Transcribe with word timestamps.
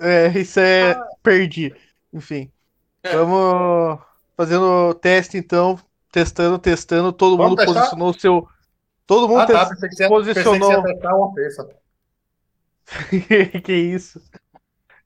É, 0.00 0.28
isso 0.38 0.58
é. 0.60 0.98
Perdi. 1.22 1.74
Enfim. 2.12 2.50
É. 3.02 3.14
Vamos 3.16 4.00
fazendo 4.36 4.94
teste 4.94 5.36
então. 5.36 5.78
Testando, 6.12 6.58
testando. 6.58 7.12
Todo 7.12 7.36
Vamos 7.36 7.50
mundo 7.50 7.58
testar? 7.58 7.74
posicionou 7.74 8.10
o 8.10 8.14
seu. 8.18 8.48
Todo 9.06 9.28
mundo 9.28 9.40
Ah, 9.40 9.46
tá. 9.46 9.68
que 9.68 9.74
você 9.80 9.88
que 9.88 10.08
posicionou. 10.08 10.82
peça. 11.34 11.68
que 13.64 13.72
isso? 13.72 14.20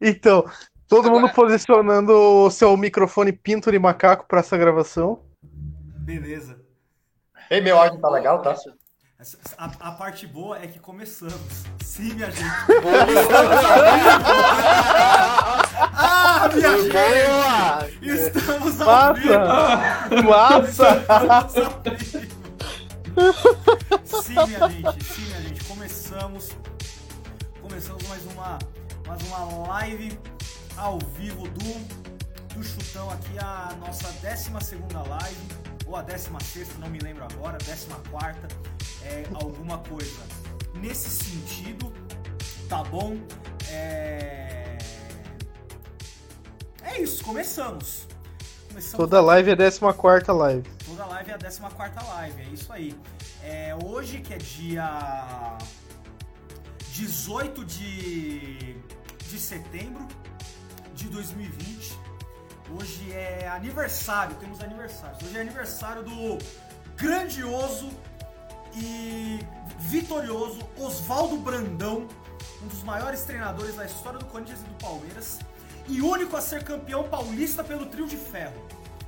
Então, 0.01 0.45
todo 0.89 1.11
mundo 1.11 1.27
Agora- 1.29 1.35
posicionando 1.35 2.13
o 2.13 2.51
seu 2.51 2.77
microfone 2.77 3.33
pinto 3.33 3.71
de 3.71 3.79
macaco 3.79 4.27
para 4.27 4.41
essa 4.41 4.57
gravação. 4.57 5.21
Beleza. 5.43 6.59
Ei, 7.51 7.61
meu 7.61 7.79
áudio 7.79 8.01
tá 8.01 8.09
legal, 8.11 8.41
tá? 8.43 8.55
A, 9.57 9.67
a 9.79 9.93
parte 9.93 10.27
boa 10.27 10.59
é 10.59 10.67
que 10.67 10.81
começamos. 10.81 11.63
Sim, 11.85 12.15
minha 12.15 12.29
gente. 12.33 12.43
ah, 15.95 16.51
minha 16.53 16.77
gente! 16.83 18.09
Estamos 18.11 18.81
ao 18.81 19.15
vivo! 19.15 19.29
Massa! 20.29 21.05
Sim, 24.05 24.33
minha 24.33 24.69
gente. 24.69 25.05
Sim, 25.05 25.23
minha 25.27 25.43
gente. 25.43 25.65
Começamos. 25.65 26.51
Começamos 27.63 28.09
mais 28.09 28.25
uma, 28.33 28.59
mais 29.07 29.23
uma 29.29 29.69
live 29.69 30.19
ao 30.77 30.99
vivo 31.17 31.49
do, 31.51 32.53
do 32.53 32.65
Chutão 32.65 33.09
aqui, 33.11 33.39
a 33.39 33.77
nossa 33.79 34.09
12 34.09 34.51
live, 35.09 35.49
ou 35.87 35.95
a 35.95 36.03
16, 36.03 36.79
não 36.79 36.91
me 36.91 36.99
lembro 36.99 37.23
agora, 37.25 37.59
14, 37.59 37.87
é 39.05 39.25
alguma 39.35 39.79
coisa 39.79 40.23
nesse 40.75 41.09
sentido, 41.09 41.93
tá 42.69 42.83
bom? 42.85 43.17
É, 43.69 44.79
é 46.83 47.01
isso, 47.01 47.25
começamos. 47.25 48.07
começamos 48.69 48.97
Toda 48.97 49.21
live 49.21 49.51
é 49.51 49.57
14 49.57 50.33
live. 50.33 50.69
Toda 50.87 51.07
live 51.07 51.31
é 51.31 51.35
a 51.35 51.39
14 51.39 52.09
live, 52.09 52.43
é 52.43 52.47
isso 52.47 52.73
aí. 52.73 52.95
É, 53.43 53.75
hoje 53.85 54.21
que 54.21 54.35
é 54.35 54.39
dia 54.39 55.59
18 56.93 57.65
de, 57.65 58.77
de 59.29 59.39
setembro 59.39 60.07
de 60.95 61.09
2020. 61.09 61.99
Hoje 62.71 63.13
é 63.13 63.49
aniversário, 63.49 64.35
temos 64.37 64.61
aniversários. 64.61 65.23
Hoje 65.23 65.37
é 65.37 65.41
aniversário 65.41 66.03
do 66.03 66.39
grandioso 66.97 67.91
e 68.77 69.41
vitorioso 69.79 70.61
Oswaldo 70.79 71.37
Brandão, 71.37 72.09
um 72.63 72.67
dos 72.69 72.83
maiores 72.83 73.23
treinadores 73.23 73.77
da 73.77 73.85
história 73.85 74.19
do 74.19 74.25
Corinthians 74.27 74.61
e 74.61 74.65
do 74.65 74.75
Palmeiras, 74.75 75.39
e 75.87 76.01
único 76.01 76.37
a 76.37 76.41
ser 76.41 76.65
campeão 76.65 77.05
paulista 77.05 77.63
pelo 77.63 77.87
trio 77.87 78.07
de 78.07 78.17
ferro. 78.17 78.55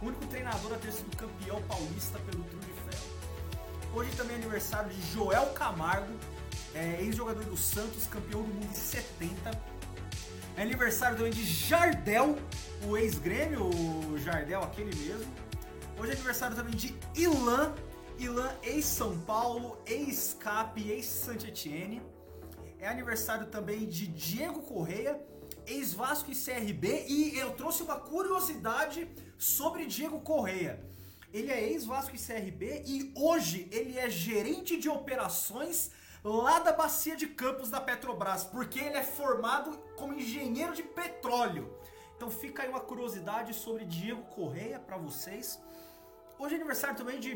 O 0.02 0.06
único 0.06 0.26
treinador 0.26 0.74
a 0.74 0.76
ter 0.76 0.92
sido 0.92 1.16
campeão 1.16 1.60
paulista 1.62 2.18
pelo 2.18 2.44
trio 2.44 2.60
de 2.60 2.72
ferro. 2.72 3.06
Hoje 3.94 4.10
também 4.12 4.36
é 4.36 4.38
aniversário 4.38 4.90
de 4.90 5.12
Joel 5.12 5.46
Camargo, 5.46 6.12
é, 6.74 7.00
ex-jogador 7.00 7.44
do 7.44 7.56
Santos, 7.56 8.06
campeão 8.06 8.42
do 8.42 8.48
mundo 8.48 8.68
em 8.70 8.74
70. 8.74 9.58
É 10.56 10.62
aniversário 10.62 11.16
também 11.16 11.32
de 11.32 11.44
Jardel, 11.44 12.38
o 12.86 12.96
ex-grêmio, 12.96 13.64
o 13.64 14.18
Jardel, 14.18 14.62
aquele 14.62 14.94
mesmo. 14.94 15.32
Hoje 15.98 16.10
é 16.10 16.14
aniversário 16.14 16.54
também 16.54 16.74
de 16.74 16.94
Ilan, 17.14 17.74
Ilan 18.18 18.50
ex-São 18.62 19.18
Paulo, 19.20 19.78
ex-Cap, 19.86 20.80
ex-Saint-Etienne. 20.80 22.02
É 22.78 22.88
aniversário 22.88 23.46
também 23.46 23.86
de 23.86 24.06
Diego 24.06 24.62
Correia, 24.62 25.20
ex-Vasco 25.66 26.30
e 26.30 26.34
CRB. 26.34 27.04
E 27.08 27.38
eu 27.38 27.50
trouxe 27.52 27.82
uma 27.82 27.96
curiosidade 27.96 29.08
sobre 29.36 29.84
Diego 29.86 30.20
Correia. 30.20 30.82
Ele 31.32 31.52
é 31.52 31.62
ex-Vasco 31.70 32.16
e 32.16 32.18
CRB 32.18 32.84
e 32.86 33.12
hoje 33.14 33.68
ele 33.70 33.98
é 33.98 34.08
gerente 34.08 34.78
de 34.78 34.88
operações 34.88 35.90
lá 36.24 36.58
da 36.58 36.72
Bacia 36.72 37.14
de 37.14 37.26
Campos 37.26 37.68
da 37.68 37.80
Petrobras, 37.80 38.44
porque 38.44 38.78
ele 38.78 38.96
é 38.96 39.02
formado 39.02 39.76
como 39.96 40.14
engenheiro 40.14 40.72
de 40.74 40.82
petróleo. 40.82 41.70
Então 42.16 42.30
fica 42.30 42.62
aí 42.62 42.68
uma 42.70 42.80
curiosidade 42.80 43.52
sobre 43.52 43.84
Diego 43.84 44.22
Correia 44.34 44.80
para 44.80 44.96
vocês. 44.96 45.60
Hoje 46.38 46.54
é 46.54 46.56
aniversário 46.56 46.96
também 46.96 47.20
de 47.20 47.34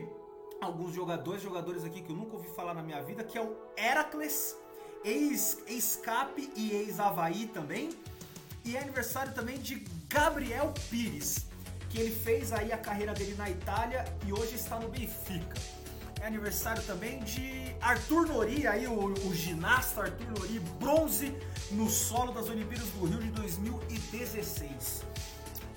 alguns 0.60 0.94
jogadores, 0.94 1.42
jogadores 1.42 1.84
aqui 1.84 2.02
que 2.02 2.10
eu 2.10 2.16
nunca 2.16 2.36
ouvi 2.36 2.48
falar 2.54 2.74
na 2.74 2.82
minha 2.82 3.02
vida, 3.02 3.24
que 3.24 3.36
é 3.38 3.42
o 3.42 3.56
Heracles, 3.76 4.56
ex- 5.04 5.58
ex-Cap 5.66 6.52
e 6.56 6.72
ex-Havaí 6.72 7.46
também. 7.46 7.90
E 8.64 8.76
é 8.76 8.80
aniversário 8.80 9.32
também 9.32 9.58
de 9.58 9.86
Gabriel 10.08 10.72
Pires, 10.90 11.46
que 11.88 11.98
ele 11.98 12.14
fez 12.14 12.52
aí 12.52 12.72
a 12.72 12.78
carreira 12.78 13.14
dele 13.14 13.34
na 13.36 13.48
Itália 13.48 14.04
e 14.26 14.32
hoje 14.32 14.54
está 14.54 14.78
no 14.78 14.88
Benfica. 14.88 15.54
É 16.20 16.26
aniversário 16.26 16.82
também 16.82 17.20
de 17.20 17.74
Arthur 17.80 18.26
Nori, 18.26 18.66
aí 18.66 18.86
o, 18.86 19.06
o 19.06 19.34
ginasta 19.34 20.02
Arthur 20.02 20.26
Nori, 20.38 20.58
bronze 20.78 21.34
no 21.70 21.88
solo 21.88 22.32
das 22.32 22.50
Olimpíadas 22.50 22.88
do 22.90 23.06
Rio 23.06 23.18
de 23.22 23.30
2016. 23.30 25.02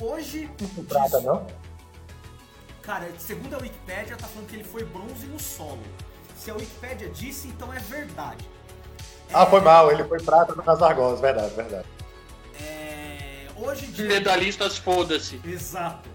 Hoje, 0.01 0.51
Não 0.75 0.83
prata, 0.83 1.21
não? 1.21 1.47
Cara, 2.83 3.09
segundo 3.17 3.55
a 3.55 3.57
Wikipédia, 3.57 4.15
tá 4.15 4.27
falando 4.27 4.47
que 4.47 4.55
ele 4.55 4.63
foi 4.63 4.83
bronze 4.83 5.25
no 5.25 5.39
solo. 5.39 5.81
Se 6.37 6.51
a 6.51 6.53
Wikipédia 6.53 7.09
disse, 7.09 7.47
então 7.47 7.73
é 7.73 7.79
verdade. 7.79 8.47
Ah, 9.33 9.45
foi 9.45 9.61
mal. 9.61 9.91
Ele 9.91 10.03
foi 10.03 10.21
prata 10.21 10.53
nas 10.55 10.81
argosas. 10.81 11.21
Verdade, 11.21 11.55
verdade. 11.55 11.87
É, 12.61 13.47
hoje, 13.55 13.87
dia... 13.87 14.07
Medalhistas, 14.07 14.77
foda-se. 14.77 15.41
Exato. 15.45 16.09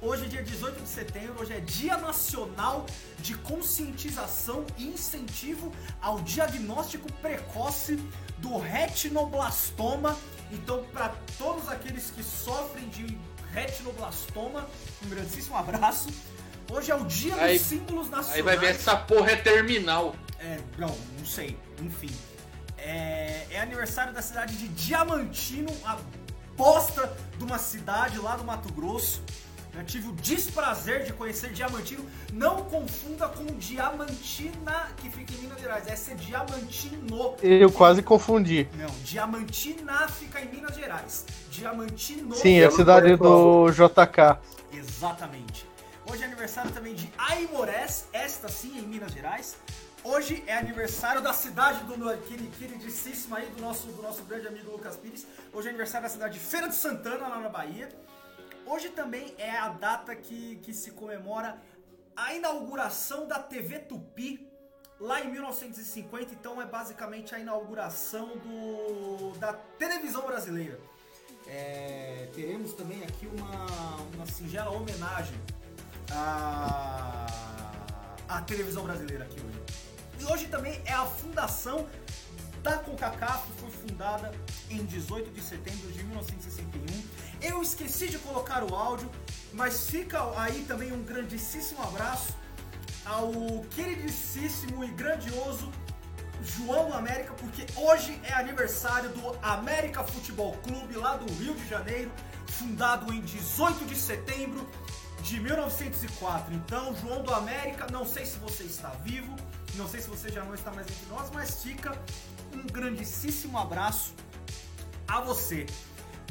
Hoje, 0.00 0.26
dia 0.26 0.42
18 0.42 0.82
de 0.82 0.88
setembro, 0.88 1.42
hoje 1.42 1.52
é 1.52 1.60
Dia 1.60 1.96
Nacional 1.96 2.86
de 3.20 3.34
Conscientização 3.34 4.64
e 4.76 4.88
Incentivo 4.88 5.70
ao 6.00 6.18
Diagnóstico 6.22 7.12
Precoce 7.20 7.96
do 8.38 8.58
Retinoblastoma. 8.58 10.16
Então, 10.50 10.82
para 10.92 11.14
todos 11.38 11.68
aqueles 11.68 12.10
que 12.10 12.22
sofrem 12.24 12.88
de 12.88 13.16
retinoblastoma, 13.52 14.66
um 15.04 15.08
grandíssimo 15.08 15.56
abraço. 15.56 16.08
Hoje 16.70 16.90
é 16.90 16.94
o 16.94 17.04
Dia 17.04 17.34
Aí- 17.36 17.58
dos 17.58 17.66
Símbolos 17.66 18.08
Nacionais. 18.08 18.34
Aí 18.36 18.42
vai 18.42 18.56
ver 18.56 18.70
essa 18.70 18.96
porra 18.96 19.32
é 19.32 19.36
terminal. 19.36 20.14
É, 20.38 20.58
não, 20.78 20.96
não 21.18 21.26
sei. 21.26 21.56
Enfim. 21.80 22.10
É, 22.78 23.46
é 23.50 23.60
aniversário 23.60 24.12
da 24.12 24.22
cidade 24.22 24.56
de 24.56 24.68
Diamantino, 24.68 25.70
a 25.84 25.98
bosta 26.56 27.14
de 27.36 27.44
uma 27.44 27.58
cidade 27.58 28.18
lá 28.18 28.36
do 28.36 28.44
Mato 28.44 28.72
Grosso. 28.72 29.22
Eu 29.74 29.84
tive 29.84 30.08
o 30.08 30.12
desprazer 30.12 31.04
de 31.04 31.12
conhecer 31.14 31.50
Diamantino. 31.52 32.04
Não 32.32 32.64
confunda 32.64 33.26
com 33.28 33.46
Diamantina, 33.56 34.88
que 34.98 35.08
fica 35.08 35.32
em 35.32 35.38
Minas 35.38 35.60
Gerais. 35.60 35.86
Essa 35.86 36.12
é 36.12 36.14
Diamantino. 36.14 37.36
Eu 37.42 37.70
quase 37.72 38.02
confundi. 38.02 38.68
Não, 38.74 38.90
Diamantina 39.02 40.08
fica 40.08 40.40
em 40.40 40.48
Minas 40.48 40.76
Gerais. 40.76 41.24
Diamantino. 41.56 42.34
Sim, 42.34 42.60
é 42.60 42.64
a 42.64 42.70
cidade 42.70 43.14
do 43.16 43.70
JK. 43.70 44.38
Exatamente. 44.72 45.68
Hoje 46.10 46.22
é 46.22 46.26
aniversário 46.26 46.70
também 46.72 46.94
de 46.94 47.12
Aimorés, 47.18 48.06
esta 48.12 48.48
sim 48.48 48.78
em 48.78 48.82
Minas 48.82 49.12
Gerais. 49.12 49.56
Hoje 50.02 50.42
é 50.46 50.56
aniversário 50.56 51.20
da 51.20 51.32
cidade 51.32 51.84
do 51.84 51.96
no- 51.96 52.16
queri- 52.22 52.50
queridíssimo 52.58 53.36
aí, 53.36 53.46
do 53.50 53.60
nosso, 53.60 53.86
do 53.88 54.02
nosso 54.02 54.22
grande 54.24 54.48
amigo 54.48 54.72
Lucas 54.72 54.96
Pires. 54.96 55.26
Hoje 55.52 55.66
é 55.68 55.70
aniversário 55.70 56.06
da 56.06 56.12
cidade 56.12 56.34
de 56.34 56.40
Feira 56.40 56.68
de 56.68 56.74
Santana, 56.74 57.28
lá 57.28 57.38
na 57.38 57.48
Bahia. 57.50 57.88
Hoje 58.66 58.88
também 58.88 59.34
é 59.38 59.50
a 59.58 59.68
data 59.68 60.16
que, 60.16 60.56
que 60.56 60.72
se 60.72 60.90
comemora 60.92 61.56
a 62.16 62.34
inauguração 62.34 63.28
da 63.28 63.38
TV 63.38 63.78
Tupi, 63.80 64.48
lá 64.98 65.20
em 65.20 65.30
1950. 65.30 66.32
Então 66.32 66.60
é 66.60 66.64
basicamente 66.66 67.34
a 67.34 67.38
inauguração 67.38 68.28
do, 68.38 69.32
da 69.38 69.52
televisão 69.78 70.22
brasileira. 70.26 70.80
É, 71.46 72.28
teremos 72.34 72.72
também 72.72 73.02
aqui 73.02 73.26
uma, 73.26 73.96
uma 74.14 74.26
singela 74.26 74.70
homenagem 74.70 75.38
à, 76.10 77.26
à 78.28 78.40
televisão 78.42 78.84
brasileira 78.84 79.24
aqui 79.24 79.40
hoje. 79.40 79.62
E 80.20 80.24
hoje 80.32 80.46
também 80.46 80.80
é 80.84 80.92
a 80.92 81.04
fundação 81.04 81.86
da 82.62 82.78
CONCACAF, 82.78 83.46
que 83.50 83.60
foi 83.60 83.70
fundada 83.70 84.32
em 84.70 84.84
18 84.84 85.30
de 85.30 85.40
setembro 85.40 85.90
de 85.90 86.04
1961. 86.04 87.02
Eu 87.40 87.60
esqueci 87.60 88.08
de 88.08 88.18
colocar 88.18 88.62
o 88.62 88.74
áudio, 88.74 89.10
mas 89.52 89.90
fica 89.90 90.18
aí 90.40 90.64
também 90.64 90.92
um 90.92 91.02
grandíssimo 91.02 91.82
abraço 91.82 92.36
ao 93.04 93.32
queridíssimo 93.70 94.84
e 94.84 94.88
grandioso 94.88 95.72
João 96.42 96.88
do 96.88 96.94
América, 96.94 97.32
porque 97.34 97.64
hoje 97.76 98.20
é 98.24 98.32
aniversário 98.32 99.10
do 99.10 99.38
América 99.42 100.02
Futebol 100.02 100.52
Clube, 100.64 100.94
lá 100.96 101.16
do 101.16 101.32
Rio 101.34 101.54
de 101.54 101.68
Janeiro, 101.68 102.10
fundado 102.48 103.12
em 103.12 103.20
18 103.20 103.84
de 103.84 103.96
setembro 103.96 104.68
de 105.22 105.38
1904. 105.40 106.52
Então, 106.54 106.94
João 106.96 107.22
do 107.22 107.32
América, 107.32 107.86
não 107.90 108.04
sei 108.04 108.26
se 108.26 108.38
você 108.38 108.64
está 108.64 108.88
vivo, 109.04 109.34
não 109.76 109.88
sei 109.88 110.00
se 110.00 110.08
você 110.08 110.30
já 110.30 110.44
não 110.44 110.54
está 110.54 110.70
mais 110.72 110.86
entre 110.90 111.06
nós, 111.06 111.30
mas 111.32 111.62
fica 111.62 111.96
um 112.52 112.66
grandíssimo 112.66 113.56
abraço 113.56 114.12
a 115.06 115.20
você. 115.20 115.66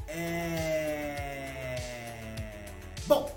É... 0.07 1.21
Bom, 3.07 3.33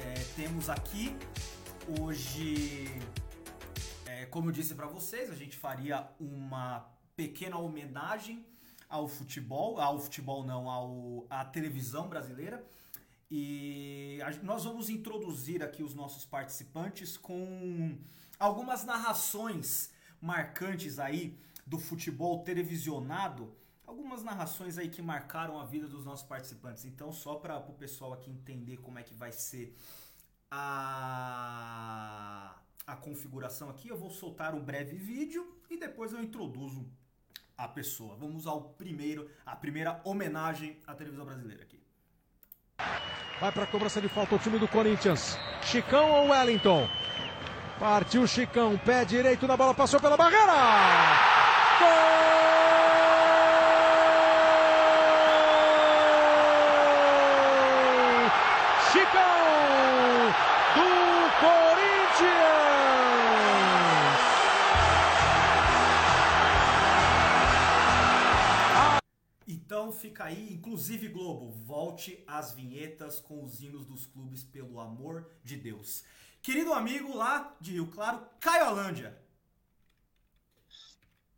é, 0.00 0.14
temos 0.36 0.68
aqui 0.68 1.16
hoje, 2.00 3.00
como 4.30 4.48
eu 4.48 4.52
disse 4.52 4.74
para 4.74 4.86
vocês, 4.86 5.30
a 5.30 5.34
gente 5.34 5.56
faria 5.56 6.08
uma 6.18 6.86
pequena 7.16 7.58
homenagem 7.58 8.44
ao 8.88 9.06
futebol, 9.06 9.80
ao 9.80 10.00
futebol 10.00 10.44
não, 10.44 10.68
ao, 10.68 11.26
à 11.30 11.44
televisão 11.44 12.08
brasileira. 12.08 12.64
E 13.30 14.18
a- 14.24 14.42
nós 14.42 14.64
vamos 14.64 14.90
introduzir 14.90 15.62
aqui 15.62 15.82
os 15.82 15.94
nossos 15.94 16.24
participantes 16.24 17.16
com 17.16 17.96
algumas 18.38 18.84
narrações 18.84 19.92
marcantes 20.20 20.98
aí 20.98 21.38
do 21.66 21.78
futebol 21.78 22.42
televisionado, 22.42 23.54
algumas 23.86 24.22
narrações 24.24 24.76
aí 24.78 24.88
que 24.88 25.00
marcaram 25.00 25.60
a 25.60 25.64
vida 25.64 25.86
dos 25.86 26.04
nossos 26.04 26.26
participantes. 26.26 26.84
Então, 26.84 27.12
só 27.12 27.36
para 27.36 27.56
o 27.58 27.72
pessoal 27.74 28.12
aqui 28.12 28.30
entender 28.30 28.78
como 28.78 28.98
é 28.98 29.02
que 29.02 29.14
vai 29.14 29.30
ser 29.32 29.76
a, 30.50 32.54
a 32.90 32.96
configuração 32.96 33.70
aqui, 33.70 33.88
eu 33.88 33.96
vou 33.96 34.10
soltar 34.10 34.52
um 34.54 34.60
breve 34.60 34.96
vídeo 34.96 35.56
e 35.70 35.76
depois 35.78 36.12
eu 36.12 36.20
introduzo 36.20 36.84
a 37.56 37.68
pessoa. 37.68 38.16
Vamos 38.16 38.46
ao 38.48 38.60
primeiro, 38.70 39.30
a 39.46 39.54
primeira 39.54 40.00
homenagem 40.04 40.80
à 40.86 40.94
televisão 40.94 41.24
brasileira 41.24 41.62
aqui. 41.62 41.80
Vai 43.40 43.52
para 43.52 43.64
a 43.64 43.66
cobrança 43.66 44.00
de 44.00 44.08
falta 44.08 44.34
o 44.34 44.38
time 44.38 44.58
do 44.58 44.66
Corinthians. 44.66 45.38
Chicão 45.62 46.10
ou 46.10 46.30
Wellington? 46.30 46.88
Partiu 47.78 48.26
Chicão, 48.26 48.76
pé 48.78 49.04
direito 49.04 49.46
na 49.46 49.56
bola, 49.56 49.72
passou 49.72 50.00
pela 50.00 50.16
barreira. 50.16 50.52
Gol! 51.78 52.39
Aí, 70.30 70.52
inclusive 70.52 71.08
Globo, 71.08 71.50
volte 71.50 72.22
às 72.26 72.52
vinhetas 72.52 73.20
com 73.20 73.42
os 73.42 73.60
hinos 73.60 73.84
dos 73.84 74.06
clubes, 74.06 74.44
pelo 74.44 74.80
amor 74.80 75.28
de 75.42 75.56
Deus. 75.56 76.04
Querido 76.40 76.72
amigo 76.72 77.14
lá 77.14 77.56
de 77.60 77.72
Rio 77.72 77.88
Claro, 77.88 78.24
Caio 78.38 78.64
Alândia. 78.64 79.20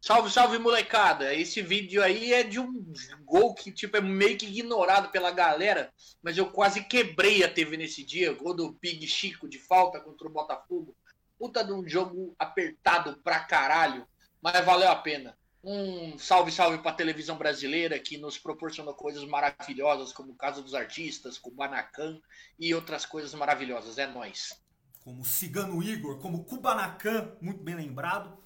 Salve, 0.01 0.31
salve, 0.31 0.59
molecada. 0.59 1.33
Esse 1.33 1.63
vídeo 1.63 2.03
aí 2.03 2.33
é 2.33 2.43
de 2.43 2.59
um 2.59 2.93
gol 3.25 3.55
que, 3.55 3.71
tipo, 3.71 3.97
é 3.97 4.01
meio 4.01 4.37
que 4.37 4.47
ignorado 4.47 5.11
pela 5.11 5.31
galera, 5.31 5.93
mas 6.21 6.37
eu 6.37 6.51
quase 6.51 6.85
quebrei 6.85 7.43
a 7.45 7.53
TV 7.53 7.77
nesse 7.77 8.05
dia. 8.05 8.35
Gol 8.35 8.55
do 8.55 8.75
Pig 8.75 9.07
Chico 9.07 9.49
de 9.49 9.59
falta 9.59 10.01
contra 10.01 10.27
o 10.27 10.33
Botafogo. 10.33 10.95
Puta 11.39 11.65
de 11.65 11.73
um 11.73 11.89
jogo 11.89 12.35
apertado 12.39 13.17
pra 13.23 13.41
caralho, 13.41 14.07
mas 14.41 14.65
valeu 14.65 14.91
a 14.91 14.97
pena. 14.97 15.39
Um 15.65 16.19
salve, 16.19 16.51
salve 16.51 16.79
pra 16.79 16.93
televisão 16.93 17.39
brasileira 17.39 17.99
que 17.99 18.19
nos 18.19 18.37
proporcionou 18.37 18.95
coisas 18.95 19.25
maravilhosas, 19.25 20.13
como 20.13 20.33
o 20.33 20.37
caso 20.37 20.61
dos 20.61 20.75
artistas, 20.75 21.39
com 21.39 21.51
o 21.51 21.55
Banacan 21.55 22.19
e 22.59 22.75
outras 22.75 23.07
coisas 23.07 23.33
maravilhosas. 23.35 23.97
É 23.97 24.07
nóis. 24.07 24.61
como 25.05 25.25
Cigano 25.25 25.83
Igor, 25.83 26.19
como 26.19 26.45
Kubanacan, 26.45 27.33
muito 27.41 27.63
bem 27.63 27.77
lembrado. 27.77 28.37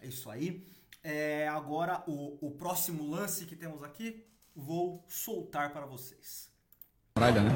É 0.00 0.06
isso 0.06 0.30
aí. 0.30 0.64
É, 1.02 1.48
agora, 1.48 2.04
o, 2.06 2.38
o 2.46 2.50
próximo 2.52 3.08
lance 3.08 3.46
que 3.46 3.56
temos 3.56 3.82
aqui, 3.82 4.24
vou 4.54 5.04
soltar 5.08 5.72
para 5.72 5.86
vocês. 5.86 6.50
Braga, 7.16 7.40
né? 7.40 7.50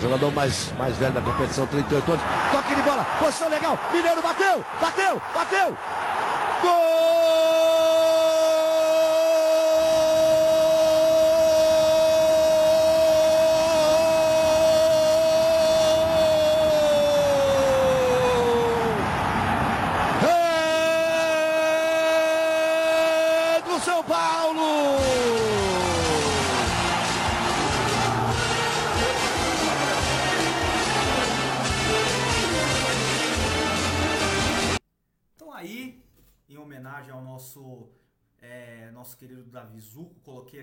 Jogador 0.00 0.30
mais, 0.32 0.72
mais 0.72 0.96
velho 0.96 1.12
da 1.12 1.20
competição, 1.20 1.66
38 1.66 2.12
anos. 2.12 2.24
Toque 2.52 2.74
de 2.74 2.82
bola, 2.82 3.04
posição 3.18 3.48
legal. 3.48 3.76
Mineiro 3.92 4.22
bateu, 4.22 4.64
bateu, 4.80 5.20
bateu. 5.34 5.76
Gol! 6.62 6.97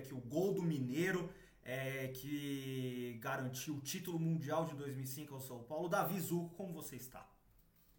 Aqui 0.05 0.13
o 0.13 0.17
gol 0.17 0.53
do 0.53 0.61
Mineiro, 0.61 1.29
é, 1.63 2.11
que 2.13 3.17
garantiu 3.19 3.75
o 3.75 3.81
título 3.81 4.19
mundial 4.19 4.65
de 4.65 4.75
2005 4.75 5.33
ao 5.33 5.41
São 5.41 5.59
Paulo. 5.63 5.89
Davi 5.89 6.19
Zuco, 6.19 6.53
como 6.55 6.73
você 6.73 6.95
está? 6.95 7.27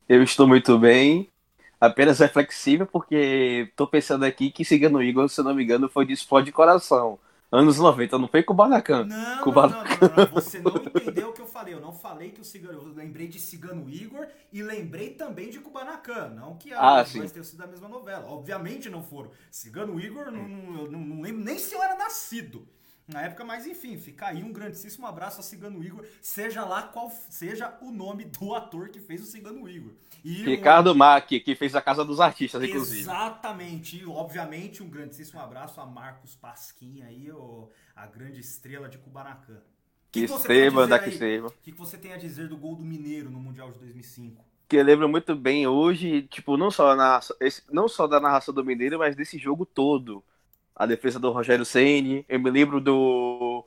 Eu 0.09 0.23
estou 0.23 0.47
muito 0.47 0.79
bem, 0.79 1.29
apenas 1.81 2.21
reflexível, 2.21 2.87
porque 2.87 3.73
tô 3.75 3.89
pensando 3.89 4.25
aqui 4.25 4.53
que 4.53 4.65
Cigano 4.65 5.03
Igor, 5.03 5.29
se 5.29 5.43
não 5.43 5.53
me 5.53 5.65
engano, 5.65 5.89
foi 5.89 6.07
de 6.07 6.13
esporte 6.13 6.47
de 6.47 6.53
coração. 6.53 7.19
Anos 7.57 7.79
90, 7.79 8.19
não 8.19 8.29
foi 8.29 8.43
com 8.43 8.53
o 8.53 8.57
Banacan. 8.57 9.05
Não, 9.07 9.43
Com 9.43 9.51
não, 9.51 9.69
não, 9.71 9.71
não, 9.71 10.27
você 10.33 10.59
não 10.59 10.77
entendeu 10.77 11.31
o 11.31 11.33
que 11.33 11.41
eu 11.41 11.47
falei. 11.47 11.73
Eu 11.73 11.81
não 11.81 11.93
falei 11.93 12.31
que 12.31 12.41
o 12.41 12.45
Cigano. 12.45 12.79
Eu 12.79 12.95
lembrei 12.95 13.27
de 13.27 13.41
Cigano 13.41 13.89
Igor 13.89 14.27
e 14.53 14.63
lembrei 14.63 15.11
também 15.11 15.49
de 15.49 15.59
Kubanacan. 15.59 16.29
Não 16.31 16.57
que 16.57 16.73
Ah, 16.73 17.03
dois 17.03 17.33
tenham 17.33 17.45
sido 17.45 17.59
da 17.59 17.67
mesma 17.67 17.89
novela. 17.89 18.31
Obviamente 18.31 18.91
não 18.91 19.03
foram. 19.03 19.31
Cigano 19.51 19.99
Igor, 19.99 20.31
não, 20.31 20.47
não, 20.47 20.83
eu 20.83 20.91
não 20.91 21.23
lembro 21.23 21.43
nem 21.43 21.59
se 21.59 21.75
eu 21.75 21.83
era 21.83 21.97
nascido. 21.97 22.69
Na 23.09 23.23
época, 23.23 23.45
mas 23.45 23.67
enfim, 23.67 23.97
fica 23.99 24.27
aí 24.27 24.43
um 24.43 24.53
grandíssimo 24.53 25.07
abraço 25.07 25.39
a 25.39 25.43
Cigano 25.43 25.83
Igor, 25.83 26.05
seja 26.21 26.65
lá 26.65 26.83
qual 26.83 27.09
seja 27.31 27.77
o 27.81 27.93
nome 27.93 28.25
do 28.25 28.53
ator 28.53 28.89
que 28.89 28.99
fez 28.99 29.23
o 29.23 29.27
Cigano 29.27 29.69
Igor. 29.69 29.93
E 30.25 30.43
Ricardo 30.43 30.93
Mack, 30.93 31.39
que 31.39 31.55
fez 31.55 31.77
a 31.77 31.81
Casa 31.81 32.05
dos 32.05 32.21
Artistas, 32.21 32.65
inclusive. 32.65 33.03
Exatamente. 33.03 33.99
E, 33.99 34.07
obviamente, 34.07 34.83
um 34.83 34.89
grandíssimo 34.89 35.39
abraço 35.41 35.81
a 35.81 35.87
Marcos 35.87 36.35
Pasquim 36.35 37.03
aí, 37.03 37.31
o- 37.31 37.71
a 37.95 38.07
grande 38.07 38.41
estrela 38.41 38.89
de 38.89 38.99
Kubanacan. 38.99 39.61
Que 40.11 40.27
dizer 40.83 40.89
da 40.89 40.99
que. 40.99 41.11
O 41.49 41.53
que 41.63 41.73
você 41.73 41.97
tem 41.99 42.13
a 42.13 42.17
dizer 42.17 42.49
do 42.49 42.57
gol 42.57 42.75
do 42.75 42.85
Mineiro 42.85 43.31
no 43.31 43.39
Mundial 43.39 43.71
de 43.71 43.79
2005? 43.79 44.45
Que 44.69 44.77
eu 44.77 44.83
lembro 44.85 45.09
muito 45.09 45.37
bem 45.37 45.67
hoje, 45.67 46.23
tipo, 46.23 46.57
não 46.57 46.73
só, 46.73 46.97
na, 46.97 47.21
não 47.71 47.87
só 47.87 48.09
da 48.09 48.19
narração 48.19 48.53
do 48.53 48.65
Mineiro, 48.65 48.99
mas 48.99 49.15
desse 49.15 49.39
jogo 49.39 49.65
todo. 49.65 50.25
A 50.77 50.85
defesa 50.85 51.19
do 51.19 51.31
Rogério 51.31 51.65
Ceni, 51.65 52.25
eu 52.29 52.39
me 52.39 52.51
lembro 52.51 52.81
do 52.81 53.65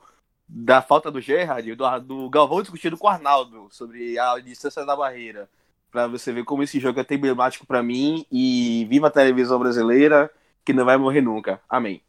da 0.52 0.82
falta 0.82 1.10
do 1.10 1.20
Gerrard, 1.20 1.74
do, 1.74 2.00
do 2.00 2.30
Galvão 2.30 2.60
discutindo 2.60 2.96
com 2.96 3.06
o 3.06 3.10
Arnaldo 3.10 3.68
sobre 3.70 4.18
a 4.18 4.38
distância 4.38 4.84
da 4.84 4.96
barreira. 4.96 5.48
Pra 5.90 6.06
você 6.06 6.32
ver 6.32 6.44
como 6.44 6.62
esse 6.62 6.78
jogo 6.78 7.00
é 7.00 7.04
tão 7.04 7.16
emblemático 7.16 7.66
pra 7.66 7.82
mim 7.82 8.24
e 8.30 8.86
viva 8.88 9.08
a 9.08 9.10
televisão 9.10 9.58
brasileira 9.58 10.30
que 10.64 10.72
não 10.72 10.84
vai 10.84 10.96
morrer 10.96 11.20
nunca. 11.20 11.60
Amém. 11.68 12.00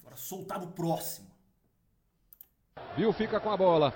Agora 0.00 0.16
soltar 0.16 0.62
o 0.62 0.68
próximo. 0.68 1.28
Viu, 2.96 3.12
fica 3.12 3.40
com 3.40 3.50
a 3.50 3.56
bola. 3.56 3.92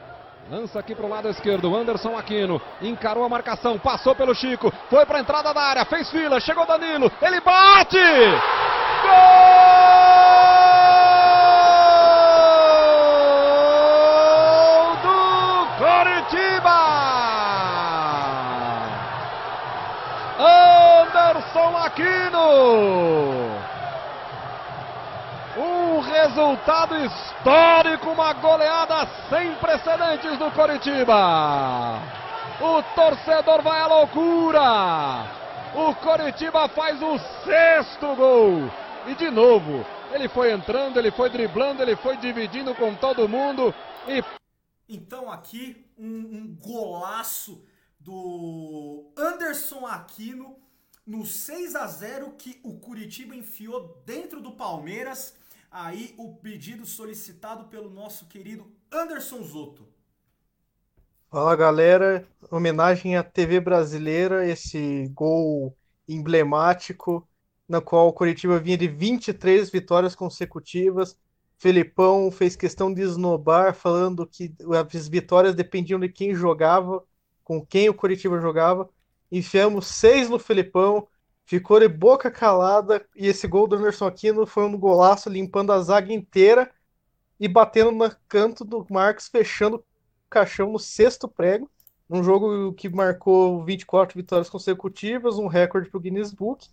Lança 0.50 0.78
aqui 0.78 0.94
pro 0.94 1.08
lado 1.08 1.28
esquerdo, 1.28 1.74
Anderson 1.74 2.16
Aquino. 2.16 2.60
Encarou 2.82 3.24
a 3.24 3.28
marcação, 3.28 3.78
passou 3.78 4.14
pelo 4.14 4.34
Chico. 4.34 4.72
Foi 4.90 5.06
pra 5.06 5.20
entrada 5.20 5.54
da 5.54 5.60
área, 5.60 5.84
fez 5.84 6.10
fila, 6.10 6.40
chegou 6.40 6.66
Danilo. 6.66 7.10
Ele 7.22 7.40
bate! 7.40 7.98
Gol 14.04 14.96
do 15.02 15.66
Coritiba! 15.78 16.80
Anderson 20.38 21.76
Aquino! 21.76 23.54
Um 25.56 26.00
resultado 26.00 26.96
histórico, 26.96 28.10
uma 28.10 28.32
goleada 28.32 29.06
sem 29.30 29.54
precedentes 29.54 30.36
do 30.38 30.50
Coritiba. 30.50 32.00
O 32.60 32.82
torcedor 32.94 33.62
vai 33.62 33.80
à 33.80 33.86
loucura. 33.86 35.24
O 35.74 35.94
Coritiba 35.96 36.68
faz 36.68 37.00
o 37.02 37.18
sexto 37.44 38.14
gol. 38.14 38.70
E 39.06 39.14
de 39.14 39.30
novo, 39.30 39.84
ele 40.14 40.28
foi 40.30 40.50
entrando, 40.50 40.98
ele 40.98 41.10
foi 41.10 41.28
driblando, 41.28 41.82
ele 41.82 41.94
foi 41.94 42.16
dividindo 42.16 42.74
com 42.74 42.94
todo 42.94 43.28
mundo 43.28 43.74
e 44.08 44.24
Então 44.88 45.30
aqui 45.30 45.84
um, 45.98 46.06
um 46.06 46.56
golaço 46.58 47.66
do 48.00 49.12
Anderson 49.16 49.86
Aquino 49.86 50.56
no 51.06 51.26
6 51.26 51.74
a 51.74 51.86
0 51.86 52.32
que 52.38 52.58
o 52.64 52.78
Curitiba 52.78 53.36
enfiou 53.36 54.02
dentro 54.06 54.40
do 54.40 54.52
Palmeiras. 54.52 55.34
Aí 55.70 56.14
o 56.16 56.36
pedido 56.36 56.86
solicitado 56.86 57.64
pelo 57.64 57.90
nosso 57.90 58.26
querido 58.26 58.72
Anderson 58.90 59.42
Zotto. 59.42 59.86
Fala 61.30 61.54
galera, 61.56 62.26
homenagem 62.50 63.16
à 63.16 63.22
TV 63.22 63.60
brasileira, 63.60 64.48
esse 64.48 65.08
gol 65.08 65.76
emblemático, 66.08 67.26
na 67.74 67.80
qual 67.80 68.06
o 68.06 68.12
Coritiba 68.12 68.60
vinha 68.60 68.78
de 68.78 68.86
23 68.86 69.68
vitórias 69.68 70.14
consecutivas. 70.14 71.18
Felipão 71.58 72.30
fez 72.30 72.54
questão 72.54 72.92
de 72.94 73.02
esnobar, 73.02 73.74
falando 73.74 74.24
que 74.24 74.54
as 74.94 75.08
vitórias 75.08 75.56
dependiam 75.56 75.98
de 75.98 76.08
quem 76.08 76.32
jogava, 76.36 77.02
com 77.42 77.64
quem 77.66 77.88
o 77.88 77.94
Coritiba 77.94 78.40
jogava. 78.40 78.88
Enfiamos 79.30 79.88
seis 79.88 80.30
no 80.30 80.38
Felipão, 80.38 81.08
ficou 81.44 81.80
de 81.80 81.88
boca 81.88 82.30
calada, 82.30 83.04
e 83.16 83.26
esse 83.26 83.48
gol 83.48 83.66
do 83.66 83.74
Anderson 83.74 84.06
Aquino 84.06 84.46
foi 84.46 84.64
um 84.64 84.78
golaço 84.78 85.28
limpando 85.28 85.72
a 85.72 85.80
zaga 85.80 86.12
inteira 86.12 86.70
e 87.40 87.48
batendo 87.48 87.90
no 87.90 88.08
canto 88.28 88.64
do 88.64 88.86
Marcos, 88.88 89.26
fechando 89.26 89.78
o 89.78 89.84
caixão 90.30 90.70
no 90.70 90.78
sexto 90.78 91.26
prego. 91.26 91.68
Um 92.08 92.22
jogo 92.22 92.72
que 92.74 92.88
marcou 92.88 93.64
24 93.64 94.16
vitórias 94.16 94.48
consecutivas, 94.48 95.38
um 95.38 95.48
recorde 95.48 95.90
para 95.90 95.98
o 95.98 96.00
Guinness 96.00 96.32
Book. 96.32 96.68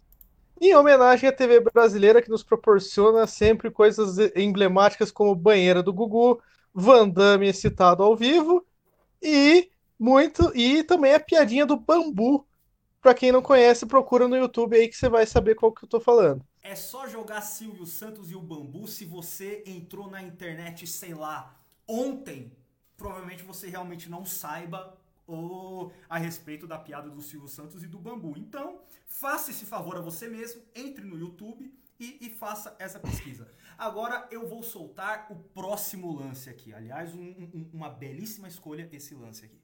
Em 0.60 0.76
homenagem 0.76 1.28
à 1.28 1.32
TV 1.32 1.60
brasileira 1.60 2.22
que 2.22 2.30
nos 2.30 2.44
proporciona 2.44 3.26
sempre 3.26 3.72
coisas 3.72 4.18
emblemáticas 4.36 5.12
como 5.12 5.36
banheira 5.36 5.82
do 5.82 5.94
Gugu, 5.94 6.42
Van 6.74 7.10
Damme 7.10 7.54
citado 7.54 8.04
ao 8.04 8.16
vivo 8.16 8.66
e 9.22 9.70
muito 10.00 10.56
e 10.56 10.84
também 10.84 11.14
a 11.14 11.20
piadinha 11.20 11.66
do 11.66 11.78
bambu. 11.78 12.46
Para 13.02 13.16
quem 13.16 13.32
não 13.32 13.42
conhece, 13.42 13.86
procura 13.86 14.28
no 14.28 14.36
YouTube 14.36 14.76
aí 14.76 14.88
que 14.88 14.96
você 14.96 15.10
vai 15.10 15.26
saber 15.26 15.56
qual 15.56 15.72
que 15.72 15.84
eu 15.84 15.90
tô 15.90 16.00
falando. 16.00 16.46
É 16.62 16.76
só 16.76 17.08
jogar 17.08 17.42
Silvio 17.42 17.86
Santos 17.88 18.30
e 18.30 18.36
o 18.36 18.42
Bambu 18.42 18.88
se 18.88 19.04
você 19.04 19.64
entrou 19.66 20.10
na 20.10 20.22
internet, 20.22 20.86
sei 20.86 21.16
lá, 21.16 21.56
ontem. 21.88 22.52
Provavelmente 22.96 23.42
você 23.42 23.68
realmente 23.68 24.08
não 24.08 24.24
saiba 24.24 24.96
ou 25.34 25.92
a 26.10 26.18
respeito 26.18 26.68
da 26.68 26.78
piada 26.78 27.10
do 27.10 27.22
Silvio 27.22 27.48
Santos 27.48 27.84
e 27.84 27.88
do 27.88 28.00
bambu. 28.00 28.34
Então, 28.38 28.80
faça 29.06 29.52
esse 29.52 29.66
favor 29.66 29.98
a 29.98 30.02
você 30.02 30.28
mesmo, 30.28 30.62
entre 30.76 31.04
no 31.06 31.18
YouTube 31.18 31.74
e, 32.00 32.18
e 32.22 32.30
faça 32.30 32.76
essa 32.80 33.00
pesquisa. 33.00 33.48
Agora 33.78 34.28
eu 34.32 34.48
vou 34.48 34.64
soltar 34.64 35.28
o 35.30 35.36
próximo 35.36 36.14
lance 36.14 36.50
aqui. 36.50 36.74
Aliás, 36.74 37.14
um, 37.14 37.22
um, 37.22 37.70
uma 37.74 37.90
belíssima 37.90 38.48
escolha 38.48 38.90
esse 38.92 39.14
lance 39.14 39.46
aqui. 39.46 39.62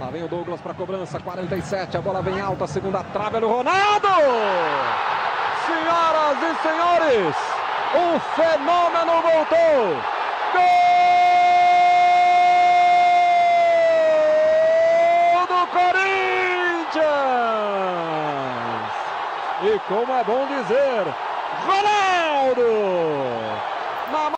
Lá 0.00 0.10
vem 0.10 0.24
o 0.24 0.28
Douglas 0.28 0.60
para 0.60 0.74
cobrança, 0.74 1.20
47, 1.20 1.96
a 1.96 2.00
bola 2.00 2.22
vem 2.22 2.40
alta, 2.40 2.66
segunda 2.66 3.04
trave 3.04 3.36
é 3.36 3.40
do 3.40 3.46
Ronaldo! 3.46 4.08
Senhoras 5.66 6.38
e 6.42 6.54
senhores, 6.62 7.36
o 7.94 8.18
fenômeno 8.34 9.22
voltou! 9.22 10.00
Gol 15.32 15.46
do 15.46 15.66
Corinthians! 15.70 16.20
E 19.62 19.79
como 19.90 20.12
é 20.12 20.22
bom 20.24 20.46
dizer, 20.46 21.04
Ronaldo! 21.66 22.62
Na 24.12 24.34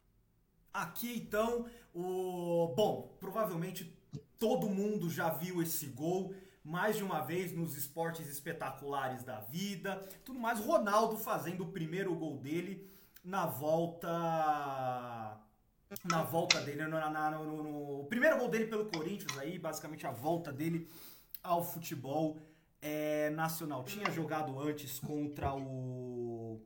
Aqui 0.73 1.19
então, 1.19 1.67
o. 1.95 2.73
Bom, 2.75 3.15
provavelmente 3.21 3.95
todo 4.39 4.69
mundo 4.71 5.11
já 5.11 5.29
viu 5.29 5.61
esse 5.63 5.87
gol 5.89 6.35
mais 6.65 6.97
de 6.97 7.05
uma 7.05 7.21
vez 7.21 7.53
nos 7.53 7.77
esportes 7.77 8.27
espetaculares 8.29 9.23
da 9.25 9.41
vida. 9.41 9.97
Tudo 10.25 10.39
mais, 10.39 10.59
Ronaldo 10.59 11.19
fazendo 11.19 11.65
o 11.65 11.69
primeiro 11.73 12.15
gol 12.15 12.39
dele 12.39 12.91
na 13.23 13.45
volta. 13.47 14.09
Na 16.05 16.23
volta 16.23 16.59
dele, 16.63 16.87
no, 16.87 16.99
na- 16.99 17.31
no, 17.31 17.45
no- 17.45 17.63
no- 17.99 18.05
primeiro 18.07 18.39
gol 18.39 18.49
dele 18.49 18.65
pelo 18.67 18.87
Corinthians 18.87 19.37
aí, 19.39 19.59
basicamente 19.59 20.07
a 20.07 20.11
volta 20.11 20.51
dele 20.51 20.89
ao 21.43 21.63
futebol 21.63 22.39
é, 22.83 23.31
nacional. 23.31 23.85
Tinha 23.85 24.11
jogado 24.11 24.61
antes 24.61 24.99
contra 24.99 25.55
o 25.55 26.61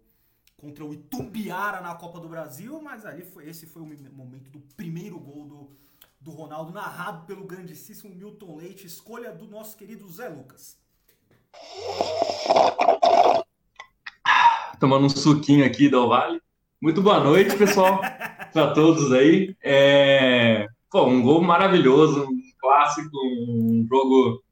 contra 0.57 0.83
o 0.83 0.95
Itumbiara 0.95 1.83
na 1.83 1.95
Copa 1.95 2.19
do 2.19 2.31
Brasil, 2.31 2.81
mas 2.83 3.05
ali 3.05 3.23
foi 3.23 3.47
esse 3.47 3.67
foi 3.67 3.83
o 3.83 3.87
momento 3.87 4.51
do 4.51 4.59
primeiro 4.75 5.21
gol 5.21 5.45
do, 5.45 5.77
do 6.19 6.31
Ronaldo, 6.31 6.73
narrado 6.73 7.27
pelo 7.27 7.45
grandíssimo 7.45 8.15
Milton 8.15 8.57
Leite, 8.57 8.87
escolha 8.87 9.31
do 9.31 9.47
nosso 9.47 9.77
querido 9.77 10.09
Zé 10.09 10.29
Lucas. 10.29 10.79
tomando 14.79 15.07
um 15.07 15.11
suquinho 15.11 15.65
aqui 15.65 15.89
do 15.89 16.09
Vale. 16.09 16.41
Muito 16.81 17.01
boa 17.03 17.21
noite, 17.21 17.57
pessoal, 17.57 18.01
para 18.53 18.73
todos 18.73 19.13
aí. 19.13 19.57
É... 19.63 20.67
Pô, 20.91 21.05
um 21.07 21.23
gol 21.23 21.43
maravilhoso, 21.43 22.25
um 22.25 22.41
clássico, 22.61 23.17
um 23.17 23.87
jogo 23.89 24.43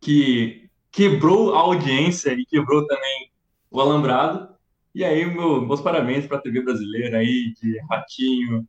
que 0.00 0.67
quebrou 0.90 1.54
a 1.54 1.60
audiência 1.60 2.32
e 2.32 2.44
quebrou 2.44 2.86
também 2.86 3.30
o 3.70 3.80
alambrado. 3.80 4.48
E 4.94 5.04
aí, 5.04 5.24
meu, 5.24 5.60
meus 5.60 5.80
parabéns 5.80 6.26
para 6.26 6.38
a 6.38 6.40
TV 6.40 6.62
brasileira 6.62 7.18
aí, 7.18 7.54
de 7.60 7.78
Ratinho, 7.88 8.66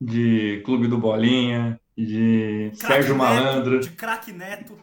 de 0.00 0.62
Clube 0.64 0.86
do 0.86 0.98
Bolinha, 0.98 1.80
de 1.96 2.70
Sérgio 2.74 2.78
Craque 2.78 3.02
Neto, 3.02 3.16
Malandro, 3.16 3.80
De 3.80 3.90
craque 3.90 4.32
Neto. 4.32 4.78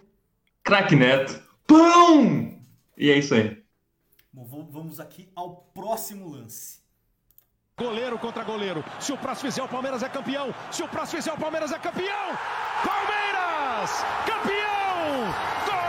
Craque 0.64 0.96
Neto. 0.96 1.42
Pão! 1.68 2.60
E 2.98 3.10
é 3.10 3.18
isso 3.18 3.34
aí. 3.34 3.62
Bom, 4.34 4.68
vamos 4.72 5.00
aqui 5.00 5.30
ao 5.36 5.72
próximo 5.74 6.30
lance. 6.30 6.80
Goleiro 7.78 8.18
contra 8.20 8.44
goleiro. 8.44 8.84
Se 9.00 9.12
o 9.12 9.18
Prazo 9.18 9.42
fizer, 9.42 9.64
o 9.64 9.68
Palmeiras 9.68 10.04
é 10.04 10.10
campeão. 10.10 10.54
Se 10.72 10.84
o 10.84 10.88
Prazo 10.88 11.16
fizer, 11.16 11.34
o 11.34 11.38
Palmeiras 11.38 11.72
é 11.72 11.80
campeão. 11.80 12.38
Palmeiras, 12.84 14.04
campeão! 14.26 14.72
Gol 15.66 15.81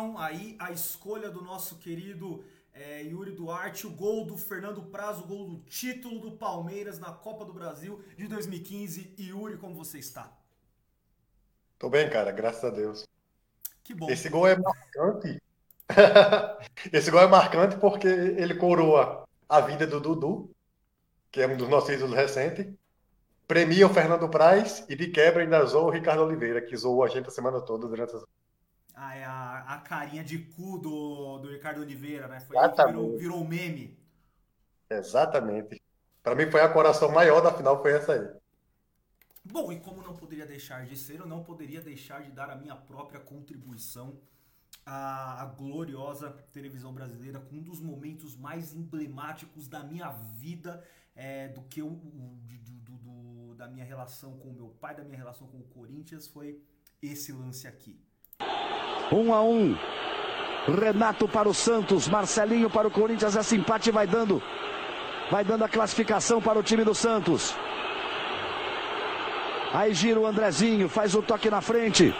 Então, 0.00 0.16
aí 0.16 0.56
a 0.58 0.72
escolha 0.72 1.28
do 1.28 1.42
nosso 1.42 1.76
querido 1.76 2.42
é, 2.72 3.02
Yuri 3.02 3.32
Duarte, 3.32 3.86
o 3.86 3.90
gol 3.90 4.24
do 4.24 4.34
Fernando 4.34 4.80
Praz, 4.80 5.18
o 5.18 5.26
gol 5.26 5.46
do 5.46 5.58
título 5.68 6.18
do 6.20 6.32
Palmeiras 6.32 6.98
na 6.98 7.12
Copa 7.12 7.44
do 7.44 7.52
Brasil 7.52 8.02
de 8.16 8.26
2015. 8.26 9.14
Yuri, 9.18 9.58
como 9.58 9.74
você 9.74 9.98
está? 9.98 10.32
Tô 11.78 11.90
bem, 11.90 12.08
cara, 12.08 12.32
graças 12.32 12.64
a 12.64 12.70
Deus. 12.70 13.06
Que 13.84 13.92
bom. 13.92 14.08
Esse 14.08 14.30
gol 14.30 14.46
é 14.46 14.56
marcante. 14.56 15.42
Esse 16.90 17.10
gol 17.10 17.20
é 17.20 17.26
marcante 17.26 17.76
porque 17.76 18.08
ele 18.08 18.54
coroa 18.54 19.28
a 19.46 19.60
vida 19.60 19.86
do 19.86 20.00
Dudu, 20.00 20.50
que 21.30 21.42
é 21.42 21.46
um 21.46 21.58
dos 21.58 21.68
nossos 21.68 21.90
ídolos 21.90 22.16
recentes. 22.16 22.66
Premia 23.46 23.86
o 23.86 23.92
Fernando 23.92 24.30
Praz 24.30 24.82
e 24.88 24.96
de 24.96 25.08
quebra 25.08 25.42
ainda 25.42 25.62
zoa 25.66 25.88
o 25.88 25.90
Ricardo 25.90 26.22
Oliveira, 26.22 26.62
que 26.62 26.74
zoou 26.74 27.04
a 27.04 27.08
gente 27.08 27.28
a 27.28 27.30
semana 27.30 27.60
toda 27.60 27.86
durante 27.86 28.16
as... 28.16 28.24
Ah, 29.02 29.14
é 29.16 29.24
a, 29.24 29.74
a 29.74 29.78
carinha 29.90 30.22
de 30.24 30.38
cu 30.38 30.78
do, 30.78 31.38
do 31.38 31.48
Ricardo 31.50 31.80
Oliveira, 31.80 32.28
né? 32.28 32.40
Foi 32.40 32.56
virou, 32.84 33.16
virou 33.16 33.44
meme. 33.44 33.86
Exatamente. 34.90 35.82
Para 36.22 36.34
mim 36.36 36.50
foi 36.50 36.60
a 36.60 36.68
coração 36.72 37.10
maior 37.10 37.40
da 37.40 37.52
final, 37.52 37.80
foi 37.82 37.92
essa 37.92 38.12
aí. 38.12 38.28
Bom, 39.44 39.72
e 39.72 39.80
como 39.80 40.02
não 40.02 40.14
poderia 40.14 40.46
deixar 40.46 40.84
de 40.84 40.96
ser, 40.96 41.18
eu 41.20 41.26
não 41.26 41.42
poderia 41.42 41.80
deixar 41.80 42.22
de 42.22 42.30
dar 42.30 42.50
a 42.50 42.56
minha 42.56 42.76
própria 42.76 43.18
contribuição 43.20 44.18
à, 44.86 45.42
à 45.42 45.46
gloriosa 45.46 46.30
televisão 46.52 46.92
brasileira 46.94 47.40
com 47.40 47.56
um 47.56 47.62
dos 47.62 47.80
momentos 47.80 48.36
mais 48.36 48.74
emblemáticos 48.74 49.68
da 49.68 49.82
minha 49.84 50.10
vida, 50.12 50.84
é, 51.16 51.48
do 51.48 51.62
que 51.62 51.82
o, 51.82 51.88
o- 51.88 52.38
do- 52.84 52.98
do- 52.98 53.54
da 53.56 53.68
minha 53.68 53.84
relação 53.84 54.38
com 54.38 54.48
o 54.50 54.54
meu 54.54 54.68
pai, 54.70 54.94
da 54.96 55.04
minha 55.04 55.18
relação 55.18 55.48
com 55.48 55.58
o 55.58 55.64
Corinthians, 55.64 56.28
foi 56.28 56.62
esse 57.02 57.32
lance 57.32 57.66
aqui. 57.68 58.00
Um 59.12 59.32
a 59.34 59.42
um. 59.42 59.76
Renato 60.66 61.26
para 61.26 61.48
o 61.48 61.54
Santos, 61.54 62.08
Marcelinho 62.08 62.68
para 62.70 62.86
o 62.86 62.90
Corinthians. 62.90 63.34
Esse 63.34 63.56
empate 63.56 63.90
vai 63.90 64.06
dando, 64.06 64.42
vai 65.30 65.42
dando 65.42 65.64
a 65.64 65.68
classificação 65.68 66.40
para 66.40 66.58
o 66.58 66.62
time 66.62 66.84
do 66.84 66.94
Santos. 66.94 67.54
Aí 69.72 69.94
gira 69.94 70.20
o 70.20 70.26
Andrezinho, 70.26 70.88
faz 70.88 71.14
o 71.14 71.22
toque 71.22 71.48
na 71.48 71.60
frente. 71.60 72.14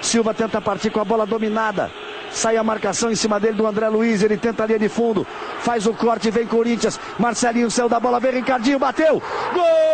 Silva 0.00 0.34
tenta 0.34 0.60
partir 0.60 0.90
com 0.90 1.00
a 1.00 1.04
bola 1.04 1.26
dominada. 1.26 1.90
Sai 2.30 2.56
a 2.56 2.64
marcação 2.64 3.10
em 3.10 3.14
cima 3.14 3.38
dele 3.38 3.54
do 3.54 3.66
André 3.66 3.88
Luiz. 3.88 4.22
Ele 4.22 4.36
tenta 4.36 4.64
a 4.64 4.66
linha 4.66 4.78
de 4.78 4.88
fundo. 4.88 5.26
Faz 5.60 5.86
o 5.86 5.94
corte, 5.94 6.30
vem 6.30 6.46
Corinthians. 6.46 6.98
Marcelinho 7.18 7.70
saiu 7.70 7.88
da 7.88 8.00
bola, 8.00 8.20
vem 8.20 8.32
Ricardinho, 8.32 8.78
bateu. 8.78 9.22
Gol! 9.54 9.86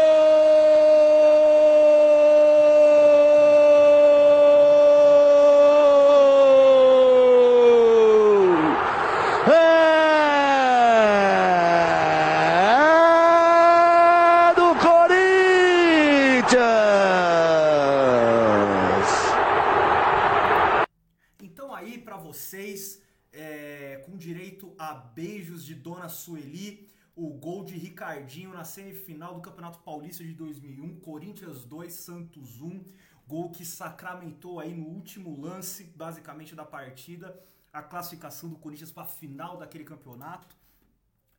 a 24.82 24.94
beijos 24.94 25.64
de 25.64 25.74
Dona 25.74 26.08
Sueli. 26.08 26.88
O 27.14 27.28
gol 27.28 27.64
de 27.64 27.76
Ricardinho 28.12 28.52
na 28.52 28.64
semifinal 28.64 29.34
do 29.34 29.40
Campeonato 29.40 29.78
Paulista 29.78 30.22
de 30.22 30.34
2001, 30.34 31.00
Corinthians 31.00 31.64
2, 31.64 31.92
Santos 31.92 32.60
1. 32.60 32.84
Gol 33.26 33.50
que 33.50 33.64
sacramentou 33.64 34.60
aí 34.60 34.74
no 34.74 34.84
último 34.86 35.40
lance, 35.40 35.84
basicamente, 35.96 36.54
da 36.54 36.64
partida, 36.64 37.40
a 37.72 37.82
classificação 37.82 38.50
do 38.50 38.56
Corinthians 38.56 38.92
para 38.92 39.04
a 39.04 39.06
final 39.06 39.56
daquele 39.56 39.84
campeonato. 39.84 40.54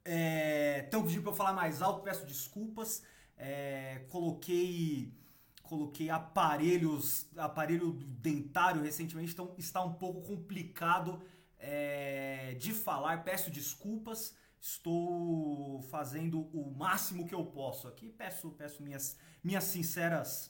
É, 0.03 0.86
então 0.88 1.03
para 1.03 1.13
eu 1.13 1.33
falar 1.33 1.53
mais 1.53 1.81
alto, 1.81 2.01
peço 2.01 2.25
desculpas. 2.25 3.03
É, 3.38 4.05
coloquei 4.09 5.13
coloquei 5.62 6.09
aparelhos, 6.09 7.27
aparelho 7.38 7.93
dentário 7.93 8.81
recentemente, 8.81 9.31
então 9.33 9.55
está 9.57 9.83
um 9.83 9.93
pouco 9.93 10.21
complicado 10.21 11.21
é, 11.57 12.55
de 12.55 12.73
falar. 12.73 13.23
Peço 13.23 13.51
desculpas. 13.51 14.36
Estou 14.65 15.82
fazendo 15.91 16.39
o 16.58 16.73
máximo 16.73 17.28
que 17.28 17.36
eu 17.36 17.45
posso 17.45 17.86
aqui. 17.86 18.10
Peço, 18.10 18.49
peço 18.52 18.82
minhas, 18.82 19.17
minhas 19.43 19.65
sinceras, 19.65 20.49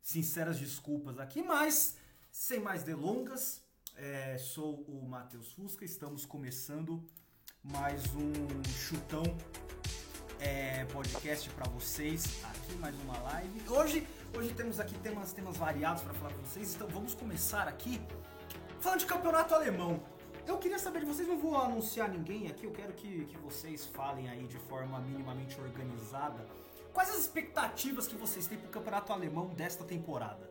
sinceras 0.00 0.58
desculpas 0.58 1.18
aqui, 1.18 1.42
mas 1.42 1.98
sem 2.30 2.60
mais 2.60 2.82
delongas, 2.82 3.62
é, 3.94 4.38
sou 4.38 4.82
o 4.84 5.06
Matheus 5.06 5.52
Fusca. 5.52 5.84
Estamos 5.84 6.24
começando 6.24 7.06
mais 7.62 8.02
um 8.14 8.32
chutão 8.64 9.22
é, 10.40 10.86
podcast 10.86 11.50
para 11.50 11.68
vocês 11.68 12.42
aqui 12.44 12.74
mais 12.76 12.98
uma 13.02 13.18
live. 13.18 13.68
Hoje, 13.68 14.08
hoje 14.34 14.54
temos 14.54 14.80
aqui 14.80 14.98
temas, 15.00 15.34
temas 15.34 15.58
variados 15.58 16.02
para 16.02 16.14
falar 16.14 16.32
com 16.32 16.42
vocês. 16.42 16.74
Então 16.74 16.88
vamos 16.88 17.14
começar 17.14 17.68
aqui 17.68 18.00
falando 18.80 19.00
de 19.00 19.06
campeonato 19.06 19.54
alemão. 19.54 20.02
Eu 20.46 20.58
queria 20.58 20.78
saber 20.78 21.00
de 21.00 21.06
vocês, 21.06 21.28
não 21.28 21.38
vou 21.38 21.56
anunciar 21.56 22.08
ninguém 22.08 22.48
aqui, 22.48 22.64
eu 22.64 22.72
quero 22.72 22.92
que, 22.92 23.26
que 23.26 23.38
vocês 23.38 23.86
falem 23.86 24.28
aí 24.28 24.44
de 24.46 24.58
forma 24.58 24.98
minimamente 25.00 25.60
organizada. 25.60 26.44
Quais 26.92 27.10
as 27.10 27.18
expectativas 27.18 28.06
que 28.06 28.16
vocês 28.16 28.46
têm 28.46 28.58
pro 28.58 28.68
campeonato 28.68 29.12
alemão 29.12 29.48
desta 29.48 29.84
temporada? 29.84 30.50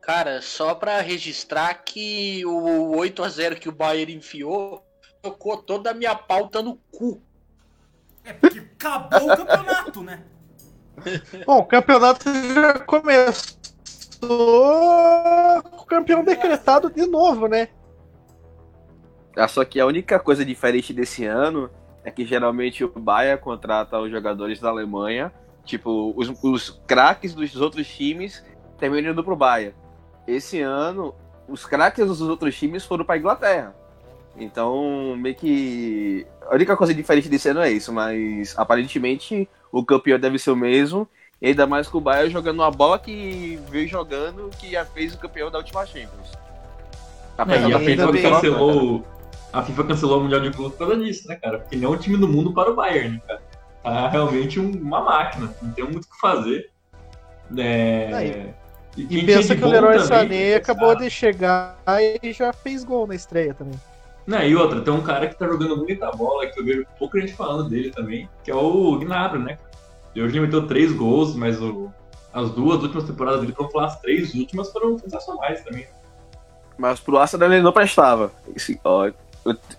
Cara, 0.00 0.42
só 0.42 0.74
para 0.74 1.00
registrar 1.00 1.74
que 1.74 2.44
o 2.44 2.96
8 2.96 3.22
a 3.22 3.28
0 3.28 3.56
que 3.56 3.68
o 3.68 3.72
Bayern 3.72 4.14
enfiou 4.14 4.84
tocou 5.22 5.58
toda 5.58 5.90
a 5.90 5.94
minha 5.94 6.14
pauta 6.14 6.62
no 6.62 6.76
cu. 6.90 7.22
É 8.24 8.32
porque 8.32 8.58
acabou 8.58 9.32
o 9.32 9.36
campeonato, 9.36 10.02
né? 10.02 10.24
Bom, 11.46 11.58
o 11.58 11.66
campeonato 11.66 12.24
já 12.54 12.78
começou 12.80 13.58
com 14.20 15.76
o 15.76 15.86
campeão 15.86 16.24
decretado 16.24 16.90
de 16.90 17.06
novo, 17.06 17.46
né? 17.46 17.68
Ah, 19.36 19.48
Só 19.48 19.64
que 19.64 19.78
a 19.80 19.86
única 19.86 20.18
coisa 20.18 20.44
diferente 20.44 20.92
desse 20.92 21.24
ano 21.24 21.70
é 22.04 22.10
que 22.10 22.24
geralmente 22.24 22.84
o 22.84 22.88
Bayern 22.88 23.40
contrata 23.40 23.98
os 23.98 24.10
jogadores 24.10 24.58
da 24.60 24.68
Alemanha, 24.70 25.32
tipo, 25.64 26.12
os, 26.16 26.32
os 26.42 26.80
craques 26.86 27.34
dos 27.34 27.54
outros 27.56 27.86
times 27.88 28.44
terminam 28.78 29.12
indo 29.12 29.22
pro 29.22 29.36
Bayern. 29.36 29.74
Esse 30.26 30.60
ano, 30.60 31.14
os 31.48 31.64
craques 31.66 32.06
dos 32.06 32.20
outros 32.20 32.56
times 32.56 32.84
foram 32.84 33.04
pra 33.04 33.18
Inglaterra. 33.18 33.74
Então, 34.36 35.16
meio 35.16 35.34
que. 35.34 36.26
A 36.48 36.54
única 36.54 36.76
coisa 36.76 36.94
diferente 36.94 37.28
desse 37.28 37.48
ano 37.48 37.60
é 37.60 37.70
isso, 37.70 37.92
mas 37.92 38.54
aparentemente 38.56 39.48
o 39.72 39.84
campeão 39.84 40.18
deve 40.18 40.38
ser 40.38 40.50
o 40.52 40.56
mesmo. 40.56 41.06
E 41.42 41.48
ainda 41.48 41.66
mais 41.66 41.88
com 41.88 41.98
o 41.98 42.00
Bayern 42.00 42.30
jogando 42.30 42.60
uma 42.60 42.70
bola 42.70 42.98
que 42.98 43.58
veio 43.70 43.88
jogando 43.88 44.50
que 44.58 44.70
já 44.72 44.84
fez 44.84 45.14
o 45.14 45.18
campeão 45.18 45.50
da 45.50 45.58
última 45.58 45.84
Champions. 45.86 46.32
É, 46.32 47.42
Apesar 47.42 47.66
a 47.66 47.68
da 47.70 47.78
ainda 47.78 48.12
bem- 48.12 48.22
cancelou. 48.22 49.04
A 49.52 49.62
FIFA 49.62 49.84
cancelou 49.84 50.18
o 50.20 50.22
Mundial 50.22 50.40
de 50.40 50.50
Clubes 50.50 50.76
por 50.78 50.86
causa 50.86 51.02
disso, 51.04 51.26
né, 51.28 51.36
cara? 51.36 51.58
Porque 51.58 51.76
nenhum 51.76 51.96
time 51.96 52.16
do 52.16 52.28
mundo 52.28 52.52
para 52.54 52.70
o 52.70 52.74
Bayern, 52.76 53.14
né, 53.16 53.20
cara? 53.26 53.42
Tá 53.82 54.08
realmente 54.08 54.60
um- 54.60 54.70
uma 54.80 55.00
máquina, 55.02 55.52
não 55.62 55.72
tem 55.72 55.84
muito 55.84 56.04
o 56.04 56.08
que 56.08 56.20
fazer. 56.20 56.70
É... 57.56 58.52
E, 58.96 59.02
E 59.18 59.24
pensa 59.26 59.54
que 59.56 59.64
o 59.64 59.68
Leroy 59.68 59.98
Sané 60.00 60.54
acabou 60.56 60.94
de 60.96 61.08
chegar 61.08 61.78
e 62.22 62.32
já 62.32 62.52
fez 62.52 62.84
gol 62.84 63.06
na 63.06 63.14
estreia 63.14 63.54
também. 63.54 63.78
Não, 64.26 64.42
e 64.42 64.54
outra, 64.54 64.80
tem 64.82 64.92
um 64.92 65.00
cara 65.02 65.26
que 65.28 65.36
tá 65.38 65.46
jogando 65.46 65.76
muita 65.78 66.10
bola, 66.12 66.46
que 66.46 66.60
eu 66.60 66.64
vejo 66.64 66.86
pouca 66.98 67.20
gente 67.20 67.32
falando 67.32 67.68
dele 67.68 67.90
também, 67.90 68.28
que 68.44 68.50
é 68.50 68.54
o 68.54 68.96
Gnabry, 68.98 69.38
né? 69.42 69.58
Ele 70.14 70.24
hoje 70.24 70.36
ele 70.36 70.46
meteu 70.46 70.66
três 70.66 70.92
gols, 70.92 71.34
mas 71.34 71.60
o- 71.60 71.90
as 72.32 72.50
duas 72.50 72.82
últimas 72.82 73.04
temporadas 73.04 73.40
dele, 73.40 73.54
vamos 73.56 73.72
falar, 73.72 73.86
as 73.86 74.00
três 74.00 74.34
últimas 74.34 74.70
foram 74.70 74.98
sensacionais 74.98 75.62
também. 75.62 75.86
Mas 76.76 77.00
pro 77.00 77.16
Arsenal 77.18 77.50
ele 77.52 77.62
não 77.62 77.72
prestava. 77.72 78.32
Esse, 78.54 78.78
ó, 78.84 79.10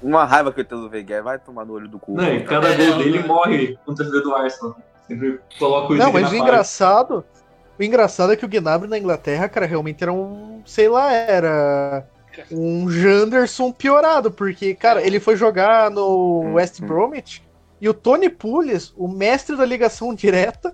uma 0.01 0.25
raiva 0.25 0.51
que 0.51 0.61
eu 0.61 0.65
tenho 0.65 0.81
do 0.81 0.89
Wenger, 0.89 1.23
vai 1.23 1.37
tomar 1.39 1.65
no 1.65 1.73
olho 1.73 1.87
do 1.87 1.99
cu. 1.99 2.13
Não, 2.13 2.33
e 2.33 2.43
cada 2.43 2.69
É, 2.69 2.77
gol 2.77 2.97
dele 2.97 3.19
né? 3.19 3.27
morre 3.27 3.77
com 3.85 3.91
o 3.91 3.95
torcedor 3.95 4.23
do 4.23 4.35
Arsenal. 4.35 4.75
Sempre 5.07 5.39
coloca 5.59 5.93
o 5.93 5.97
Não, 5.97 6.11
mas 6.11 6.31
o 6.31 6.35
engraçado, 6.35 7.23
o 7.79 7.83
engraçado 7.83 8.33
é 8.33 8.35
que 8.35 8.45
o 8.45 8.49
Gnabry 8.49 8.89
na 8.89 8.97
Inglaterra, 8.97 9.47
cara, 9.49 9.65
realmente 9.65 10.01
era 10.03 10.11
um, 10.11 10.61
sei 10.65 10.87
lá, 10.89 11.11
era 11.11 12.05
um 12.51 12.89
Janderson 12.89 13.71
piorado, 13.71 14.31
porque, 14.31 14.73
cara, 14.73 15.05
ele 15.05 15.19
foi 15.19 15.35
jogar 15.35 15.91
no 15.91 16.53
West 16.53 16.81
Bromwich 16.81 17.43
e 17.79 17.89
o 17.89 17.93
Tony 17.93 18.29
Pulis, 18.29 18.93
o 18.95 19.07
mestre 19.07 19.55
da 19.55 19.65
ligação 19.65 20.13
direta, 20.13 20.73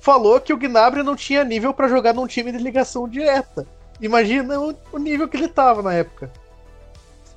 falou 0.00 0.40
que 0.40 0.52
o 0.52 0.56
Gnabry 0.56 1.02
não 1.02 1.14
tinha 1.16 1.44
nível 1.44 1.72
pra 1.72 1.88
jogar 1.88 2.12
num 2.12 2.26
time 2.26 2.50
de 2.52 2.58
ligação 2.58 3.08
direta. 3.08 3.66
Imagina 4.00 4.60
o, 4.60 4.74
o 4.92 4.98
nível 4.98 5.28
que 5.28 5.36
ele 5.36 5.48
tava 5.48 5.80
na 5.80 5.94
época. 5.94 6.30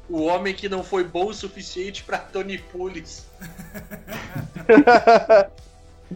O 0.09 0.23
homem 0.23 0.53
que 0.53 0.69
não 0.69 0.83
foi 0.83 1.03
bom 1.03 1.27
o 1.27 1.33
suficiente 1.33 2.03
pra 2.03 2.17
Tony 2.17 2.57
Pulis. 2.57 3.27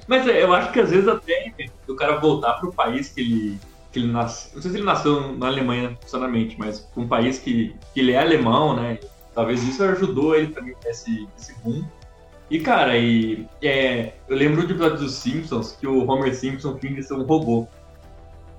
Mas 0.08 0.28
é, 0.28 0.44
eu 0.44 0.54
acho 0.54 0.72
que 0.72 0.80
às 0.80 0.92
vezes 0.92 1.08
até 1.08 1.54
o 1.88 1.96
cara 1.96 2.18
voltar 2.18 2.54
pro 2.54 2.72
país 2.72 3.10
que 3.10 3.22
ele, 3.22 3.60
que 3.92 4.00
ele 4.00 4.12
nasceu. 4.12 4.52
Não 4.56 4.62
sei 4.62 4.72
se 4.72 4.78
ele 4.78 4.86
nasceu 4.86 5.36
na 5.36 5.48
Alemanha 5.48 5.98
funcionalmente, 6.02 6.58
mas 6.60 6.88
um 6.96 7.08
país 7.08 7.40
que, 7.40 7.76
que 7.94 8.00
ele 8.00 8.12
é 8.12 8.20
alemão, 8.20 8.76
né? 8.76 9.00
Talvez 9.34 9.64
isso 9.64 9.84
ajudou 9.84 10.36
ele 10.36 10.54
também 10.54 10.76
esse, 10.86 11.28
esse 11.38 11.54
boom. 11.64 11.84
E 12.50 12.60
cara, 12.60 12.98
e, 12.98 13.48
é, 13.62 14.14
eu 14.28 14.36
lembro 14.36 14.66
do 14.66 14.74
episódio 14.74 14.98
dos 14.98 15.14
Simpsons 15.14 15.74
que 15.80 15.88
o 15.88 16.08
Homer 16.10 16.36
Simpson 16.36 16.78
finge 16.78 17.04
ser 17.04 17.14
um 17.14 17.24
robô. 17.24 17.68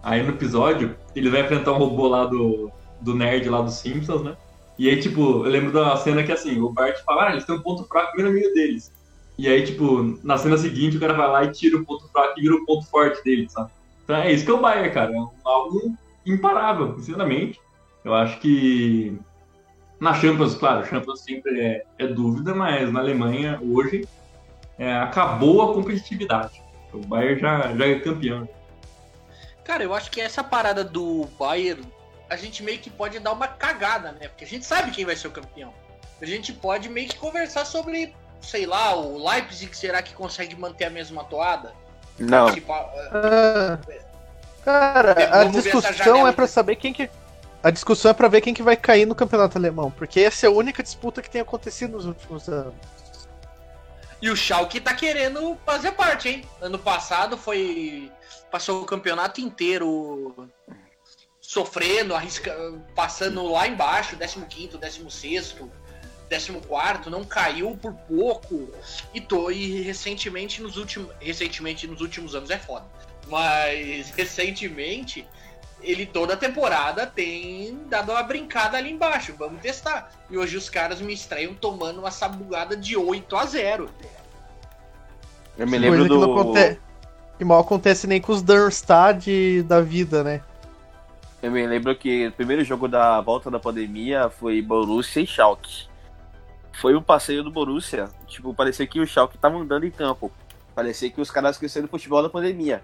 Aí 0.03 0.23
no 0.23 0.31
episódio, 0.31 0.97
ele 1.15 1.29
vai 1.29 1.43
enfrentar 1.43 1.73
um 1.73 1.79
robô 1.79 2.09
lá 2.09 2.25
do, 2.25 2.71
do 3.01 3.15
nerd 3.15 3.49
lá 3.49 3.61
dos 3.61 3.75
Simpsons, 3.75 4.23
né? 4.23 4.37
E 4.81 4.89
aí, 4.89 4.99
tipo, 4.99 5.21
eu 5.21 5.51
lembro 5.51 5.71
da 5.73 5.95
cena 5.99 6.25
que 6.25 6.33
assim, 6.33 6.59
o 6.59 6.73
Bart 6.73 7.05
fala, 7.05 7.27
ah, 7.27 7.33
eles 7.33 7.45
têm 7.45 7.55
um 7.55 7.61
ponto 7.61 7.85
fraco 7.85 8.19
no 8.19 8.33
meio 8.33 8.55
deles. 8.55 8.91
E 9.37 9.47
aí, 9.47 9.63
tipo, 9.63 10.19
na 10.25 10.39
cena 10.39 10.57
seguinte 10.57 10.97
o 10.97 11.01
cara 11.01 11.13
vai 11.13 11.29
lá 11.29 11.45
e 11.45 11.53
tira 11.53 11.77
o 11.77 11.85
ponto 11.85 12.09
fraco 12.09 12.33
e 12.39 12.41
vira 12.41 12.55
o 12.55 12.65
ponto 12.65 12.87
forte 12.87 13.23
dele, 13.23 13.47
sabe? 13.51 13.71
Então 14.03 14.17
é 14.17 14.33
isso 14.33 14.43
que 14.43 14.51
é 14.51 14.55
o 14.55 14.61
Bayern, 14.63 14.91
cara. 14.91 15.13
É 15.15 15.19
algo 15.45 15.95
imparável, 16.25 16.99
sinceramente. 16.99 17.61
Eu 18.03 18.15
acho 18.15 18.41
que 18.41 19.19
na 20.01 20.15
Champions, 20.15 20.55
claro, 20.55 20.87
Champions 20.87 21.21
sempre 21.21 21.61
é, 21.61 21.85
é 21.99 22.07
dúvida, 22.07 22.55
mas 22.55 22.91
na 22.91 23.01
Alemanha, 23.01 23.61
hoje, 23.63 24.09
é, 24.79 24.95
acabou 24.95 25.61
a 25.61 25.75
competitividade. 25.75 26.63
O 26.91 27.01
Bayern 27.01 27.39
já, 27.39 27.77
já 27.77 27.87
é 27.87 28.01
campeão. 28.01 28.49
Cara, 29.63 29.85
eu 29.85 29.93
acho 29.93 30.11
que 30.11 30.23
essa 30.23 30.43
parada 30.43 30.83
do 30.83 31.29
Bayern, 31.39 31.87
a 32.31 32.37
gente 32.37 32.63
meio 32.63 32.79
que 32.79 32.89
pode 32.89 33.19
dar 33.19 33.33
uma 33.33 33.49
cagada, 33.49 34.13
né? 34.13 34.29
Porque 34.29 34.45
a 34.45 34.47
gente 34.47 34.65
sabe 34.65 34.91
quem 34.93 35.05
vai 35.05 35.17
ser 35.17 35.27
o 35.29 35.33
campeão. 35.33 35.75
A 36.23 36.25
gente 36.25 36.53
pode 36.53 36.89
meio 36.89 37.09
que 37.09 37.17
conversar 37.19 37.65
sobre, 37.65 38.15
sei 38.41 38.67
lá, 38.67 38.95
o 38.95 39.19
Leipzig, 39.29 39.77
será 39.77 40.01
que 40.01 40.15
consegue 40.15 40.55
manter 40.55 40.85
a 40.85 40.91
mesma 40.91 41.25
toada? 41.25 41.73
Não, 42.19 42.53
Tipo, 42.55 42.73
a- 42.73 42.91
Ah, 43.13 43.79
cara, 44.65 45.11
a 45.13 45.15
ver 45.45 45.59
essa 45.59 45.81
discussão 45.81 46.29
é 46.29 46.33
pra 46.33 46.45
de- 46.47 46.51
saber 46.51 46.77
quem 46.77 46.93
que. 46.93 47.11
A 47.63 47.71
discussão 47.71 48.11
é 48.11 48.15
pra 48.15 48.29
ver 48.29 48.41
quem 48.41 48.55
que 48.55 48.63
vai 48.63 48.77
cair 48.77 49.05
no 49.07 49.15
campeonato 49.15 49.59
alemão, 49.59 49.91
porque 49.91 50.21
essa 50.21 50.47
é 50.47 50.49
a 50.49 50.53
única 50.53 50.83
disputa 50.83 51.21
que 51.21 51.29
tem 51.29 51.41
acontecido 51.43 51.93
nos 51.93 52.07
últimos 52.07 52.49
anos. 52.49 52.75
E 54.23 54.31
o 54.31 54.37
Schalke 54.37 54.81
tá 54.81 54.95
querendo 54.95 55.59
fazer 55.65 55.93
parte, 55.93 56.29
hein? 56.29 56.45
Ano 56.61 56.79
passado 56.79 57.37
foi. 57.39 58.11
Passou 58.51 58.83
o 58.83 58.85
campeonato 58.87 59.41
inteiro 59.41 60.49
sofrendo, 61.51 62.15
arrisca, 62.15 62.55
passando 62.95 63.45
lá 63.51 63.67
embaixo, 63.67 64.17
15, 64.17 64.79
16, 64.79 65.57
14, 66.29 67.11
não 67.11 67.25
caiu 67.25 67.77
por 67.77 67.93
pouco. 67.93 68.69
E, 69.13 69.21
tô, 69.21 69.51
e 69.51 69.83
recentemente 69.83 70.63
nos 70.63 70.77
últimos. 70.77 71.11
Recentemente 71.19 71.89
nos 71.89 72.01
últimos 72.01 72.37
anos 72.37 72.51
é 72.51 72.57
foda. 72.57 72.87
Mas 73.27 74.11
recentemente 74.17 75.27
ele 75.83 76.07
toda 76.07 76.37
temporada 76.37 77.05
tem 77.05 77.81
dado 77.89 78.13
uma 78.13 78.23
brincada 78.23 78.77
ali 78.79 78.93
embaixo. 78.93 79.35
Vamos 79.37 79.61
testar. 79.61 80.13
E 80.31 80.39
hoje 80.39 80.57
os 80.57 80.71
caras 80.71 81.01
me 81.01 81.13
estreiam 81.13 81.53
tomando 81.53 81.99
uma 81.99 82.13
sabugada 82.13 82.77
de 82.77 82.97
8 82.97 83.37
a 83.37 83.47
0 83.47 83.91
eu 85.59 85.67
me 85.67 85.79
lembro 85.79 85.99
Coisa 85.99 86.15
que 86.15 86.21
não 86.21 86.27
do. 86.27 86.41
acontece. 86.41 86.81
Que 87.39 87.45
mal 87.45 87.61
acontece 87.61 88.07
nem 88.07 88.21
com 88.21 88.33
os 88.33 88.41
Darmstadt 88.41 89.63
da 89.65 89.81
vida, 89.81 90.23
né? 90.23 90.43
Eu 91.43 91.51
me 91.51 91.67
lembro 91.67 91.97
que 91.97 92.27
o 92.27 92.33
primeiro 92.33 92.63
jogo 92.65 92.87
da 92.87 93.21
volta 93.21 93.51
da 93.51 93.59
pandemia 93.59 94.29
foi 94.29 94.61
Borussia 94.61 95.23
e 95.23 95.27
Schalke. 95.27 95.89
foi 96.75 96.95
o 96.95 97.03
passeio 97.03 97.43
do 97.43 97.51
Borussia. 97.51 98.09
Tipo, 98.27 98.53
parecia 98.55 98.87
que 98.87 99.01
o 99.01 99.07
Schalke 99.07 99.39
tava 99.39 99.57
andando 99.57 99.87
em 99.87 99.91
campo. 99.91 100.31
Parecia 100.75 101.11
que 101.11 101.21
os 101.21 101.31
caras 101.31 101.57
esqueceram 101.57 101.87
do 101.87 101.91
futebol 101.91 102.23
da 102.23 102.29
pandemia. 102.29 102.83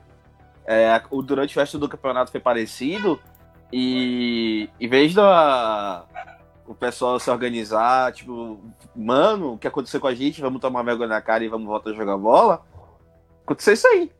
É, 0.66 1.00
o, 1.10 1.22
durante 1.22 1.56
o 1.56 1.60
resto 1.60 1.78
do 1.78 1.88
campeonato 1.88 2.30
foi 2.30 2.40
parecido. 2.40 3.20
E 3.72 4.70
em 4.80 4.88
vez 4.88 5.14
da 5.14 6.04
o 6.66 6.74
pessoal 6.74 7.20
se 7.20 7.30
organizar, 7.30 8.12
tipo, 8.12 8.60
mano, 8.94 9.52
o 9.52 9.58
que 9.58 9.68
aconteceu 9.68 10.00
com 10.00 10.08
a 10.08 10.14
gente? 10.14 10.40
Vamos 10.40 10.60
tomar 10.60 10.82
vergonha 10.82 11.08
na 11.08 11.22
cara 11.22 11.44
e 11.44 11.48
vamos 11.48 11.66
voltar 11.66 11.90
a 11.90 11.94
jogar 11.94 12.16
bola. 12.16 12.60
Aconteceu 13.44 13.74
isso 13.74 13.86
aí. 13.86 14.10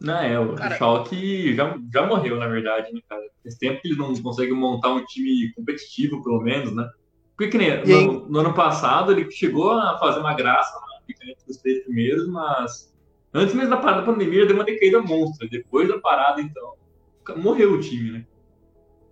Não, 0.00 0.16
é, 0.20 0.38
o 0.38 0.54
Cara- 0.54 0.76
Schalke 0.76 1.54
já, 1.54 1.76
já 1.92 2.06
morreu, 2.06 2.36
na 2.36 2.46
verdade, 2.46 2.92
né, 2.92 3.00
cara? 3.08 3.22
Faz 3.42 3.56
tempo 3.56 3.80
que 3.80 3.88
eles 3.88 3.98
não 3.98 4.14
conseguem 4.22 4.54
montar 4.54 4.90
um 4.90 5.04
time 5.04 5.52
competitivo, 5.54 6.22
pelo 6.22 6.40
menos, 6.40 6.74
né? 6.74 6.88
Porque 7.36 7.50
que 7.52 7.58
nem, 7.58 7.84
no, 7.84 8.28
no 8.28 8.38
ano 8.40 8.54
passado 8.54 9.12
ele 9.12 9.30
chegou 9.30 9.70
a 9.72 9.98
fazer 9.98 10.18
uma 10.20 10.34
graça, 10.34 10.74
né, 10.74 10.98
ficar 11.06 11.24
entre 11.24 11.44
os 11.48 11.56
três 11.56 11.84
primeiros, 11.84 12.28
mas 12.28 12.92
antes 13.32 13.54
mesmo 13.54 13.70
da 13.70 13.76
parada 13.76 14.00
da 14.00 14.12
pandemia 14.12 14.44
deu 14.46 14.56
uma 14.56 14.64
decaída 14.64 15.00
monstra. 15.00 15.48
Depois 15.48 15.88
da 15.88 15.98
parada, 15.98 16.40
então, 16.40 16.74
morreu 17.36 17.74
o 17.74 17.80
time, 17.80 18.10
né? 18.10 18.26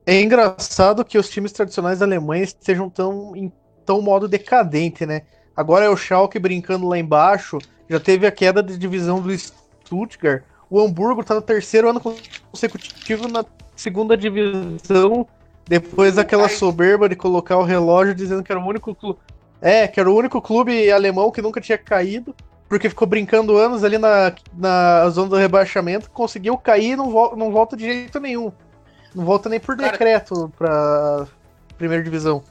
É 0.04 0.20
engraçado 0.20 1.04
que 1.04 1.18
os 1.18 1.28
times 1.28 1.52
tradicionais 1.52 1.98
da 1.98 2.06
Alemanha 2.06 2.44
estejam 2.44 2.88
tão 2.88 3.34
em 3.34 3.52
tão 3.84 4.02
modo 4.02 4.28
decadente, 4.28 5.06
né? 5.06 5.22
Agora 5.56 5.84
é 5.84 5.88
o 5.88 5.96
Schalke 5.96 6.38
brincando 6.38 6.88
lá 6.88 6.98
embaixo, 6.98 7.58
já 7.88 8.00
teve 8.00 8.26
a 8.26 8.32
queda 8.32 8.62
de 8.62 8.76
divisão 8.76 9.22
do 9.22 9.30
Stuttgart. 9.36 10.42
O 10.68 10.80
Hamburgo 10.80 11.22
tá 11.22 11.34
no 11.34 11.42
terceiro 11.42 11.88
ano 11.88 12.00
consecutivo 12.50 13.28
na 13.28 13.44
segunda 13.76 14.16
divisão, 14.16 15.26
depois 15.64 16.14
daquela 16.14 16.48
soberba 16.48 17.08
de 17.08 17.14
colocar 17.16 17.56
o 17.56 17.62
relógio 17.62 18.14
dizendo 18.14 18.42
que 18.42 18.50
era 18.50 18.60
o 18.60 18.66
único 18.66 18.94
clube, 18.94 19.18
é, 19.60 19.86
que 19.86 20.00
era 20.00 20.10
o 20.10 20.16
único 20.16 20.40
clube 20.40 20.90
alemão 20.90 21.30
que 21.30 21.42
nunca 21.42 21.60
tinha 21.60 21.78
caído, 21.78 22.34
porque 22.68 22.88
ficou 22.88 23.06
brincando 23.06 23.56
anos 23.56 23.84
ali 23.84 23.96
na, 23.98 24.34
na 24.54 25.08
zona 25.10 25.28
do 25.28 25.36
rebaixamento, 25.36 26.10
conseguiu 26.10 26.58
cair 26.58 26.92
e 26.92 26.96
não, 26.96 27.10
vol 27.10 27.36
não 27.36 27.52
volta 27.52 27.76
de 27.76 27.84
jeito 27.84 28.18
nenhum. 28.18 28.50
Não 29.14 29.24
volta 29.24 29.48
nem 29.48 29.60
por 29.60 29.76
Cara- 29.76 29.92
decreto 29.92 30.52
pra 30.58 31.26
primeira 31.78 32.02
divisão. 32.02 32.42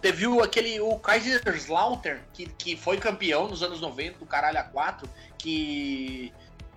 Teve 0.00 0.26
o, 0.28 0.40
aquele, 0.42 0.80
o 0.80 0.96
Kaiserslautern, 0.96 2.20
que, 2.32 2.46
que 2.46 2.76
foi 2.76 2.96
campeão 2.98 3.48
nos 3.48 3.62
anos 3.62 3.80
90, 3.80 4.18
do 4.20 4.26
caralho 4.26 4.58
a 4.58 4.62
4, 4.62 5.08
que 5.36 6.32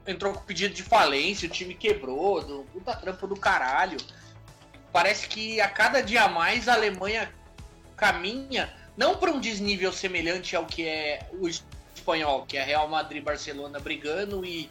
entrou 0.07 0.33
com 0.33 0.41
pedido 0.41 0.73
de 0.73 0.83
falência, 0.83 1.47
o 1.47 1.51
time 1.51 1.73
quebrou, 1.73 2.41
do 2.41 2.65
puta 2.73 2.95
trampo 2.95 3.27
do 3.27 3.35
caralho. 3.35 3.97
Parece 4.91 5.27
que 5.27 5.61
a 5.61 5.67
cada 5.67 6.01
dia 6.01 6.27
mais 6.27 6.67
a 6.67 6.73
Alemanha 6.73 7.31
caminha, 7.95 8.73
não 8.97 9.15
para 9.15 9.31
um 9.31 9.39
desnível 9.39 9.91
semelhante 9.91 10.55
ao 10.55 10.65
que 10.65 10.87
é 10.87 11.27
o 11.39 11.47
espanhol, 11.47 12.45
que 12.45 12.57
é 12.57 12.63
Real 12.63 12.87
Madrid 12.87 13.23
Barcelona 13.23 13.79
brigando 13.79 14.43
e 14.43 14.69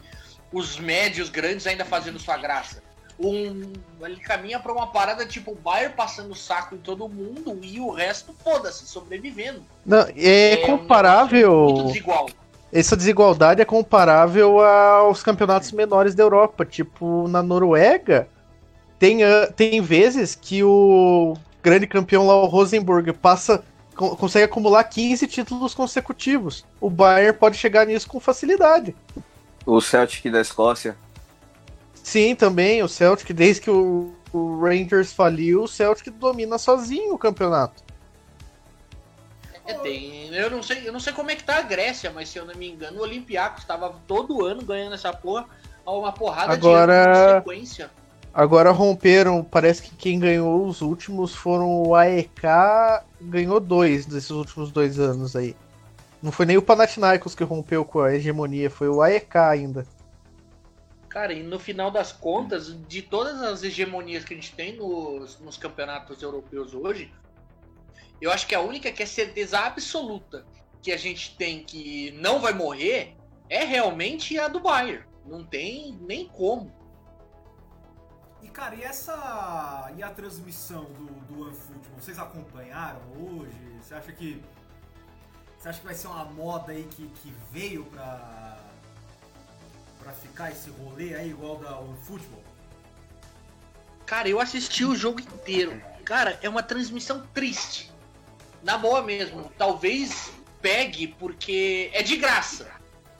os 0.51 0.77
médios 0.77 1.29
grandes 1.29 1.65
ainda 1.65 1.85
fazendo 1.85 2.19
sua 2.19 2.37
graça. 2.37 2.83
Um, 3.19 3.71
ele 4.01 4.19
caminha 4.19 4.59
pra 4.59 4.73
uma 4.73 4.87
parada 4.87 5.25
tipo 5.25 5.51
o 5.51 5.55
Bayern 5.55 5.95
passando 5.95 6.33
saco 6.33 6.75
em 6.75 6.79
todo 6.79 7.07
mundo 7.07 7.59
e 7.61 7.79
o 7.79 7.91
resto, 7.91 8.35
foda-se, 8.43 8.87
sobrevivendo. 8.87 9.63
Não, 9.85 10.07
é, 10.15 10.63
um 10.63 10.65
comparável. 10.65 11.53
Muito 11.69 11.87
desigual. 11.87 12.27
Essa 12.71 12.95
desigualdade 12.95 13.61
é 13.61 13.65
comparável 13.65 14.61
aos 14.61 15.21
campeonatos 15.21 15.71
menores 15.71 16.15
da 16.15 16.23
Europa. 16.23 16.65
Tipo, 16.65 17.27
na 17.27 17.43
Noruega, 17.43 18.27
tem, 18.97 19.23
ah, 19.23 19.51
tem 19.53 19.81
vezes 19.81 20.35
que 20.35 20.63
o 20.63 21.35
grande 21.61 21.85
campeão 21.85 22.25
lá, 22.25 22.35
o 22.35 22.45
Rosenborg, 22.45 23.11
passa. 23.13 23.63
co- 23.95 24.15
consegue 24.15 24.45
acumular 24.45 24.83
15 24.85 25.27
títulos 25.27 25.73
consecutivos. 25.73 26.65
O 26.79 26.89
Bayern 26.89 27.37
pode 27.37 27.57
chegar 27.57 27.85
nisso 27.85 28.07
com 28.07 28.19
facilidade. 28.19 28.95
O 29.65 29.81
Celtic 29.81 30.31
da 30.31 30.39
Escócia. 30.41 30.95
Sim, 32.01 32.33
também, 32.35 32.81
o 32.81 32.87
Celtic, 32.87 33.31
desde 33.33 33.61
que 33.61 33.69
o, 33.69 34.11
o 34.33 34.59
Rangers 34.61 35.13
faliu, 35.13 35.63
o 35.63 35.67
Celtic 35.67 36.09
domina 36.13 36.57
sozinho 36.57 37.13
o 37.13 37.17
campeonato. 37.17 37.83
É, 39.71 39.79
tem, 39.79 40.27
eu 40.33 40.49
não 40.49 40.61
sei, 40.61 40.87
eu 40.87 40.93
não 40.93 40.99
sei 40.99 41.13
como 41.13 41.31
é 41.31 41.35
que 41.35 41.43
tá 41.43 41.57
a 41.57 41.61
Grécia, 41.61 42.11
mas 42.13 42.29
se 42.29 42.37
eu 42.37 42.45
não 42.45 42.55
me 42.55 42.69
engano, 42.69 42.99
o 42.99 43.01
Olympiacos 43.03 43.61
estava 43.61 43.93
todo 44.07 44.45
ano 44.45 44.61
ganhando 44.63 44.93
essa 44.93 45.11
porra, 45.13 45.45
a 45.85 45.91
uma 45.91 46.11
porrada 46.11 46.53
Agora- 46.53 47.03
de 47.13 47.39
sequência. 47.39 47.91
Agora 48.33 48.71
romperam, 48.71 49.43
parece 49.43 49.81
que 49.81 49.93
quem 49.93 50.17
ganhou 50.17 50.65
os 50.65 50.79
últimos 50.81 51.35
foram 51.35 51.83
o 51.83 51.93
AEK, 51.93 52.41
ganhou 53.19 53.59
dois 53.59 54.05
desses 54.05 54.29
últimos 54.29 54.71
dois 54.71 54.99
anos 54.99 55.35
aí. 55.35 55.53
Não 56.23 56.31
foi 56.31 56.45
nem 56.45 56.55
o 56.55 56.61
Panathinaikos 56.61 57.35
que 57.35 57.43
rompeu 57.43 57.83
com 57.83 57.99
a 57.99 58.13
hegemonia, 58.15 58.69
foi 58.69 58.87
o 58.87 59.01
AEK 59.01 59.37
ainda. 59.37 59.85
Cara, 61.09 61.33
e 61.33 61.43
no 61.43 61.59
final 61.59 61.91
das 61.91 62.13
contas, 62.13 62.73
de 62.87 63.01
todas 63.01 63.41
as 63.41 63.63
hegemonias 63.63 64.23
que 64.23 64.33
a 64.33 64.37
gente 64.37 64.53
tem 64.53 64.77
nos, 64.77 65.37
nos 65.39 65.57
campeonatos 65.57 66.21
europeus 66.21 66.73
hoje, 66.73 67.11
eu 68.21 68.31
acho 68.31 68.45
que 68.45 68.53
a 68.53 68.61
única 68.61 68.91
que 68.91 69.01
é 69.01 69.05
certeza 69.05 69.59
absoluta 69.59 70.45
que 70.81 70.91
a 70.91 70.97
gente 70.97 71.35
tem 71.35 71.63
que 71.63 72.11
não 72.11 72.39
vai 72.39 72.53
morrer 72.53 73.15
é 73.49 73.63
realmente 73.63 74.37
a 74.37 74.47
do 74.47 74.59
Bayern. 74.59 75.03
Não 75.25 75.43
tem 75.43 75.97
nem 76.01 76.27
como. 76.27 76.71
E 78.41 78.47
cara, 78.47 78.75
e 78.75 78.83
essa. 78.83 79.91
E 79.95 80.01
a 80.01 80.09
transmissão 80.09 80.85
do, 80.85 81.05
do 81.05 81.41
OneFootball? 81.41 81.99
Vocês 81.99 82.17
acompanharam 82.17 83.01
hoje? 83.19 83.57
Você 83.81 83.93
acha 83.93 84.11
que. 84.11 84.43
Você 85.57 85.69
acha 85.69 85.79
que 85.79 85.85
vai 85.85 85.93
ser 85.93 86.07
uma 86.07 86.25
moda 86.25 86.71
aí 86.71 86.87
que, 86.89 87.07
que 87.07 87.33
veio 87.51 87.85
pra. 87.85 88.57
pra 89.99 90.11
ficar 90.13 90.51
esse 90.51 90.69
rolê 90.71 91.13
aí 91.13 91.29
igual 91.29 91.57
da 91.57 91.77
OneFootball? 91.79 92.43
Cara, 94.07 94.27
eu 94.27 94.39
assisti 94.39 94.83
o 94.83 94.95
jogo 94.95 95.19
inteiro. 95.19 95.79
Cara, 96.03 96.39
é 96.41 96.49
uma 96.49 96.63
transmissão 96.63 97.25
triste. 97.27 97.90
Na 98.63 98.77
boa 98.77 99.01
mesmo. 99.01 99.51
Talvez 99.57 100.31
pegue 100.61 101.07
porque 101.07 101.89
é 101.93 102.03
de 102.03 102.17
graça. 102.17 102.69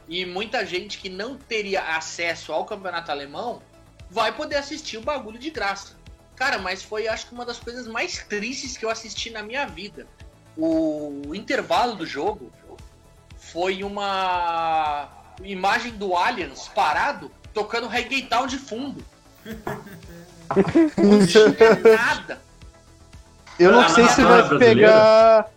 E 0.08 0.26
muita 0.26 0.66
gente 0.66 0.98
que 0.98 1.10
não 1.10 1.38
teria 1.38 1.96
acesso 1.96 2.52
ao 2.52 2.66
campeonato 2.66 3.12
alemão 3.12 3.62
vai 4.10 4.36
poder 4.36 4.58
assistir 4.58 4.98
o 4.98 5.02
bagulho 5.02 5.40
de 5.40 5.50
graça. 5.50 5.96
Cara, 6.36 6.58
mas 6.58 6.84
foi 6.84 7.08
acho 7.08 7.28
que 7.28 7.34
uma 7.34 7.46
das 7.46 7.60
coisas 7.60 7.88
mais 7.88 8.18
tristes 8.28 8.76
que 8.76 8.84
eu 8.84 8.90
assisti 8.90 9.30
na 9.30 9.42
minha 9.42 9.66
vida. 9.66 10.08
O 10.58 11.34
intervalo 11.34 11.96
do 11.96 12.06
jogo 12.06 12.52
foi 13.38 13.84
uma 13.84 15.10
imagem 15.44 15.94
do 15.94 16.16
Allianz 16.16 16.68
parado 16.68 17.32
tocando 17.54 17.88
reggaeton 17.88 18.48
de 18.48 18.58
fundo. 18.58 19.06
Não 20.98 21.26
tinha 21.26 21.48
nada. 21.96 22.42
Eu 23.62 23.72
não 23.72 23.82
Ah, 23.82 23.90
sei 23.90 24.08
se 24.08 24.24
vai 24.24 24.40
é 24.40 24.58
pegar. 24.58 25.50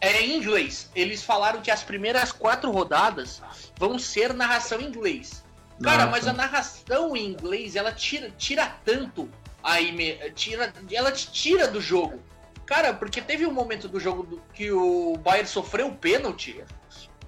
É 0.00 0.22
em 0.22 0.36
inglês. 0.38 0.90
Eles 0.94 1.22
falaram 1.22 1.60
que 1.60 1.70
as 1.70 1.82
primeiras 1.82 2.32
quatro 2.32 2.70
rodadas 2.70 3.42
vão 3.78 3.98
ser 3.98 4.32
narração 4.34 4.80
em 4.80 4.86
inglês. 4.86 5.44
Cara, 5.82 6.06
Nossa. 6.06 6.10
mas 6.10 6.26
a 6.28 6.32
narração 6.32 7.16
em 7.16 7.26
inglês, 7.26 7.76
ela 7.76 7.92
tira, 7.92 8.30
tira 8.38 8.74
tanto 8.84 9.28
a 9.62 9.80
ime... 9.80 10.14
tira, 10.34 10.72
ela 10.90 11.12
te 11.12 11.30
tira 11.30 11.68
do 11.68 11.80
jogo. 11.80 12.20
Cara, 12.64 12.94
porque 12.94 13.20
teve 13.20 13.46
um 13.46 13.52
momento 13.52 13.86
do 13.88 14.00
jogo 14.00 14.22
do- 14.22 14.42
que 14.54 14.72
o 14.72 15.16
Bayern 15.18 15.48
sofreu 15.48 15.88
o 15.88 15.94
pênalti 15.94 16.64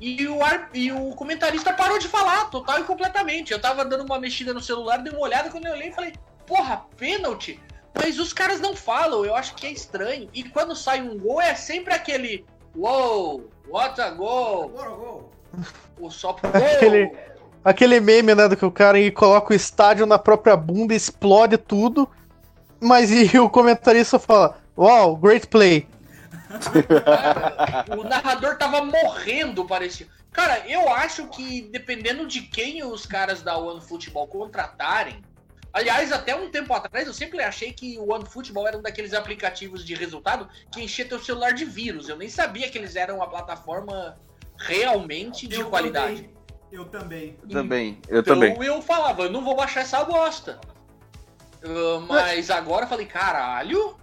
e 0.01 0.27
o, 0.27 0.43
ar- 0.43 0.71
e 0.73 0.91
o 0.91 1.11
comentarista 1.11 1.73
parou 1.73 1.99
de 1.99 2.09
falar, 2.09 2.47
total 2.47 2.81
e 2.81 2.85
completamente. 2.85 3.53
Eu 3.53 3.61
tava 3.61 3.85
dando 3.85 4.05
uma 4.05 4.19
mexida 4.19 4.55
no 4.55 4.61
celular, 4.61 4.99
dei 4.99 5.13
uma 5.13 5.21
olhada, 5.23 5.51
quando 5.51 5.67
eu 5.67 5.73
olhei, 5.73 5.93
falei, 5.93 6.15
porra, 6.47 6.85
pênalti? 6.97 7.61
Mas 7.95 8.19
os 8.19 8.33
caras 8.33 8.61
não 8.61 8.75
falam, 8.75 9.25
eu 9.25 9.35
acho 9.37 9.55
que 9.55 9.67
é 9.67 9.71
estranho. 9.73 10.29
E 10.35 10.43
quando 10.45 10.75
sai 10.75 11.01
um 11.01 11.17
gol, 11.19 11.41
é 11.41 11.55
sempre 11.55 11.95
aquele, 11.95 12.45
wow, 12.77 13.49
what 13.69 14.01
a 14.01 14.11
goal, 14.11 14.69
Bora, 14.69 14.91
gol! 14.91 15.31
o 16.01 16.11
só 16.11 16.33
pro 16.33 16.51
Aquele- 16.57 17.07
gol. 17.07 17.17
Aquele 17.65 17.99
meme, 17.99 18.35
né, 18.35 18.47
do 18.47 18.57
que 18.59 18.65
o 18.67 18.71
cara 18.71 18.99
coloca 19.13 19.53
o 19.55 19.57
estádio 19.57 20.05
na 20.05 20.19
própria 20.19 20.55
bunda 20.55 20.93
e 20.93 20.97
explode 20.99 21.57
tudo. 21.57 22.07
Mas 22.79 23.11
e 23.11 23.37
o 23.41 23.49
comentarista 23.49 24.19
fala: 24.19 24.59
Wow, 24.77 25.17
great 25.17 25.47
play. 25.47 25.89
Cara, 27.05 27.87
o 27.97 28.05
narrador 28.05 28.57
tava 28.59 28.85
morrendo, 28.85 29.65
parecia. 29.65 30.07
Cara, 30.31 30.63
eu 30.69 30.89
acho 30.91 31.27
que 31.29 31.63
dependendo 31.73 32.27
de 32.27 32.43
quem 32.43 32.85
os 32.85 33.07
caras 33.07 33.41
da 33.41 33.57
One 33.57 33.81
Football 33.81 34.27
contratarem. 34.27 35.23
Aliás, 35.75 36.13
até 36.13 36.37
um 36.37 36.49
tempo 36.49 36.73
atrás 36.73 37.05
eu 37.09 37.13
sempre 37.13 37.41
achei 37.43 37.73
que 37.73 37.99
o 37.99 38.13
One 38.13 38.25
Football 38.25 38.69
era 38.69 38.79
um 38.79 38.83
daqueles 38.83 39.13
aplicativos 39.13 39.85
de 39.85 39.93
resultado 39.93 40.49
que 40.71 40.81
enchia 40.81 41.05
teu 41.05 41.19
celular 41.19 41.53
de 41.53 41.65
vírus. 41.65 42.09
Eu 42.09 42.17
nem 42.17 42.29
sabia 42.29 42.71
que 42.71 42.79
eles 42.79 42.95
eram 42.95 43.17
uma 43.17 43.29
plataforma 43.29 44.17
realmente 44.57 45.49
de 45.49 45.57
Eu 45.59 45.69
qualidade. 45.69 46.23
também, 46.23 46.31
eu 46.71 46.85
também. 46.85 47.37
Também, 47.51 47.99
eu 48.09 48.21
Então 48.21 48.35
também. 48.35 48.57
eu 48.65 48.81
falava, 48.81 49.23
eu 49.25 49.33
não 49.33 49.43
vou 49.43 49.57
baixar 49.57 49.81
essa 49.81 50.05
bosta. 50.05 50.61
Ah, 51.65 51.99
mas 52.07 52.51
agora 52.51 52.85
eu 52.85 52.89
falei, 52.89 53.07
caralho. 53.07 53.97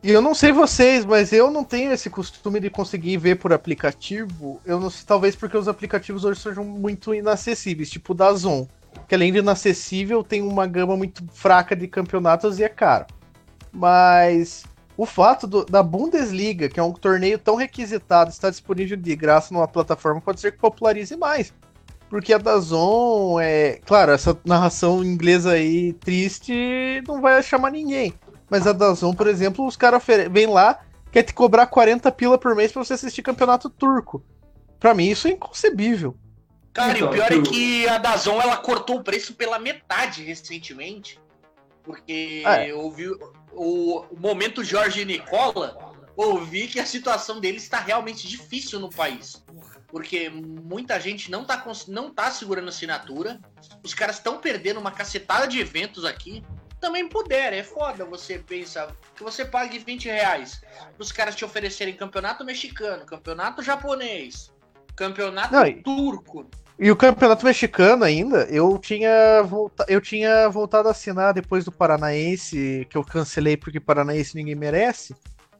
E 0.00 0.10
eu 0.10 0.22
não 0.22 0.32
sei 0.34 0.52
vocês, 0.52 1.04
mas 1.04 1.32
eu 1.32 1.50
não 1.50 1.64
tenho 1.64 1.92
esse 1.92 2.08
costume 2.08 2.60
de 2.60 2.70
conseguir 2.70 3.16
ver 3.16 3.36
por 3.36 3.52
aplicativo. 3.52 4.60
Eu 4.64 4.78
não 4.78 4.90
sei, 4.90 5.04
talvez 5.04 5.34
porque 5.34 5.56
os 5.56 5.66
aplicativos 5.66 6.24
hoje 6.24 6.38
sejam 6.40 6.64
muito 6.64 7.12
inacessíveis, 7.12 7.90
tipo 7.90 8.12
o 8.12 8.14
da 8.14 8.32
Zon, 8.32 8.68
que 9.08 9.14
além 9.14 9.32
de 9.32 9.38
inacessível, 9.38 10.22
tem 10.22 10.42
uma 10.42 10.66
gama 10.66 10.96
muito 10.96 11.24
fraca 11.32 11.74
de 11.76 11.86
campeonatos 11.88 12.58
e 12.58 12.64
é 12.64 12.68
caro. 12.68 13.06
Mas 13.72 14.64
o 14.96 15.06
fato 15.06 15.46
do- 15.46 15.64
da 15.64 15.82
Bundesliga, 15.82 16.68
que 16.68 16.78
é 16.78 16.82
um 16.82 16.92
torneio 16.92 17.38
tão 17.38 17.56
requisitado, 17.56 18.30
estar 18.30 18.50
disponível 18.50 18.96
de 18.96 19.16
graça 19.16 19.52
numa 19.52 19.66
plataforma, 19.68 20.20
pode 20.20 20.40
ser 20.40 20.52
que 20.52 20.58
popularize 20.58 21.16
mais. 21.16 21.52
Porque 22.10 22.34
a 22.34 22.38
Dazon 22.38 23.40
é. 23.40 23.80
Claro, 23.86 24.12
essa 24.12 24.38
narração 24.44 25.02
inglesa 25.02 25.52
aí 25.52 25.94
triste 25.94 27.02
não 27.08 27.22
vai 27.22 27.42
chamar 27.42 27.70
ninguém. 27.70 28.12
Mas 28.50 28.66
a 28.66 28.72
Dazon, 28.72 29.14
por 29.14 29.26
exemplo, 29.26 29.66
os 29.66 29.76
caras 29.76 30.02
vêm 30.30 30.46
lá, 30.46 30.80
quer 31.10 31.22
te 31.22 31.32
cobrar 31.32 31.66
40 31.66 32.12
pila 32.12 32.36
por 32.36 32.54
mês 32.54 32.70
pra 32.70 32.84
você 32.84 32.92
assistir 32.92 33.22
campeonato 33.22 33.70
turco. 33.70 34.22
Pra 34.78 34.92
mim, 34.92 35.06
isso 35.08 35.26
é 35.26 35.30
inconcebível. 35.30 36.14
Cara, 36.72 36.92
e 36.92 36.96
Então, 36.96 37.08
o 37.08 37.12
pior 37.12 37.30
eu- 37.32 37.40
é 37.40 37.44
que 37.44 37.88
a 37.88 37.98
Dazon 37.98 38.40
ela 38.40 38.56
cortou 38.56 38.96
o 38.98 39.04
preço 39.04 39.34
pela 39.34 39.58
metade 39.58 40.22
recentemente. 40.22 41.20
Porque 41.82 42.42
Ah, 42.46 42.58
é. 42.58 42.70
eu 42.70 42.78
ouvi 42.80 43.08
o, 43.08 44.06
o 44.10 44.16
momento 44.18 44.62
Jorge 44.64 45.04
Nicola, 45.04 45.76
ouvi 46.16 46.68
que 46.68 46.78
a 46.80 46.86
situação 46.86 47.40
dele 47.40 47.56
está 47.58 47.78
realmente 47.80 48.26
difícil 48.28 48.78
no 48.78 48.88
país. 48.88 49.44
Porque 49.88 50.30
muita 50.30 50.98
gente 50.98 51.30
não 51.30 51.44
tá, 51.44 51.58
cons- 51.58 51.86
não 51.88 52.10
tá 52.14 52.30
segurando 52.30 52.68
assinatura. 52.68 53.38
Os 53.84 53.92
caras 53.92 54.16
estão 54.16 54.38
perdendo 54.38 54.80
uma 54.80 54.90
cacetada 54.92 55.46
de 55.46 55.58
eventos 55.60 56.04
aqui. 56.04 56.42
Também 56.80 57.06
puder, 57.08 57.52
é 57.52 57.62
foda 57.62 58.04
você 58.04 58.38
pensa 58.38 58.88
que 59.14 59.22
você 59.22 59.44
pague 59.44 59.78
20 59.78 60.06
reais. 60.06 60.62
Os 60.98 61.12
caras 61.12 61.36
te 61.36 61.44
oferecerem 61.44 61.94
campeonato 61.94 62.44
mexicano, 62.44 63.04
campeonato 63.04 63.62
japonês, 63.62 64.50
campeonato 64.96 65.52
Não, 65.52 65.66
e- 65.66 65.82
turco. 65.82 66.48
E 66.58 66.61
o 66.90 66.96
campeonato 66.96 67.44
mexicano 67.44 68.04
ainda, 68.04 68.44
eu 68.50 68.78
tinha, 68.78 69.42
volta... 69.42 69.84
eu 69.88 70.00
tinha 70.00 70.48
voltado 70.48 70.88
a 70.88 70.90
assinar 70.90 71.34
depois 71.34 71.64
do 71.64 71.72
Paranaense, 71.72 72.86
que 72.90 72.96
eu 72.96 73.04
cancelei 73.04 73.56
porque 73.56 73.78
Paranaense 73.78 74.34
ninguém 74.34 74.54
merece, 74.54 75.14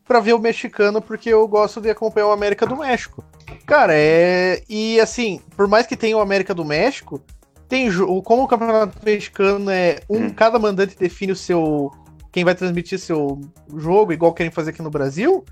pra 0.04 0.20
ver 0.20 0.32
o 0.32 0.38
mexicano 0.38 1.00
porque 1.00 1.28
eu 1.28 1.46
gosto 1.46 1.80
de 1.80 1.90
acompanhar 1.90 2.28
o 2.28 2.32
América 2.32 2.66
do 2.66 2.76
México. 2.76 3.24
Cara, 3.66 3.92
é. 3.94 4.62
E 4.68 4.98
assim, 5.00 5.40
por 5.56 5.68
mais 5.68 5.86
que 5.86 5.96
tenha 5.96 6.16
o 6.16 6.20
América 6.20 6.54
do 6.54 6.64
México, 6.64 7.22
tem 7.68 7.88
como 8.22 8.42
o 8.42 8.48
campeonato 8.48 8.98
mexicano 9.04 9.70
é 9.70 10.00
um, 10.08 10.26
Hum. 10.26 10.30
cada 10.30 10.58
mandante 10.58 10.96
define 10.98 11.32
o 11.32 11.36
seu. 11.36 11.90
Quem 12.30 12.44
vai 12.44 12.54
transmitir 12.54 12.98
seu 12.98 13.40
jogo, 13.76 14.12
igual 14.12 14.32
querem 14.32 14.50
fazer 14.50 14.70
aqui 14.70 14.82
no 14.82 14.90
Brasil, 14.90 15.44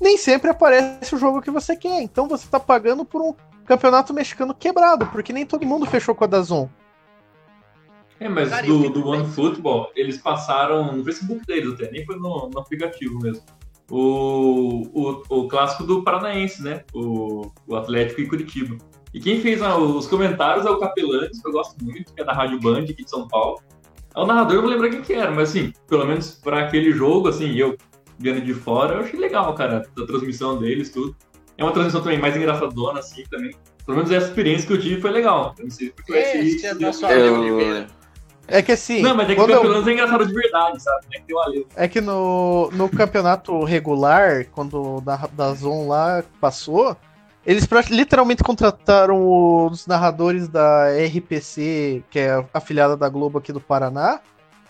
nem 0.00 0.16
sempre 0.16 0.50
aparece 0.50 1.14
o 1.14 1.18
jogo 1.18 1.42
que 1.42 1.50
você 1.50 1.74
quer. 1.74 2.00
Então 2.02 2.28
você 2.28 2.46
tá 2.48 2.60
pagando 2.60 3.04
por 3.04 3.22
um 3.22 3.34
campeonato 3.68 4.14
mexicano 4.14 4.54
quebrado, 4.54 5.06
porque 5.08 5.30
nem 5.30 5.44
todo 5.44 5.66
mundo 5.66 5.84
fechou 5.84 6.14
com 6.14 6.24
a 6.24 6.26
Dazon. 6.26 6.70
É, 8.18 8.28
mas 8.28 8.48
Cara, 8.48 8.66
do, 8.66 8.88
do 8.88 9.06
One 9.06 9.26
Football, 9.26 9.92
eles 9.94 10.16
passaram 10.16 10.96
no 10.96 11.04
Facebook 11.04 11.44
deles 11.46 11.74
até, 11.74 11.90
nem 11.90 12.04
foi 12.04 12.16
no, 12.16 12.48
no 12.48 12.58
aplicativo 12.58 13.18
mesmo. 13.20 13.42
O, 13.90 14.82
o, 14.92 15.22
o 15.28 15.48
clássico 15.48 15.84
do 15.84 16.02
Paranaense, 16.02 16.62
né? 16.62 16.82
O, 16.92 17.50
o 17.66 17.76
Atlético 17.76 18.22
e 18.22 18.26
Curitiba. 18.26 18.76
E 19.14 19.20
quem 19.20 19.40
fez 19.40 19.62
ah, 19.62 19.76
os 19.76 20.06
comentários 20.06 20.66
é 20.66 20.70
o 20.70 20.78
Capelanes, 20.78 21.40
que 21.40 21.48
eu 21.48 21.52
gosto 21.52 21.82
muito, 21.82 22.12
que 22.12 22.20
é 22.20 22.24
da 22.24 22.32
Rádio 22.32 22.60
Band 22.60 22.80
aqui 22.80 23.04
de 23.04 23.08
São 23.08 23.28
Paulo. 23.28 23.60
É 24.14 24.20
o 24.20 24.26
narrador, 24.26 24.56
eu 24.56 24.62
vou 24.62 24.70
lembrar 24.70 24.90
quem 24.90 25.02
que 25.02 25.12
era, 25.12 25.30
mas 25.30 25.50
assim, 25.50 25.72
pelo 25.86 26.06
menos 26.06 26.32
pra 26.32 26.64
aquele 26.64 26.90
jogo, 26.92 27.28
assim, 27.28 27.54
eu 27.54 27.76
vendo 28.18 28.40
de 28.40 28.52
fora, 28.52 28.94
eu 28.94 29.00
achei 29.00 29.18
legal, 29.18 29.54
cara, 29.54 29.88
a 29.96 30.06
transmissão 30.06 30.58
deles, 30.58 30.90
tudo. 30.90 31.14
É 31.58 31.62
uma 31.64 31.72
transmissão 31.72 32.00
também 32.00 32.18
mais 32.18 32.36
engraçadona, 32.36 33.00
assim, 33.00 33.24
também. 33.30 33.50
Pelo 33.84 33.96
menos 33.98 34.10
essa 34.12 34.28
experiência 34.28 34.66
que 34.66 34.72
eu 34.72 34.80
tive 34.80 35.00
foi 35.00 35.10
legal. 35.10 35.54
Eu 35.58 35.64
não 35.64 35.70
sei 35.70 35.90
porque 35.90 36.12
vai 36.12 36.22
ser 36.24 36.38
é 36.38 36.42
isso. 36.42 36.92
sua 36.98 37.12
Eu- 37.12 37.40
Oliveira. 37.40 37.86
É 38.46 38.62
que 38.62 38.72
assim. 38.72 39.02
Não, 39.02 39.14
mas 39.14 39.28
é 39.28 39.34
que 39.34 39.40
o 39.40 39.44
quando 39.44 39.50
eu- 39.50 39.88
é 39.88 39.92
engraçado 39.92 40.26
de 40.26 40.32
verdade, 40.32 40.82
sabe? 40.82 41.06
É 41.14 41.18
que 41.18 41.26
tem 41.26 41.36
o 41.36 41.40
Ale. 41.40 41.66
É 41.76 41.88
que 41.88 42.00
no, 42.00 42.70
no 42.72 42.88
campeonato 42.88 43.62
regular, 43.64 44.46
quando 44.52 44.96
o 44.96 45.00
da, 45.02 45.16
da 45.32 45.52
Zon 45.52 45.86
lá 45.88 46.22
passou, 46.40 46.96
eles 47.44 47.66
pra- 47.66 47.82
literalmente 47.90 48.42
contrataram 48.42 49.66
os 49.66 49.86
narradores 49.86 50.48
da 50.48 50.86
RPC, 50.96 52.02
que 52.10 52.18
é 52.20 52.30
a 52.36 52.44
afiliada 52.54 52.96
da 52.96 53.08
Globo 53.08 53.36
aqui 53.38 53.52
do 53.52 53.60
Paraná, 53.60 54.20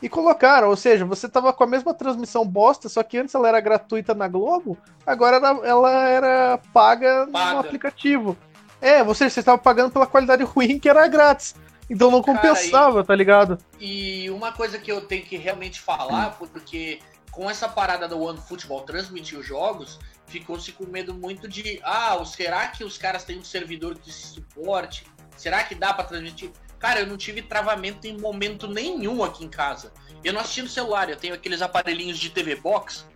e 0.02 0.08
colocaram. 0.08 0.68
Ou 0.68 0.76
seja, 0.76 1.04
você 1.04 1.28
tava 1.28 1.52
com 1.52 1.64
a 1.64 1.66
mesma 1.66 1.94
transmissão 1.94 2.46
bosta, 2.46 2.88
só 2.88 3.02
que 3.02 3.18
antes 3.18 3.34
ela 3.34 3.48
era 3.48 3.60
gratuita 3.60 4.14
na 4.14 4.28
Globo, 4.28 4.76
agora 5.06 5.36
ela, 5.36 5.66
ela 5.66 6.08
era 6.08 6.58
paga, 6.72 7.28
Paga. 7.32 7.52
no 7.54 7.60
aplicativo. 7.60 8.36
É, 8.80 9.02
ou 9.02 9.14
seja, 9.14 9.30
você 9.30 9.40
estava 9.40 9.58
pagando 9.58 9.90
pela 9.90 10.06
qualidade 10.06 10.44
ruim 10.44 10.78
que 10.78 10.88
era 10.88 11.06
grátis. 11.08 11.54
Então 11.90 12.10
não 12.10 12.22
Cara, 12.22 12.38
compensava, 12.38 13.02
tá 13.02 13.14
ligado? 13.14 13.58
E 13.80 14.28
uma 14.30 14.52
coisa 14.52 14.78
que 14.78 14.92
eu 14.92 15.00
tenho 15.00 15.24
que 15.24 15.36
realmente 15.36 15.80
falar, 15.80 16.36
porque 16.38 17.00
com 17.30 17.50
essa 17.50 17.68
parada 17.68 18.06
do 18.06 18.20
One 18.20 18.38
Football 18.38 18.82
transmitir 18.82 19.38
os 19.38 19.46
jogos, 19.46 19.98
ficou-se 20.26 20.70
com 20.72 20.84
medo 20.86 21.14
muito 21.14 21.48
de, 21.48 21.80
ah, 21.82 22.22
será 22.24 22.68
que 22.68 22.84
os 22.84 22.98
caras 22.98 23.24
têm 23.24 23.38
um 23.38 23.44
servidor 23.44 23.94
de 23.98 24.12
suporte? 24.12 25.06
Será 25.36 25.64
que 25.64 25.74
dá 25.74 25.94
pra 25.94 26.04
transmitir? 26.04 26.50
Cara, 26.78 27.00
eu 27.00 27.06
não 27.06 27.16
tive 27.16 27.42
travamento 27.42 28.06
em 28.06 28.16
momento 28.16 28.68
nenhum 28.68 29.24
aqui 29.24 29.44
em 29.44 29.48
casa. 29.48 29.92
Eu 30.22 30.32
não 30.32 30.40
assisti 30.40 30.62
no 30.62 30.68
celular, 30.68 31.08
eu 31.10 31.16
tenho 31.16 31.34
aqueles 31.34 31.62
aparelhinhos 31.62 32.18
de 32.18 32.30
TV 32.30 32.56
Box 32.56 33.06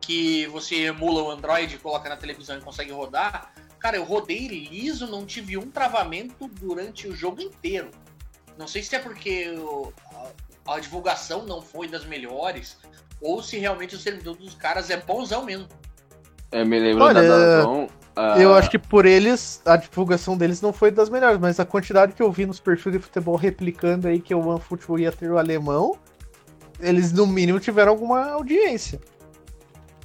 que 0.00 0.46
você 0.46 0.86
emula 0.86 1.22
o 1.22 1.30
Android, 1.30 1.78
coloca 1.78 2.08
na 2.08 2.16
televisão 2.16 2.56
e 2.56 2.60
consegue 2.60 2.92
rodar. 2.92 3.52
Cara, 3.78 3.96
eu 3.96 4.04
rodei 4.04 4.46
liso, 4.46 5.06
não 5.06 5.26
tive 5.26 5.56
um 5.56 5.70
travamento 5.70 6.48
durante 6.48 7.08
o 7.08 7.16
jogo 7.16 7.40
inteiro. 7.40 7.90
Não 8.56 8.68
sei 8.68 8.82
se 8.82 8.94
é 8.94 8.98
porque 8.98 9.54
a, 10.66 10.74
a 10.74 10.80
divulgação 10.80 11.44
não 11.44 11.60
foi 11.60 11.88
das 11.88 12.04
melhores, 12.04 12.78
ou 13.20 13.42
se 13.42 13.58
realmente 13.58 13.94
o 13.94 13.98
servidor 13.98 14.36
dos 14.36 14.54
caras 14.54 14.90
é 14.90 14.96
bonzão 14.96 15.44
mesmo. 15.44 15.68
Eu 16.52 16.64
me 16.64 16.78
lembro 16.78 17.04
Olha, 17.04 17.22
da 17.22 17.28
Dazon. 17.28 17.88
Ah, 18.16 18.40
Eu 18.40 18.54
acho 18.54 18.70
que 18.70 18.78
por 18.78 19.04
eles, 19.04 19.60
a 19.64 19.76
divulgação 19.76 20.36
deles 20.36 20.60
não 20.62 20.72
foi 20.72 20.90
das 20.90 21.10
melhores, 21.10 21.38
mas 21.38 21.60
a 21.60 21.66
quantidade 21.66 22.14
que 22.14 22.22
eu 22.22 22.32
vi 22.32 22.46
nos 22.46 22.58
perfis 22.58 22.92
de 22.92 22.98
futebol 22.98 23.36
replicando 23.36 24.08
aí 24.08 24.18
que 24.18 24.34
o 24.34 24.46
OneFootball 24.46 24.98
ia 24.98 25.12
ter 25.12 25.30
o 25.30 25.38
alemão, 25.38 25.96
eles 26.80 27.12
no 27.12 27.26
mínimo 27.26 27.60
tiveram 27.60 27.92
alguma 27.92 28.30
audiência. 28.30 29.00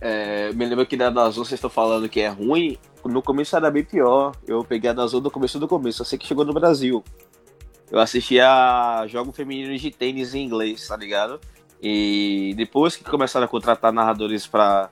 é, 0.02 0.52
me 0.54 0.66
lembro 0.66 0.86
que 0.86 0.98
da 0.98 1.10
Dazon 1.10 1.44
vocês 1.44 1.58
estão 1.58 1.70
falando 1.70 2.10
que 2.10 2.20
é 2.20 2.28
ruim. 2.28 2.78
No 3.06 3.22
começo 3.22 3.56
era 3.56 3.72
bem 3.72 3.84
pior. 3.84 4.36
Eu 4.46 4.64
peguei 4.64 4.90
a 4.90 4.94
Dazon 4.94 5.22
do 5.22 5.32
começo 5.32 5.58
do 5.58 5.68
começo. 5.68 6.02
Eu 6.02 6.06
sei 6.06 6.20
que 6.20 6.28
chegou 6.28 6.46
no 6.46 6.54
Brasil. 6.54 7.04
Eu 7.90 8.00
assistia 8.00 9.06
jogo 9.08 9.32
feminino 9.32 9.78
de 9.78 9.92
tênis 9.92 10.34
em 10.34 10.46
inglês, 10.46 10.88
tá 10.88 10.96
ligado? 10.96 11.40
E 11.82 12.54
depois 12.56 12.96
que 12.96 13.04
começaram 13.04 13.46
a 13.46 13.50
contratar 13.50 13.92
narradores 13.92 14.46
pra. 14.46 14.90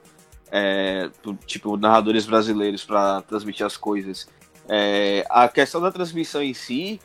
É, 0.52 1.10
tipo, 1.46 1.78
narradores 1.78 2.26
brasileiros 2.26 2.84
pra 2.84 3.22
transmitir 3.22 3.66
as 3.66 3.78
coisas. 3.78 4.28
é, 4.68 5.26
a 5.30 5.48
questão 5.48 5.82
da 5.82 5.92
transmissão 5.92 6.42
em 6.42 6.54
si 6.54 7.00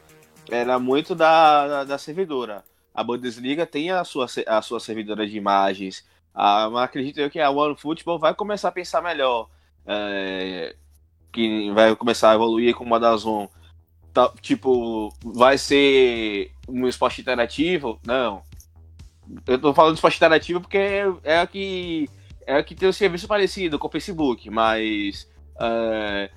era 0.51 0.79
muito 0.79 1.15
da, 1.15 1.67
da, 1.67 1.85
da 1.85 1.99
servidora. 1.99 2.65
A 2.95 3.03
Bundesliga 3.03 3.67
tem 3.67 3.91
a 3.91 4.05
sua, 4.05 4.27
a 4.47 4.63
sua 4.63 4.79
servidora 4.81 5.27
de 5.27 5.37
imagens. 5.37 6.05
Mas 6.35 6.75
acredito 6.77 7.19
eu 7.21 7.31
que 7.31 7.41
a 7.41 7.51
One 7.51 7.77
Football 7.77 8.19
vai 8.19 8.35
começar 8.35 8.69
a 8.69 8.73
pensar 8.73 9.03
melhor. 9.03 9.49
é, 9.87 10.75
que 11.33 11.71
vai 11.73 11.95
começar 11.97 12.31
a 12.31 12.35
evoluir 12.35 12.75
com 12.75 12.85
uma 12.85 13.01
da. 13.01 13.15
Tá, 14.13 14.33
tipo, 14.41 15.13
vai 15.25 15.59
ser 15.59 16.53
um 16.69 16.87
esporte 16.87 17.21
interativo? 17.21 17.99
Não. 18.07 18.43
Eu 19.47 19.59
tô 19.59 19.75
falando 19.75 19.95
de 19.95 19.99
esporte 19.99 20.17
interativo 20.17 20.61
porque 20.61 20.79
é 21.25 21.39
a 21.41 21.47
que 21.47 22.09
é 22.47 22.63
que 22.63 22.75
tem 22.75 22.89
um 22.89 22.93
serviço 22.93 23.27
parecido 23.29 23.79
com 23.79 23.89
o 23.89 23.91
Facebook, 23.91 24.49
mas 24.51 25.29
é, 25.61 26.31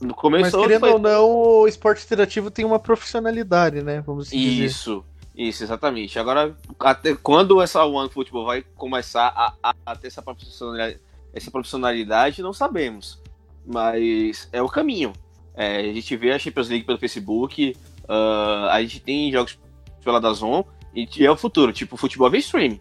no 0.00 0.08
Mas 0.08 0.16
começo 0.16 0.60
querendo 0.60 0.80
foi- 0.80 0.90
ou 0.92 0.98
não, 0.98 1.30
o 1.30 1.66
esporte 1.68 2.04
interativo 2.04 2.50
tem 2.50 2.64
uma 2.64 2.78
profissionalidade, 2.78 3.82
né? 3.82 4.00
Vamos 4.00 4.28
assim 4.28 4.38
dizer. 4.38 4.64
Isso, 4.66 5.04
isso, 5.36 5.62
exatamente. 5.64 6.18
Agora, 6.18 6.56
até 6.80 7.14
quando 7.14 7.60
essa 7.60 7.84
One 7.84 8.10
Football 8.10 8.46
vai 8.46 8.62
começar 8.76 9.28
a, 9.28 9.54
a- 9.70 9.74
a 9.86 9.96
ter 9.96 10.08
essa 10.08 10.22
profissionalidade, 10.22 11.00
essa 11.32 11.50
profissionalidade, 11.50 12.42
não 12.42 12.52
sabemos. 12.52 13.20
Mas 13.66 14.48
é 14.52 14.60
o 14.62 14.68
caminho. 14.68 15.12
É, 15.54 15.78
a 15.78 15.92
gente 15.92 16.16
vê 16.16 16.32
a 16.32 16.38
Champions 16.38 16.68
League 16.68 16.84
pelo 16.84 16.98
Facebook, 16.98 17.76
ah, 18.08 18.68
a 18.72 18.82
gente 18.82 19.00
tem 19.00 19.30
jogos 19.32 19.58
pela 20.04 20.20
Dazon, 20.20 20.64
e 20.94 21.08
é 21.24 21.30
o 21.30 21.36
futuro. 21.36 21.72
Tipo, 21.72 21.96
futebol 21.96 22.28
vem 22.30 22.40
stream. 22.40 22.78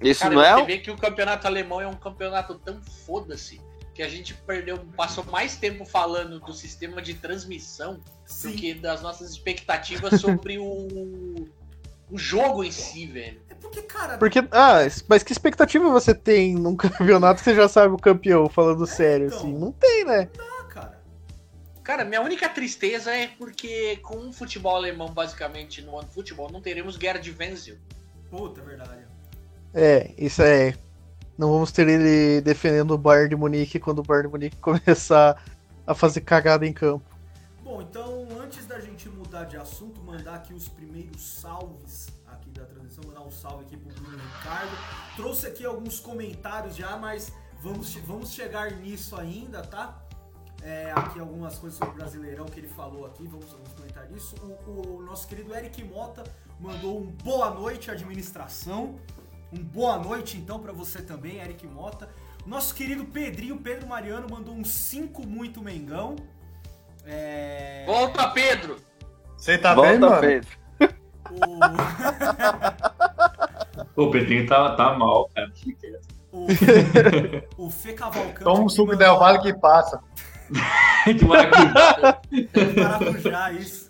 Isso 0.00 0.20
Cara, 0.20 0.34
não 0.34 0.42
é 0.42 0.54
você 0.54 0.64
vê 0.64 0.78
que 0.78 0.90
o 0.90 0.96
campeonato 0.96 1.46
alemão 1.46 1.80
é 1.80 1.86
um 1.86 1.94
campeonato 1.94 2.54
tão 2.56 2.80
foda-se 2.82 3.60
que 3.98 4.02
a 4.02 4.08
gente 4.08 4.32
perdeu, 4.32 4.78
passou 4.96 5.24
mais 5.24 5.56
tempo 5.56 5.84
falando 5.84 6.38
do 6.38 6.52
sistema 6.52 7.02
de 7.02 7.14
transmissão 7.14 7.94
do 7.94 8.02
Sim. 8.24 8.54
que 8.54 8.72
das 8.72 9.02
nossas 9.02 9.28
expectativas 9.30 10.20
sobre 10.20 10.56
o, 10.56 11.48
o 12.08 12.16
jogo 12.16 12.62
em 12.62 12.70
si, 12.70 13.06
velho. 13.06 13.40
Porque, 13.60 13.82
cara, 13.82 14.16
Porque, 14.18 14.38
ah, 14.52 14.78
mas 15.08 15.24
que 15.24 15.32
expectativa 15.32 15.90
você 15.90 16.14
tem 16.14 16.54
num 16.54 16.76
campeonato 16.76 17.40
que 17.40 17.44
você 17.44 17.56
já 17.56 17.68
sabe 17.68 17.92
o 17.92 17.98
campeão, 17.98 18.48
falando 18.48 18.86
sério, 18.86 19.26
então. 19.26 19.38
assim? 19.38 19.52
Não 19.52 19.72
tem, 19.72 20.04
né? 20.04 20.28
ah, 20.38 20.64
cara. 20.64 21.02
Cara, 21.82 22.04
minha 22.04 22.22
única 22.22 22.48
tristeza 22.48 23.10
é 23.10 23.26
porque 23.26 23.96
com 23.96 24.28
o 24.28 24.32
futebol 24.32 24.76
alemão, 24.76 25.08
basicamente, 25.08 25.82
no 25.82 25.98
ano 25.98 26.06
de 26.06 26.14
futebol, 26.14 26.48
não 26.52 26.60
teremos 26.60 26.96
guerra 26.96 27.18
de 27.18 27.34
Wenzel. 27.36 27.76
Puta, 28.30 28.60
é 28.60 28.64
verdade. 28.64 29.07
É, 29.74 30.12
isso 30.18 30.42
é. 30.42 30.74
Não 31.36 31.52
vamos 31.52 31.70
ter 31.70 31.86
ele 31.86 32.40
defendendo 32.40 32.92
o 32.92 32.98
Bayern 32.98 33.28
de 33.28 33.36
Munique 33.36 33.78
quando 33.78 34.00
o 34.00 34.02
Bayern 34.02 34.28
de 34.28 34.32
Munique 34.32 34.56
começar 34.60 35.40
a 35.86 35.94
fazer 35.94 36.22
cagada 36.22 36.66
em 36.66 36.72
campo. 36.72 37.04
Bom, 37.62 37.82
então, 37.82 38.26
antes 38.40 38.66
da 38.66 38.80
gente 38.80 39.08
mudar 39.08 39.44
de 39.44 39.56
assunto, 39.56 40.02
mandar 40.02 40.36
aqui 40.36 40.52
os 40.54 40.68
primeiros 40.68 41.22
salves 41.22 42.08
aqui 42.26 42.50
da 42.50 42.64
transmissão, 42.64 43.04
mandar 43.06 43.20
um 43.20 43.30
salve 43.30 43.64
aqui 43.64 43.76
pro 43.76 43.94
Bruno 43.94 44.18
Ricardo. 44.18 44.70
Trouxe 45.16 45.46
aqui 45.46 45.64
alguns 45.64 46.00
comentários 46.00 46.74
já, 46.74 46.96
mas 46.96 47.32
vamos, 47.62 47.94
vamos 47.96 48.32
chegar 48.32 48.72
nisso 48.72 49.16
ainda, 49.16 49.62
tá? 49.62 50.02
É, 50.62 50.90
aqui 50.92 51.20
algumas 51.20 51.56
coisas 51.56 51.78
sobre 51.78 51.94
o 51.94 51.96
Brasileirão 51.96 52.46
que 52.46 52.58
ele 52.58 52.68
falou 52.68 53.06
aqui, 53.06 53.26
vamos, 53.26 53.50
vamos 53.50 53.72
comentar 53.72 54.10
isso. 54.10 54.34
O, 54.66 54.96
o 54.96 55.02
nosso 55.02 55.28
querido 55.28 55.54
Eric 55.54 55.84
Mota 55.84 56.24
mandou 56.58 57.00
um 57.00 57.06
boa 57.06 57.50
noite, 57.50 57.90
administração. 57.90 58.98
Um 59.52 59.62
boa 59.62 59.98
noite, 59.98 60.36
então, 60.36 60.58
para 60.60 60.72
você 60.72 61.00
também, 61.02 61.38
Eric 61.40 61.66
Mota. 61.66 62.08
Nosso 62.46 62.74
querido 62.74 63.04
Pedrinho, 63.04 63.56
Pedro 63.58 63.86
Mariano, 63.88 64.26
mandou 64.30 64.54
um 64.54 64.64
5 64.64 65.26
muito 65.26 65.62
Mengão. 65.62 66.16
É... 67.06 67.84
Volta, 67.86 68.28
Pedro! 68.28 68.76
Você 69.36 69.56
tá 69.58 69.74
bem, 69.74 69.98
Volta, 69.98 70.16
mano? 70.16 70.20
Pedro. 70.20 70.48
O, 73.96 74.04
O 74.04 74.10
Pedrinho 74.10 74.46
tá, 74.46 74.74
tá 74.76 74.94
mal, 74.96 75.28
cara. 75.34 75.52
o, 76.32 76.46
o 77.66 77.70
Fê 77.70 77.92
Cavalcante. 77.92 78.44
Toma 78.44 78.60
um 78.64 78.68
suco 78.68 78.92
mandou- 78.92 78.98
Del 79.06 79.18
Valle 79.18 79.40
que 79.40 79.52
passa. 79.54 80.00
De 81.06 81.24
maracujá. 81.24 82.20
Maracujá, 82.76 83.52
isso. 83.52 83.88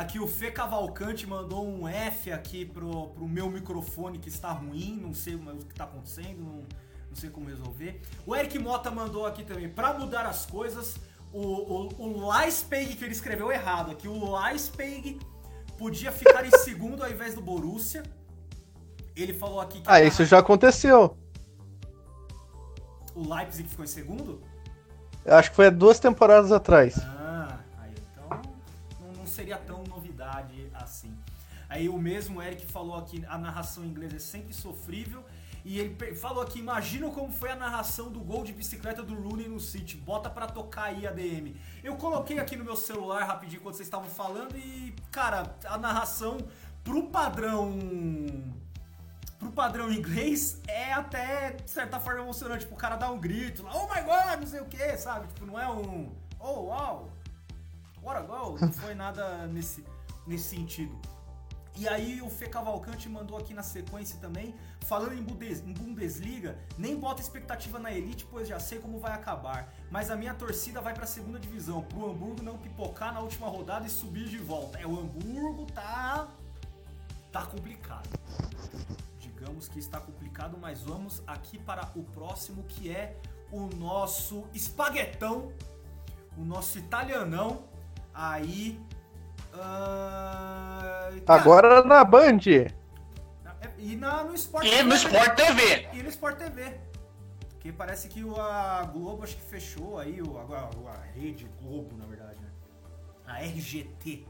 Aqui 0.00 0.18
o 0.18 0.26
Fê 0.26 0.50
Cavalcante 0.50 1.26
mandou 1.26 1.62
um 1.68 1.86
F 1.86 2.32
aqui 2.32 2.64
pro, 2.64 3.08
pro 3.08 3.28
meu 3.28 3.50
microfone 3.50 4.18
que 4.18 4.30
está 4.30 4.50
ruim, 4.50 4.98
não 4.98 5.12
sei 5.12 5.34
o 5.34 5.40
que 5.40 5.72
está 5.72 5.84
acontecendo, 5.84 6.38
não, 6.42 6.62
não 7.10 7.14
sei 7.14 7.28
como 7.28 7.50
resolver. 7.50 8.00
O 8.26 8.34
Eric 8.34 8.58
Mota 8.58 8.90
mandou 8.90 9.26
aqui 9.26 9.44
também, 9.44 9.68
para 9.68 9.92
mudar 9.98 10.24
as 10.24 10.46
coisas, 10.46 10.96
o, 11.30 11.42
o, 11.42 11.88
o 11.98 12.32
Leipzig, 12.32 12.96
que 12.96 13.04
ele 13.04 13.12
escreveu 13.12 13.52
errado 13.52 13.90
aqui, 13.90 14.08
o 14.08 14.38
Leipzig 14.40 15.18
podia 15.76 16.10
ficar 16.10 16.46
em 16.46 16.50
segundo 16.60 17.04
ao 17.04 17.10
invés 17.10 17.34
do 17.34 17.42
Borussia. 17.42 18.02
Ele 19.14 19.34
falou 19.34 19.60
aqui 19.60 19.82
que 19.82 19.84
Ah, 19.86 20.02
isso 20.02 20.24
já 20.24 20.38
aconteceu. 20.38 21.14
o 23.14 23.34
Leipzig 23.34 23.68
ficou 23.68 23.84
em 23.84 23.88
segundo? 23.88 24.40
Eu 25.26 25.34
acho 25.34 25.50
que 25.50 25.56
foi 25.56 25.66
há 25.66 25.70
duas 25.70 25.98
temporadas 26.00 26.52
atrás. 26.52 26.98
Ah, 26.98 27.19
seria 29.40 29.56
tão 29.56 29.82
novidade 29.84 30.70
assim. 30.74 31.16
Aí 31.68 31.88
o 31.88 31.96
mesmo 31.96 32.42
Eric 32.42 32.66
falou 32.66 32.96
aqui, 32.96 33.24
a 33.26 33.38
narração 33.38 33.84
em 33.84 33.88
inglês 33.88 34.12
é 34.12 34.18
sempre 34.18 34.52
sofrível. 34.52 35.24
E 35.64 35.78
ele 35.78 36.14
falou 36.14 36.42
aqui, 36.42 36.58
imagina 36.58 37.08
como 37.10 37.30
foi 37.30 37.50
a 37.50 37.56
narração 37.56 38.10
do 38.10 38.20
gol 38.20 38.44
de 38.44 38.52
bicicleta 38.52 39.02
do 39.02 39.14
Rooney 39.14 39.48
no 39.48 39.60
City. 39.60 39.96
Bota 39.96 40.28
pra 40.28 40.46
tocar 40.46 40.84
aí 40.84 41.06
a 41.06 41.10
DM. 41.10 41.56
Eu 41.82 41.96
coloquei 41.96 42.38
aqui 42.38 42.56
no 42.56 42.64
meu 42.64 42.76
celular 42.76 43.24
rapidinho 43.24 43.62
quando 43.62 43.74
vocês 43.74 43.86
estavam 43.86 44.08
falando 44.08 44.56
e, 44.56 44.94
cara, 45.10 45.54
a 45.64 45.78
narração 45.78 46.38
pro 46.82 47.04
padrão 47.08 47.78
pro 49.38 49.50
padrão 49.52 49.90
inglês 49.90 50.60
é 50.68 50.92
até 50.92 51.52
de 51.52 51.70
certa 51.70 51.98
forma 51.98 52.20
emocionante. 52.20 52.64
Tipo, 52.64 52.74
o 52.74 52.78
cara 52.78 52.96
dá 52.96 53.10
um 53.10 53.18
grito 53.18 53.62
lá, 53.62 53.72
oh 53.74 53.86
my 53.94 54.02
god, 54.02 54.40
não 54.40 54.46
sei 54.46 54.60
o 54.60 54.66
que, 54.66 54.96
sabe? 54.98 55.28
Tipo, 55.28 55.46
não 55.46 55.58
é 55.58 55.66
um 55.68 56.12
oh 56.38 56.60
wow, 56.68 57.10
what 58.02 58.18
a 58.18 58.22
goal. 58.22 58.58
Não 58.60 58.72
foi 58.72 58.94
nada 58.94 59.46
nesse, 59.46 59.84
nesse 60.26 60.56
sentido. 60.56 60.98
E 61.76 61.88
aí 61.88 62.20
o 62.20 62.28
Fê 62.28 62.46
Cavalcante 62.46 63.08
mandou 63.08 63.38
aqui 63.38 63.54
na 63.54 63.62
sequência 63.62 64.18
também, 64.20 64.54
falando 64.80 65.14
em, 65.14 65.20
em 65.20 65.72
Bundesliga, 65.72 66.58
nem 66.76 66.98
bota 66.98 67.22
expectativa 67.22 67.78
na 67.78 67.92
Elite, 67.92 68.26
pois 68.26 68.48
já 68.48 68.58
sei 68.58 68.80
como 68.80 68.98
vai 68.98 69.12
acabar. 69.12 69.72
Mas 69.90 70.10
a 70.10 70.16
minha 70.16 70.34
torcida 70.34 70.80
vai 70.80 70.92
pra 70.92 71.06
segunda 71.06 71.38
divisão, 71.38 71.82
pro 71.82 72.10
Hamburgo 72.10 72.42
não 72.42 72.58
pipocar 72.58 73.14
na 73.14 73.20
última 73.20 73.48
rodada 73.48 73.86
e 73.86 73.90
subir 73.90 74.28
de 74.28 74.38
volta. 74.38 74.78
É, 74.78 74.86
o 74.86 74.98
Hamburgo 74.98 75.66
tá. 75.72 76.28
tá 77.32 77.46
complicado. 77.46 78.08
Digamos 79.18 79.68
que 79.68 79.78
está 79.78 79.98
complicado, 80.00 80.58
mas 80.60 80.82
vamos 80.82 81.22
aqui 81.26 81.56
para 81.56 81.90
o 81.94 82.02
próximo 82.02 82.62
que 82.64 82.90
é 82.90 83.16
o 83.50 83.68
nosso 83.76 84.44
espaguetão, 84.52 85.50
o 86.36 86.44
nosso 86.44 86.78
italianão. 86.78 87.69
Aí. 88.22 88.78
cara, 89.50 91.12
Agora 91.26 91.82
na 91.84 92.04
Band. 92.04 92.40
E 93.78 93.96
na, 93.96 94.22
no 94.24 94.34
Sport 94.34 94.66
E 94.66 94.82
no 94.82 94.94
Sport 94.94 95.34
TV. 95.36 95.88
E 95.94 96.02
no 96.02 96.08
Sport 96.10 96.36
TV. 96.36 96.78
Que 97.60 97.72
parece 97.72 98.08
que 98.08 98.22
o- 98.22 98.38
a 98.38 98.82
Globo 98.84 99.22
acho 99.22 99.36
que 99.36 99.42
fechou 99.42 99.98
aí, 99.98 100.20
o, 100.20 100.38
agora 100.38 100.68
a 100.88 101.18
Rede 101.18 101.48
Globo, 101.62 101.96
na 101.96 102.04
verdade, 102.06 102.38
né? 102.40 102.48
A 103.26 103.38
RGT. 103.42 104.26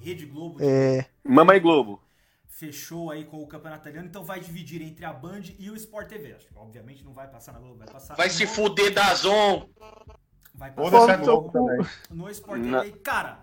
Rede 0.00 0.26
Globo 0.26 0.58
É. 0.62 1.04
Mamãe 1.24 1.60
Globo. 1.60 2.00
fechou 2.46 3.10
aí 3.10 3.24
com 3.24 3.42
o 3.42 3.46
campeonato 3.48 3.82
italiano, 3.82 4.06
então 4.06 4.22
vai 4.22 4.38
dividir 4.38 4.80
entre 4.80 5.04
a 5.04 5.12
Band 5.12 5.42
e 5.58 5.70
o 5.70 5.74
Sport 5.76 6.06
TV. 6.08 6.34
Acho 6.34 6.46
que, 6.46 6.56
obviamente 6.56 7.02
não 7.04 7.12
vai 7.12 7.26
passar 7.26 7.52
na 7.52 7.58
Globo, 7.58 7.78
vai 7.78 7.88
passar 7.88 8.14
Vai 8.14 8.30
se 8.30 8.46
fuder 8.46 8.94
da 8.94 9.12
Zon. 9.14 9.68
Vai 10.54 10.70
passar 10.70 11.20
o 11.28 11.50
também. 11.50 11.86
no 12.10 12.30
Sport 12.30 12.62
TV. 12.62 12.90
Cara, 13.02 13.40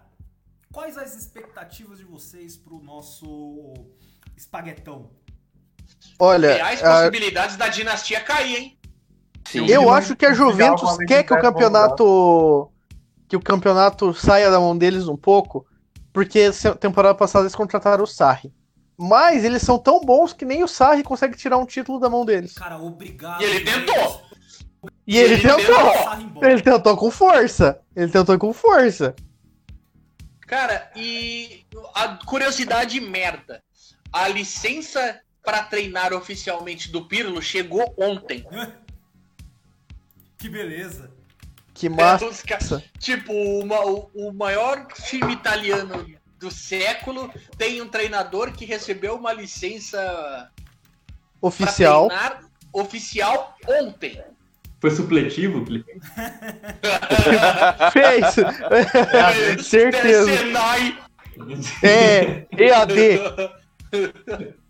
quais 0.72 0.97
as 0.97 1.16
expectativas 1.16 1.97
de 1.97 2.05
vocês 2.05 2.55
pro 2.55 2.80
nosso 2.82 3.74
espaguetão? 4.38 5.09
Olha, 6.18 6.53
Reais 6.53 6.82
a- 6.84 6.99
possibilidades 7.09 7.57
da 7.57 7.68
dinastia 7.68 8.22
cair, 8.22 8.55
hein? 8.55 8.78
Sim. 9.47 9.66
eu 9.68 9.89
acho 9.89 10.16
que 10.16 10.26
a 10.26 10.34
Juventus 10.34 10.95
quer 11.07 11.24
que 11.24 11.34
o 11.34 11.41
campeonato 11.41 12.72
que 13.28 13.36
o 13.36 13.41
campeonato 13.41 14.14
saia 14.14 14.51
da 14.51 14.59
mão 14.59 14.78
deles 14.78 15.07
um 15.07 15.18
pouco, 15.18 15.66
porque 16.14 16.51
temporada 16.80 17.16
passada 17.16 17.43
eles 17.43 17.55
contrataram 17.55 18.03
o 18.03 18.07
Sarri. 18.07 18.53
Mas 18.97 19.43
eles 19.43 19.62
são 19.64 19.80
tão 19.80 19.99
bons 20.01 20.32
que 20.32 20.45
nem 20.45 20.64
o 20.64 20.68
Sarri 20.68 21.01
consegue 21.01 21.36
tirar 21.38 21.57
um 21.57 21.66
título 21.66 21.99
da 21.99 22.09
mão 22.09 22.24
deles. 22.24 22.53
Cara, 22.53 22.78
obrigado. 22.78 23.41
E 23.41 23.45
ele 23.45 23.62
tentou. 23.66 24.22
E 25.05 25.17
ele, 25.17 25.34
Ele 25.36 25.41
tentou. 25.41 26.43
Ele 26.43 26.61
tentou 26.61 26.97
com 26.97 27.11
força. 27.11 27.82
Ele 27.95 28.11
tentou 28.11 28.38
com 28.39 28.51
força. 28.53 29.15
Cara, 30.47 30.91
e 30.95 31.65
a 31.93 32.17
curiosidade 32.25 32.99
merda. 32.99 33.61
A 34.11 34.27
licença 34.27 35.21
pra 35.43 35.63
treinar 35.63 36.13
oficialmente 36.13 36.91
do 36.91 37.05
Pirlo 37.05 37.41
chegou 37.41 37.93
ontem. 37.97 38.45
Que 40.38 40.49
beleza. 40.49 41.11
Que 41.71 41.88
massa. 41.88 42.25
Os 42.25 42.41
ca- 42.41 42.57
Tipo, 42.97 43.32
uma- 43.32 43.86
o, 43.86 44.09
o 44.15 44.34
maior 44.34 44.88
time 44.88 45.34
italiano 45.34 46.03
do 46.39 46.49
século 46.49 47.32
tem 47.59 47.79
um 47.79 47.88
treinador 47.88 48.51
que 48.51 48.65
recebeu 48.65 49.15
uma 49.15 49.32
licença 49.34 50.49
Oficial. 51.39 52.07
pra 52.07 52.17
treinar 52.32 52.49
oficial 52.73 53.55
ontem. 53.67 54.19
Foi 54.82 54.89
supletivo, 54.89 55.63
Felipe? 55.63 55.91
Fez. 57.93 58.36
Certeza. 59.65 60.38
Senai. 60.38 60.97
É, 61.84 62.47
EAD. 62.57 62.99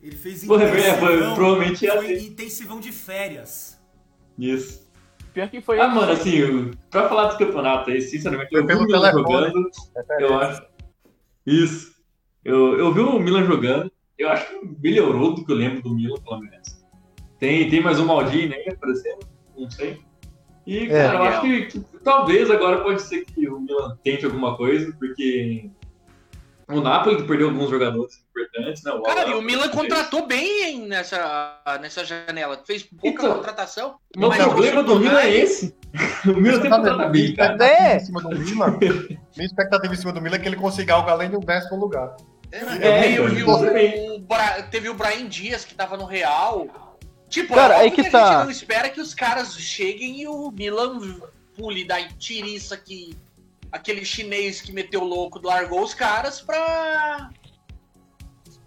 Ele 0.01 0.16
fez 0.16 0.43
Foi, 0.45 0.64
é, 0.64 0.68
foi, 0.68 0.80
intensivão, 1.14 1.36
provavelmente 1.36 1.88
foi 1.88 2.14
intensivão 2.20 2.80
de 2.80 2.91
férias. 2.91 3.80
Isso. 4.38 4.89
Pior 5.34 5.49
que 5.49 5.62
foi. 5.62 5.80
Ah, 5.80 5.88
mano, 5.88 6.12
assim, 6.12 6.36
eu- 6.36 6.72
pra 6.89 7.07
falar 7.07 7.28
desse 7.28 7.38
campeonato 7.38 7.89
aí, 7.89 8.01
sinceramente, 8.01 8.49
eu 8.53 8.66
Foi 8.66 8.76
vi 8.76 8.82
o 8.82 8.86
Milan 8.86 9.12
jogando, 9.12 9.70
eu 10.20 10.38
acho. 10.39 10.62
Isso. 11.45 11.91
Eu, 12.43 12.78
eu 12.78 12.93
vi 12.93 12.99
o 12.99 13.18
Milan 13.20 13.45
jogando, 13.45 13.89
eu 14.18 14.30
acho 14.30 14.45
que 14.49 14.59
melhorou 14.82 15.36
do 15.36 15.45
que 15.45 15.51
eu 15.51 15.55
lembro 15.55 15.82
do 15.84 15.95
Milan, 15.95 16.20
pelo 16.22 16.39
menos. 16.39 16.82
Tem, 17.39 17.70
tem 17.70 17.82
mais 17.82 17.99
um 17.99 18.05
Maldini 18.05 18.53
aí 18.55 18.70
aparecendo, 18.70 19.20
não 19.62 19.72
sei. 19.72 19.99
E, 20.66 20.86
É. 20.91 21.07
cara, 21.07 21.18
eu 21.18 21.24
acho 21.24 21.41
que, 21.41 21.66
que 21.68 21.80
talvez 22.03 22.49
agora 22.51 22.84
pode 22.84 23.01
ser 23.01 23.26
que 23.26 23.47
o 23.49 23.59
Milan 23.59 23.97
tente 24.03 24.26
alguma 24.26 24.55
coisa, 24.55 24.93
porque 24.99 25.70
o 26.70 26.80
Napoli 26.82 27.24
perdeu 27.24 27.49
alguns 27.49 27.70
jogadores 27.70 28.24
importantes, 28.30 28.84
né? 28.84 28.91
O 28.93 29.01
Cara, 29.01 29.28
e 29.28 29.34
o 29.34 29.41
Milan 29.41 29.64
fez. 29.64 29.76
contratou 29.76 30.26
bem 30.28 30.64
hein, 30.64 30.88
nessa, 30.88 31.59
nessa 31.82 32.05
janela. 32.05 32.62
Fez 32.66 32.84
pouca 32.84 33.07
Então, 33.07 33.34
contratação. 33.36 33.95
Meu 34.16 34.30
mas 34.30 34.41
problema 34.43 34.84
do 34.84 34.99
Milan 34.99 35.20
é 35.22 35.36
esse. 35.36 35.76
O 36.26 36.39
Milan 36.39 36.59
tem 36.62 36.70
que 36.70 36.78
contratar 36.78 37.12
bem, 37.12 37.36
cara. 37.36 37.66
É. 37.68 37.97
em 37.97 37.99
cima 37.99 38.22
do 38.22 38.30
Milan, 38.30 38.78
minha 38.80 39.45
expectativa 39.45 39.93
em 39.93 39.97
cima 39.97 40.14
do 40.14 40.22
Milan 40.22 40.36
é 40.38 40.39
que 40.39 40.47
ele 40.47 40.55
consiga 40.55 40.93
algo 40.93 41.09
além 41.09 41.30
do 41.30 41.39
décimo 41.39 41.76
lugar. 41.78 42.16
É, 42.51 43.12
e 43.12 43.20
o- 43.20 43.26
o- 43.26 44.16
o 44.16 44.20
Bra- 44.20 44.62
teve 44.64 44.88
o 44.89 44.93
Brian 44.93 45.28
Dias 45.28 45.66
que 45.66 45.74
tava 45.74 45.97
no 45.97 46.05
Real. 46.05 46.91
Tipo, 47.32 47.56
Cara, 47.56 47.84
é 47.86 47.90
que 47.90 48.04
que, 48.04 48.10
a 48.10 48.12
tá. 48.12 48.34
gente 48.34 48.44
não 48.44 48.52
espera 48.52 48.90
que 48.90 49.00
os 49.02 49.14
caras 49.16 49.56
cheguem 49.58 50.22
e 50.22 50.28
o 50.28 50.52
Milan 50.52 51.00
pule 51.56 51.86
da 51.86 51.98
tiriça 52.20 52.76
que 52.78 53.16
aquele 53.72 54.04
chinês 54.04 54.60
que 54.62 54.74
meteu 54.74 55.02
louco 55.04 55.40
largou 55.42 55.82
os 55.82 55.94
caras 55.94 56.42
pra 56.42 57.30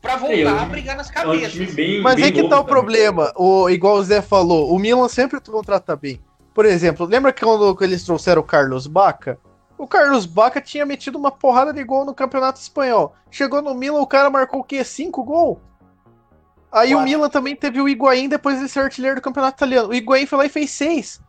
pra 0.00 0.16
voltar 0.16 0.34
É, 0.36 0.46
a 0.46 0.64
brigar 0.66 0.96
nas 0.96 1.10
É 1.10 1.12
cabeças. 1.12 1.74
bem. 1.74 2.00
Mas 2.02 2.16
bem 2.16 2.24
aí 2.24 2.32
que 2.32 2.40
tá 2.42 2.46
o 2.46 2.48
também. 2.60 2.66
problema. 2.66 3.32
O, 3.36 3.68
igual 3.70 3.96
o 3.96 4.02
Zé 4.02 4.20
falou, 4.22 4.74
o 4.74 4.78
Milan 4.78 5.08
sempre 5.08 5.40
contrata 5.40 5.94
bem. 5.94 6.20
Por 6.54 6.64
exemplo, 6.66 7.06
lembra 7.06 7.32
quando 7.32 7.76
eles 7.82 8.02
trouxeram 8.04 8.40
o 8.40 8.44
Carlos 8.44 8.86
Baca? 8.86 9.38
O 9.76 9.86
Carlos 9.86 10.24
Baca 10.24 10.60
tinha 10.60 10.86
metido 10.86 11.18
uma 11.18 11.30
porrada 11.30 11.72
de 11.72 11.82
gol 11.84 12.04
no 12.04 12.14
Campeonato 12.14 12.60
Espanhol. 12.60 13.14
Chegou 13.30 13.60
no 13.60 13.74
Milan, 13.74 14.00
o 14.00 14.06
cara 14.06 14.30
marcou 14.30 14.60
o 14.60 14.64
quê? 14.64 14.84
Cinco 14.84 15.22
gols? 15.24 15.58
Aí 16.74 16.92
o 16.92 16.98
Quatro. 16.98 17.04
Milan 17.10 17.28
também 17.28 17.54
teve 17.54 17.80
o 17.80 17.88
Higuaín 17.88 18.28
depois 18.28 18.58
de 18.58 18.68
ser 18.68 18.80
artilheiro 18.80 19.16
do 19.16 19.22
Campeonato 19.22 19.56
Italiano. 19.58 19.88
O 19.90 19.94
Higuaín 19.94 20.26
foi 20.26 20.38
lá 20.38 20.44
e 20.46 20.48
fez 20.48 20.70
seis. 20.72 21.20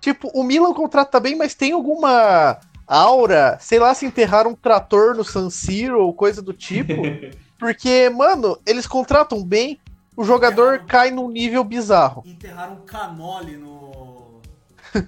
Tipo, 0.00 0.28
o 0.34 0.42
Milan 0.42 0.72
contrata 0.72 1.20
bem, 1.20 1.36
mas 1.36 1.54
tem 1.54 1.72
alguma 1.72 2.58
aura, 2.86 3.56
sei 3.60 3.78
lá, 3.78 3.92
se 3.94 4.06
enterrar 4.06 4.46
um 4.46 4.54
trator 4.54 5.14
no 5.14 5.24
San 5.24 5.50
Siro 5.50 6.00
ou 6.02 6.12
coisa 6.14 6.40
do 6.42 6.52
tipo. 6.54 6.94
Porque, 7.58 8.10
mano, 8.10 8.58
eles 8.66 8.86
contratam 8.86 9.42
bem, 9.44 9.78
o 10.16 10.24
jogador 10.24 10.84
cai 10.86 11.10
num 11.10 11.28
nível 11.28 11.62
bizarro. 11.64 12.22
Enterraram 12.26 12.74
um 12.74 12.84
canole 12.86 13.56
no. 13.56 14.40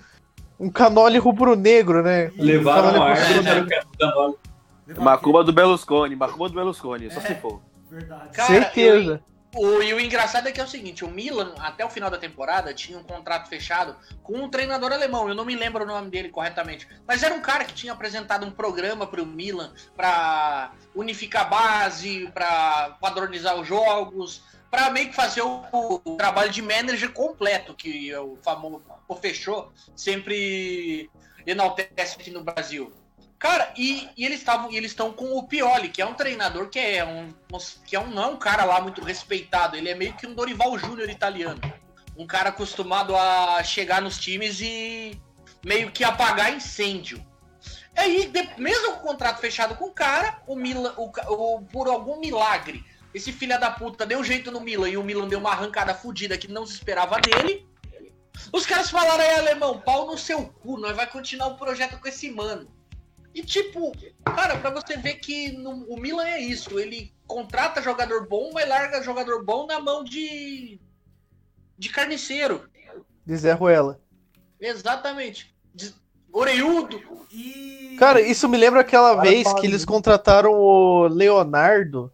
Um 0.58 0.70
canole 0.70 1.18
rubro-negro, 1.18 2.02
né? 2.02 2.30
Levaram 2.38 2.92
Canole 2.92 2.98
a 2.98 3.12
ar, 3.12 3.18
rubro-negro. 3.36 4.38
né? 4.86 4.94
Macumba 4.98 5.44
do 5.44 5.52
Berlusconi, 5.52 6.16
Macumba 6.16 6.48
do 6.48 6.54
Berlusconi, 6.54 7.10
só 7.10 7.20
É. 7.20 7.22
se 7.26 7.34
for. 7.34 7.60
Verdade. 7.90 8.30
Cara, 8.32 8.46
Certeza. 8.48 9.20
O, 9.56 9.82
e 9.82 9.94
o 9.94 9.98
engraçado 9.98 10.48
é 10.48 10.52
que 10.52 10.60
é 10.60 10.64
o 10.64 10.68
seguinte, 10.68 11.02
o 11.02 11.10
Milan, 11.10 11.54
até 11.58 11.82
o 11.82 11.88
final 11.88 12.10
da 12.10 12.18
temporada, 12.18 12.74
tinha 12.74 12.98
um 12.98 13.02
contrato 13.02 13.48
fechado 13.48 13.96
com 14.22 14.34
um 14.34 14.50
treinador 14.50 14.92
alemão, 14.92 15.26
eu 15.28 15.34
não 15.34 15.46
me 15.46 15.56
lembro 15.56 15.82
o 15.82 15.86
nome 15.86 16.10
dele 16.10 16.28
corretamente, 16.28 16.86
mas 17.06 17.22
era 17.22 17.34
um 17.34 17.40
cara 17.40 17.64
que 17.64 17.72
tinha 17.72 17.94
apresentado 17.94 18.44
um 18.44 18.50
programa 18.50 19.06
pro 19.06 19.24
Milan 19.24 19.72
pra 19.96 20.72
unificar 20.94 21.46
a 21.46 21.48
base, 21.48 22.30
pra 22.34 22.98
padronizar 23.00 23.56
os 23.56 23.66
jogos, 23.66 24.42
pra 24.70 24.90
meio 24.90 25.08
que 25.08 25.16
fazer 25.16 25.40
o, 25.40 25.62
o 26.04 26.16
trabalho 26.16 26.50
de 26.50 26.60
manager 26.60 27.10
completo, 27.12 27.72
que 27.72 28.10
é 28.10 28.20
o 28.20 28.36
famoso 28.42 28.82
o 29.08 29.14
fechou 29.14 29.72
sempre 29.94 31.08
enaltece 31.46 32.16
aqui 32.20 32.30
no 32.30 32.44
Brasil. 32.44 32.92
Cara, 33.38 33.70
e, 33.76 34.08
e 34.16 34.24
eles 34.24 34.38
estavam, 34.38 34.70
e 34.72 34.76
eles 34.76 34.90
estão 34.92 35.12
com 35.12 35.36
o 35.36 35.42
Pioli, 35.46 35.90
que 35.90 36.00
é 36.00 36.06
um 36.06 36.14
treinador 36.14 36.68
que 36.70 36.78
é 36.78 37.04
um, 37.04 37.28
que 37.86 37.94
é 37.94 38.00
um 38.00 38.06
não 38.08 38.22
é 38.22 38.26
um 38.28 38.36
cara 38.36 38.64
lá 38.64 38.80
muito 38.80 39.02
respeitado. 39.02 39.76
Ele 39.76 39.90
é 39.90 39.94
meio 39.94 40.14
que 40.14 40.26
um 40.26 40.34
Dorival 40.34 40.76
Júnior 40.78 41.10
italiano, 41.10 41.60
um 42.16 42.26
cara 42.26 42.48
acostumado 42.48 43.14
a 43.14 43.62
chegar 43.62 44.00
nos 44.00 44.18
times 44.18 44.60
e 44.60 45.20
meio 45.62 45.90
que 45.92 46.02
apagar 46.02 46.52
incêndio. 46.54 47.24
Aí, 47.94 48.26
de- 48.26 48.48
mesmo 48.58 48.92
com 48.94 49.00
o 49.00 49.02
contrato 49.02 49.38
fechado 49.40 49.74
com 49.76 49.86
o 49.86 49.92
cara, 49.92 50.40
o 50.46 50.56
Milan, 50.56 50.94
o 50.96 51.10
o- 51.28 51.62
por 51.62 51.88
algum 51.88 52.18
milagre, 52.18 52.84
esse 53.14 53.32
filho 53.32 53.58
da 53.60 53.70
puta 53.70 54.04
deu 54.06 54.22
jeito 54.24 54.50
no 54.50 54.60
Milan 54.60 54.88
e 54.88 54.96
o 54.96 55.02
Milan 55.02 55.28
deu 55.28 55.38
uma 55.38 55.50
arrancada 55.52 55.94
fodida 55.94 56.36
que 56.38 56.48
não 56.48 56.66
se 56.66 56.72
esperava 56.74 57.18
dele. 57.20 57.66
Os 58.52 58.66
caras 58.66 58.90
falaram 58.90 59.22
aí, 59.22 59.34
alemão, 59.38 59.80
pau 59.80 60.06
no 60.06 60.16
seu 60.18 60.46
cu, 60.46 60.78
nós 60.78 60.94
vai 60.96 61.06
continuar 61.06 61.48
o 61.48 61.56
projeto 61.56 61.98
com 61.98 62.06
esse 62.08 62.30
mano. 62.30 62.70
E 63.36 63.42
tipo, 63.42 63.92
cara, 64.24 64.56
pra 64.56 64.70
você 64.70 64.96
ver 64.96 65.16
que 65.16 65.52
no- 65.52 65.84
o 65.90 66.00
Milan 66.00 66.24
é 66.26 66.40
isso, 66.40 66.78
ele 66.80 67.12
contrata 67.26 67.82
jogador 67.82 68.26
bom, 68.26 68.50
mas 68.54 68.66
larga 68.66 69.02
jogador 69.02 69.44
bom 69.44 69.66
na 69.66 69.78
mão 69.78 70.02
de 70.02 70.80
de 71.78 71.90
carniceiro. 71.90 72.66
De 73.26 73.36
Zé 73.36 73.52
Ruela. 73.52 74.00
Exatamente. 74.58 75.54
De, 75.74 75.94
orelhudo. 76.32 76.98
E. 77.30 77.94
Cara, 77.98 78.22
isso 78.22 78.48
me 78.48 78.56
lembra 78.56 78.80
aquela 78.80 79.14
Para, 79.14 79.28
vez 79.28 79.42
para, 79.42 79.60
que 79.60 79.66
eles 79.66 79.84
contrataram 79.84 80.54
o 80.54 81.06
Leonardo 81.06 82.10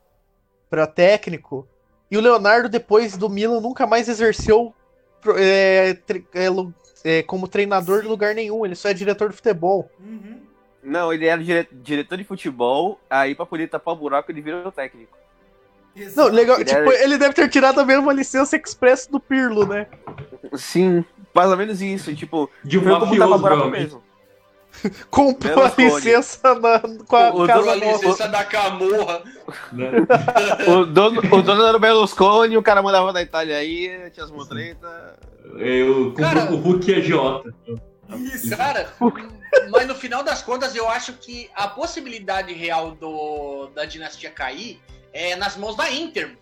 pra 0.68 0.88
técnico. 0.88 1.68
E 2.10 2.16
o 2.16 2.20
Leonardo, 2.20 2.68
depois 2.68 3.16
do 3.16 3.28
Milan, 3.28 3.60
nunca 3.60 3.86
mais 3.86 4.08
exerceu 4.08 4.74
é, 5.38 5.94
tre- 5.94 6.26
é, 6.34 6.48
é, 7.04 7.22
como 7.22 7.46
treinador 7.46 8.02
de 8.02 8.08
lugar 8.08 8.34
nenhum. 8.34 8.66
Ele 8.66 8.74
só 8.74 8.88
é 8.88 8.94
diretor 8.94 9.30
de 9.30 9.36
futebol. 9.36 9.88
Uhum. 10.00 10.40
Não, 10.82 11.12
ele 11.12 11.26
era 11.26 11.42
dire- 11.42 11.68
diretor 11.70 12.18
de 12.18 12.24
futebol, 12.24 12.98
aí 13.08 13.34
pra 13.34 13.46
poder 13.46 13.68
tapar 13.68 13.94
o 13.94 13.96
buraco 13.96 14.30
ele 14.32 14.40
virou 14.40 14.72
técnico. 14.72 15.16
Não, 16.16 16.26
legal. 16.28 16.56
Ele 16.56 16.64
Tipo, 16.64 16.80
era- 16.90 17.04
ele 17.04 17.18
deve 17.18 17.34
ter 17.34 17.48
tirado 17.48 17.78
a 17.80 17.84
mesma 17.84 18.12
licença 18.12 18.56
express 18.56 19.06
do 19.06 19.20
Pirlo, 19.20 19.66
né? 19.66 19.86
Sim, 20.54 21.04
mais 21.34 21.50
ou 21.50 21.56
menos 21.56 21.80
isso, 21.82 22.14
tipo, 22.16 22.50
De 22.64 22.78
um 22.78 22.82
foi 22.82 22.92
como 22.92 23.04
tapar 23.04 23.18
mafioso, 23.28 23.42
buraco 23.42 23.68
mesmo. 23.70 24.02
Comprou 25.10 25.64
a 25.64 25.72
licença 25.76 26.54
na, 26.54 26.80
com 26.80 27.16
a 27.16 27.30
O- 27.30 27.44
o 27.44 27.46
casa 27.46 27.62
Com 27.62 27.70
a 27.70 27.76
nova. 27.76 27.86
licença 28.06 28.26
da 28.28 28.42
camorra. 28.44 29.22
né? 29.70 29.90
O 30.66 30.86
dono, 30.86 31.20
o 31.20 31.42
dono 31.42 31.62
era 31.66 31.76
o 31.76 31.80
Berlusconi, 31.80 32.56
o 32.56 32.62
cara 32.62 32.82
mandava 32.82 33.12
da 33.12 33.20
Itália 33.20 33.56
aí, 33.56 34.10
tinha 34.12 34.24
as 34.24 34.30
mutretas. 34.30 34.90
Eu 35.58 36.14
Cara- 36.14 36.50
o 36.50 36.56
Hulk 36.56 36.94
agiota. 36.94 37.54
Isso. 38.16 38.56
Cara, 38.56 38.88
mas 39.70 39.86
no 39.86 39.94
final 39.94 40.22
das 40.22 40.42
contas, 40.42 40.74
eu 40.74 40.88
acho 40.88 41.12
que 41.14 41.50
a 41.54 41.68
possibilidade 41.68 42.52
real 42.52 42.92
do, 42.92 43.68
da 43.74 43.84
dinastia 43.84 44.30
cair 44.30 44.80
é 45.12 45.36
nas 45.36 45.56
mãos 45.56 45.76
da 45.76 45.90
Inter. 45.90 46.36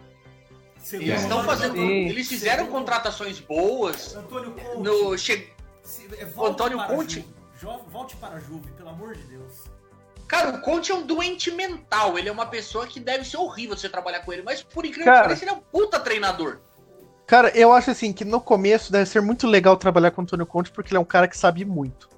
Segundo 0.79 1.09
Eles 1.09 1.23
estão 1.23 1.45
fazendo. 1.45 1.75
Sim. 1.75 2.09
Eles 2.09 2.29
fizeram 2.29 2.65
Segundo- 2.65 2.79
contratações 2.79 3.39
boas. 3.41 4.15
Antônio 4.17 4.53
Conte. 4.53 4.79
No, 4.83 5.19
che... 5.19 5.53
se- 5.83 6.09
é, 6.19 6.25
volte 6.25 6.53
Antônio 6.53 6.79
para 6.79 6.87
a 6.87 6.97
Conte. 6.97 7.27
Jo- 7.61 7.81
Volte 7.89 8.17
para 8.17 8.37
a 8.37 8.41
Juve, 8.41 8.71
pelo 8.73 8.89
amor 8.89 9.15
de 9.15 9.23
Deus. 9.25 9.53
Cara, 10.27 10.51
o 10.51 10.61
Conte 10.63 10.91
é 10.93 10.95
um 10.95 11.03
doente 11.03 11.51
mental. 11.51 12.19
Ele 12.19 12.29
é 12.29 12.33
uma 12.33 12.47
pessoa 12.47 12.87
que 12.87 12.99
deve 13.01 13.25
ser 13.25 13.37
horrível 13.37 13.77
você 13.77 13.89
trabalhar 13.89 14.21
com 14.21 14.33
ele. 14.33 14.43
Mas 14.43 14.63
por 14.63 14.87
incrível 14.87 15.05
Cara. 15.13 15.19
que 15.23 15.25
pareça, 15.29 15.45
ele 15.45 15.51
é 15.51 15.55
um 15.55 15.61
puta 15.61 16.01
treinador. 16.01 16.61
Cara, 17.27 17.51
eu 17.51 17.73
acho 17.73 17.91
assim 17.91 18.13
que 18.13 18.25
no 18.25 18.41
começo 18.41 18.91
deve 18.91 19.07
ser 19.07 19.21
muito 19.21 19.47
legal 19.47 19.77
trabalhar 19.77 20.11
com 20.13 20.21
o 20.23 20.25
Antônio 20.25 20.47
Conte 20.47 20.71
porque 20.71 20.91
ele 20.91 20.97
é 20.97 21.01
um 21.01 21.05
cara 21.05 21.29
que 21.29 21.37
sabe 21.37 21.65
muito. 21.65 22.09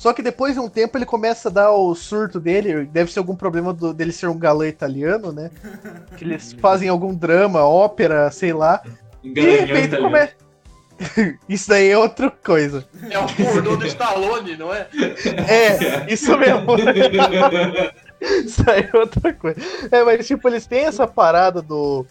Só 0.00 0.14
que 0.14 0.22
depois 0.22 0.54
de 0.54 0.60
um 0.60 0.66
tempo 0.66 0.96
ele 0.96 1.04
começa 1.04 1.50
a 1.50 1.52
dar 1.52 1.72
o 1.72 1.94
surto 1.94 2.40
dele, 2.40 2.86
deve 2.86 3.12
ser 3.12 3.18
algum 3.18 3.36
problema 3.36 3.70
do- 3.74 3.92
dele 3.92 4.12
ser 4.12 4.28
um 4.28 4.38
galã 4.38 4.66
italiano, 4.66 5.30
né? 5.30 5.50
Que 6.16 6.24
eles 6.24 6.54
fazem 6.54 6.88
algum 6.88 7.14
drama, 7.14 7.62
ópera, 7.66 8.30
sei 8.30 8.54
lá. 8.54 8.82
E 9.22 9.30
de 9.30 9.42
repente 9.42 9.98
começa. 9.98 10.32
Isso 11.46 11.68
daí 11.68 11.90
é 11.90 11.98
outra 11.98 12.30
coisa. 12.30 12.88
É 13.10 13.18
o 13.18 13.26
pornô 13.26 13.76
do 13.76 13.86
Stallone, 13.86 14.56
não 14.56 14.72
é? 14.72 14.88
É, 15.46 16.10
isso 16.10 16.34
mesmo. 16.38 16.76
Isso 18.46 18.64
aí 18.70 18.88
é 18.90 18.96
outra 18.96 19.34
coisa. 19.34 19.60
É, 19.92 20.02
mas 20.02 20.26
tipo, 20.26 20.48
eles 20.48 20.66
têm 20.66 20.86
essa 20.86 21.06
parada 21.06 21.60
do. 21.60 22.06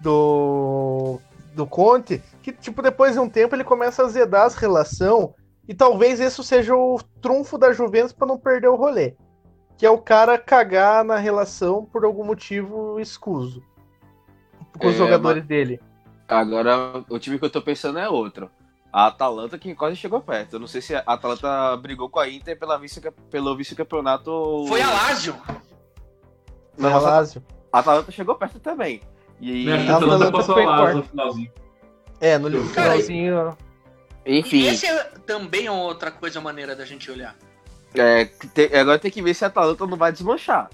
Do. 0.00 1.20
Do 1.54 1.66
Conte, 1.66 2.22
que, 2.40 2.52
tipo, 2.52 2.80
depois 2.80 3.14
de 3.14 3.18
um 3.18 3.28
tempo 3.28 3.56
ele 3.56 3.64
começa 3.64 4.02
a 4.02 4.06
azedar 4.06 4.46
as 4.46 4.54
relações. 4.54 5.30
E 5.68 5.74
talvez 5.74 6.18
isso 6.18 6.42
seja 6.42 6.74
o 6.74 6.98
trunfo 7.20 7.58
da 7.58 7.72
Juventus 7.72 8.12
pra 8.12 8.26
não 8.26 8.38
perder 8.38 8.68
o 8.68 8.74
rolê. 8.76 9.14
Que 9.76 9.84
é 9.86 9.90
o 9.90 9.98
cara 9.98 10.38
cagar 10.38 11.04
na 11.04 11.16
relação 11.16 11.84
por 11.84 12.04
algum 12.04 12.24
motivo 12.24 12.98
escuso. 12.98 13.62
Com 14.78 14.88
os 14.88 14.94
É, 14.94 14.98
jogadores 14.98 15.44
dele. 15.44 15.78
Agora, 16.26 17.04
o 17.08 17.18
time 17.18 17.38
que 17.38 17.44
eu 17.44 17.50
tô 17.50 17.60
pensando 17.62 17.98
é 17.98 18.08
outro. 18.08 18.50
A 18.92 19.06
Atalanta 19.06 19.58
que 19.58 19.74
quase 19.74 19.96
chegou 19.96 20.20
perto. 20.20 20.54
Eu 20.54 20.60
não 20.60 20.66
sei 20.66 20.80
se 20.80 20.94
a 20.94 21.00
Atalanta 21.06 21.76
brigou 21.76 22.08
com 22.08 22.18
a 22.18 22.28
Inter 22.28 22.58
pela 22.58 22.78
vice, 22.78 23.00
pelo 23.30 23.54
vice-campeonato. 23.56 24.64
Foi 24.66 24.80
a 24.80 24.90
Lazio. 24.90 25.34
Não, 26.76 26.90
mas 26.90 27.04
a 27.04 27.10
Lazio. 27.10 27.42
a 27.72 27.78
Atalanta 27.80 28.10
chegou 28.10 28.34
perto 28.36 28.58
também. 28.58 29.00
E, 29.40 29.70
A 29.70 29.74
A 29.74 29.78
Atalanta 29.82 30.06
Atalanta 30.06 30.32
passou 30.32 30.54
foi 30.54 30.64
a 30.64 30.66
Lazio 30.70 30.82
quarto. 30.84 30.96
no 30.96 31.02
finalzinho. 31.04 31.52
É, 32.20 32.38
no 32.38 32.50
Cara, 32.72 32.92
finalzinho. 32.92 33.56
Enfim, 34.28 34.58
E 34.58 34.68
esse 34.68 34.86
é 34.86 35.04
também 35.26 35.68
outra 35.68 36.10
coisa 36.10 36.40
maneira 36.40 36.76
da 36.76 36.84
gente 36.84 37.10
olhar. 37.10 37.34
é, 37.94 38.26
te- 38.26 38.74
agora 38.76 38.98
tem 38.98 39.10
que 39.10 39.22
ver 39.22 39.34
se 39.34 39.44
a 39.44 39.48
Atalanta 39.48 39.86
não 39.86 39.96
vai 39.96 40.12
desmanchar. 40.12 40.68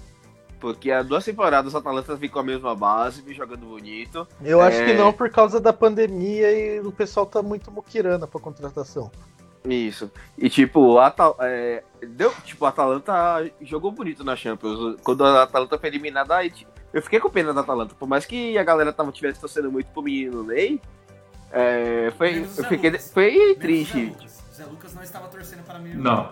Porque 0.59 0.89
há 0.91 1.03
duas 1.03 1.23
temporadas 1.23 1.75
a 1.75 1.79
Atalanta 1.79 2.15
vem 2.15 2.29
com 2.29 2.39
a 2.39 2.43
mesma 2.43 2.73
base, 2.75 3.21
vem 3.21 3.35
jogando 3.35 3.65
bonito. 3.65 4.27
Eu 4.43 4.61
acho 4.61 4.77
É. 4.81 4.85
que 4.85 4.93
não 4.93 5.11
por 5.13 5.29
causa 5.29 5.59
da 5.59 5.71
pandemia 5.73 6.51
e 6.51 6.79
o 6.79 6.91
pessoal 6.91 7.25
tá 7.25 7.41
muito 7.41 7.69
muquirana 7.71 8.25
pra 8.25 8.39
contratação. 8.39 9.11
Isso. 9.67 10.11
E 10.37 10.49
tipo, 10.49 10.97
a, 10.99 11.13
é, 11.41 11.83
deu, 12.07 12.31
tipo, 12.43 12.65
a 12.65 12.69
Atalanta 12.69 13.13
jogou 13.61 13.91
bonito 13.91 14.23
na 14.23 14.35
Champions. 14.35 14.95
Quando 15.03 15.25
a 15.25 15.43
Atalanta 15.43 15.77
foi 15.77 15.89
eliminada, 15.89 16.35
eu 16.93 17.01
fiquei 17.01 17.19
com 17.19 17.29
pena 17.29 17.53
da 17.53 17.61
Atalanta. 17.61 17.93
Por 17.95 18.07
mais 18.07 18.25
que 18.25 18.57
a 18.57 18.63
galera 18.63 18.93
tava, 18.93 19.11
tivesse 19.11 19.39
torcendo 19.39 19.71
muito 19.71 19.87
pro 19.87 20.01
menino 20.03 20.43
Ney, 20.43 20.79
é, 21.55 22.11
foi, 22.17 22.39
eu 22.39 22.45
Zé 22.45 22.67
fiquei, 22.67 22.89
Lucas. 22.89 23.11
foi 23.11 23.31
Menos 23.31 23.45
o 23.45 23.53
Zé 23.53 23.59
triste. 23.59 24.05
Lucas. 24.05 24.43
Zé 24.53 24.65
Lucas 24.65 24.93
não 24.93 25.03
estava 25.03 25.27
torcendo 25.27 25.63
para 25.63 25.79
mim. 25.79 25.93
Não, 25.95 26.29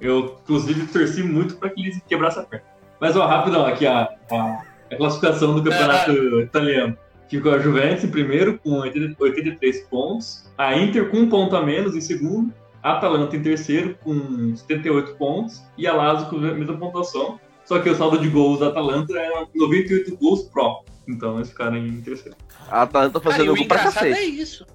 eu 0.00 0.38
inclusive 0.42 0.86
torci 0.86 1.22
muito 1.22 1.56
pra 1.56 1.70
que 1.70 1.80
eles 1.82 2.00
quebrassem 2.06 2.42
a 2.42 2.46
perna. 2.46 2.66
Mas 3.00 3.16
ó, 3.16 3.26
rapidão, 3.26 3.66
aqui 3.66 3.86
a, 3.86 4.08
a, 4.30 4.62
a 4.90 4.96
classificação 4.96 5.54
do 5.54 5.62
campeonato 5.62 6.12
italiano. 6.40 6.96
Ficou 7.28 7.52
a 7.52 7.58
Juventus 7.58 8.04
em 8.04 8.10
primeiro 8.10 8.58
com 8.58 8.80
80 8.80 9.16
83 9.18 9.80
pontos, 9.88 10.50
a 10.56 10.76
Inter 10.76 11.10
com 11.10 11.18
um 11.18 11.28
ponto 11.28 11.56
a 11.56 11.62
menos 11.62 11.96
em 11.96 12.00
segundo, 12.00 12.52
a 12.82 12.92
Atalanta 12.92 13.34
em 13.36 13.42
terceiro 13.42 13.96
com 14.04 14.54
78 14.54 15.16
pontos 15.16 15.62
e 15.76 15.86
a 15.86 15.92
Lazio 15.94 16.28
com 16.28 16.36
a 16.36 16.40
mesma 16.40 16.76
pontuação. 16.76 17.40
Só 17.64 17.78
que 17.78 17.88
o 17.88 17.94
saldo 17.94 18.18
de 18.18 18.28
gols 18.28 18.60
da 18.60 18.68
Atalanta 18.68 19.18
é 19.18 19.46
98 19.54 20.16
gols 20.16 20.42
pró. 20.44 20.84
Então 21.06 21.36
eles 21.36 21.50
ficaram 21.50 21.76
em 21.76 22.00
terceiro. 22.00 22.36
A 22.70 22.82
Atalanta 22.82 23.20
Cara, 23.20 23.30
e 23.30 23.32
fazendo 23.32 23.52
o 23.52 23.56
gol 23.56 23.66
pra 23.68 23.78
engraçado 23.80 24.06
é 24.06 24.10
cacete. 24.10 24.40
isso. 24.40 24.66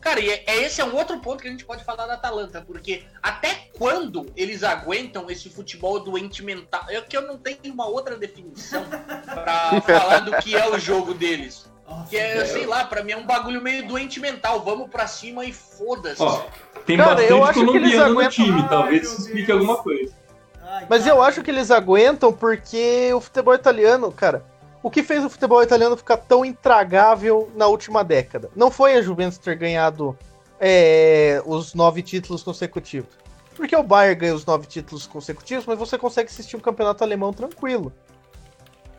Cara, 0.00 0.18
e 0.20 0.30
é, 0.30 0.44
é- 0.46 0.62
esse 0.62 0.80
é 0.80 0.84
um 0.84 0.94
outro 0.96 1.18
ponto 1.20 1.42
que 1.42 1.48
a 1.48 1.50
gente 1.50 1.64
pode 1.64 1.84
falar 1.84 2.06
da 2.06 2.14
Atalanta, 2.14 2.62
porque 2.66 3.02
até 3.22 3.68
quando 3.78 4.26
eles 4.34 4.62
aguentam 4.62 5.30
esse 5.30 5.50
futebol 5.50 6.00
doente 6.00 6.42
mental? 6.42 6.82
É 6.88 7.00
que 7.02 7.14
eu 7.16 7.22
não 7.26 7.36
tenho 7.36 7.58
uma 7.66 7.86
outra 7.86 8.16
definição 8.16 8.82
pra 8.84 9.80
falar 9.84 10.20
do 10.20 10.32
que 10.38 10.56
é 10.56 10.68
o 10.70 10.78
jogo 10.78 11.12
deles. 11.14 11.68
Que 12.08 12.16
é, 12.16 12.44
sei 12.46 12.66
lá, 12.66 12.84
pra 12.84 13.02
mim 13.02 13.12
é 13.12 13.16
um 13.16 13.26
bagulho 13.26 13.60
meio 13.60 13.86
doente 13.86 14.20
mental. 14.20 14.60
Vamos 14.64 14.88
pra 14.88 15.06
cima 15.08 15.44
e 15.44 15.52
foda-se. 15.52 16.22
Ó, 16.22 16.44
tem 16.86 16.96
Cara, 16.96 17.20
eu 17.24 17.40
bastante 17.40 17.42
acho 17.64 17.72
que 17.72 17.76
eles 17.78 17.92
colombiano 17.94 18.14
no 18.22 18.28
time, 18.30 18.60
Ai, 18.62 18.68
talvez 18.68 19.18
explique 19.18 19.46
Deus. 19.48 19.60
alguma 19.60 19.76
coisa. 19.82 20.14
ai, 20.62 20.86
Mas 20.88 21.02
cara. 21.04 21.14
eu 21.16 21.22
acho 21.22 21.42
que 21.42 21.50
eles 21.50 21.70
aguentam 21.70 22.32
porque 22.32 23.12
o 23.12 23.20
futebol 23.20 23.54
italiano, 23.54 24.10
cara, 24.12 24.44
o 24.82 24.90
que 24.90 25.02
fez 25.02 25.24
o 25.24 25.30
futebol 25.30 25.62
italiano 25.62 25.96
ficar 25.96 26.16
tão 26.16 26.44
intragável 26.44 27.50
na 27.54 27.66
última 27.66 28.02
década? 28.02 28.50
Não 28.56 28.70
foi 28.70 28.94
a 28.94 29.02
Juventus 29.02 29.38
ter 29.38 29.56
ganhado 29.56 30.16
é, 30.58 31.42
os 31.46 31.74
nove 31.74 32.02
títulos 32.02 32.42
consecutivos. 32.42 33.18
Porque 33.54 33.76
o 33.76 33.82
Bayern 33.82 34.20
ganha 34.20 34.34
os 34.34 34.44
nove 34.46 34.66
títulos 34.66 35.06
consecutivos, 35.06 35.66
mas 35.66 35.78
você 35.78 35.98
consegue 35.98 36.30
assistir 36.30 36.56
um 36.56 36.60
campeonato 36.60 37.04
alemão 37.04 37.32
tranquilo. 37.32 37.92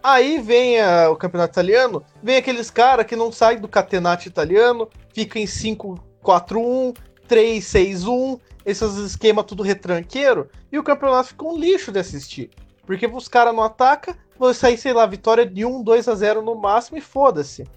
Aí 0.04 0.40
vem 0.40 0.80
a- 0.80 1.10
o 1.10 1.16
campeonato 1.16 1.54
italiano, 1.54 2.04
vem 2.22 2.38
aqueles 2.38 2.70
caras 2.72 3.06
que 3.06 3.16
não 3.16 3.32
saem 3.32 3.60
do 3.60 3.68
catenate 3.68 4.28
italiano, 4.28 4.90
fica 5.14 5.40
em 5.40 5.46
5-4-1, 5.46 6.94
3-6-1, 7.28 8.40
esses 8.66 8.96
esquemas 8.98 9.46
tudo 9.46 9.64
retranqueiro, 9.64 10.50
e 10.72 10.78
o 10.78 10.84
campeonato 10.84 11.30
fica 11.30 11.46
um 11.46 11.58
lixo 11.58 11.92
de 11.92 12.00
assistir. 12.00 12.50
Porque 12.86 13.06
os 13.08 13.28
caras 13.28 13.54
não 13.56 13.64
atacam, 13.64 14.16
vão 14.42 14.54
sair, 14.54 14.78
sei 14.78 14.92
lá, 14.92 15.06
vitória 15.06 15.46
de 15.46 15.64
1, 15.64 15.84
2 15.84 16.08
a 16.08 16.16
0 16.16 16.42
no 16.42 16.56
máximo 16.56 16.98
e 16.98 17.02
foda-se. 17.02 17.68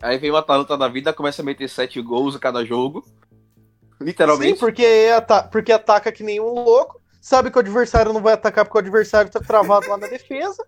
Aí 0.00 0.16
vem 0.18 0.30
o 0.30 0.36
Atalanta 0.36 0.78
da 0.78 0.86
vida, 0.86 1.12
começa 1.12 1.42
a 1.42 1.44
meter 1.44 1.68
7 1.68 2.00
gols 2.00 2.36
a 2.36 2.38
cada 2.38 2.64
jogo. 2.64 3.04
Sim, 3.04 4.04
Literalmente. 4.04 4.60
porque, 4.60 5.10
ata 5.14 5.42
porque 5.42 5.72
ataca 5.72 6.12
que 6.12 6.22
nem 6.22 6.40
um 6.40 6.62
louco, 6.62 7.00
sabe 7.20 7.50
que 7.50 7.56
o 7.56 7.60
adversário 7.60 8.12
não 8.12 8.22
vai 8.22 8.34
atacar 8.34 8.64
porque 8.64 8.78
o 8.78 8.80
adversário 8.80 9.30
tá 9.30 9.40
travado 9.40 9.88
lá 9.88 9.96
na 9.96 10.06
defesa. 10.06 10.64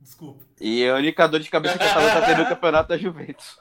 Desculpa. 0.00 0.44
E 0.60 0.88
a 0.88 0.94
única 0.94 1.26
dor 1.26 1.40
de 1.40 1.50
cabeça 1.50 1.76
que 1.76 1.84
a 1.84 1.90
Atalanta 1.90 2.26
teve 2.26 2.42
no 2.42 2.48
campeonato 2.48 2.92
é 2.92 2.96
a 2.96 2.98
Juventus. 2.98 3.58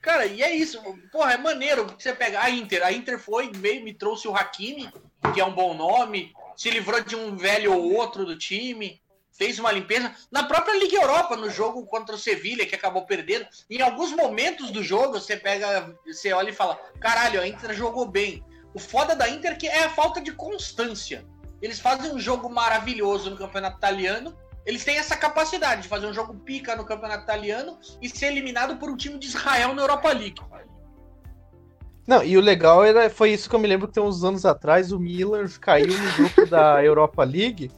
Cara, 0.00 0.26
e 0.26 0.42
é 0.42 0.54
isso. 0.54 0.80
Porra, 1.12 1.34
é 1.34 1.36
maneiro 1.36 1.86
que 1.86 2.02
você 2.02 2.12
pega 2.12 2.40
a 2.40 2.50
Inter. 2.50 2.84
A 2.84 2.92
Inter 2.92 3.18
foi, 3.18 3.52
meio 3.56 3.84
me 3.84 3.92
trouxe 3.92 4.26
o 4.26 4.34
Hakimi, 4.34 4.90
que 5.34 5.40
é 5.40 5.44
um 5.44 5.52
bom 5.52 5.74
nome, 5.74 6.32
se 6.60 6.68
livrou 6.68 7.02
de 7.02 7.16
um 7.16 7.34
velho 7.34 7.72
ou 7.72 7.94
outro 7.94 8.26
do 8.26 8.36
time, 8.36 9.00
fez 9.32 9.58
uma 9.58 9.72
limpeza. 9.72 10.14
Na 10.30 10.42
própria 10.44 10.78
Liga 10.78 10.94
Europa, 10.94 11.34
no 11.34 11.48
jogo 11.48 11.86
contra 11.86 12.14
o 12.14 12.18
Sevilha, 12.18 12.66
que 12.66 12.74
acabou 12.74 13.06
perdendo, 13.06 13.46
em 13.70 13.80
alguns 13.80 14.12
momentos 14.12 14.70
do 14.70 14.82
jogo, 14.82 15.14
você 15.14 15.38
pega, 15.38 15.96
você 16.04 16.34
olha 16.34 16.50
e 16.50 16.54
fala: 16.54 16.78
caralho, 17.00 17.40
a 17.40 17.48
Inter 17.48 17.72
jogou 17.72 18.06
bem. 18.06 18.44
O 18.74 18.78
foda 18.78 19.16
da 19.16 19.26
Inter 19.26 19.52
é 19.52 19.54
que 19.54 19.66
é 19.66 19.84
a 19.84 19.88
falta 19.88 20.20
de 20.20 20.32
constância. 20.32 21.26
Eles 21.62 21.80
fazem 21.80 22.12
um 22.12 22.18
jogo 22.18 22.50
maravilhoso 22.50 23.30
no 23.30 23.38
campeonato 23.38 23.78
italiano. 23.78 24.36
Eles 24.66 24.84
têm 24.84 24.98
essa 24.98 25.16
capacidade 25.16 25.84
de 25.84 25.88
fazer 25.88 26.08
um 26.08 26.12
jogo 26.12 26.34
pica 26.40 26.76
no 26.76 26.84
campeonato 26.84 27.24
italiano 27.24 27.78
e 28.02 28.08
ser 28.10 28.26
eliminado 28.26 28.76
por 28.76 28.90
um 28.90 28.96
time 28.98 29.18
de 29.18 29.28
Israel 29.28 29.72
na 29.74 29.80
Europa 29.80 30.12
League. 30.12 30.42
Não, 32.10 32.24
e 32.24 32.36
o 32.36 32.40
legal 32.40 32.84
era, 32.84 33.08
foi 33.08 33.30
isso 33.30 33.48
que 33.48 33.54
eu 33.54 33.60
me 33.60 33.68
lembro 33.68 33.86
que 33.86 33.94
tem 33.94 34.02
uns 34.02 34.24
anos 34.24 34.44
atrás, 34.44 34.90
o 34.90 34.98
Milan 34.98 35.46
caiu 35.60 35.96
no 35.96 36.12
grupo 36.14 36.44
da 36.46 36.82
Europa 36.84 37.22
League 37.22 37.70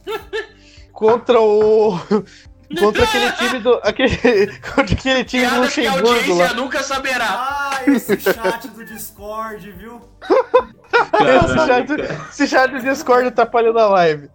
contra 0.91 1.39
o. 1.39 1.93
Contra 2.79 3.03
aquele 3.03 3.31
time 3.33 3.59
do. 3.59 3.73
Aquele, 3.83 4.47
contra 4.73 4.95
aquele 4.95 5.23
time 5.23 5.45
do 5.45 5.51
Piadas 5.51 5.73
que 5.75 5.85
a 5.85 5.91
Luxemburgo 5.93 6.17
audiência 6.17 6.45
lá. 6.47 6.53
nunca 6.55 6.81
saberá. 6.81 7.27
Ah, 7.29 7.81
esse 7.85 8.19
chat 8.19 8.67
do 8.69 8.83
Discord, 8.83 9.71
viu? 9.73 10.01
Esse 11.43 11.67
chat, 11.67 11.91
esse 12.31 12.47
chat 12.47 12.71
do 12.71 12.79
Discord 12.79 13.27
atrapalhando 13.27 13.77
a 13.77 13.89
live. 13.89 14.27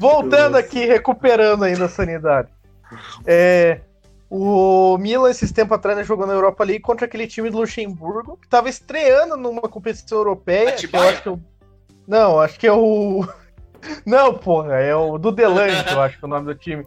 Voltando 0.00 0.54
Nossa. 0.54 0.58
aqui, 0.58 0.86
recuperando 0.86 1.62
ainda 1.62 1.84
a 1.84 1.88
sanidade. 1.88 2.48
É, 3.24 3.82
o 4.30 4.98
Milan, 4.98 5.30
esses 5.30 5.50
tempos 5.50 5.76
atrás, 5.76 5.96
né, 5.96 6.04
jogou 6.04 6.26
na 6.26 6.34
Europa 6.34 6.64
League 6.64 6.82
contra 6.82 7.06
aquele 7.06 7.26
time 7.26 7.48
do 7.48 7.58
Luxemburgo, 7.58 8.36
que 8.36 8.48
tava 8.48 8.68
estreando 8.68 9.36
numa 9.36 9.62
competição 9.62 10.18
europeia. 10.18 10.72
Que 10.72 10.94
eu 10.94 11.00
acho 11.00 11.22
que 11.22 11.28
eu... 11.28 11.40
Não, 12.06 12.40
acho 12.40 12.58
que 12.58 12.66
é 12.66 12.72
o. 12.72 13.26
Não, 14.04 14.34
porra, 14.34 14.76
é 14.76 14.94
o 14.94 15.18
do 15.18 15.30
Delante, 15.30 15.92
eu 15.92 16.00
acho 16.00 16.18
que 16.18 16.24
é 16.24 16.26
o 16.26 16.30
nome 16.30 16.46
do 16.46 16.54
time. 16.54 16.86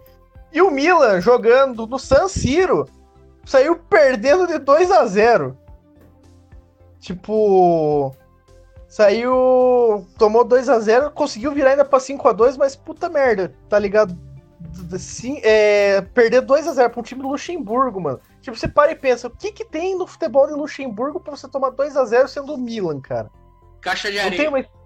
E 0.51 0.61
o 0.61 0.69
Milan 0.69 1.21
jogando 1.21 1.87
no 1.87 1.97
San 1.97 2.27
Siro 2.27 2.87
saiu 3.45 3.75
perdendo 3.75 4.47
de 4.47 4.57
2 4.59 4.91
a 4.91 5.05
0 5.05 5.57
Tipo. 6.99 8.15
Saiu. 8.87 10.05
Tomou 10.17 10.43
2 10.43 10.69
a 10.69 10.79
0 10.79 11.11
conseguiu 11.11 11.51
virar 11.51 11.71
ainda 11.71 11.85
pra 11.85 11.99
5 11.99 12.27
a 12.27 12.33
2 12.33 12.57
mas 12.57 12.75
puta 12.75 13.09
merda, 13.09 13.53
tá 13.67 13.79
ligado? 13.79 14.15
Sim, 14.97 15.39
é, 15.43 16.01
perder 16.01 16.41
2 16.41 16.67
a 16.67 16.73
0 16.73 16.89
pra 16.89 16.99
um 16.99 17.03
time 17.03 17.21
do 17.21 17.29
Luxemburgo, 17.29 18.01
mano. 18.01 18.19
Tipo, 18.41 18.57
você 18.57 18.67
para 18.67 18.91
e 18.91 18.95
pensa, 18.95 19.27
o 19.27 19.31
que 19.31 19.51
que 19.51 19.65
tem 19.65 19.97
no 19.97 20.05
futebol 20.05 20.47
de 20.47 20.53
Luxemburgo 20.53 21.19
pra 21.19 21.35
você 21.35 21.47
tomar 21.47 21.69
2 21.71 21.95
a 21.95 22.05
0 22.05 22.27
sendo 22.27 22.53
o 22.53 22.57
Milan, 22.57 22.99
cara? 22.99 23.29
Caixa 23.81 24.11
de 24.11 24.17
Não 24.17 24.29
tem 24.29 24.47
areia. 24.47 24.49
uma 24.49 24.81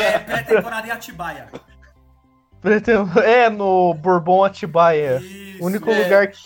é, 0.00 0.18
pré-temporada 0.18 0.86
em 0.86 0.90
Atibaia. 0.90 1.48
É, 3.24 3.48
no 3.48 3.94
Bourbon 3.94 4.44
Atibaia. 4.44 5.18
Isso. 5.18 5.62
O 5.62 5.66
único 5.66 5.90
é. 5.90 6.02
lugar 6.02 6.26
que. 6.28 6.38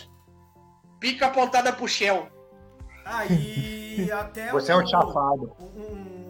Pica 0.99 1.27
apontada 1.27 1.73
pro 1.73 1.87
Shell. 1.87 2.27
Aí, 3.05 4.09
até 4.11 4.51
Você 4.51 4.71
é 4.71 4.77
um 4.77 4.85
chafado. 4.85 5.53
um, 5.59 5.65
um 5.65 6.22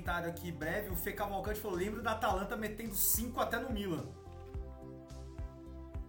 comentário 0.00 0.30
aqui 0.30 0.50
breve, 0.50 0.90
o 0.90 0.96
Fê 0.96 1.12
Cavalcante 1.12 1.60
falou, 1.60 1.76
lembro 1.76 2.02
da 2.02 2.12
Atalanta 2.12 2.56
metendo 2.56 2.94
5 2.94 3.38
até 3.40 3.58
no 3.58 3.70
Milan. 3.70 4.04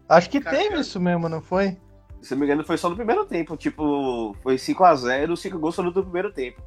Acho 0.07 0.29
que 0.29 0.39
Cara, 0.41 0.57
teve 0.57 0.69
cara. 0.69 0.81
isso 0.81 0.99
mesmo, 0.99 1.29
não 1.29 1.41
foi? 1.41 1.77
Se 2.21 2.31
não 2.31 2.39
me 2.39 2.45
engano, 2.45 2.63
foi 2.63 2.77
só 2.77 2.89
no 2.89 2.95
primeiro 2.95 3.25
tempo. 3.25 3.57
Tipo, 3.57 4.35
foi 4.41 4.55
5x0, 4.55 5.35
5 5.35 5.59
gols 5.59 5.75
só 5.75 5.83
no 5.83 5.91
primeiro 5.91 6.31
tempo. 6.31 6.61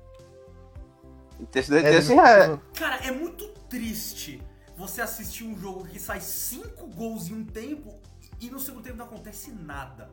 Esse, 1.54 1.76
É, 1.76 1.94
esse, 1.94 2.12
é, 2.12 2.58
Cara, 2.74 2.96
é 3.06 3.10
muito 3.10 3.48
triste 3.68 4.40
você 4.76 5.00
assistir 5.00 5.44
um 5.44 5.56
jogo 5.58 5.84
que 5.84 5.98
sai 5.98 6.20
5 6.20 6.86
gols 6.88 7.28
em 7.28 7.34
um 7.34 7.44
tempo 7.44 8.00
e 8.40 8.50
no 8.50 8.58
segundo 8.58 8.82
tempo 8.84 8.96
não 8.96 9.04
acontece 9.06 9.52
nada. 9.52 10.10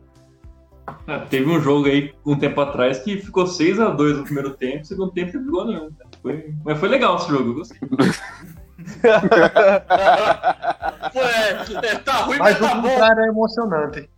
Ah, 1.08 1.20
teve 1.20 1.50
um 1.50 1.60
jogo 1.60 1.88
aí 1.88 2.14
um 2.26 2.38
tempo 2.38 2.60
atrás 2.60 3.00
que 3.00 3.18
ficou 3.18 3.46
6x2 3.46 4.18
no 4.18 4.24
primeiro 4.24 4.56
tempo, 4.56 4.80
no 4.80 4.86
segundo 4.86 5.12
tempo 5.12 5.38
não 5.38 5.46
ficou 5.46 5.66
nenhum. 5.66 5.90
Foi- 6.22 6.54
mas 6.64 6.80
foi 6.80 6.90
legal 6.90 7.18
esse 7.18 7.30
jogo, 7.30 7.54
gostei. 7.56 7.80
Pô, 11.12 11.20
é, 11.20 11.96
tá 12.00 12.14
ruim, 12.24 12.38
mas, 12.38 12.60
Mas 12.60 12.72
tá 12.72 12.78
o 12.78 12.82
bom. 12.82 12.90
contrário 12.90 13.24
é 13.24 13.28
emocionante. 13.28 14.10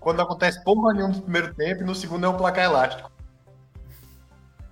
Quando 0.00 0.22
acontece 0.22 0.62
porra 0.64 0.94
nenhuma 0.94 1.14
no 1.14 1.22
primeiro 1.22 1.54
tempo 1.54 1.82
e 1.82 1.84
no 1.84 1.94
segundo 1.94 2.26
é 2.26 2.28
um 2.28 2.36
placar 2.36 2.64
elástico. 2.64 3.10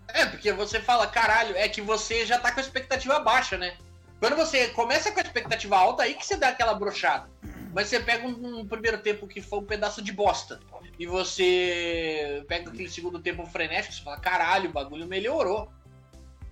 É, 0.08 0.26
porque 0.26 0.52
você 0.52 0.80
fala, 0.80 1.06
caralho, 1.06 1.54
é 1.56 1.68
que 1.68 1.80
você 1.80 2.26
já 2.26 2.38
tá 2.38 2.50
com 2.50 2.58
a 2.58 2.62
expectativa 2.62 3.18
baixa, 3.20 3.56
né? 3.56 3.74
Quando 4.18 4.36
você 4.36 4.68
começa 4.68 5.12
com 5.12 5.20
a 5.20 5.22
expectativa 5.22 5.76
alta, 5.78 6.02
aí 6.02 6.14
que 6.14 6.26
você 6.26 6.36
dá 6.36 6.48
aquela 6.48 6.74
brochada. 6.74 7.28
Mas 7.72 7.86
você 7.88 8.00
pega 8.00 8.26
um, 8.26 8.60
um 8.60 8.66
primeiro 8.66 8.98
tempo 8.98 9.26
que 9.28 9.40
foi 9.40 9.60
um 9.60 9.64
pedaço 9.64 10.02
de 10.02 10.12
bosta. 10.12 10.58
E 10.98 11.06
você 11.06 12.44
pega 12.48 12.68
aquele 12.68 12.90
segundo 12.90 13.20
tempo 13.20 13.46
frenético, 13.46 13.94
você 13.94 14.02
fala, 14.02 14.18
caralho, 14.18 14.68
o 14.68 14.72
bagulho 14.72 15.06
melhorou. 15.06 15.70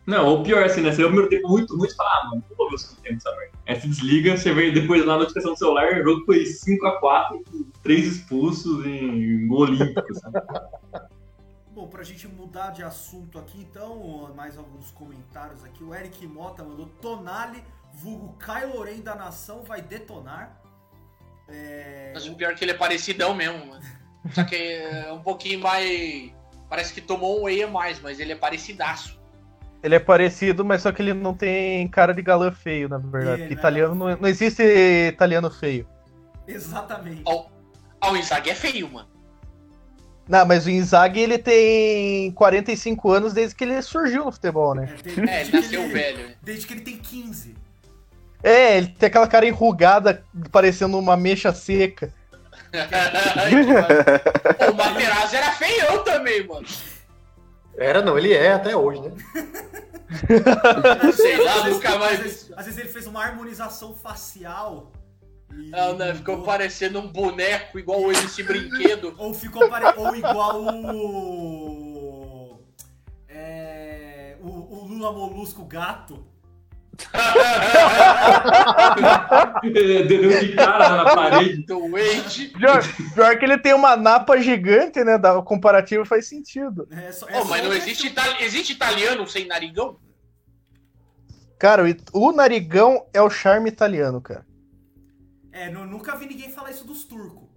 Não, 0.09 0.27
ou 0.27 0.43
pior 0.43 0.65
assim, 0.65 0.81
né? 0.81 0.91
Você 0.91 0.97
vê 0.97 1.05
o 1.05 1.09
primeiro 1.09 1.29
tempo 1.29 1.49
muito 1.49 1.77
ruim 1.77 1.87
e 1.87 1.95
fala, 1.95 2.09
ah, 2.09 2.25
mano, 2.31 2.45
não 2.49 2.57
vou 2.57 2.71
ver 2.71 2.77
o 2.77 2.79
segundo 2.79 3.03
tempo, 3.03 3.21
sabe? 3.21 3.51
Aí 3.67 3.79
você 3.79 3.89
desliga, 3.89 4.39
você 4.39 4.55
vê 4.55 4.71
depois 4.71 5.05
lá 5.05 5.13
na 5.13 5.19
notificação 5.19 5.53
do 5.53 5.59
celular, 5.59 6.01
o 6.01 6.03
jogo 6.03 6.25
foi 6.25 6.45
5x4, 6.45 7.67
3 7.83 8.07
expulsos 8.07 8.87
em 8.87 9.47
gol 9.47 9.61
olímpico, 9.61 10.15
sabe? 10.15 10.41
Bom, 11.73 11.89
pra 11.89 12.03
gente 12.03 12.27
mudar 12.27 12.71
de 12.71 12.83
assunto 12.83 13.39
aqui, 13.39 13.61
então, 13.61 14.33
mais 14.35 14.57
alguns 14.57 14.91
comentários 14.93 15.63
aqui. 15.63 15.85
O 15.85 15.95
Eric 15.95 16.27
Mota 16.27 16.65
mandou 16.65 16.87
Tonali, 17.03 17.63
vulgo 17.93 18.35
Kylo 18.39 18.83
Ren 18.85 19.01
da 19.01 19.15
nação, 19.15 19.63
vai 19.63 19.83
detonar. 19.83 20.59
É... 21.49 22.13
Mas 22.15 22.27
o 22.27 22.35
pior 22.35 22.53
é 22.53 22.55
que 22.55 22.65
ele 22.65 22.73
é 22.73 22.75
parecidão 22.75 23.35
mesmo, 23.35 23.67
mano. 23.67 23.85
Só 24.33 24.43
que 24.43 24.57
é 24.57 25.13
um 25.13 25.21
pouquinho 25.21 25.61
mais. 25.61 26.33
Parece 26.67 26.95
que 26.95 27.03
tomou 27.03 27.41
um 27.41 27.45
whey 27.45 27.63
a 27.63 27.69
mais, 27.69 28.01
mas 28.01 28.19
ele 28.19 28.33
é 28.33 28.37
parecidaço. 28.37 29.18
Ele 29.83 29.95
é 29.95 29.99
parecido, 30.01 30.65
mas 30.65 30.83
só 30.83 30.91
que 30.91 31.01
ele 31.01 31.15
não 31.15 31.35
tem 31.35 31.87
cara 31.89 32.13
de 32.13 32.21
galã 32.21 32.51
feio, 32.51 32.89
na 32.89 32.99
verdade. 32.99 33.43
É, 33.43 33.53
italiano 33.53 33.95
não, 33.95 34.17
não 34.17 34.29
existe 34.29 34.63
italiano 35.09 35.51
feio. 35.51 35.87
Exatamente. 36.47 37.23
Ó, 37.25 37.47
ó, 38.01 38.13
o 38.13 38.17
Inzaghi 38.17 38.51
é 38.51 38.55
feio, 38.55 38.91
mano. 38.91 39.09
Não, 40.29 40.45
mas 40.45 40.67
o 40.67 40.71
Inzaghi 40.71 41.21
ele 41.21 41.39
tem 41.39 42.31
45 42.33 43.11
anos 43.11 43.33
desde 43.33 43.55
que 43.55 43.65
ele 43.65 43.81
surgiu 43.81 44.25
no 44.25 44.33
futebol, 44.33 44.75
né? 44.75 44.89
É, 44.93 45.03
desde 45.03 45.29
É, 45.29 45.41
ele 45.43 45.53
nasceu 45.53 45.89
velho. 45.89 46.29
né? 46.29 46.35
Desde 46.43 46.67
que 46.67 46.75
ele 46.75 46.81
tem 46.83 46.99
15. 46.99 47.55
É, 48.43 48.77
ele 48.77 48.89
tem 48.89 49.07
aquela 49.07 49.27
cara 49.27 49.47
enrugada, 49.47 50.23
parecendo 50.51 50.99
uma 50.99 51.17
mecha 51.17 51.53
seca. 51.53 52.13
O 54.71 54.75
Materazzi 54.75 55.37
era 55.37 55.53
feião 55.53 56.05
também, 56.05 56.47
mano. 56.47 56.67
Era 57.79 58.03
não, 58.03 58.19
ele 58.19 58.33
é 58.33 58.53
até 58.53 58.77
hoje, 58.77 59.01
né? 59.03 59.13
Sei 61.15 61.37
lá, 61.45 61.53
Às 61.55 61.63
vezes- 61.63 61.75
nunca 61.77 61.89
às 61.91 61.99
mais. 61.99 62.19
vezes, 62.21 62.53
às 62.57 62.65
vezes 62.67 62.81
ele 62.81 62.89
fez 62.89 63.07
uma 63.07 63.23
harmonização 63.23 63.95
facial. 63.95 64.91
e 65.53 65.71
Não, 65.71 65.97
não, 65.97 66.15
ficou 66.15 66.35
mudou. 66.37 66.47
parecendo 66.47 66.99
um 66.99 67.07
boneco 67.07 67.79
igual 67.79 68.11
MC 68.13 68.43
Brinquedo. 68.43 69.15
Ou 69.19 69.33
ficou 69.35 69.69
pare... 69.69 69.97
ou 69.99 70.15
igual 70.17 70.63
o. 70.63 72.59
É, 73.29 74.37
o, 74.41 74.49
o 74.49 74.85
Lula 74.89 75.13
Molusco 75.13 75.65
gato. 75.65 76.25
Deu 80.09 80.41
de 80.41 80.55
cara 80.55 80.97
na 80.97 81.05
parede. 81.15 81.65
Doente. 81.67 82.49
Pior, 82.49 82.83
pior 83.15 83.39
que 83.39 83.45
ele 83.45 83.59
tem 83.59 83.75
uma 83.75 83.97
napa 83.97 84.37
gigante, 84.39 85.03
né? 85.05 85.19
Da, 85.19 85.37
o 85.39 85.43
comparativo 85.43 86.05
faz 86.05 86.27
sentido. 86.29 86.87
É 86.91 87.13
só, 87.13 87.27
Ô, 87.27 87.45
mas 87.45 87.59
só 87.61 87.65
não 87.65 87.71
o 87.71 87.75
existe, 87.75 88.07
itali- 88.09 88.43
existe 88.45 88.73
italiano 88.73 89.27
sem 89.27 89.47
narigão? 89.47 89.99
Cara, 91.59 91.83
o, 92.13 92.29
o 92.29 92.33
narigão 92.33 93.05
é 93.13 93.21
o 93.21 93.31
charme 93.31 93.69
italiano, 93.69 94.21
cara. 94.21 94.47
É, 95.53 95.69
nu- 95.71 95.87
nunca 95.87 96.15
vi 96.17 96.27
ninguém 96.27 96.51
falar 96.51 96.71
isso 96.71 96.87
dos 96.87 97.05
turcos. 97.05 97.49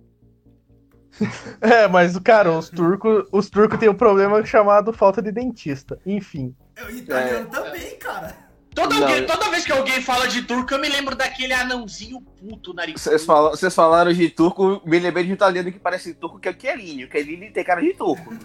É, 1.61 1.87
mas, 1.87 2.17
cara, 2.19 2.51
os 2.51 2.69
turcos 2.69 3.25
os 3.31 3.49
turcos 3.49 3.77
têm 3.77 3.89
um 3.89 3.93
problema 3.93 4.43
chamado 4.45 4.91
falta 4.93 5.21
de 5.21 5.31
dentista. 5.31 5.99
Enfim. 6.05 6.55
É, 6.75 6.85
O 6.85 6.89
italiano 6.89 7.47
É. 7.47 7.51
também, 7.51 7.95
cara. 7.97 8.35
Toda, 8.73 8.95
alguém- 8.95 9.25
toda 9.25 9.49
vez 9.49 9.65
que 9.65 9.71
alguém 9.71 10.01
fala 10.01 10.27
de 10.27 10.43
turco, 10.43 10.73
eu 10.73 10.79
me 10.79 10.87
lembro 10.87 11.13
daquele 11.13 11.51
anãozinho 11.53 12.21
puto 12.21 12.73
narigão. 12.73 12.97
Vocês 12.97 13.25
falam- 13.25 13.51
falaram 13.71 14.13
de 14.13 14.29
turco, 14.29 14.81
me 14.85 14.97
lembrei 14.97 15.25
de 15.25 15.31
um 15.31 15.33
italiano 15.33 15.69
que 15.71 15.77
parece 15.79 16.13
turco, 16.13 16.39
que 16.39 16.47
é 16.47 16.51
o 16.51 16.59
Chiellini. 16.59 17.03
O 17.03 17.11
Chiellini 17.11 17.51
tem 17.51 17.63
cara 17.65 17.81
de 17.81 17.93
turco. 17.93 18.33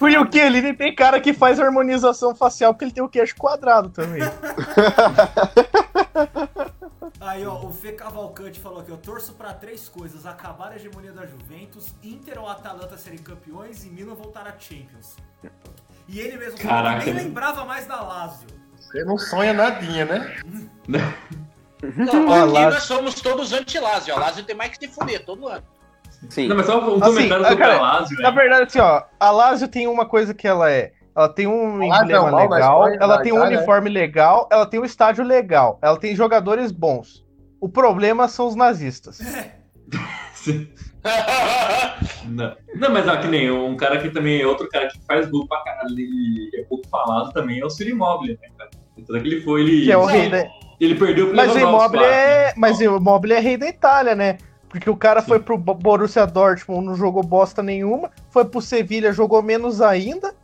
O 0.00 0.08
Yuki 0.08 0.74
tem 0.76 0.94
cara 0.94 1.20
que 1.20 1.32
faz 1.32 1.60
harmonização 1.60 2.34
facial 2.34 2.72
porque 2.74 2.84
ele 2.86 2.92
tem 2.92 3.02
o 3.04 3.08
queixo 3.08 3.36
quadrado 3.36 3.88
também. 3.90 4.20
Aí, 7.20 7.46
ó, 7.46 7.64
o 7.64 7.72
Fê 7.72 7.92
Cavalcante 7.92 8.58
falou 8.60 8.80
aqui, 8.80 8.90
eu 8.90 8.96
torço 8.96 9.32
pra 9.34 9.54
três 9.54 9.88
coisas: 9.88 10.26
acabar 10.26 10.72
a 10.72 10.76
hegemonia 10.76 11.12
da 11.12 11.24
Juventus, 11.24 11.94
Inter 12.02 12.38
ou 12.40 12.48
Atalanta 12.48 12.96
serem 12.98 13.18
campeões 13.18 13.84
e 13.84 13.88
Milan 13.88 14.14
voltar 14.14 14.46
à 14.46 14.54
Champions. 14.58 15.16
E 16.08 16.20
ele 16.20 16.36
mesmo 16.36 16.58
falou 16.58 17.00
que 17.00 17.12
nem 17.12 17.24
lembrava 17.24 17.64
mais 17.64 17.86
da 17.86 18.00
Lazio. 18.00 18.48
Você 18.76 19.04
não 19.04 19.18
sonha 19.18 19.52
nadinha, 19.52 20.04
né? 20.04 20.36
Não, 20.86 22.28
Ó, 22.28 22.44
aqui 22.44 22.74
nós 22.74 22.82
somos 22.84 23.20
todos 23.20 23.52
anti-Lazio. 23.52 24.14
A 24.14 24.18
Lazio 24.18 24.44
tem 24.44 24.56
mais 24.56 24.70
que 24.70 24.86
se 24.86 24.92
fuder 24.92 25.24
todo 25.24 25.48
ano. 25.48 25.64
Sim. 26.30 26.48
Não, 26.48 26.56
mas 26.56 26.66
só 26.66 26.78
um 26.78 27.02
Assim, 27.02 27.14
comentário 27.14 27.44
ah, 27.44 27.48
sobre 27.48 27.64
cara, 27.64 27.76
a 27.76 27.80
Lazio, 27.80 28.18
Na 28.20 28.30
verdade, 28.30 28.62
assim, 28.62 28.78
ó, 28.78 29.02
a 29.18 29.30
Lazio 29.30 29.68
tem 29.68 29.86
uma 29.86 30.06
coisa 30.06 30.32
que 30.32 30.46
ela 30.46 30.70
é. 30.70 30.92
Ela 31.16 31.28
tem 31.28 31.46
um 31.46 31.82
A 31.82 31.86
Lazio 31.86 31.94
é 31.94 32.02
emblema 32.02 32.30
na 32.30 32.36
legal, 32.38 32.88
ela 32.88 33.22
tem 33.22 33.32
um 33.32 33.36
Itália, 33.36 33.58
uniforme 33.58 33.90
legal, 33.90 34.48
ela 34.50 34.66
tem 34.66 34.80
um 34.80 34.84
estádio 34.84 35.24
legal, 35.24 35.78
ela 35.82 35.98
tem 35.98 36.16
jogadores 36.16 36.72
bons. 36.72 37.24
O 37.60 37.68
problema 37.68 38.28
são 38.28 38.46
os 38.46 38.54
nazistas. 38.54 39.18
Não. 42.26 42.56
Não, 42.74 42.90
mas 42.90 43.06
ó, 43.08 43.16
que 43.16 43.26
nem 43.28 43.50
um 43.50 43.76
cara 43.76 43.98
que 44.00 44.08
também 44.10 44.40
é 44.40 44.46
outro 44.46 44.68
cara 44.68 44.88
que 44.88 44.98
faz 45.06 45.28
gol 45.28 45.46
pra 45.46 45.62
caralho 45.62 45.98
e 45.98 46.50
é 46.54 46.62
pouco 46.64 46.86
falado 46.88 47.32
também 47.32 47.60
é 47.60 47.64
o 47.64 47.70
Ciro 47.70 47.90
Immobile, 47.90 48.38
né, 48.40 48.48
cara? 48.56 48.70
Tanto 48.96 49.22
que 49.22 49.28
ele 49.28 49.42
foi, 49.42 49.60
ele, 49.62 49.84
Que 49.84 49.92
é 49.92 49.96
o 49.96 50.04
rei 50.06 50.28
da... 50.30 50.46
ele 50.80 50.94
perdeu 50.94 51.26
pro 51.26 51.36
Mas 51.36 51.54
o 51.54 51.58
lá. 51.96 52.06
é, 52.06 52.54
mas 52.56 52.78
o 52.80 52.84
Immobile 52.96 53.34
é 53.34 53.40
rei 53.40 53.56
da 53.56 53.68
Itália, 53.68 54.14
né? 54.14 54.38
Porque 54.68 54.88
o 54.90 54.96
cara 54.96 55.22
foi 55.22 55.38
pro 55.38 55.56
Bo- 55.58 55.74
Borussia 55.74 56.26
Dortmund, 56.26 56.84
não 56.86 56.96
jogou 56.96 57.22
bosta 57.22 57.62
nenhuma, 57.62 58.10
foi 58.30 58.44
pro 58.44 58.60
Sevilha, 58.60 59.12
jogou 59.12 59.40
menos 59.42 59.80
ainda, 59.80 60.34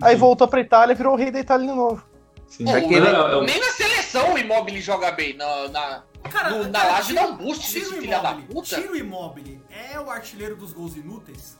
aí 0.00 0.14
Sim. 0.14 0.20
voltou 0.20 0.46
pra 0.46 0.60
Itália 0.60 0.92
e 0.92 0.96
virou 0.96 1.16
rei 1.16 1.30
da 1.30 1.40
Itália 1.40 1.66
de 1.66 1.72
novo. 1.74 2.04
Sim. 2.46 2.70
Aquele- 2.70 3.00
não, 3.10 3.28
é 3.28 3.36
um- 3.38 3.42
Nem 3.44 3.58
na 3.58 3.66
seleção 3.72 4.34
o 4.34 4.38
Immobile 4.38 4.80
joga 4.80 5.10
bem. 5.10 5.34
Na, 5.36 5.68
na, 5.68 6.02
Cara, 6.30 6.50
no- 6.50 6.64
na 6.64 6.78
cara, 6.80 6.92
Lazio 6.92 7.14
tira- 7.14 7.26
dá 7.26 7.32
um 7.32 7.36
boost 7.36 7.66
tira 7.70 7.80
desse 7.84 7.94
o 7.98 8.00
filho 8.00 8.22
da 8.22 8.34
puta. 8.34 8.62
Tira 8.76 8.92
o 8.92 8.96
Immobile. 8.96 9.60
É 9.92 10.00
o 10.00 10.10
artilheiro 10.10 10.56
dos 10.56 10.72
gols 10.72 10.96
inúteis? 10.96 11.58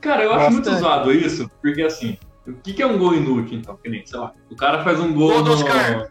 Cara, 0.00 0.22
eu 0.24 0.32
acho 0.32 0.50
muito 0.52 0.64
Bastante. 0.70 0.80
zoado 0.82 1.12
isso, 1.12 1.50
porque 1.60 1.82
assim, 1.82 2.16
o 2.46 2.52
que, 2.54 2.72
que 2.74 2.82
é 2.82 2.86
um 2.86 2.98
gol 2.98 3.14
inútil, 3.14 3.58
então? 3.58 3.76
Que 3.76 3.88
nem, 3.88 4.06
sei 4.06 4.18
lá, 4.18 4.32
o 4.50 4.56
cara 4.56 4.84
faz 4.84 5.00
um 5.00 5.12
gol 5.12 5.30
Gol 5.32 5.42
do 5.42 5.56
no... 5.56 6.06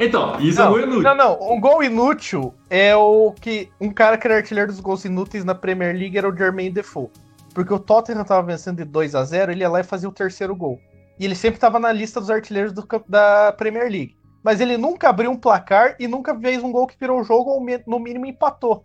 Então, 0.00 0.38
isso 0.40 0.60
é 0.60 0.62
um 0.62 0.66
Não, 0.66 0.72
gol 0.72 0.80
inútil. 0.82 1.02
não, 1.02 1.14
não. 1.16 1.52
Um 1.52 1.60
gol 1.60 1.82
inútil 1.82 2.54
é 2.70 2.94
o 2.94 3.32
que. 3.32 3.68
Um 3.80 3.90
cara 3.90 4.16
que 4.16 4.26
era 4.28 4.36
artilheiro 4.36 4.70
dos 4.70 4.78
gols 4.80 5.04
inúteis 5.04 5.44
na 5.44 5.56
Premier 5.56 5.92
League 5.96 6.16
era 6.16 6.28
o 6.28 6.36
Jermaine 6.36 6.70
Defoe. 6.70 7.08
Porque 7.52 7.74
o 7.74 7.78
Tottenham 7.80 8.22
tava 8.24 8.46
vencendo 8.46 8.76
de 8.76 8.84
2 8.84 9.16
a 9.16 9.24
0 9.24 9.50
ele 9.50 9.62
ia 9.62 9.68
lá 9.68 9.80
e 9.80 9.84
fazia 9.84 10.08
o 10.08 10.12
terceiro 10.12 10.54
gol. 10.54 10.78
E 11.18 11.24
ele 11.24 11.34
sempre 11.34 11.58
tava 11.58 11.80
na 11.80 11.90
lista 11.90 12.20
dos 12.20 12.30
artilheiros 12.30 12.72
do 12.72 12.86
da 13.08 13.52
Premier 13.58 13.90
League. 13.90 14.16
Mas 14.42 14.60
ele 14.60 14.76
nunca 14.76 15.08
abriu 15.08 15.30
um 15.30 15.36
placar 15.36 15.96
e 15.98 16.06
nunca 16.06 16.38
fez 16.38 16.62
um 16.62 16.70
gol 16.72 16.86
que 16.86 16.96
virou 16.98 17.20
o 17.20 17.24
jogo 17.24 17.50
ou 17.50 17.60
no 17.86 17.98
mínimo 17.98 18.26
empatou. 18.26 18.84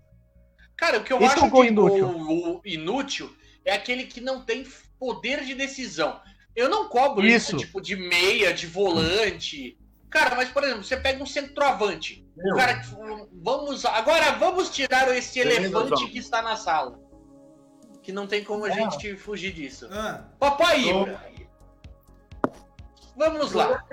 Cara, 0.76 0.99
o 0.99 1.04
que 1.04 1.14
eu 1.14 1.18
Esse 1.18 1.26
é 1.36 1.38
acho 1.38 1.45
o 1.45 1.49
gol 1.49 1.64
de 1.64 1.70
inútil. 1.70 2.08
gol 2.26 2.62
inútil 2.66 3.36
é 3.64 3.74
aquele 3.74 4.06
que 4.06 4.20
não 4.20 4.43
tem 4.43 4.66
poder 4.99 5.43
de 5.45 5.54
decisão. 5.54 6.20
Eu 6.56 6.70
não 6.70 6.88
cobro 6.89 7.26
isso, 7.26 7.56
Isso. 7.56 7.66
tipo 7.66 7.80
de 7.82 7.95
meia, 7.95 8.54
de 8.54 8.68
volante. 8.68 9.78
Cara, 10.10 10.36
mas 10.36 10.49
por 10.49 10.64
exemplo, 10.64 10.84
você 10.84 10.97
pega 10.97 11.22
um 11.22 11.26
centroavante. 11.26 12.24
O 12.38 12.56
cara 12.56 12.80
que 12.80 12.88
vamos 13.41 13.86
agora 13.86 14.32
vamos 14.34 14.70
tirar 14.70 15.08
esse 15.16 15.39
Beleza, 15.39 15.62
elefante 15.62 16.08
que 16.08 16.18
está 16.18 16.41
na 16.41 16.56
sala. 16.56 16.99
Que 18.01 18.12
não 18.12 18.28
tem 18.28 18.43
como 18.43 18.66
a 18.66 18.70
É. 18.70 18.74
gente 18.74 19.16
fugir 19.16 19.54
disso. 19.54 19.88
Ah, 19.91 20.26
Papai 20.39 20.82
Ibra. 20.89 21.24
Vamos 23.16 23.51
lá. 23.54 23.84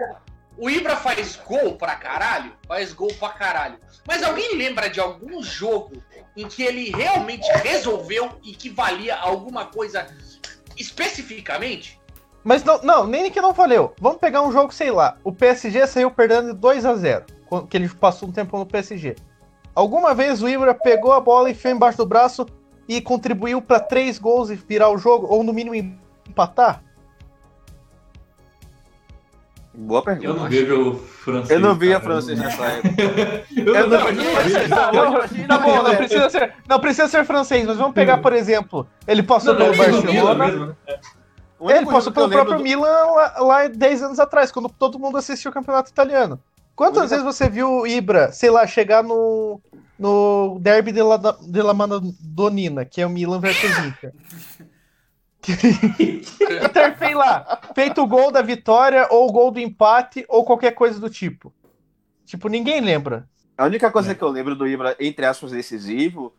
O 0.61 0.69
Ibra 0.69 0.95
faz 0.95 1.37
gol 1.47 1.77
pra 1.77 1.95
caralho? 1.97 2.53
Faz 2.69 2.93
gol 2.93 3.13
pra 3.19 3.31
caralho. 3.31 3.79
Mas 4.07 4.23
alguém 4.23 4.57
lembra 4.57 4.91
de 4.91 5.01
algum 5.01 5.43
jogo 5.43 6.03
em 6.37 6.47
que 6.47 6.63
ele 6.63 6.91
realmente 6.91 7.51
resolveu 7.65 8.29
e 8.45 8.53
que 8.53 8.69
valia 8.69 9.17
alguma 9.17 9.65
coisa 9.65 10.07
especificamente? 10.77 11.99
Mas 12.45 12.63
não, 12.65 12.81
não, 12.83 13.07
nem 13.07 13.31
que 13.31 13.41
não 13.41 13.53
valeu. 13.53 13.95
Vamos 14.01 14.19
pegar 14.19 14.43
um 14.43 14.53
jogo, 14.53 14.73
sei 14.73 14.91
lá. 14.91 15.17
O 15.25 15.33
PSG 15.33 15.87
saiu 15.87 16.11
perdendo 16.11 16.53
de 16.53 16.59
2 16.59 16.85
a 16.85 16.95
0 16.95 17.25
quando- 17.47 17.67
que 17.67 17.77
ele 17.77 17.89
passou 17.89 18.29
um 18.29 18.33
tempo 18.33 18.59
no 18.59 18.67
PSG. 18.67 19.17
Alguma 19.75 20.15
vez 20.15 20.43
o 20.43 20.49
Ibra 20.49 20.75
pegou 20.75 21.13
a 21.13 21.21
bola 21.21 21.49
e 21.49 21.53
enfiou 21.53 21.75
embaixo 21.75 21.99
do 21.99 22.07
braço 22.07 22.47
e 22.89 23.01
contribuiu 23.01 23.63
pra 23.63 23.79
três 23.81 24.19
gols 24.19 24.51
e 24.51 24.57
virar 24.57 24.91
o 24.91 24.99
jogo, 24.99 25.27
ou 25.29 25.43
no 25.45 25.53
mínimo 25.53 25.75
empatar? 26.29 26.83
Boa 29.73 30.03
pergunta. 30.03 30.27
Eu 30.29 30.35
não 30.35 30.49
vejo 30.49 30.91
o 30.91 30.95
francês. 30.99 31.51
Eu 31.51 31.61
não 31.61 31.75
vi 31.77 31.95
a 31.95 32.01
francês 32.01 32.39
eu 32.39 32.45
nessa 32.45 32.65
época. 32.67 33.03
Eu 33.57 33.89
não. 33.89 33.99
Tá, 35.47 35.59
bom, 35.59 35.83
não 35.83 35.97
precisa, 35.97 36.29
ser, 36.31 36.55
não 36.69 36.81
precisa 36.81 37.09
ser 37.09 37.25
francês, 37.25 37.65
mas 37.67 37.77
vamos 37.77 37.95
pegar, 37.95 38.19
por 38.19 38.33
exemplo, 38.33 38.87
ele 39.07 39.23
passou 39.23 39.55
Não, 39.55 39.61
pelo 39.73 39.77
Barcelona, 39.77 40.77
ele 41.61 41.87
passou 41.87 42.13
pelo 42.13 42.29
próprio 42.29 42.57
lembro 42.59 42.63
Milan 42.65 43.05
lá, 43.15 43.35
lá 43.39 43.69
10 43.69 44.03
anos 44.03 44.19
atrás, 44.19 44.51
quando 44.51 44.69
todo 44.69 44.99
mundo 44.99 45.17
assistiu 45.19 45.51
o 45.51 45.55
campeonato 45.55 45.91
italiano. 45.91 46.41
Quantas 46.75 47.03
Única- 47.03 47.17
vezes 47.17 47.25
você 47.37 47.49
viu 47.49 47.71
o 47.71 47.87
Ibra, 47.87 48.33
sei 48.33 48.49
lá, 48.51 48.67
chegar 48.67 49.05
no, 49.05 49.61
no 49.99 50.59
Derby 50.61 50.91
de 50.93 51.03
La, 51.03 51.17
de 51.19 51.63
La 51.63 51.75
Madonnina, 51.75 52.85
que 52.87 53.03
é 53.03 53.07
o 53.07 53.11
Milan 53.11 53.39
versus 53.39 53.71
Inter? 53.79 54.13
Inter 56.65 56.97
fez 56.99 57.15
lá, 57.15 57.61
feito 57.75 58.03
o 58.03 58.07
gol 58.07 58.31
da 58.31 58.43
vitória, 58.43 59.07
ou 59.11 59.29
o 59.29 59.33
gol 59.33 59.51
do 59.51 59.61
empate, 59.61 60.25
ou 60.29 60.45
qualquer 60.45 60.73
coisa 60.73 61.01
do 61.01 61.09
tipo. 61.09 61.53
Tipo, 62.25 62.49
ninguém 62.49 62.81
lembra. 62.81 63.29
A 63.57 63.65
única 63.65 63.91
coisa 63.91 64.15
que 64.15 64.23
eu 64.23 64.29
lembro 64.29 64.55
do 64.55 64.67
Ibra, 64.67 64.97
entre 65.01 65.27
aspas, 65.27 65.53
decisivo, 65.53 66.33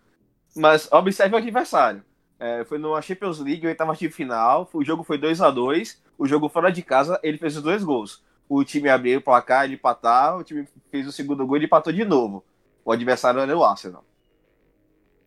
mas 0.55 0.87
observe 0.91 1.35
o 1.35 1.37
adversário. 1.37 2.03
É, 2.39 2.63
foi 2.65 2.77
numa 2.79 3.01
Champions 3.01 3.39
League, 3.39 3.67
oitava 3.67 3.93
de 3.95 4.09
final, 4.09 4.67
o 4.73 4.83
jogo 4.83 5.03
foi 5.03 5.17
2 5.17 5.41
a 5.41 5.51
2 5.51 6.01
o 6.17 6.27
jogo 6.27 6.49
fora 6.49 6.71
de 6.71 6.81
casa, 6.83 7.19
ele 7.23 7.37
fez 7.37 7.57
os 7.57 7.63
dois 7.63 7.83
gols. 7.83 8.23
O 8.47 8.63
time 8.63 8.89
abriu 8.89 9.19
o 9.19 9.21
placar, 9.21 9.65
ele 9.65 9.75
empatar, 9.75 10.37
o 10.37 10.43
time 10.43 10.67
fez 10.91 11.07
o 11.07 11.11
segundo 11.11 11.45
gol 11.47 11.55
e 11.55 11.59
ele 11.59 11.65
empatou 11.65 11.91
de 11.91 12.05
novo. 12.05 12.43
O 12.85 12.91
adversário 12.91 13.39
era 13.39 13.57
o 13.57 13.63
Arsenal. 13.63 14.03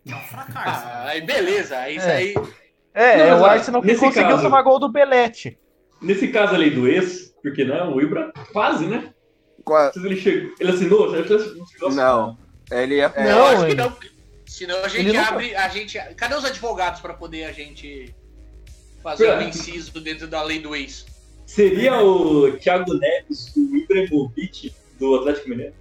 é 0.08 0.14
um 0.14 0.20
fracasso. 0.20 0.86
Ah, 0.86 1.04
aí 1.06 1.20
beleza, 1.20 1.88
isso 1.90 2.06
É. 2.06 2.16
aí. 2.16 2.34
É, 2.94 3.16
Não, 3.18 3.24
é 3.24 3.30
mas, 3.32 3.40
o 3.40 3.44
Arsenal 3.44 3.80
que 3.82 3.88
nesse 3.88 4.00
conseguiu 4.00 4.28
caso- 4.30 4.42
tomar 4.42 4.62
gol 4.62 4.78
do 4.78 4.88
Belete. 4.88 5.58
Nesse 6.00 6.28
caso 6.28 6.54
ali 6.54 6.70
do 6.70 6.86
ex, 6.88 7.34
porque 7.42 7.64
né, 7.64 7.82
o 7.82 8.00
Ibra 8.00 8.32
quase, 8.52 8.86
né? 8.86 9.12
Qua- 9.64 9.90
Ele, 9.96 10.16
chegou, 10.16 10.54
ele 10.60 10.70
assinou? 10.70 11.16
Ele 11.16 11.28
não. 11.80 11.90
Não. 11.90 12.38
Ele 12.70 13.00
é. 13.00 13.10
é- 13.14 13.24
Não, 13.32 13.46
acho 13.46 13.66
que 13.66 13.74
não. 13.74 13.96
Senão 14.46 14.84
a 14.84 14.88
gente 14.88 15.06
nunca- 15.08 15.28
abre. 15.28 15.54
A 15.56 15.68
gente, 15.68 15.98
cadê 16.16 16.34
os 16.36 16.44
advogados 16.44 17.00
pra 17.00 17.14
poder 17.14 17.44
a 17.44 17.52
gente 17.52 18.14
fazer 19.02 19.26
É. 19.26 19.38
um 19.38 19.42
inciso 19.42 19.98
dentro 20.00 20.28
da 20.28 20.42
lei 20.42 20.60
do 20.60 20.76
ex? 20.76 21.06
Seria 21.46 22.00
o 22.00 22.52
Thiago 22.58 22.94
Neves, 22.94 23.52
o 23.56 23.76
Ibrahimovic 23.76 24.72
do 24.98 25.16
Atlético 25.16 25.48
Mineiro? 25.50 25.74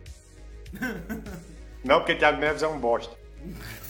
Não, 1.84 2.00
porque 2.00 2.16
Thiago 2.16 2.40
Neves 2.40 2.64
é 2.64 2.68
um 2.68 2.80
bosta. 2.80 3.16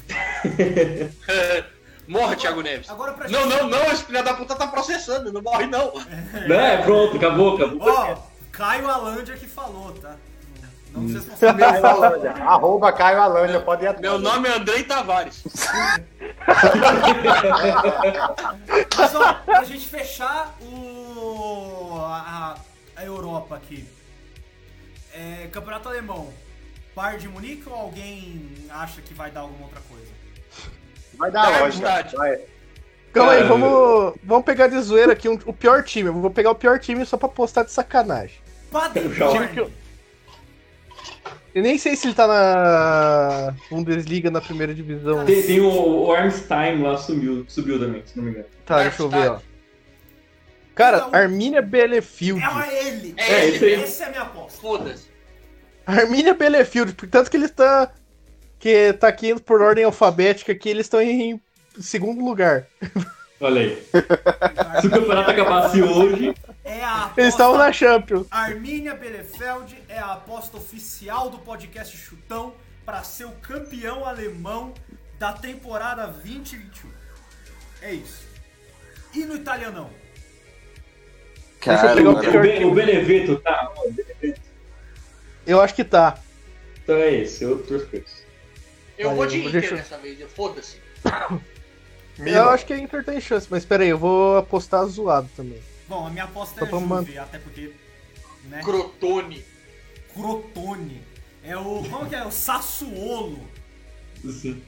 Morre, 2.07 2.35
Thiago 2.35 2.61
Neves. 2.61 2.89
Agora 2.89 3.13
pra 3.13 3.27
Não, 3.29 3.43
gente. 3.49 3.53
não, 3.61 3.69
não, 3.69 3.83
esse 3.91 4.03
filho 4.03 4.23
da 4.23 4.33
puta 4.33 4.55
tá 4.55 4.67
processando, 4.67 5.31
não 5.31 5.41
morre 5.41 5.65
não. 5.67 5.93
Né? 6.47 6.77
Pronto, 6.83 7.15
acabou, 7.17 7.55
acabou. 7.55 7.79
Ó, 7.89 8.15
Caio 8.51 8.89
Alândia 8.89 9.35
que 9.37 9.47
falou, 9.47 9.91
tá? 9.93 10.15
Não 10.91 11.01
Hum. 11.01 11.07
vocês 11.07 11.25
não 11.41 11.57
Caio 11.57 11.85
Alândia. 11.85 12.31
Arroba 12.31 12.91
Caio 12.93 13.21
Alândia, 13.21 13.59
pode 13.61 13.83
ir 13.83 13.87
atrás. 13.87 14.01
Meu 14.01 14.19
nome 14.19 14.47
é 14.49 14.53
Andrei 14.57 14.83
Tavares. 14.83 15.43
Mas 18.97 19.15
ó, 19.15 19.33
pra 19.33 19.63
gente 19.63 19.87
fechar 19.87 20.55
o. 20.61 21.95
a, 21.99 22.55
a 22.95 23.03
Europa 23.05 23.55
aqui. 23.55 23.87
É, 25.13 25.47
campeonato 25.51 25.89
alemão. 25.89 26.31
Bayern 26.95 27.19
de 27.21 27.27
Munique 27.27 27.67
ou 27.67 27.73
alguém 27.75 28.51
acha 28.69 29.01
que 29.01 29.13
vai 29.15 29.31
dar 29.31 29.41
alguma 29.41 29.65
outra 29.65 29.81
coisa? 29.89 30.11
Vai 31.17 31.31
dar 31.31 31.49
Vai, 31.51 31.61
lógica. 31.61 32.03
Vai. 32.17 32.39
Calma 33.13 33.31
aí, 33.33 33.37
Cara, 33.43 33.49
vamos, 33.49 34.13
vamos 34.23 34.43
pegar 34.45 34.67
de 34.67 34.79
zoeira 34.81 35.13
aqui 35.13 35.29
um- 35.29 35.37
o 35.45 35.53
pior 35.53 35.83
time. 35.83 36.09
Eu 36.09 36.13
vou 36.13 36.31
pegar 36.31 36.49
o 36.51 36.55
pior 36.55 36.79
time 36.79 37.05
só 37.05 37.15
pra 37.15 37.29
postar 37.29 37.63
de 37.63 37.71
sacanagem. 37.71 38.37
Que 39.53 39.59
eu- 39.59 39.71
Eu 41.53 41.61
nem 41.61 41.77
sei 41.77 41.95
se 41.95 42.07
ele 42.07 42.15
tá 42.15 42.25
na 42.25 43.53
Bundesliga 43.69 44.31
na 44.31 44.41
primeira 44.41 44.73
divisão. 44.73 45.23
Tem, 45.25 45.43
tem 45.43 45.61
o, 45.61 45.69
o 46.07 46.11
Armstein 46.11 46.81
lá, 46.81 46.97
subiu, 46.97 47.45
subiu 47.47 47.77
também, 47.79 48.01
se 48.03 48.17
não 48.17 48.23
me 48.23 48.31
engano. 48.31 48.45
Tá, 48.65 48.81
deixa 48.81 49.03
eu 49.03 49.09
ver, 49.09 49.29
ó. 49.29 49.39
Cara, 50.73 51.07
Arminia 51.11 51.61
Bielefeld. 51.61 52.41
É 52.43 52.87
ele! 52.87 53.13
É 53.15 53.31
É, 53.31 53.45
esse 53.45 53.55
isso 53.57 53.65
aí. 53.65 53.73
Essa 53.75 54.03
é 54.03 54.07
a 54.07 54.09
minha 54.09 54.21
aposta. 54.23 54.59
Foda-se. 54.59 55.05
Arminia 55.85 56.33
Bielefeld, 56.33 56.93
portanto 56.93 57.29
que 57.29 57.37
ele 57.37 57.45
está 57.45 57.91
que 58.63 58.93
tá 58.93 59.09
aqui 59.09 59.37
por 59.41 59.61
ordem 59.61 59.83
alfabética 59.83 60.53
aqui, 60.53 60.69
eles 60.69 60.85
estão 60.85 61.01
em 61.01 61.37
segundo 61.81 62.23
lugar. 62.23 62.65
Olha 63.41 63.59
aí. 63.61 63.83
Se 64.79 64.87
o 64.87 64.89
campeonato 64.89 65.31
acabasse 65.31 65.81
hoje, 65.81 66.33
É 66.63 66.81
a 66.81 67.11
Eles 67.17 67.33
estavam 67.33 67.55
aposta. 67.55 67.65
na 67.67 67.73
Champions. 67.73 68.27
Arminia 68.31 68.93
Bielefeld 68.95 69.75
é 69.89 69.99
a 69.99 70.13
aposta 70.13 70.55
oficial 70.55 71.29
do 71.29 71.39
podcast 71.39 71.97
Chutão 71.97 72.53
para 72.85 73.03
ser 73.03 73.25
o 73.25 73.31
campeão 73.31 74.05
alemão 74.05 74.73
da 75.19 75.33
temporada 75.33 76.07
2021. 76.07 76.89
É 77.81 77.91
isso. 77.91 78.23
E 79.13 79.25
no 79.25 79.35
italianão? 79.35 79.89
Deixa 81.65 81.85
eu 81.87 81.95
pegar 81.95 82.09
o 82.11 82.21
Cara, 82.21 82.39
Be- 82.39 82.63
o 82.65 82.71
Beneveto 82.73 83.35
tá. 83.41 83.71
o 83.75 83.91
Beneveto. 83.91 84.41
Eu 85.45 85.59
acho 85.59 85.75
que 85.75 85.83
tá. 85.83 86.17
Então 86.81 86.95
é 86.95 87.13
esse, 87.13 87.43
eu 87.43 87.57
torço 87.63 87.87
pra 87.87 87.99
isso. 87.99 88.22
Eu 88.97 89.15
vou 89.15 89.25
de 89.25 89.39
Inter 89.39 89.51
deixa 89.51 89.75
dessa 89.75 89.97
vez, 89.97 90.19
foda-se. 90.31 90.77
Eu 92.19 92.49
acho 92.49 92.65
que 92.65 92.73
a 92.73 92.77
Inter 92.77 93.03
tem 93.03 93.19
chance, 93.19 93.47
mas 93.49 93.65
pera 93.65 93.83
aí, 93.83 93.89
eu 93.89 93.97
vou 93.97 94.37
apostar 94.37 94.85
zoado 94.85 95.27
também. 95.35 95.59
Bom, 95.87 96.05
a 96.05 96.11
minha 96.11 96.25
aposta 96.25 96.59
Só 96.59 96.65
é 96.65 96.79
Juve, 96.79 97.17
até 97.17 97.39
porque, 97.39 97.73
né? 98.43 98.61
Crotone. 98.63 99.43
Crotone. 100.13 101.01
É 101.43 101.57
o. 101.57 101.83
Como 101.89 102.07
que 102.07 102.15
é? 102.15 102.23
O 102.23 102.29
Sassuolo. 102.29 103.39
Assim. 104.23 104.61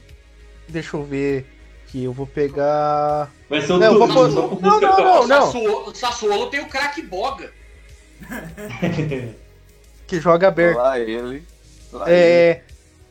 Deixa 0.68 0.96
eu 0.96 1.04
ver 1.04 1.46
aqui, 1.84 2.02
eu 2.02 2.12
vou 2.12 2.26
pegar. 2.26 3.30
Vai 3.48 3.62
ser 3.62 3.74
o 3.74 3.78
Não, 3.78 3.92
eu 3.92 3.98
vou 4.00 4.08
pôr- 4.08 4.28
não, 4.60 4.80
não, 4.80 4.80
não, 4.80 5.26
não. 5.28 5.46
Sassuolo, 5.46 5.94
Sassuolo 5.94 6.50
tem 6.50 6.60
o 6.60 6.68
craque 6.68 7.00
Boga. 7.02 7.52
Que 10.06 10.20
joga 10.20 10.48
aberto. 10.48 10.76
Lá 10.76 10.98
ele. 10.98 11.44
Lá 11.92 12.10
ele. 12.10 12.62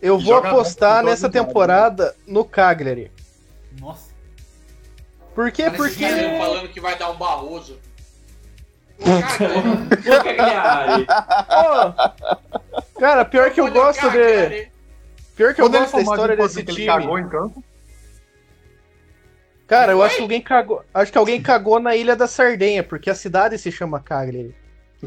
Eu 0.06 0.20
vou 0.20 0.36
joga 0.36 0.50
apostar 0.50 1.04
nessa 1.04 1.26
os 1.26 1.34
temporada 1.34 2.16
no 2.28 2.46
Cagliari. 2.46 3.12
Nossa. 3.80 4.14
Por 5.34 5.52
quê? 5.52 5.64
Parece 5.64 5.82
Porque. 5.82 6.06
que 6.06 6.16
tá 6.16 6.38
falando 6.38 6.70
que 6.70 6.80
vai 6.80 6.96
dar 6.96 7.10
um 7.10 7.18
Barroso. 7.18 7.80
Cagliari. 10.24 11.08
Cara, 13.00 13.26
pior 13.26 13.50
que 13.52 13.60
eu 13.60 13.72
gosto 13.72 14.08
de. 14.12 14.70
Pior 15.36 15.54
que 15.56 15.62
eu 15.62 15.66
Quando 15.66 15.76
ele 15.76 15.84
gosto 15.86 15.96
da 15.96 16.02
história 16.04 16.38
desse 16.38 16.64
que 16.64 16.72
ele 16.72 16.76
time. 16.76 16.88
cagou 16.88 17.18
em 17.18 17.28
campo. 17.28 17.64
Cara, 19.68 19.92
eu 19.92 20.04
acho 20.04 20.18
que 20.18 20.22
alguém 20.22 20.42
cagou. 20.42 20.86
Acho 20.94 21.12
que 21.12 21.18
alguém 21.18 21.42
cagou 21.42 21.80
na 21.80 21.96
Ilha 21.96 22.16
da 22.16 22.28
Sardenha, 22.28 22.84
porque 22.84 23.10
a 23.10 23.16
cidade 23.16 23.58
se 23.58 23.72
chama 23.72 24.00
Cagliari. 24.00 24.56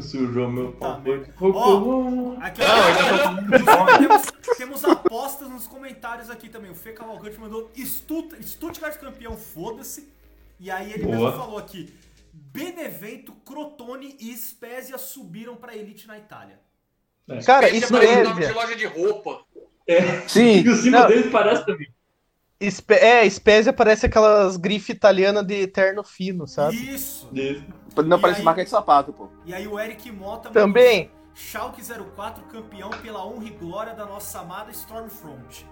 Sujou 0.01 0.49
meu 0.49 0.71
Tá, 0.73 0.99
pau. 1.01 2.37
Aqui, 2.41 2.61
ó, 2.61 3.97
temos, 3.97 4.57
temos 4.57 4.85
apostas 4.85 5.49
nos 5.49 5.67
comentários 5.67 6.29
aqui 6.29 6.49
também. 6.49 6.71
O 6.71 6.75
Fê 6.75 6.91
Cavalcante 6.93 7.39
mandou 7.39 7.69
Stutt- 7.75 8.41
Stuttgart 8.43 8.97
campeão, 8.99 9.35
foda-se. 9.37 10.07
E 10.59 10.69
aí 10.69 10.91
ele 10.93 11.03
Boa. 11.03 11.15
mesmo 11.17 11.31
falou 11.33 11.57
aqui: 11.57 11.93
Benevento, 12.33 13.31
Crotone 13.45 14.15
e 14.19 14.35
Spezia 14.35 14.97
subiram 14.97 15.55
pra 15.55 15.75
elite 15.75 16.07
na 16.07 16.17
Itália. 16.17 16.59
Cara, 17.45 17.69
Esse 17.69 17.91
parece 17.91 18.23
nome 18.23 18.35
de 18.35 18.43
Spezia. 18.45 18.53
loja 18.55 18.75
de 18.75 18.85
roupa. 18.85 19.41
É, 19.87 20.27
Sim. 20.27 20.61
e 20.63 20.69
o 20.69 20.75
símbolo 20.75 21.03
Não. 21.03 21.07
dele 21.09 21.29
parece 21.29 21.65
também. 21.65 21.87
Spe- 22.61 22.95
É, 22.95 23.29
Spezia 23.29 23.71
parece 23.71 24.05
aquelas 24.07 24.57
grifes 24.57 24.89
italianas 24.89 25.45
de 25.45 25.65
terno 25.67 26.03
fino, 26.03 26.45
sabe? 26.47 26.75
Isso! 26.75 27.27
Desse. 27.31 27.63
Não 28.03 28.17
E 28.17 28.21
parece 28.21 28.39
aí- 28.39 28.45
marca 28.45 28.63
de 28.63 28.69
sapato, 28.69 29.11
pô. 29.13 29.27
E 29.45 29.53
aí 29.53 29.67
o 29.67 29.79
Eric 29.79 30.11
Mota 30.11 30.49
Também. 30.49 31.11
Schalke 31.33 31.81
04 32.15 32.43
campeão 32.45 32.89
pela 32.89 33.25
honra 33.25 33.45
e 33.45 33.49
glória 33.51 33.93
da 33.93 34.05
nossa 34.05 34.39
amada 34.39 34.71
Stormfront. 34.71 35.65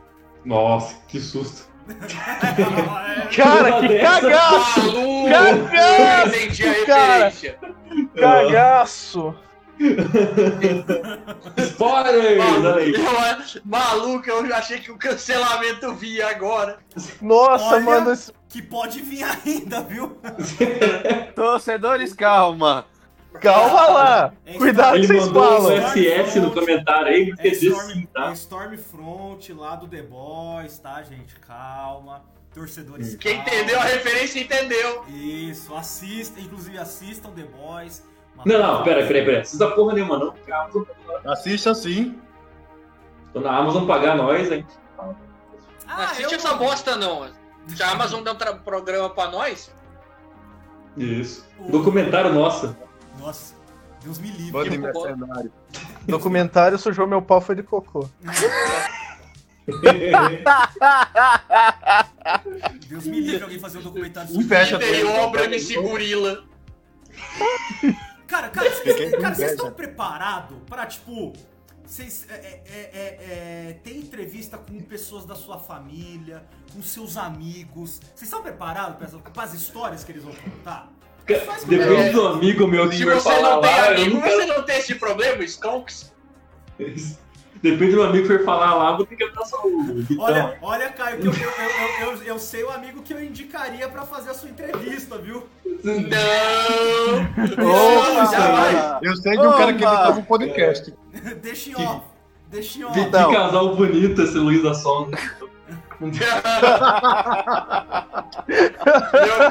Nossa, 0.45 0.95
que 1.07 1.19
susto. 1.19 1.67
Cara, 3.36 3.80
que 3.80 3.99
cagaço! 3.99 4.82
Cagaço, 5.30 6.86
cara. 6.86 7.34
Cagaço! 8.15 9.36
Spoiler! 11.57 12.38
Maluco, 13.65 14.30
eu 14.30 14.45
já 14.47 14.57
achei 14.57 14.80
que 14.80 14.91
o 14.91 14.97
cancelamento 14.97 15.93
vinha 15.95 16.28
agora. 16.30 16.78
Nossa, 17.21 17.75
Olha- 17.75 17.80
mano. 17.86 18.13
Que 18.49 18.61
pode 18.61 19.01
vir 19.01 19.23
ainda, 19.23 19.82
viu? 19.82 20.17
Torcedores, 21.36 22.13
calma. 22.13 22.86
Calma 23.41 23.88
lá! 23.88 24.34
É 24.45 24.53
Cuidado 24.53 24.93
que 24.93 24.99
Ele 24.99 25.07
vocês 25.07 25.25
mandou 25.28 25.43
um 25.43 25.61
falam! 25.63 25.88
SS 25.89 26.39
no 26.39 26.51
comentário 26.51 27.07
aí, 27.07 27.30
É, 27.32 27.36
quer 27.36 27.49
dizer 27.49 27.67
Storm, 27.67 27.91
sim, 27.93 28.07
tá? 28.11 28.30
é 28.30 28.34
Stormfront 28.34 29.53
lá 29.53 29.75
do 29.75 29.88
The 29.88 30.01
Boys, 30.01 30.80
tá, 30.80 31.03
gente? 31.03 31.36
Calma. 31.45 32.23
Torcedores, 32.53 33.15
Quem 33.17 33.36
calma. 33.38 33.49
entendeu 33.53 33.80
a 33.80 33.84
referência 33.84 34.39
entendeu. 34.39 35.05
Isso, 35.09 35.75
assistam, 35.75 36.39
inclusive 36.41 36.78
assistam 36.80 37.30
The 37.32 37.43
Boys. 37.43 38.01
Não, 38.46 38.60
não, 38.60 38.84
pera, 38.84 39.06
pera, 39.08 39.26
pera. 39.26 39.40
Precisa 39.40 39.68
porra 39.72 39.94
nenhuma, 39.94 40.18
não. 40.18 40.34
a 41.26 41.34
Assista 41.34 41.74
sim. 41.74 42.20
Quando 43.34 43.48
a 43.48 43.58
Amazon 43.58 43.86
pagar 43.86 44.16
nós, 44.16 44.52
hein? 44.52 44.66
Não 44.98 45.16
Ah, 45.88 46.06
assiste 46.06 46.32
eu 46.32 46.38
essa 46.38 46.54
bosta 46.56 46.96
não. 46.96 47.30
Se 47.68 47.84
a 47.84 47.92
Amazon 47.92 48.24
der 48.24 48.32
um 48.32 48.36
tra- 48.36 48.54
programa 48.54 49.10
pra 49.10 49.30
nós, 49.30 49.72
Isso. 50.96 51.46
O- 51.60 51.72
Documentário 51.72 52.32
nosso. 52.34 52.76
Nossa, 53.20 53.56
Deus 54.04 54.18
me 54.20 54.30
livre. 54.32 54.70
Que 54.70 54.78
bom. 54.78 54.84
mercenário. 55.04 55.52
Documentário 56.08 56.78
sujou 56.78 57.06
meu 57.06 57.22
pau 57.22 57.42
foi 57.42 57.56
de 57.56 57.64
cocô. 57.64 58.08
Deus 62.88 63.06
me 63.06 63.20
livre 63.20 63.44
alguém 63.44 63.60
fazer 63.60 63.80
um 63.80 63.82
documentário 63.82 64.34
Um 64.38 64.42
fecha 64.48 64.76
Inter 64.78 64.88
e 64.88 64.92
três, 65.02 65.20
obra? 65.20 65.44
MC 65.46 65.76
Gorila. 65.82 66.44
Cara, 68.28 68.49
cara, 68.49 68.69
vocês 68.69 69.15
cara, 69.15 69.45
estão 69.45 69.71
preparados 69.71 70.57
pra, 70.67 70.86
tipo, 70.86 71.34
vocês 71.86 72.28
é, 72.30 72.34
é, 72.34 72.61
é, 72.65 73.69
é, 73.69 73.80
ter 73.82 73.95
entrevista 73.95 74.57
com 74.57 74.78
pessoas 74.82 75.25
da 75.25 75.36
sua 75.36 75.57
família, 75.57 76.43
com 76.73 76.82
seus 76.82 77.15
amigos? 77.15 78.01
Vocês 78.13 78.23
estão 78.23 78.41
preparados 78.41 78.97
pra 79.34 79.43
as 79.43 79.53
histórias 79.53 80.03
que 80.03 80.11
eles 80.11 80.23
vão 80.23 80.36
contar? 80.36 80.91
Depende 81.25 82.11
do 82.11 82.28
amigo 82.28 82.67
meu 82.67 82.89
que 82.89 82.97
Se 82.97 83.05
você 83.05 83.21
falar 83.21 83.55
não 83.55 83.61
tem 83.61 83.71
lá, 83.71 83.88
amigo, 83.88 84.21
quero. 84.21 84.36
você 84.36 84.45
não 84.45 84.63
tem 84.63 84.78
esse 84.78 84.95
problema, 84.95 85.43
Stonks. 85.43 86.13
Depende 87.62 87.95
do 87.95 88.03
amigo 88.03 88.28
que 88.28 88.38
for 88.38 88.45
falar 88.45 88.74
lá, 88.76 88.95
vou 88.95 89.05
ter 89.05 89.16
que 89.16 89.24
abraçar 89.24 89.60
o 89.66 89.84
Vitão. 89.95 90.26
Olha, 90.26 90.58
olha, 90.62 90.89
Caio, 90.89 91.20
que 91.20 91.28
eu, 91.28 91.34
eu, 91.34 91.49
eu, 91.49 92.08
eu, 92.08 92.24
eu 92.24 92.39
sei 92.39 92.64
o 92.64 92.70
amigo 92.70 93.01
que 93.01 93.14
eu 93.14 93.24
indicaria 93.24 93.88
pra 93.89 94.05
fazer 94.05 94.30
a 94.30 94.34
sua 94.34 94.49
entrevista, 94.49 95.18
viu? 95.18 95.47
Não! 95.84 97.24
Opa! 97.66 98.26
jamais! 98.26 98.97
Eu 99.01 99.16
sei 99.18 99.38
de 99.38 99.47
um 99.47 99.51
cara 99.51 99.74
que 99.74 99.84
Opa! 99.84 99.93
editava 99.93 100.20
um 100.20 100.24
podcast. 100.24 100.93
Deixa 101.41 101.70
em 101.70 101.76
off. 101.76 102.05
Deixa 102.49 102.80
em 102.80 102.84
off. 102.84 102.93
Que 102.93 103.10
casal 103.10 103.76
bonito 103.76 104.22
esse 104.22 104.38
Luiz 104.38 104.64
da 104.64 104.74
Sonda. 104.74 105.18
Meu 105.99 106.12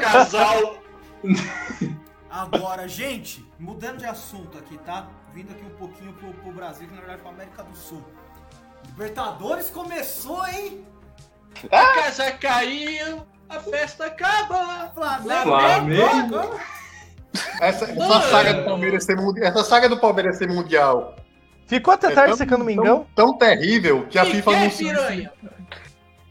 casal. 0.01 0.77
Agora, 2.29 2.87
gente, 2.87 3.45
mudando 3.59 3.97
de 3.97 4.05
assunto 4.05 4.57
aqui, 4.57 4.77
tá? 4.77 5.07
Vindo 5.37 5.51
aqui 5.51 5.65
um 5.65 5.77
pouquinho 5.77 6.13
pro, 6.13 6.33
pro 6.33 6.51
Brasil, 6.51 6.87
que 6.87 6.95
na 6.95 7.01
verdade 7.01 7.21
pra 7.21 7.29
América 7.29 7.61
do 7.61 7.77
Sul. 7.77 8.03
Libertadores 8.87 9.69
começou, 9.69 10.43
hein? 10.47 10.83
A 11.71 11.93
casa 11.93 12.31
caiu, 12.31 13.23
a 13.47 13.59
festa 13.59 14.07
acaba. 14.07 14.91
Flamengo! 14.95 15.51
Flamengo. 15.51 16.59
Essa, 17.61 17.85
essa 17.85 18.21
saga 18.31 18.53
do 18.55 18.65
Palmeiras 18.65 19.05
ser 19.05 19.15
mundial. 19.15 19.47
Essa 19.47 19.63
saga 19.63 19.87
do 19.87 19.99
Palmeiras 19.99 20.39
ser 20.39 20.47
mundial. 20.47 21.15
Ficou 21.67 21.93
até 21.93 22.07
é 22.07 22.15
tarde 22.15 22.31
tão- 22.31 22.37
secando 22.37 22.61
o 22.63 22.65
Mingão? 22.65 23.05
Tão, 23.13 23.27
tão 23.27 23.37
terrível 23.37 24.07
que 24.07 24.17
a 24.17 24.25
FIFA 24.25 24.51
anunciou. 24.51 24.89
piranha? 24.89 25.31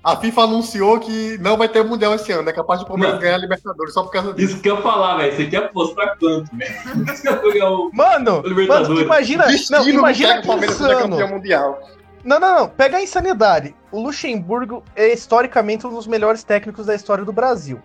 A 0.07 0.15
FIFA 0.15 0.43
anunciou 0.43 1.01
que 1.01 1.37
não 1.39 1.57
vai 1.57 1.69
ter 1.69 1.83
mundial 1.83 2.15
esse 2.15 2.31
ano. 2.31 2.49
É 2.49 2.53
capaz 2.53 2.79
do 2.79 2.87
Palmeiras 2.87 3.19
ganhar 3.19 3.35
a 3.35 3.39
Libertadores 3.39 3.93
só 3.93 4.05
por 4.05 4.13
causa 4.13 4.33
disso. 4.33 4.53
Isso 4.53 4.63
que 4.63 4.71
eu 4.71 4.77
ia 4.77 4.81
falar, 4.81 5.17
velho. 5.17 5.35
Você 5.35 5.47
quer 5.47 5.57
apostar 5.65 6.17
quanto, 6.17 6.49
velho? 6.57 7.67
O. 7.67 7.91
Mano, 7.93 8.41
Libertadores. 8.45 8.89
mano, 8.89 9.01
imagina, 9.01 9.47
Destino 9.47 9.79
não, 9.81 9.89
imagina 9.89 10.35
que 10.35 10.45
o 10.45 10.47
Palmeiras 10.47 10.77
seja 10.77 10.95
campeão 10.95 11.29
mundial. 11.29 11.81
Não, 12.23 12.39
não, 12.39 12.57
não, 12.61 12.69
pega 12.69 12.99
a 12.99 13.03
insanidade. 13.03 13.75
O 13.91 14.01
Luxemburgo 14.01 14.85
é 14.95 15.13
historicamente 15.13 15.89
um 15.89 15.91
dos 15.91 16.07
melhores 16.07 16.45
técnicos 16.45 16.87
da 16.87 16.95
história 16.95 17.25
do 17.25 17.33
Brasil. 17.33 17.83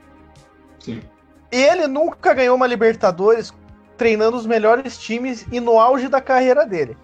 Sim. 0.77 1.01
Ele 1.51 1.87
nunca 1.87 2.35
ganhou 2.35 2.55
uma 2.55 2.67
Libertadores 2.67 3.51
treinando 3.97 4.37
os 4.37 4.45
melhores 4.45 4.95
times 4.95 5.47
e 5.51 5.59
no 5.59 5.79
auge 5.79 6.07
da 6.07 6.21
carreira 6.21 6.67
dele. 6.67 6.95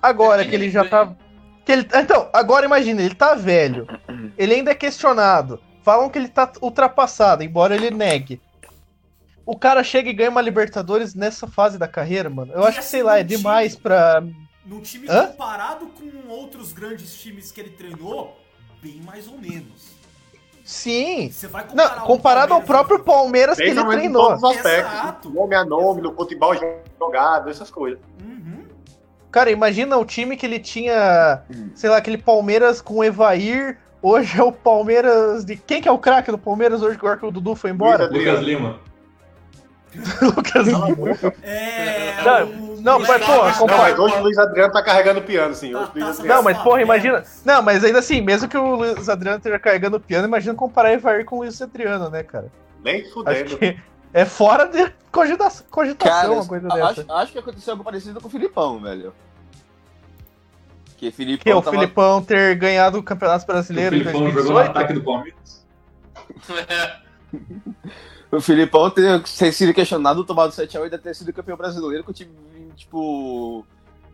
Agora 0.00 0.40
Ele 0.40 0.48
que 0.48 0.56
ele 0.56 0.70
já 0.70 0.80
ganha. 0.80 0.90
tá. 0.90 1.16
Que 1.64 1.72
ele... 1.72 1.88
Então, 1.94 2.28
agora 2.32 2.66
imagina, 2.66 3.02
ele 3.02 3.14
tá 3.14 3.34
velho. 3.34 3.86
Ele 4.36 4.54
ainda 4.54 4.70
é 4.72 4.74
questionado. 4.74 5.60
Falam 5.82 6.08
que 6.08 6.18
ele 6.18 6.28
tá 6.28 6.50
ultrapassado, 6.60 7.42
embora 7.42 7.74
ele 7.74 7.90
negue. 7.90 8.40
O 9.44 9.56
cara 9.56 9.82
chega 9.82 10.08
e 10.08 10.12
ganha 10.12 10.30
uma 10.30 10.40
Libertadores 10.40 11.14
nessa 11.14 11.46
fase 11.46 11.76
da 11.78 11.88
carreira, 11.88 12.30
mano. 12.30 12.52
Eu 12.52 12.62
E 12.62 12.66
acho 12.66 12.74
que, 12.74 12.78
assim, 12.80 12.88
sei 12.90 13.02
lá, 13.02 13.18
é 13.18 13.24
time- 13.24 13.36
demais 13.36 13.74
pra. 13.76 14.22
Num 14.64 14.80
time 14.80 15.08
Hã? 15.10 15.26
comparado 15.26 15.86
com 15.86 16.28
outros 16.32 16.72
grandes 16.72 17.12
times 17.20 17.50
que 17.50 17.60
ele 17.60 17.70
treinou, 17.70 18.38
bem 18.80 19.00
mais 19.04 19.26
ou 19.26 19.36
menos. 19.38 19.90
Sim. 20.64 21.28
Você 21.32 21.48
vai 21.48 21.66
comparar 21.66 21.96
Não, 21.96 22.04
o 22.04 22.06
comparado 22.06 22.54
ao 22.54 22.62
próprio 22.62 23.00
Palmeiras 23.00 23.56
que 23.56 23.64
ele 23.64 23.84
treinou. 23.84 24.28
todos 24.28 24.42
os 24.44 24.56
aspectos. 24.56 24.92
Exato. 24.92 25.30
Nome 25.30 25.56
a 25.56 25.64
nome, 25.64 26.00
no 26.00 26.14
futebol 26.14 26.54
jogado, 27.00 27.50
essas 27.50 27.68
coisas. 27.68 27.98
Uhum. 28.22 28.61
Cara, 29.32 29.50
imagina 29.50 29.96
o 29.96 30.04
time 30.04 30.36
que 30.36 30.44
ele 30.46 30.60
tinha, 30.60 31.40
sei 31.74 31.88
lá, 31.90 31.96
aquele 31.96 32.18
Palmeiras 32.18 32.80
com 32.80 32.96
o 32.98 33.04
Evair. 33.04 33.78
Hoje 34.02 34.38
é 34.38 34.42
o 34.42 34.52
Palmeiras 34.52 35.44
de. 35.44 35.56
Quem 35.56 35.80
que 35.80 35.88
é 35.88 35.92
o 35.92 35.98
craque 35.98 36.30
do 36.30 36.36
Palmeiras 36.38 36.82
hoje 36.82 36.96
agora 36.98 37.16
que 37.16 37.24
o 37.24 37.30
Dudu 37.30 37.54
foi 37.54 37.70
embora? 37.70 38.06
Lucas 38.08 38.40
Lima. 38.40 38.78
Lucas 40.20 40.66
Lima. 40.66 40.86
É. 41.42 42.14
Não, 42.24 42.44
o- 42.46 42.80
não, 42.80 42.96
o- 42.98 43.00
mas, 43.06 43.20
Tá- 43.26 43.52
compara- 43.58 43.78
Não, 43.78 43.78
mas 43.84 43.98
hoje 43.98 44.14
o 44.16 44.22
Luiz 44.22 44.38
Adriano 44.38 44.72
tá 44.72 44.82
carregando 44.82 45.20
o 45.20 45.22
piano, 45.22 45.54
sim. 45.54 45.72
tá- 45.72 45.78
Hoje 45.80 45.88
o 45.90 45.92
Luiz 45.94 46.04
tá- 46.04 46.10
Adriano- 46.22 46.34
Não, 46.36 46.42
mas 46.42 46.58
porra, 46.58 46.82
imagina. 46.82 47.22
Não, 47.44 47.62
mas 47.62 47.84
ainda 47.84 47.98
assim, 47.98 48.20
mesmo 48.20 48.48
que 48.48 48.56
o 48.56 48.74
Luiz 48.76 49.08
Adriano 49.08 49.38
esteja 49.38 49.58
carregando 49.58 49.96
o 49.96 50.00
piano, 50.00 50.26
imagina 50.26 50.54
comparar 50.54 50.92
Evair 50.92 51.24
com 51.24 51.36
o 51.36 51.38
Luiz 51.40 51.60
Adriano, 51.60 52.08
né, 52.10 52.22
cara? 52.22 52.46
Nem 52.84 53.02
Acho 53.02 53.12
fudendo. 53.12 53.56
que 53.58 53.76
é 54.12 54.24
fora 54.24 54.66
de 54.66 54.90
cogita- 55.10 55.50
cogitação 55.70 56.12
Cara, 56.20 56.32
uma 56.32 56.46
coisa 56.46 56.68
dessa. 56.68 56.86
acho, 56.86 57.12
acho 57.12 57.32
que 57.32 57.38
aconteceu 57.38 57.72
algo 57.72 57.84
parecido 57.84 58.20
com 58.20 58.28
o 58.28 58.30
Filipão, 58.30 58.80
velho. 58.80 59.14
Que 60.96 61.10
Filipão 61.10 61.42
Que 61.42 61.50
é 61.50 61.54
o 61.54 61.62
tava- 61.62 61.76
Filipão 61.76 62.22
ter 62.22 62.54
ganhado 62.56 62.98
o 62.98 63.02
Campeonato 63.02 63.44
O 63.44 63.46
Brasileiro 63.46 63.96
em 63.96 63.98
Filipão 64.00 64.30
jogou 64.30 64.32
no 64.32 64.42
2018. 64.42 64.70
ataque 64.70 64.92
do 64.92 65.02
Palmeiras. 65.02 65.66
O 68.30 68.40
Filipão 68.40 68.88
ter, 68.88 69.22
ter 69.22 69.52
sido 69.52 69.74
questionado, 69.74 70.24
tomado 70.24 70.52
7x8 70.52 70.94
e 70.94 70.98
ter 70.98 71.14
sido 71.14 71.32
campeão 71.34 71.54
brasileiro 71.54 72.02
com 72.02 72.12
o 72.12 72.14
time, 72.14 72.32
tipo, 72.74 73.66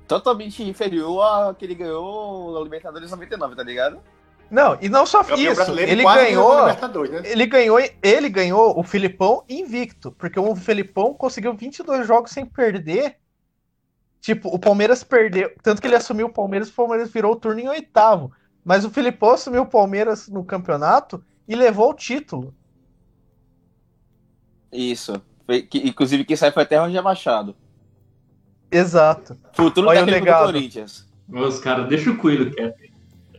totalmente 0.09 0.61
inferior 0.69 1.23
a 1.23 1.55
que 1.55 1.65
ele 1.65 1.77
ganhou 1.77 2.53
na 2.53 2.59
Libertadores 2.61 3.13
99, 3.13 3.55
tá 3.55 3.63
ligado? 3.63 4.01
Não, 4.51 4.79
e 4.81 4.89
não 4.89 5.05
só 5.05 5.23
Campeão 5.23 5.53
isso, 5.53 5.79
ele 5.79 6.03
ganhou. 6.03 6.67
né? 6.67 6.77
Ele 7.25 7.47
ganhou, 7.47 7.79
ele 8.03 8.29
ganhou 8.31 8.79
o 8.79 8.83
Filipão 8.83 9.45
invicto, 9.49 10.11
porque 10.13 10.41
o 10.41 10.57
Filipão 10.57 11.13
conseguiu 11.13 11.53
22 11.55 12.07
jogos 12.07 12.31
sem 12.31 12.47
perder. 12.47 13.17
Tipo, 14.21 14.49
o 14.49 14.59
Palmeiras 14.59 15.05
perdeu, 15.05 15.53
tanto 15.63 15.81
que 15.81 15.87
ele 15.87 15.97
assumiu 15.97 16.27
o 16.27 16.33
Palmeiras, 16.33 16.69
o 16.71 16.75
Palmeiras 16.75 17.11
virou 17.11 17.33
o 17.33 17.37
turno 17.37 17.61
em 17.61 17.69
oitavo. 17.69 18.33
Mas 18.65 18.85
o 18.85 18.91
Filipão 18.91 19.31
assumiu 19.31 19.63
o 19.63 19.67
Palmeiras 19.67 20.29
no 20.29 20.45
campeonato 20.45 21.23
e 21.47 21.55
levou 21.55 21.91
o 21.91 21.95
título. 21.95 22.55
Isso. 24.73 25.23
Foi- 25.47 25.63
que- 25.63 25.87
inclusive, 25.89 26.25
quem 26.25 26.37
sai 26.37 26.51
foi 26.53 26.63
até 26.63 26.79
Roger 26.79 27.03
Machado. 27.03 27.55
Exato. 28.71 29.39
Futuro 29.55 29.89
Olha 29.89 30.03
o 30.03 30.07
técnico 30.07 30.27
do. 30.39 30.45
Corinthians. 30.45 31.09
Os 31.31 31.59
caras, 31.61 31.89
deixa 31.89 32.11
o 32.11 32.17
coelho 32.19 32.51
quieto. 32.51 32.77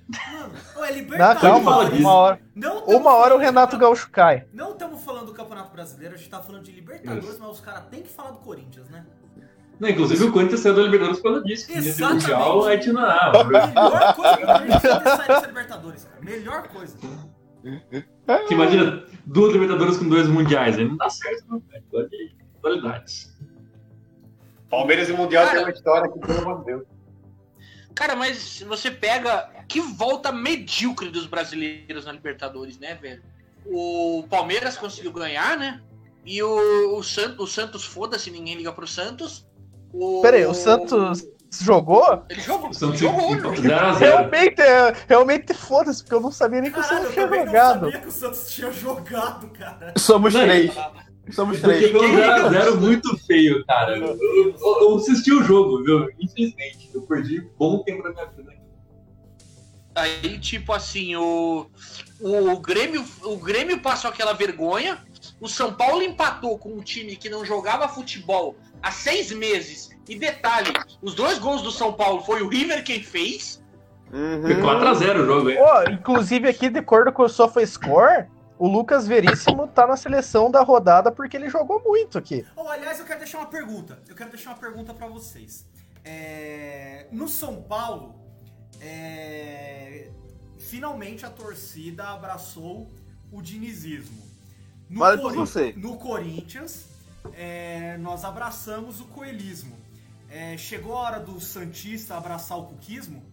É 0.90 0.92
Na 0.92 0.98
Libertadores. 0.98 1.42
calma, 1.42 1.72
fala 1.72 1.90
disso. 1.90 2.02
uma 2.02 2.14
hora, 2.14 2.40
Não 2.56 2.84
uma 2.86 3.14
hora 3.14 3.36
o 3.36 3.38
Renato 3.38 3.78
Gaúcho 3.78 4.10
cai. 4.12 4.46
Não 4.54 4.72
estamos 4.72 5.04
falando 5.04 5.28
do 5.28 5.34
Campeonato 5.34 5.72
Brasileiro, 5.72 6.16
a 6.16 6.18
gente 6.18 6.30
tá 6.30 6.40
falando 6.42 6.64
de 6.64 6.72
Libertadores, 6.72 7.38
mas 7.40 7.50
os 7.50 7.60
caras 7.62 7.84
têm 7.90 8.02
que 8.04 8.10
falar 8.10 8.32
do 8.32 8.40
Corinthians, 8.40 8.90
né? 8.90 9.06
Não, 9.80 9.88
inclusive 9.88 10.24
o 10.26 10.32
Corinthians 10.34 10.60
saiu 10.60 10.76
da 10.76 10.82
Libertadores 10.82 11.22
por 11.22 11.32
causa 11.32 11.44
disso. 11.46 11.68
que 11.68 11.74
Exatamente. 11.78 12.24
Mundial, 12.24 12.66
a 12.66 12.76
gente 12.76 12.92
não. 12.92 13.02
Ah, 13.02 13.32
Melhor 13.46 14.16
coisa 14.16 14.38
que 14.38 14.44
o 14.44 14.48
Corinthians 14.48 14.82
saído 14.82 15.04
dessa 15.28 15.48
Libertadores, 15.48 16.04
cara. 16.04 16.22
Melhor 16.22 16.68
coisa. 16.68 16.98
Você 18.48 18.54
imagina 18.54 19.04
duas 19.26 19.54
Libertadores 19.54 19.98
com 19.98 20.10
dois 20.10 20.28
Mundiais. 20.28 20.78
Aí 20.78 20.86
não 20.86 20.98
dá 20.98 21.10
certo, 21.10 21.46
não, 21.48 21.60
velho. 21.92 22.10
Qualidades. 22.62 23.34
Palmeiras 24.70 25.10
e 25.10 25.14
Mundial 25.14 25.46
Cara. 25.46 25.56
tem 25.58 25.66
uma 25.66 25.72
história 25.72 26.12
que, 26.12 26.20
pelo 26.20 26.40
amor 26.42 26.60
de 26.60 26.66
Deus. 26.66 26.84
Cara, 27.96 28.16
mas 28.16 28.38
se 28.38 28.64
você 28.64 28.90
pega. 28.92 29.50
Que 29.68 29.82
volta 29.82 30.32
medíocre 30.32 31.10
dos 31.10 31.26
brasileiros 31.28 32.06
na 32.06 32.12
Libertadores, 32.12 32.78
né, 32.80 32.96
velho? 32.96 33.22
O 33.66 34.26
Palmeiras 34.30 34.78
conseguiu 34.78 35.12
ganhar, 35.12 35.58
né? 35.58 35.82
E 36.26 36.42
o, 36.42 36.98
o, 36.98 37.04
San- 37.04 37.36
o 37.38 37.46
Santos, 37.46 37.86
foda-se, 37.86 38.32
ninguém 38.32 38.56
liga 38.56 38.72
pro 38.72 38.88
Santos. 38.88 39.46
O... 39.94 40.22
Pera 40.22 40.38
aí, 40.38 40.46
o 40.46 40.54
Santos 40.54 41.26
jogou? 41.62 42.24
Ele 42.30 42.42
jogou, 42.42 42.70
O 42.70 42.74
Santos 42.74 43.00
jogou, 43.00 43.36
jogou. 43.36 43.52
0x0. 43.54 43.98
Realmente, 43.98 44.62
é, 44.62 44.96
realmente 45.08 45.54
foda-se, 45.54 46.02
porque 46.04 46.16
eu 46.16 46.22
não 46.22 46.32
sabia 46.32 46.62
nem 46.62 46.72
que 46.72 46.80
o 46.80 46.82
Caralho, 46.82 47.04
Santos 47.04 47.18
eu 47.18 47.28
tinha 47.28 47.38
não 47.40 47.46
jogado. 47.46 47.80
sabia 47.86 48.00
que 48.02 48.08
o 48.08 48.12
Santos 48.12 48.52
tinha 48.54 48.72
jogado, 48.72 49.50
cara. 49.50 49.94
Somos 49.98 50.34
Não, 50.34 50.42
três. 50.42 50.72
Somos 51.32 51.60
Porque 51.60 51.78
três. 51.90 51.92
foi 51.92 52.08
um 52.08 52.16
0x0 52.16 52.76
muito 52.80 53.18
feio, 53.26 53.64
cara. 53.66 53.98
Eu, 53.98 54.18
eu- 54.18 54.56
eu 54.82 54.96
assisti 54.96 55.32
o 55.32 55.44
jogo, 55.44 55.84
viu? 55.84 56.08
Infelizmente. 56.20 56.90
Eu 56.94 57.02
perdi 57.04 57.42
bom 57.58 57.84
tempo 57.84 58.04
da 58.04 58.12
minha 58.12 58.26
vida. 58.26 58.54
Aí, 59.96 60.40
tipo 60.40 60.72
assim, 60.72 61.16
o, 61.16 61.66
o, 62.22 62.60
Grêmio, 62.60 63.04
o 63.24 63.36
Grêmio 63.38 63.80
passou 63.82 64.10
aquela 64.10 64.34
vergonha. 64.34 64.98
O 65.42 65.48
São 65.48 65.74
Paulo 65.74 66.02
empatou 66.02 66.58
com 66.58 66.70
um 66.74 66.82
time 66.82 67.16
que 67.16 67.30
não 67.30 67.44
jogava 67.44 67.88
futebol 67.88 68.56
há 68.82 68.92
seis 68.92 69.32
meses. 69.32 69.90
E 70.08 70.16
detalhe, 70.16 70.72
os 71.02 71.14
dois 71.14 71.38
gols 71.38 71.62
do 71.62 71.72
São 71.72 71.94
Paulo 71.94 72.22
foi 72.24 72.42
o 72.42 72.48
River 72.48 72.84
quem 72.84 73.04
fez. 73.04 73.62
Uhum. 74.12 74.42
Foi 74.42 74.56
4x0 74.56 75.22
o 75.22 75.26
jogo, 75.26 75.50
hein? 75.50 75.58
Ó, 75.60 75.84
inclusive 75.92 76.48
aqui, 76.48 76.70
de 76.70 76.80
acordo 76.80 77.12
com 77.12 77.24
o 77.24 77.30
SofaScore, 77.30 78.26
o 78.60 78.68
Lucas 78.68 79.07
Veríssimo 79.07 79.68
tá 79.68 79.88
na 79.88 79.95
seleção 79.95 80.51
da 80.51 80.62
rodada 80.62 81.12
porque 81.12 81.38
ele 81.38 81.49
jogou 81.49 81.82
muito 81.82 82.18
aqui. 82.18 82.45
Oh, 82.57 82.68
aliás, 82.68 82.99
eu 82.99 83.05
quero 83.05 83.20
deixar 83.20 83.38
uma 83.39 83.47
pergunta. 83.47 83.97
Eu 84.07 84.16
quero 84.16 84.30
deixar 84.30 84.49
uma 84.51 84.57
pergunta 84.60 84.93
pra 84.93 85.07
vocês. 85.07 85.66
É, 86.03 87.07
No 87.12 87.28
São 87.30 87.62
Paulo, 87.64 88.20
é, 88.82 90.12
finalmente 90.60 91.26
a 91.26 91.30
torcida 91.30 92.10
abraçou 92.10 92.88
o 93.32 93.41
dinizismo. 93.41 94.22
No, 94.89 94.99
Vale 94.99 95.22
você. 95.22 95.74
no 95.78 95.97
Corinthians, 95.97 96.86
é, 97.34 97.97
nós 97.97 98.26
abraçamos 98.26 98.99
o 98.99 99.05
coelismo. 99.05 99.78
É, 100.30 100.57
chegou 100.57 100.95
a 100.97 101.01
hora 101.01 101.20
do 101.20 101.39
Santista 101.39 102.16
abraçar 102.16 102.57
o 102.57 102.66
cuquismo? 102.66 103.24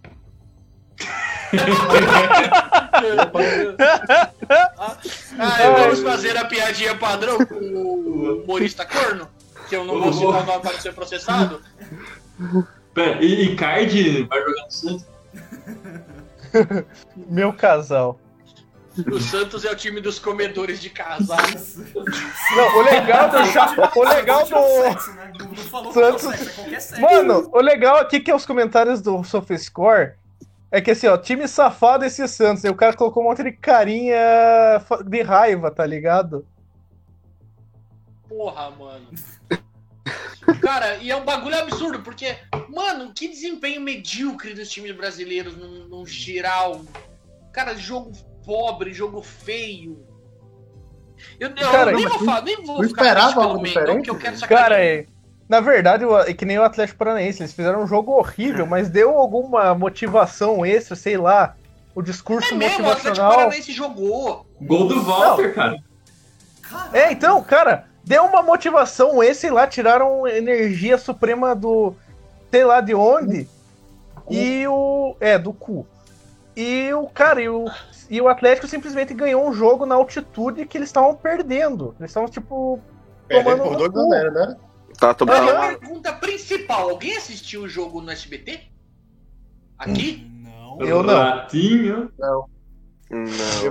Ah, 5.39 5.73
vamos 5.77 6.01
fazer 6.01 6.37
a 6.37 6.45
piadinha 6.45 6.97
padrão 6.97 7.39
com 7.45 7.55
o 7.55 8.43
humorista 8.43 8.85
corno, 8.85 9.29
que 9.69 9.77
eu 9.77 9.85
não 9.85 10.01
vou 10.01 10.13
citar 10.13 10.43
o 10.43 10.47
nome 10.47 10.61
para 10.63 10.81
ser 10.81 10.93
processado. 10.95 11.61
Pera, 12.95 13.23
e 13.23 13.53
Icardi 13.53 14.23
vai 14.25 14.41
jogar 14.41 14.65
no 14.65 14.71
Santos? 14.71 15.07
Meu 17.29 17.53
casal. 17.53 18.19
O 19.13 19.21
Santos 19.21 19.63
é 19.67 19.71
o 19.71 19.77
time 19.77 20.01
dos 20.01 20.19
comedores 20.19 20.81
de 20.81 20.89
casais. 20.89 21.77
Não, 21.95 22.79
o 22.79 22.83
legal 22.83 23.29
do. 23.29 23.37
O 24.01 24.05
legal 24.09 24.47
do. 24.47 24.83
Sexo, 24.83 25.13
né? 25.13 25.33
Santos- 25.93 26.23
sexo, 26.23 26.95
é. 26.95 27.01
Mano, 27.01 27.51
o 27.53 27.61
legal 27.61 27.97
aqui 27.99 28.21
que 28.21 28.31
é 28.31 28.35
os 28.35 28.47
comentários 28.47 29.03
do 29.03 29.23
SofaScore 29.23 30.13
é 30.77 30.81
que 30.83 30.91
assim, 30.91 31.07
ó, 31.07 31.17
time 31.17 31.49
safado 31.49 32.05
esse 32.05 32.29
Santos. 32.29 32.63
E 32.63 32.69
o 32.69 32.75
cara 32.75 32.95
colocou 32.95 33.23
um 33.23 33.29
monte 33.29 33.43
de 33.43 33.51
carinha 33.51 34.19
de 35.07 35.23
raiva, 35.23 35.71
tá 35.71 35.87
ligado? 35.87 36.47
Porra, 38.29 38.71
mano. 38.73 39.07
Cara, 40.61 40.97
e 40.97 41.11
é 41.11 41.17
um 41.17 41.25
bagulho 41.25 41.59
absurdo, 41.59 42.03
porque, 42.03 42.37
mano, 42.69 43.11
que 43.15 43.27
desempenho 43.27 43.81
medíocre 43.81 44.53
dos 44.53 44.69
times 44.69 44.95
brasileiros 44.95 45.57
no, 45.57 45.89
no 45.89 46.07
geral. 46.07 46.83
Cara, 47.55 47.75
jogo 47.75 48.13
pobre, 48.45 48.93
jogo 48.93 49.23
feio. 49.23 50.07
Eu, 51.41 51.49
eu 51.49 51.73
Cara, 51.73 51.93
nem 51.93 52.07
vou 52.07 52.19
falar, 52.19 52.43
nem 52.43 52.63
vou 52.63 52.83
ficar 52.85 53.03
esperava 53.03 53.43
algo 53.43 53.65
diferente? 53.65 53.95
porque 53.95 54.11
eu 54.11 54.19
quero 54.19 54.37
sacar 54.37 54.59
Cara, 54.59 54.85
é, 54.85 55.07
na 55.49 55.61
verdade, 55.61 56.05
é 56.27 56.35
que 56.35 56.45
nem 56.45 56.59
o 56.59 56.63
Atlético 56.65 56.99
Paranaense, 56.99 57.43
eles 57.43 57.53
fizeram 57.53 57.83
um 57.83 57.87
jogo 57.87 58.13
horrível, 58.13 58.67
mas 58.67 58.89
deu 58.89 59.17
alguma 59.17 59.75
motivação 59.75 60.67
extra, 60.67 60.97
sei 60.97 61.17
lá. 61.17 61.55
O 61.95 62.03
discurso 62.03 62.53
É 62.53 62.57
mesmo, 62.57 62.85
o 62.85 62.91
Atlético 62.91 63.09
motivacional. 63.09 63.33
Paranaense 63.33 63.73
jogou. 63.73 64.47
Gol 64.61 64.89
do 64.89 65.03
Walter, 65.03 65.55
cara. 65.55 65.79
Caralho. 66.63 66.97
É, 66.97 67.13
então, 67.13 67.43
cara, 67.43 67.87
deu 68.05 68.25
uma 68.25 68.43
motivação 68.43 69.23
esse 69.23 69.49
lá, 69.49 69.67
tiraram 69.67 70.27
energia 70.27 70.99
suprema 70.99 71.55
do. 71.55 71.95
sei 72.51 72.65
lá 72.65 72.81
de 72.81 72.95
onde. 72.95 73.49
E 74.29 74.67
o. 74.67 75.17
É, 75.21 75.39
do 75.39 75.53
cu. 75.53 75.87
E 76.57 76.93
o 76.93 77.07
cara, 77.07 77.41
e 77.41 77.49
o, 77.49 77.67
e 78.11 78.21
o 78.21 78.29
Atlético 78.29 78.67
simplesmente 78.67 79.15
ganhou 79.15 79.47
um 79.47 79.53
jogo 79.53 79.87
na 79.87 79.95
altitude 79.95 80.67
que 80.67 80.77
eles 80.77 80.89
estavam 80.89 81.15
perdendo. 81.15 81.95
Eles 82.01 82.11
estavam, 82.11 82.29
tipo. 82.29 82.81
Perdendo 83.29 83.59
tomando 83.59 83.69
por 83.69 83.73
no 83.73 83.91
2 83.91 83.93
cu. 83.93 84.15
a 84.15 84.19
0, 84.19 84.33
né? 84.33 84.57
Tá, 84.99 85.13
tô 85.15 85.25
a 85.25 85.69
pergunta 85.79 86.13
principal, 86.15 86.91
alguém 86.91 87.17
assistiu 87.17 87.63
o 87.63 87.69
jogo 87.69 88.01
no 88.01 88.11
SBT? 88.11 88.61
Aqui? 89.79 90.27
Não. 90.43 90.81
Eu 90.81 91.03
não. 91.03 91.15
Ratinho. 91.15 92.11
Não. 92.19 92.47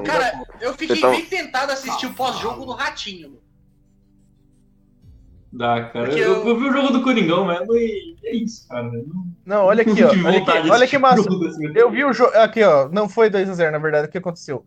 Cara, 0.05 0.43
eu 0.61 0.73
fiquei 0.73 0.97
Então- 0.97 1.11
bem 1.11 1.25
tentado 1.25 1.71
a 1.71 1.73
assistir 1.73 2.05
o 2.07 2.13
pós-jogo 2.13 2.65
no 2.65 2.71
Ratinho. 2.73 3.39
Dá, 5.51 5.85
cara. 5.89 6.11
Eu, 6.11 6.17
eu- 6.35 6.47
eu 6.49 6.59
vi 6.59 6.65
o 6.67 6.73
jogo 6.73 6.89
do 6.91 7.01
Coringão 7.01 7.45
mesmo 7.47 7.75
e 7.75 8.17
é 8.25 8.35
isso, 8.35 8.67
cara. 8.67 8.83
Não, 8.91 9.27
Não, 9.45 9.63
olha 9.65 9.81
aqui, 9.83 9.93
não 10.01 10.07
ó. 10.09 10.27
Olha 10.27 10.61
de 10.61 10.69
olha 10.71 10.87
que 10.87 10.97
massa. 10.97 11.23
do. 11.23 11.77
Eu 11.77 11.89
vi 11.89 12.03
o 12.03 12.11
jogo. 12.13 12.35
Aqui, 12.37 12.61
ó. 12.61 12.89
Não 12.89 13.07
foi 13.07 13.29
2x0, 13.29 13.71
na 13.71 13.77
verdade. 13.77 14.07
O 14.07 14.11
que 14.11 14.17
aconteceu? 14.17 14.65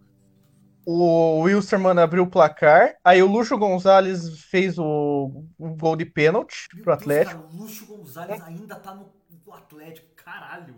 O 0.90 1.40
Wilstermann 1.42 1.98
abriu 2.00 2.22
o 2.22 2.26
placar. 2.30 2.94
Aí 3.04 3.22
o 3.22 3.26
Luxo 3.26 3.58
Gonzalez 3.58 4.40
fez 4.44 4.78
o, 4.78 5.44
o 5.58 5.68
gol 5.76 5.94
de 5.96 6.06
pênalti 6.06 6.66
Meu 6.72 6.82
pro 6.82 6.92
Deus, 6.92 7.02
Atlético. 7.02 7.42
cara, 7.42 7.54
o 7.54 7.56
Lúcio 7.62 7.86
Gonzalez 7.86 8.40
ainda 8.42 8.74
tá 8.76 8.94
no, 8.94 9.12
no 9.46 9.52
Atlético. 9.52 10.06
Caralho. 10.16 10.76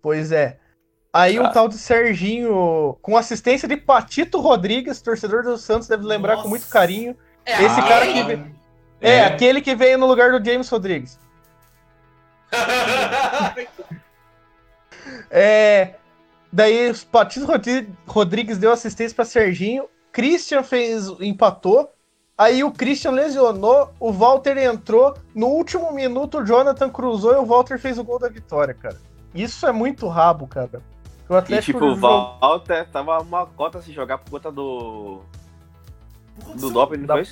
Pois 0.00 0.30
é. 0.30 0.60
Aí 1.12 1.38
o 1.40 1.42
Cara. 1.42 1.54
tal 1.54 1.66
de 1.68 1.76
Serginho, 1.76 2.96
com 3.02 3.16
assistência 3.16 3.66
de 3.66 3.76
Patito 3.76 4.38
Rodrigues, 4.38 5.02
torcedor 5.02 5.42
do 5.42 5.58
Santos, 5.58 5.88
deve 5.88 6.04
lembrar 6.04 6.32
com 6.34 6.38
Nossa. 6.42 6.48
muito 6.50 6.68
carinho. 6.68 7.16
É, 7.44 7.52
Esse 7.64 7.80
aquele- 7.80 7.88
cara 7.88 8.06
que 8.06 8.22
veio- 8.22 8.56
É, 9.00 9.24
aquele 9.24 9.60
que 9.60 9.74
veio 9.74 9.98
no 9.98 10.06
lugar 10.06 10.30
do 10.38 10.44
James 10.48 10.68
Rodrigues. 10.68 11.18
É. 15.30 15.94
Daí 16.52 16.90
o 16.90 17.06
Patito 17.06 17.46
Rodri- 17.46 17.88
Rodrigues 18.06 18.58
deu 18.58 18.72
assistência 18.72 19.14
pra 19.14 19.24
Serginho. 19.24 19.84
Christian 20.12 20.62
fez. 20.62 21.08
empatou. 21.20 21.92
Aí 22.38 22.62
o 22.62 22.70
Christian 22.70 23.12
lesionou, 23.12 23.90
o 23.98 24.12
Walter 24.12 24.58
entrou. 24.58 25.14
No 25.34 25.46
último 25.48 25.92
minuto, 25.92 26.38
o 26.38 26.44
Jonathan 26.46 26.88
cruzou 26.90 27.32
e 27.32 27.36
o 27.36 27.46
Walter 27.46 27.78
fez 27.78 27.98
o 27.98 28.04
gol 28.04 28.18
da 28.18 28.28
vitória, 28.28 28.74
cara. 28.74 28.96
Isso 29.34 29.66
é 29.66 29.72
muito 29.72 30.06
rabo, 30.08 30.46
cara. 30.46 30.82
O 31.28 31.34
E 31.34 31.38
Atlético 31.38 31.78
tipo, 31.78 31.84
o 31.92 31.94
jogou- 31.94 32.38
Walter 32.40 32.86
tava 32.90 33.18
uma 33.20 33.46
cota 33.46 33.80
se 33.82 33.92
jogar 33.92 34.18
por 34.18 34.30
conta 34.30 34.52
do. 34.52 35.20
Do 36.54 36.70
doping, 36.70 36.98
não 36.98 37.06
Da- 37.06 37.14
foi? 37.14 37.26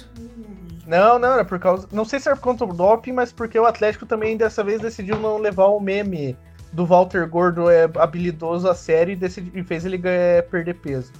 Não, 0.87 1.19
não, 1.19 1.33
era 1.35 1.45
por 1.45 1.59
causa. 1.59 1.87
Não 1.93 2.05
sei 2.05 2.19
se 2.19 2.29
era 2.29 2.37
por 2.37 2.43
conta 2.43 2.67
do 2.67 2.73
doping, 2.75 3.13
mas 3.13 3.31
porque 3.33 3.59
o 3.59 3.67
Atlético 3.67 4.07
também 4.07 4.37
dessa 4.37 4.65
vez 4.65 4.81
decidiu 4.81 5.19
não 5.19 5.37
levar 5.39 5.67
o 5.67 5.79
meme 5.81 6.37
do 6.75 6.85
Walter 6.85 7.27
Gordo 7.29 7.71
é 7.71 7.85
habilidoso 7.99 8.69
a 8.69 8.75
sério 8.75 9.13
e, 9.13 9.17
decidi- 9.17 9.53
e 9.55 9.63
fez 9.63 9.85
ele 9.85 9.97
ganhar, 9.97 10.43
perder 10.45 10.75
peso. 10.75 11.13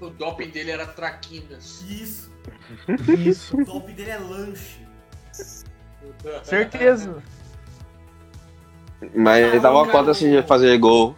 O 0.00 0.08
doping 0.08 0.48
dele 0.48 0.70
era 0.70 0.86
traquinas. 0.86 1.82
Isso. 1.88 2.30
Isso. 3.18 3.60
O 3.60 3.64
top 3.64 3.92
dele 3.92 4.10
é 4.10 4.18
lanche. 4.18 4.86
Certeza. 6.42 7.22
Mas 9.14 9.44
ele 9.44 9.60
tava 9.60 9.76
uma 9.76 9.88
cota 9.90 10.14
se 10.14 10.42
fazer 10.42 10.78
gol. 10.78 11.14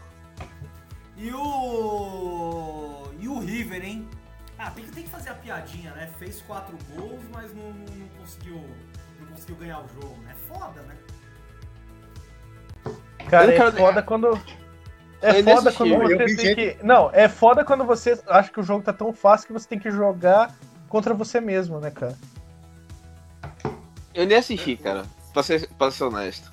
E 1.16 1.32
o. 1.32 3.09
E 3.20 3.28
o 3.28 3.39
River, 3.39 3.84
hein? 3.84 4.09
Ah, 4.59 4.70
tem 4.70 4.84
que, 4.84 4.91
tem 4.91 5.05
que 5.05 5.11
fazer 5.11 5.30
a 5.30 5.34
piadinha, 5.34 5.93
né? 5.93 6.11
Fez 6.18 6.43
quatro 6.43 6.76
gols, 6.95 7.22
mas 7.32 7.55
não, 7.55 7.70
não, 7.72 7.95
não 7.97 8.09
conseguiu. 8.18 8.64
Não 9.20 9.26
conseguiu 9.28 9.57
ganhar 9.57 9.80
o 9.80 9.89
jogo, 10.01 10.16
né? 10.24 10.34
Foda, 10.49 10.82
né? 10.82 10.95
Cara, 13.29 13.47
Eu 13.47 13.51
é 13.51 13.57
quero- 13.57 13.72
foda 13.76 14.03
quando. 14.03 14.41
É 15.20 15.43
foda 15.43 15.72
quando 15.72 15.99
você 15.99 16.16
tem 16.16 16.29
gente- 16.29 16.55
que. 16.55 16.76
Não, 16.87 17.11
é 17.12 17.29
foda 17.29 17.64
quando 17.64 17.85
você 17.85 18.18
acha 18.29 18.51
que 18.51 18.61
o 18.61 18.62
jogo 18.62 18.83
tá 18.85 18.93
tão 18.93 19.12
fácil 19.12 19.47
que 19.49 19.53
você 19.53 19.68
tem 19.68 19.79
que 19.79 19.91
jogar 19.91 20.55
contra 20.89 21.12
você 21.12 21.41
mesmo, 21.41 21.81
né, 21.81 21.91
cara? 21.91 22.16
Eu 24.14 24.26
nem 24.26 24.37
assisti, 24.39 24.76
cara. 24.76 25.05
Pra 25.33 25.43
ser, 25.43 25.68
pra 25.76 25.91
ser 25.91 26.05
honesto. 26.05 26.51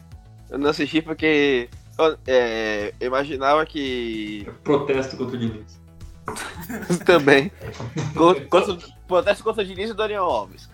Eu 0.50 0.58
não 0.58 0.70
assisti 0.70 1.02
porque. 1.02 1.70
eu, 1.98 2.18
é, 2.28 2.94
eu 3.00 3.08
imaginava 3.08 3.66
que. 3.66 4.48
Protesto 4.64 5.16
contra 5.18 5.36
o 5.36 5.40
Diniz. 5.40 5.80
Também. 7.06 7.52
Contra, 8.18 8.46
contra, 8.48 8.78
protesto 9.08 9.44
contra 9.44 9.62
o 9.62 9.66
Diniz 9.66 9.90
e 9.90 9.92
o 9.92 9.96
Dorian 9.96 10.22
Alves. 10.22 10.68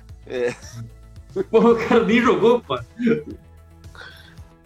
Porra, 1.50 1.70
o 1.72 1.88
cara 1.88 2.06
nem 2.06 2.22
jogou, 2.22 2.62
pô. 2.62 2.80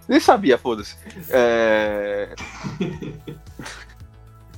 Nem 0.08 0.20
sabia, 0.20 0.58
foda-se. 0.58 0.96
É, 1.30 2.34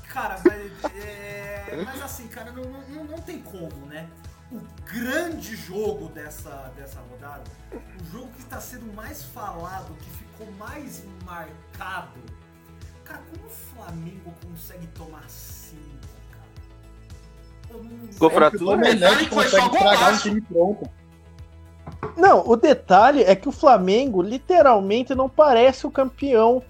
Cara, 0.09 0.39
mas, 0.43 0.93
é, 0.95 1.83
mas 1.85 2.01
assim, 2.01 2.27
cara, 2.27 2.51
não, 2.51 2.63
não, 2.63 3.03
não 3.03 3.21
tem 3.21 3.39
como, 3.41 3.85
né? 3.85 4.09
O 4.51 4.59
grande 4.85 5.55
jogo 5.55 6.09
dessa, 6.09 6.71
dessa 6.75 6.99
rodada, 7.01 7.43
o 7.73 8.11
jogo 8.11 8.29
que 8.33 8.39
está 8.41 8.59
sendo 8.59 8.91
mais 8.93 9.23
falado, 9.23 9.93
que 9.99 10.09
ficou 10.09 10.49
mais 10.53 11.03
marcado. 11.25 12.17
Cara, 13.03 13.21
como 13.31 13.45
o 13.45 13.49
Flamengo 13.49 14.33
consegue 14.43 14.87
tomar 14.87 15.29
cinco, 15.29 16.07
cara? 16.31 17.77
Eu 17.77 17.83
não- 17.83 18.07
Com 18.17 18.25
O 18.25 18.29
fratura? 18.29 18.77
Domenech 18.77 19.25
que 19.25 19.35
foi 19.35 19.47
só 19.49 19.69
consegue 19.69 20.03
um 20.03 20.17
time 20.17 20.41
pronto. 20.41 20.89
Não, 22.15 22.47
o 22.47 22.55
detalhe 22.55 23.23
é 23.23 23.35
que 23.35 23.49
o 23.49 23.51
Flamengo 23.51 24.21
literalmente 24.21 25.15
não 25.15 25.27
parece 25.27 25.85
o 25.85 25.91
campeão 25.91 26.63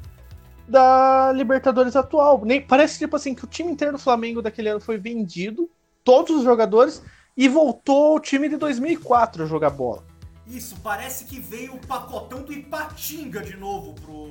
da 0.67 1.31
Libertadores 1.33 1.95
atual. 1.95 2.41
Nem, 2.43 2.61
parece 2.61 2.99
tipo 2.99 3.15
assim 3.15 3.33
que 3.33 3.45
o 3.45 3.47
time 3.47 3.71
inteiro 3.71 3.93
do 3.93 3.99
Flamengo 3.99 4.41
daquele 4.41 4.69
ano 4.69 4.79
foi 4.79 4.97
vendido, 4.97 5.69
todos 6.03 6.35
os 6.35 6.43
jogadores, 6.43 7.01
e 7.35 7.47
voltou 7.47 8.15
o 8.15 8.19
time 8.19 8.49
de 8.49 8.57
2004 8.57 9.43
a 9.43 9.45
jogar 9.45 9.69
bola. 9.69 10.03
Isso, 10.47 10.77
parece 10.81 11.25
que 11.25 11.41
veio 11.41 11.75
o 11.75 11.87
pacotão 11.87 12.41
do 12.41 12.53
Ipatinga 12.53 13.41
de 13.41 13.57
novo 13.57 13.93
pro. 13.95 14.29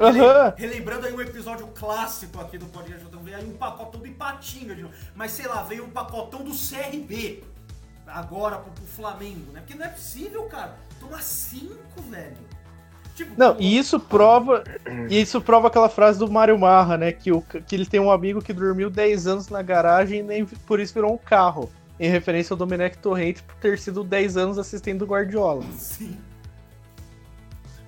Aham. 0.00 0.52
Relembrando 0.56 1.06
aí 1.06 1.14
um 1.14 1.20
episódio 1.20 1.68
clássico 1.68 2.40
aqui 2.40 2.58
do 2.58 2.66
Podcast 2.66 3.00
Jotão, 3.00 3.22
veio 3.22 3.36
aí 3.36 3.46
um 3.46 3.56
pacotão 3.56 4.00
do 4.00 4.06
Ipatinga 4.06 4.74
de 4.74 4.82
novo. 4.82 4.94
Mas 5.14 5.30
sei 5.30 5.46
lá, 5.46 5.62
veio 5.62 5.84
um 5.84 5.90
pacotão 5.90 6.42
do 6.42 6.50
CRB 6.50 7.44
agora 8.06 8.56
pro, 8.56 8.72
pro 8.72 8.84
Flamengo, 8.84 9.52
né? 9.52 9.60
Porque 9.60 9.74
não 9.74 9.86
é 9.86 9.88
possível, 9.88 10.44
cara. 10.44 10.76
Tomar 11.00 11.22
cinco, 11.22 12.02
velho. 12.08 12.36
Tipo, 13.14 13.34
Não, 13.36 13.56
e 13.58 13.76
isso 13.76 14.00
prova. 14.00 14.64
E 15.10 15.20
isso 15.20 15.40
prova 15.40 15.68
aquela 15.68 15.88
frase 15.88 16.18
do 16.18 16.30
Mário 16.30 16.58
Marra, 16.58 16.96
né? 16.96 17.12
Que, 17.12 17.30
o, 17.30 17.42
que 17.42 17.74
ele 17.74 17.84
tem 17.84 18.00
um 18.00 18.10
amigo 18.10 18.40
que 18.40 18.52
dormiu 18.52 18.88
10 18.88 19.26
anos 19.26 19.48
na 19.48 19.60
garagem 19.62 20.20
e 20.20 20.22
nem 20.22 20.44
por 20.46 20.80
isso 20.80 20.94
virou 20.94 21.12
um 21.12 21.18
carro. 21.18 21.70
Em 22.00 22.08
referência 22.08 22.54
ao 22.54 22.58
Domenech 22.58 22.96
Torrente 22.98 23.42
por 23.42 23.54
ter 23.56 23.78
sido 23.78 24.02
10 24.02 24.36
anos 24.36 24.58
assistente 24.58 24.98
do 24.98 25.06
Guardiola. 25.06 25.62
Sim. 25.76 26.18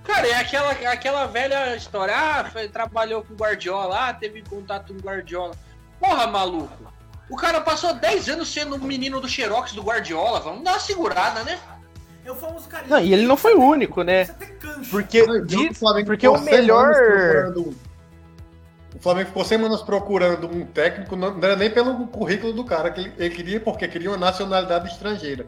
Cara, 0.05 0.29
é 0.29 0.35
aquela, 0.35 0.71
aquela 0.73 1.27
velha 1.27 1.75
história. 1.75 2.15
Ah, 2.15 2.45
foi- 2.45 2.69
trabalhou 2.69 3.25
com 3.25 3.33
o 3.33 3.37
Guardiola, 3.37 4.09
ah, 4.11 4.15
teve 4.15 4.43
contato 4.43 4.93
com 4.93 4.99
o 5.01 5.03
Guardiola. 5.03 5.57
Porra, 5.99 6.27
maluco. 6.27 6.93
O 7.31 7.37
cara 7.37 7.61
passou 7.61 7.95
10 7.95 8.29
anos 8.29 8.53
sendo 8.53 8.77
um 8.77 8.79
menino 8.87 9.21
do 9.21 9.29
Xerox 9.29 9.73
do 9.73 9.83
Guardiola. 9.83 10.41
Vamos 10.41 10.63
dar 10.63 10.73
uma 10.73 10.79
segurada, 10.81 11.43
né? 11.43 11.59
É 12.25 12.31
o 12.31 12.35
famoso 12.35 12.69
carinho. 12.69 12.91
Não, 12.91 13.01
e 13.01 13.13
ele 13.13 13.27
não 13.27 13.37
foi 13.37 13.55
o 13.55 13.61
único, 13.63 14.03
né? 14.03 14.25
Cancha. 14.61 14.91
Porque, 14.91 15.23
Não, 15.27 15.45
diz- 15.45 15.71
o 15.71 15.75
Flamengo 15.75 16.07
porque 16.07 16.27
o 16.29 16.39
melhor. 16.41 16.93
procurando- 16.95 17.75
O 18.95 18.99
Flamengo 19.01 19.27
ficou 19.29 19.45
semanas 19.45 19.83
procurando 19.83 20.47
um 20.49 20.65
técnico, 20.65 21.17
não 21.17 21.37
era 21.43 21.57
nem 21.57 21.69
pelo 21.71 22.07
currículo 22.07 22.53
do 22.53 22.65
cara, 22.65 22.91
que 22.91 23.01
ele, 23.01 23.13
ele 23.19 23.35
queria 23.35 23.61
porque 23.61 23.89
queria 23.89 24.11
uma 24.11 24.17
nacionalidade 24.17 24.89
estrangeira. 24.89 25.47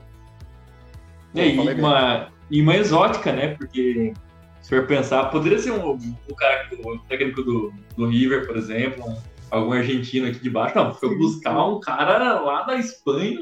É, 1.35 1.48
e 1.48 1.59
uma, 1.78 2.28
e 2.51 2.61
uma 2.62 2.77
exótica, 2.77 3.32
né? 3.32 3.55
Porque, 3.55 4.12
se 4.61 4.69
for 4.69 4.86
pensar, 4.86 5.27
poderia 5.27 5.59
ser 5.59 5.70
um, 5.70 5.90
o 5.93 6.35
cara, 6.35 6.69
o 6.85 6.98
técnico 7.01 7.43
do, 7.43 7.73
do 7.97 8.09
River, 8.09 8.47
por 8.47 8.57
exemplo, 8.57 9.05
um- 9.09 9.16
algum 9.57 9.73
argentino 9.73 10.28
aqui 10.28 10.39
de 10.39 10.51
baixo. 10.51 10.77
Não, 10.77 10.95
foi 10.95 11.16
buscar 11.16 11.65
um 11.66 11.81
cara 11.81 12.41
lá 12.41 12.62
da 12.62 12.77
Espanha 12.77 13.39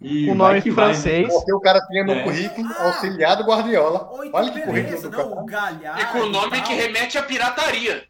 e 0.00 0.30
O 0.30 0.34
nome 0.34 0.62
que 0.62 0.70
vai, 0.70 0.88
né? 0.88 0.94
francês. 0.94 1.32
Porque 1.32 1.52
o 1.52 1.60
cara 1.60 1.80
tinha 1.86 2.04
no 2.04 2.12
É. 2.12 2.22
currículo 2.24 2.68
auxiliar 2.78 3.36
do 3.36 3.44
Guardiola. 3.44 4.08
Ou 4.12 4.24
então, 4.24 4.40
Olha 4.40 4.52
que 4.52 4.60
currículo 4.62 5.02
do 5.02 5.10
não, 5.10 5.18
cara. 5.18 5.40
o 5.40 5.46
Galhardo. 5.46 6.00
E 6.02 6.06
com 6.06 6.18
o 6.20 6.30
nome 6.30 6.60
que 6.62 6.74
remete 6.74 7.18
à 7.18 7.22
pirataria. 7.22 8.06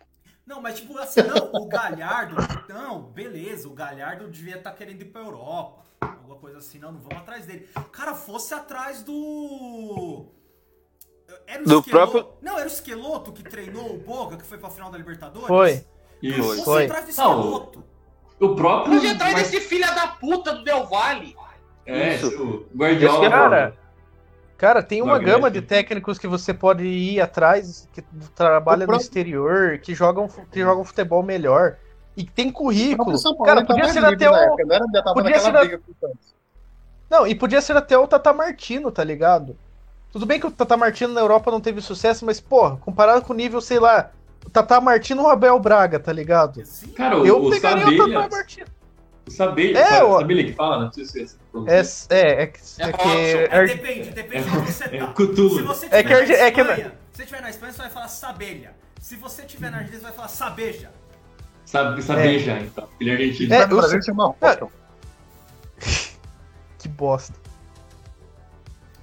Não, 0.46 0.62
mas 0.62 0.76
tipo 0.80 0.96
assim, 0.98 1.20
não, 1.22 1.50
o 1.62 1.66
Galhardo, 1.68 2.34
não, 2.70 3.02
beleza, 3.02 3.68
o 3.68 3.72
Galhardo 3.74 4.28
devia 4.30 4.56
estar 4.56 4.72
querendo 4.72 5.02
ir 5.02 5.06
pra 5.06 5.20
Europa. 5.20 5.82
Alguma 6.00 6.36
coisa 6.36 6.56
assim, 6.58 6.78
não, 6.78 6.90
não 6.92 7.00
vamos 7.00 7.18
atrás 7.18 7.44
dele. 7.44 7.68
Cara, 7.92 8.14
fosse 8.14 8.54
atrás 8.54 9.02
do. 9.02 10.26
Era 11.46 11.62
o 11.62 11.66
Do 11.66 11.78
Esqueloto. 11.80 12.10
próprio- 12.12 12.26
Não, 12.40 12.56
era 12.58 12.64
o 12.66 12.72
Esqueloto 12.72 13.32
que 13.32 13.42
treinou 13.42 13.94
o 13.94 13.98
Boga, 13.98 14.36
que 14.38 14.44
foi 14.44 14.56
pra 14.56 14.70
final 14.70 14.90
da 14.90 14.96
Libertadores? 14.96 15.46
Foi. 15.48 15.84
Isso. 16.22 16.76
Atrás 16.76 17.16
do 17.16 17.22
Não. 17.22 17.68
O 18.40 18.54
próprio. 18.54 18.94
Mas 18.94 19.10
atrás 19.10 19.32
mas- 19.34 19.50
desse 19.50 19.66
filho 19.66 19.86
da 19.94 20.06
puta 20.06 20.54
do 20.54 20.62
Del 20.64 20.86
Valle. 20.86 21.36
É, 21.84 22.14
Isso. 22.14 22.42
o 22.42 22.76
Guardiola. 22.76 23.30
Cara, 23.30 23.74
Cara, 24.58 24.82
tem 24.82 25.00
uma 25.00 25.20
gama 25.20 25.48
de 25.48 25.62
técnicos 25.62 26.18
que 26.18 26.26
você 26.26 26.52
pode 26.52 26.84
ir 26.84 27.20
atrás, 27.20 27.88
que 27.92 28.02
trabalha 28.34 28.86
no 28.88 28.96
exterior, 28.96 29.78
que 29.78 29.94
jogam, 29.94 30.28
que 30.50 30.60
jogam 30.60 30.84
futebol 30.84 31.22
melhor. 31.22 31.76
E 32.16 32.24
que 32.24 32.32
tem 32.32 32.50
currículo. 32.50 33.16
Paulo 33.22 33.44
Cara, 33.44 33.64
podia 33.64 33.88
ser 33.88 34.00
livre 34.00 34.16
até 34.16 34.28
o. 34.28 34.34
era, 34.34 35.14
podia 35.14 35.38
ser 35.38 35.52
briga. 35.52 35.80
Não, 37.08 37.24
e 37.24 37.34
podia 37.36 37.60
ser 37.60 37.76
até 37.76 37.96
o 37.96 38.08
Tata 38.08 38.32
Martino, 38.32 38.90
tá 38.90 39.04
ligado? 39.04 39.56
Tudo 40.10 40.26
bem 40.26 40.40
que 40.40 40.46
o 40.46 40.50
Tata 40.50 40.76
Martino 40.76 41.14
na 41.14 41.20
Europa 41.20 41.52
não 41.52 41.60
teve 41.60 41.80
sucesso, 41.80 42.26
mas, 42.26 42.40
porra, 42.40 42.76
comparado 42.78 43.22
com 43.22 43.32
o 43.32 43.36
nível, 43.36 43.60
sei 43.60 43.78
lá, 43.78 44.10
Tata 44.52 44.80
Martino 44.80 45.22
ou 45.22 45.28
o 45.28 45.30
Abel 45.30 45.58
Braga, 45.60 45.98
tá 46.00 46.12
ligado? 46.12 46.64
Sim. 46.64 46.88
Cara, 46.88 47.18
o, 47.18 47.26
Eu 47.26 47.44
o 47.44 47.50
pegaria 47.50 47.84
o 47.86 47.90
Sabelha. 47.96 48.14
Tata 48.22 48.36
Martino. 48.36 48.66
O 49.26 49.30
Sabelha, 49.30 49.78
É, 49.78 50.02
o- 50.02 50.18
Sabelha 50.20 50.44
que 50.44 50.52
fala, 50.54 50.84
não 50.84 50.92
sei 50.92 51.04
se 51.04 51.20
é. 51.22 51.24
É, 51.66 51.80
é, 52.16 52.42
é, 52.42 52.46
que- 52.46 52.60
É 52.78 52.84
é 52.88 52.92
que. 52.92 53.08
É, 53.54 53.66
depende, 53.66 54.10
depende 54.10 54.50
de 54.50 54.56
onde 54.56 54.72
você 54.72 54.84
É 54.84 54.98
tá. 54.98 55.14
Se 55.16 55.62
você 55.62 55.86
É 55.86 55.88
tiver 55.88 56.02
que 56.02 56.12
a 56.12 56.16
na 56.16 56.20
Arge- 56.22 56.32
é 56.34 56.50
que- 56.50 56.60
Espanha, 56.60 56.92
se 57.12 57.16
você 57.16 57.22
estiver 57.22 57.42
na 57.42 57.50
Espanha, 57.50 57.72
você 57.72 57.78
vai 57.82 57.90
falar 57.90 58.08
sabelha. 58.08 58.74
Se 59.00 59.16
você 59.16 59.42
estiver 59.42 59.70
na 59.70 59.76
Argentina, 59.78 59.98
você 60.00 60.04
vai 60.06 60.14
falar 60.14 60.28
sabeja. 60.28 60.90
Sabe, 61.66 62.02
saber 62.02 62.38
já, 62.38 62.58
então. 62.58 62.88
Ele 62.98 63.10
é 63.10 63.12
argentino. 63.12 63.54
É, 63.54 63.62
eu 63.64 63.68
Brasil 63.68 64.02
chama 64.02 64.34
Robson. 64.40 64.70
Que 66.78 66.88
bosta. 66.88 67.34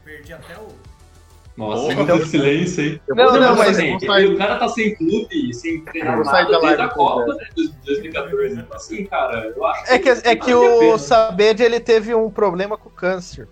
Perdi 0.04 0.34
até 0.34 0.58
o. 0.58 0.68
Nossa, 1.58 1.84
Porra, 1.84 2.02
então, 2.04 2.26
silêncio. 2.26 3.00
Eu 3.08 3.16
Não, 3.16 3.40
não, 3.40 3.56
vou 3.56 3.66
mas- 3.66 3.78
assim, 3.78 3.92
vou 3.92 4.00
sair- 4.02 4.26
o 4.28 4.38
cara 4.38 4.58
tá 4.58 4.68
sem 4.68 4.94
clube, 4.96 5.54
sem 5.54 5.80
treinar 5.86 6.18
nada 6.18 6.32
da 6.32 6.44
desde 6.46 6.66
live 6.66 6.82
a 6.82 6.88
Copa, 6.90 7.34
né? 7.34 7.46
De 7.56 7.70
2014. 7.86 8.54
Então, 8.60 8.76
assim, 8.76 9.06
cara, 9.06 9.54
eu 9.56 9.66
acho 9.66 9.92
É 9.94 9.98
que, 10.00 10.10
é 10.10 10.36
que 10.36 10.54
vale 10.54 10.92
a 10.92 10.94
o. 10.96 10.98
Sabed 11.00 11.64
ele 11.64 11.80
teve 11.80 12.14
um 12.14 12.30
problema 12.30 12.78
com 12.78 12.90
câncer. 12.90 13.48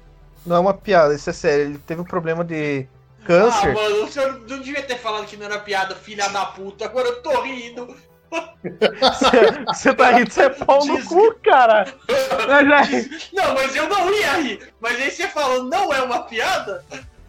Não 0.46 0.58
é 0.58 0.60
uma 0.60 0.74
piada, 0.74 1.14
isso 1.14 1.30
é 1.30 1.34
sério. 1.34 1.66
Ele 1.68 1.78
teve 1.78 2.02
um 2.02 2.06
problema 2.06 2.44
de 2.44 2.86
Ah, 3.22 3.26
câncer. 3.26 3.74
mano, 3.74 4.04
o 4.04 4.08
senhor 4.12 4.34
não 4.50 4.60
devia 4.60 4.84
ter 4.84 4.98
falado 4.98 5.26
que 5.26 5.38
não 5.38 5.46
era 5.46 5.60
piada, 5.60 5.96
filha 5.96 6.28
da 6.28 6.46
puta. 6.48 6.84
Agora 6.84 7.08
eu 7.08 7.22
tô 7.22 7.42
rindo. 7.42 7.96
Você 9.74 9.94
tá 9.94 10.12
rindo, 10.12 10.32
você 10.32 10.44
é 10.44 10.50
pau 10.50 10.86
no 10.86 11.04
cu, 11.06 11.36
cara. 11.44 11.86
Mas 12.48 12.68
já- 12.68 13.10
Não, 13.34 13.54
mas 13.54 13.76
eu 13.76 13.88
não 13.88 14.12
ia 14.14 14.34
rir. 14.38 14.60
Mas 14.82 15.00
aí 15.00 15.12
você 15.12 15.28
falou, 15.28 15.64
não 15.64 15.94
é 15.94 16.02
uma 16.02 16.24
piada? 16.24 16.84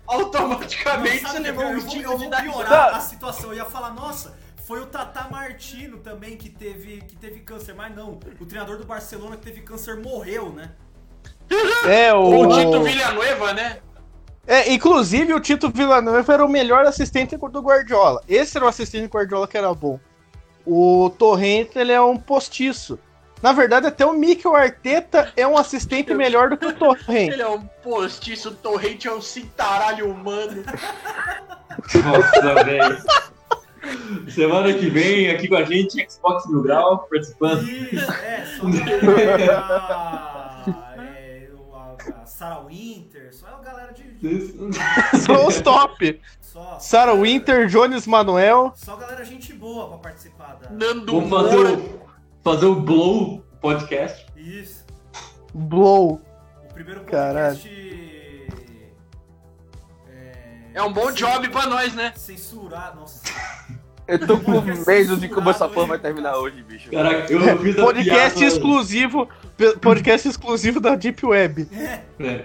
Automaticamente 0.06 1.22
Não, 1.22 1.30
você 1.30 1.38
levou 1.38 1.64
eu 1.64 1.70
um 1.70 1.80
vou, 1.80 1.88
tico 1.88 2.02
eu 2.04 2.18
de 2.18 2.22
vou 2.24 2.30
dar 2.30 2.42
piorar 2.42 2.94
a 2.94 3.00
situação. 3.00 3.50
Eu 3.50 3.56
ia 3.56 3.64
falar, 3.64 3.90
nossa, 3.94 4.36
foi 4.66 4.80
o 4.80 4.86
Tata 4.86 5.28
Martino 5.30 5.98
também 5.98 6.36
que 6.36 6.48
teve, 6.48 7.00
que 7.02 7.16
teve 7.16 7.40
câncer. 7.40 7.74
Mas 7.74 7.94
não, 7.94 8.18
o 8.40 8.46
treinador 8.46 8.78
do 8.78 8.84
Barcelona 8.84 9.36
que 9.36 9.42
teve 9.42 9.62
câncer 9.62 9.96
morreu, 9.96 10.52
né? 10.52 10.72
É, 11.86 12.12
o. 12.14 12.40
O 12.40 12.48
Tito 12.48 12.82
Villanueva, 12.82 13.52
né? 13.52 13.78
É, 14.46 14.70
inclusive 14.72 15.32
o 15.32 15.40
Tito 15.40 15.70
Villanueva 15.70 16.34
era 16.34 16.44
o 16.44 16.48
melhor 16.48 16.84
assistente 16.84 17.36
do 17.36 17.60
Guardiola. 17.60 18.22
Esse 18.28 18.56
era 18.58 18.66
o 18.66 18.68
assistente 18.68 19.08
do 19.08 19.12
Guardiola 19.12 19.48
que 19.48 19.56
era 19.56 19.72
bom. 19.72 19.98
O 20.66 21.10
Torrente, 21.18 21.78
ele 21.78 21.92
é 21.92 22.00
um 22.00 22.16
postiço. 22.16 22.98
Na 23.42 23.52
verdade, 23.52 23.86
até 23.86 24.06
o 24.06 24.12
Mikel 24.14 24.54
Arteta 24.56 25.30
é 25.36 25.46
um 25.46 25.56
assistente 25.58 26.14
melhor 26.14 26.48
do 26.48 26.56
que 26.56 26.66
o 26.66 26.72
Torrente. 26.72 27.34
Ele 27.34 27.42
é 27.42 27.48
um 27.48 27.60
postiço, 27.82 28.48
o 28.50 28.54
torrente 28.54 29.06
é 29.06 29.12
um 29.12 29.20
cintaralho 29.20 30.10
humano. 30.10 30.64
Nossa, 31.94 32.64
velho. 32.64 33.04
Semana 34.30 34.72
que 34.72 34.88
vem, 34.88 35.28
aqui 35.30 35.46
com 35.46 35.56
a 35.56 35.64
gente, 35.64 36.06
Xbox 36.10 36.46
Mil 36.48 36.62
Grau, 36.62 37.06
participando. 37.10 37.62
Isso, 37.68 38.10
é, 38.12 38.46
só 38.58 38.66
a, 38.66 40.64
é, 40.96 41.48
o- 41.54 41.74
a, 41.74 42.22
a 42.22 42.26
Sarah 42.26 42.60
Winter, 42.66 43.28
só 43.34 43.46
é 43.46 43.50
a 43.50 43.58
galera 43.62 43.92
de. 43.92 44.04
de- 44.04 45.18
São 45.20 45.46
os 45.46 45.60
top. 45.60 46.18
Só, 46.40 46.78
Sarah 46.80 47.12
Winter, 47.14 47.66
Jones 47.66 48.06
Manuel. 48.06 48.72
Só 48.74 48.96
galera 48.96 49.22
gente 49.22 49.52
boa 49.52 49.88
pra 49.88 49.98
participar 49.98 50.56
da. 50.62 50.70
Nando 50.70 51.12
Vamos 51.20 51.28
fazer 51.30 51.56
Moura. 51.56 52.03
Fazer 52.44 52.66
o 52.66 52.74
Blow 52.76 53.42
Podcast. 53.60 54.26
Isso. 54.36 54.84
Blow. 55.54 56.20
O 56.70 56.74
primeiro 56.74 57.00
Caralho. 57.04 57.56
podcast. 57.56 57.84
É 60.74 60.82
um 60.82 60.92
bom 60.92 61.10
job 61.12 61.48
pra 61.50 61.66
nós, 61.66 61.94
né? 61.94 62.12
Censurar, 62.16 62.94
nossa. 62.96 63.22
Eu 64.06 64.18
tô 64.26 64.38
com 64.38 64.60
medo 64.86 65.16
de 65.16 65.28
como 65.28 65.48
essa 65.48 65.68
porra 65.68 65.86
vai 65.86 65.98
terminar 65.98 66.36
hoje, 66.36 66.62
bicho. 66.62 66.90
Caraca, 66.90 67.32
eu 67.32 67.58
fiz 67.60 67.78
a 67.78 67.82
Podcast 67.82 68.38
piada. 68.38 68.44
exclusivo. 68.44 69.28
Podcast 69.80 70.28
exclusivo 70.28 70.80
da 70.80 70.96
Deep 70.96 71.24
Web. 71.24 71.68
É. 72.20 72.44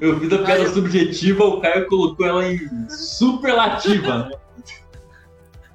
Eu 0.00 0.18
fiz 0.18 0.32
a 0.32 0.38
piada 0.38 0.68
subjetiva, 0.70 1.44
o 1.44 1.60
Caio 1.60 1.86
colocou 1.86 2.26
ela 2.26 2.46
em 2.46 2.58
superlativa, 2.88 4.30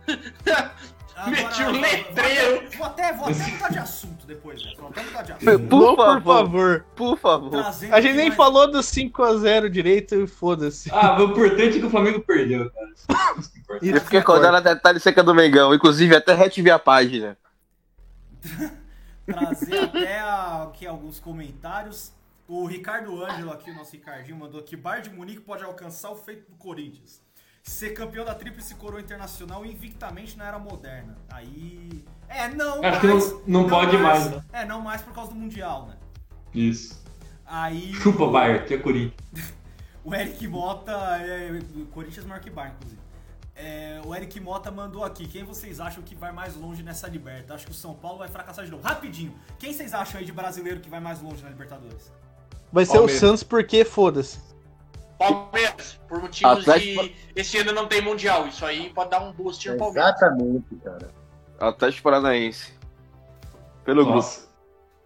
Meti 1.27 1.63
um 1.63 1.71
letreiro. 1.81 2.69
Vou 2.77 2.85
até, 2.87 3.13
vou 3.13 3.27
até 3.27 3.47
mudar 3.47 3.69
de 3.69 3.77
assunto 3.79 4.25
depois, 4.25 4.63
né? 4.63 4.71
Vou 4.77 4.89
até 4.89 5.03
mudar 5.03 5.21
de 5.23 5.31
assunto. 5.33 5.59
Por 5.69 5.95
por 5.95 6.21
favor. 6.23 6.85
Por 6.95 7.17
favor. 7.17 7.49
Trazendo 7.51 7.93
A 7.93 8.01
gente 8.01 8.15
nem 8.15 8.25
mais- 8.27 8.35
falou 8.37 8.71
do 8.71 8.79
5x0 8.79 9.69
direito 9.69 10.15
e 10.15 10.27
foda-se. 10.27 10.89
Ah, 10.91 11.19
o 11.19 11.23
importante 11.25 11.77
é 11.77 11.79
que 11.79 11.85
o 11.85 11.89
Flamengo 11.89 12.19
perdeu, 12.21 12.71
cara. 12.71 12.91
Que 13.79 13.89
Eu 13.89 14.01
fiquei 14.01 14.01
que 14.01 14.17
acordado 14.17 14.55
até 14.55 14.75
tarde 14.75 14.99
seca 14.99 15.23
do 15.23 15.33
Mengão. 15.35 15.73
Inclusive, 15.73 16.15
até 16.15 16.33
retive 16.33 16.69
a 16.71 16.79
página. 16.79 17.37
trazer 19.25 19.79
até 19.79 20.19
a- 20.19 20.63
aqui 20.63 20.85
alguns 20.87 21.19
comentários. 21.19 22.11
O 22.47 22.65
Ricardo 22.65 23.23
Ângelo 23.23 23.51
aqui, 23.51 23.71
o 23.71 23.75
nosso 23.75 23.91
Ricardinho, 23.93 24.35
mandou 24.37 24.59
aqui: 24.59 24.75
Bayern 24.75 25.09
de 25.09 25.15
Munique 25.15 25.39
pode 25.41 25.63
alcançar 25.63 26.09
o 26.11 26.15
feito 26.15 26.49
do 26.51 26.57
Corinthians. 26.57 27.21
Ser 27.63 27.91
campeão 27.91 28.25
da 28.25 28.33
Tríplice 28.33 28.73
Coroa 28.75 28.99
Internacional 28.99 29.65
invictamente 29.65 30.37
na 30.37 30.45
era 30.47 30.57
moderna. 30.59 31.15
Aí. 31.29 32.03
É, 32.27 32.47
não, 32.47 32.83
Acho 32.83 32.99
que 33.01 33.07
mais. 33.07 33.31
não- 33.31 33.41
não 33.47 33.69
pode 33.69 33.97
mais, 33.97 34.31
né? 34.31 34.43
É, 34.51 34.65
não 34.65 34.81
mais 34.81 35.01
por 35.01 35.13
causa 35.13 35.31
do 35.31 35.37
Mundial, 35.37 35.87
né? 35.87 35.95
Isso. 36.53 36.99
Aí. 37.45 37.93
Chupa, 37.93 38.27
Bayern, 38.27 38.65
que 38.65 38.73
é 38.73 38.77
Corinthians. 38.77 39.13
O 40.03 40.15
Eric 40.15 40.47
Mota, 40.47 40.91
é, 41.19 41.59
Corinthians 41.93 42.25
maior 42.25 42.41
que 42.41 42.49
Bayern, 42.49 42.75
inclusive. 42.75 42.99
É, 43.55 44.01
o 44.03 44.15
Eric 44.15 44.39
Mota 44.39 44.71
mandou 44.71 45.03
aqui. 45.05 45.27
Quem 45.27 45.43
vocês 45.43 45.79
acham 45.79 46.01
que 46.01 46.15
vai 46.15 46.31
mais 46.31 46.55
longe 46.55 46.81
nessa 46.81 47.07
Liberta? 47.07 47.53
Acho 47.53 47.67
que 47.67 47.71
o 47.71 47.75
São 47.75 47.93
Paulo 47.93 48.17
vai 48.17 48.27
fracassar 48.27 48.65
de 48.65 48.71
novo. 48.71 48.81
Rapidinho. 48.81 49.31
Quem 49.59 49.71
vocês 49.71 49.93
acham 49.93 50.19
aí 50.19 50.25
de 50.25 50.31
brasileiro 50.31 50.79
que 50.79 50.89
vai 50.89 50.99
mais 50.99 51.21
longe 51.21 51.43
na 51.43 51.49
Libertadores? 51.49 52.11
Vai 52.73 52.83
ser 52.83 52.93
Palmeiras. 52.93 53.21
o 53.21 53.27
Santos 53.27 53.43
porque 53.43 53.85
foda-se. 53.85 54.39
Palmeiras, 55.27 55.99
por 56.07 56.21
motivos 56.21 56.59
Atlético- 56.67 57.03
de. 57.03 57.15
Esse 57.35 57.57
ano 57.59 57.71
não 57.73 57.87
tem 57.87 58.01
mundial. 58.01 58.47
Isso 58.47 58.65
aí 58.65 58.89
pode 58.93 59.09
dar 59.11 59.21
um 59.21 59.31
boost 59.31 59.69
no 59.69 59.77
Palmeiras. 59.77 60.15
Exatamente, 60.15 60.75
cara. 60.83 61.09
Atlético 61.59 62.03
Paranaense. 62.03 62.73
Pelo 63.85 64.03
grupo. 64.03 64.15
Nossa. 64.17 64.49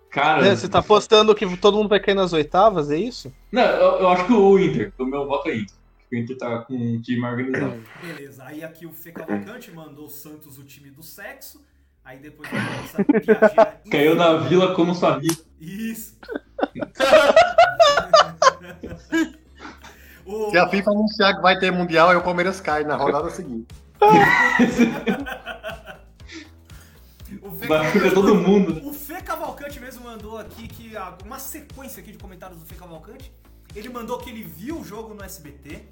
Cara, 0.09 0.47
É, 0.47 0.55
você 0.55 0.69
tá 0.69 0.79
apostando 0.79 1.35
que 1.35 1.57
todo 1.57 1.75
mundo 1.77 1.89
vai 1.89 1.99
cair 1.99 2.15
nas 2.15 2.31
oitavas, 2.31 2.89
é 2.89 2.97
isso? 2.97 3.33
Não, 3.51 3.61
eu, 3.63 3.99
eu 3.99 4.07
acho 4.09 4.25
que 4.25 4.31
o 4.33 4.57
Inter, 4.57 4.93
o 4.97 5.05
meu 5.05 5.27
voto 5.27 5.49
é 5.49 5.57
Inter. 5.57 5.75
O 6.11 6.15
Inter 6.15 6.37
tá 6.37 6.59
com 6.59 6.73
um 6.73 7.01
time 7.01 7.25
organizado. 7.25 7.83
Beleza. 8.01 8.43
Aí 8.45 8.63
aqui 8.63 8.85
o 8.85 8.93
Fê 8.93 9.11
Cavalcante 9.11 9.69
mandou 9.71 10.05
o 10.05 10.09
Santos 10.09 10.57
o 10.57 10.63
time 10.63 10.89
do 10.89 11.03
sexo. 11.03 11.65
Aí 12.03 12.17
depois 12.19 12.49
essa 12.53 13.03
piadinha. 13.03 13.81
Caiu 13.91 14.15
na 14.15 14.37
vila 14.37 14.73
como 14.73 14.95
sabia. 14.95 15.31
Isso. 15.59 16.17
o 20.25 20.49
Se 20.49 20.57
a 20.57 20.67
FIFA 20.67 20.91
anunciar 20.91 21.35
que 21.35 21.41
vai 21.41 21.59
ter 21.59 21.71
Mundial, 21.71 22.09
aí 22.09 22.15
o 22.15 22.23
Palmeiras 22.23 22.59
cai 22.59 22.83
na 22.83 22.95
rodada 22.95 23.29
seguinte. 23.29 23.67
o 27.41 27.51
Fê 27.51 27.67
ficar 27.91 28.13
todo 28.13 28.35
mundo. 28.35 28.87
O 28.87 28.93
Fê 28.93 29.21
Cavalcante 29.21 29.79
mesmo 29.79 30.03
mandou 30.03 30.37
aqui 30.37 30.67
que 30.67 30.93
uma 31.23 31.37
sequência 31.37 32.01
aqui 32.01 32.11
de 32.11 32.17
comentários 32.17 32.59
do 32.59 32.65
Fê 32.65 32.75
Cavalcante. 32.75 33.31
Ele 33.75 33.89
mandou 33.89 34.17
que 34.17 34.29
ele 34.29 34.43
viu 34.43 34.79
o 34.79 34.83
jogo 34.83 35.13
no 35.13 35.23
SBT. 35.23 35.83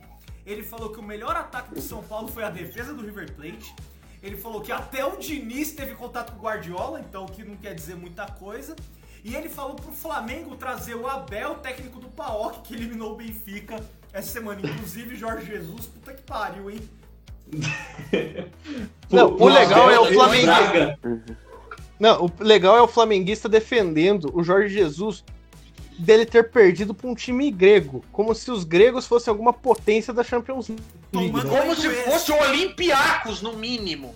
Ele 0.46 0.64
falou 0.64 0.90
que 0.90 1.00
o 1.00 1.04
melhor 1.04 1.36
ataque 1.36 1.74
do 1.74 1.82
São 1.82 2.02
Paulo 2.04 2.28
foi 2.28 2.44
a 2.44 2.50
defesa 2.50 2.94
do 2.94 3.06
River 3.06 3.34
Plate. 3.34 3.76
Ele 4.22 4.38
falou 4.38 4.62
que 4.62 4.72
até 4.72 5.06
o 5.06 5.18
Diniz 5.18 5.74
teve 5.74 5.96
contato 5.96 6.32
com 6.32 6.40
o 6.40 6.42
Guardiola, 6.42 7.02
então 7.02 7.26
o 7.26 7.32
que 7.32 7.44
não 7.44 7.58
quer 7.58 7.76
dizer 7.76 7.96
muita 7.96 8.26
coisa. 8.26 8.76
E 9.24 9.36
ele 9.36 9.50
falou 9.50 9.76
pro 9.76 9.92
Flamengo 9.92 10.56
trazer 10.56 10.96
o 10.96 11.08
Abel, 11.08 11.56
técnico 11.56 12.00
do 12.00 12.10
Paok, 12.10 12.62
que 12.62 12.74
eliminou 12.74 13.14
o 13.14 13.16
Benfica 13.16 13.84
essa 14.14 14.32
semana. 14.32 14.62
Inclusive, 14.64 15.16
Jorge 15.16 15.48
Jesus, 15.48 15.88
puta 15.88 16.14
que 16.14 16.22
pariu, 16.22 16.70
hein? 16.70 16.80
Não, 19.12 19.36
o 19.36 19.50
legal 19.50 19.92
é 19.92 20.00
o 20.00 20.06
Flamenguista. 20.14 21.00
Não, 22.00 22.26
o 22.26 22.44
legal 22.44 22.76
é 22.76 22.82
o 22.82 22.88
flamenguista 22.88 23.48
defendendo 23.48 24.30
o 24.34 24.44
Jorge 24.44 24.74
Jesus 24.74 25.24
dele 25.98 26.26
ter 26.26 26.50
perdido 26.50 26.94
pra 26.94 27.08
um 27.08 27.16
time 27.16 27.50
grego, 27.52 28.04
como 28.12 28.34
se 28.34 28.52
os 28.52 28.64
gregos 28.64 29.06
fossem 29.06 29.32
alguma 29.32 29.54
potência 29.54 30.12
da 30.12 30.24
Champions 30.24 30.68
League. 30.68 30.84
Tomando 31.12 31.48
né? 31.48 31.62
Como 31.62 31.76
se 31.76 31.90
fosse 31.90 32.32
o 32.32 32.42
Olympiacos, 32.42 33.42
no 33.42 33.54
mínimo. 33.54 34.14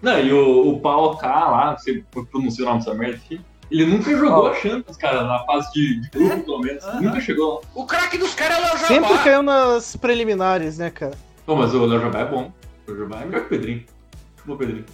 Não, 0.00 0.18
e 0.18 0.32
o, 0.32 0.70
o 0.70 0.80
Paok 0.80 1.22
lá, 1.22 1.72
não 1.72 1.78
sei 1.78 2.04
como 2.12 2.26
pronuncia 2.26 2.64
o 2.64 2.68
nome 2.68 2.78
dessa 2.80 2.94
merda 2.94 3.16
aqui, 3.16 3.40
ele 3.70 3.86
nunca 3.86 4.10
jogou 4.16 4.48
a 4.48 4.54
Champions, 4.54 4.96
cara, 4.96 5.24
na 5.24 5.44
fase 5.44 5.70
de, 5.72 6.00
de 6.00 6.08
grupo, 6.10 6.42
pelo 6.44 6.60
menos. 6.60 6.84
Aham. 6.84 7.00
Nunca 7.00 7.20
chegou 7.20 7.54
lá. 7.56 7.60
O 7.74 7.86
craque 7.86 8.16
dos 8.18 8.34
caras 8.34 8.56
é 8.56 8.60
o 8.60 8.64
Léo 8.64 8.78
Sempre 8.78 9.10
Jabá. 9.10 9.24
caiu 9.24 9.42
nas 9.42 9.96
preliminares, 9.96 10.78
né, 10.78 10.90
cara? 10.90 11.16
Pô, 11.44 11.54
mas 11.56 11.74
o 11.74 11.84
Léo 11.84 12.00
Jabá 12.00 12.20
é 12.20 12.24
bom. 12.24 12.52
O 12.86 12.90
Léo 12.90 13.00
Jabá 13.00 13.20
é 13.20 13.24
melhor 13.26 13.40
que 13.40 13.46
o 13.46 13.48
Pedrinho. 13.50 13.84
Ô, 14.46 14.56
Pedrinho. 14.56 14.84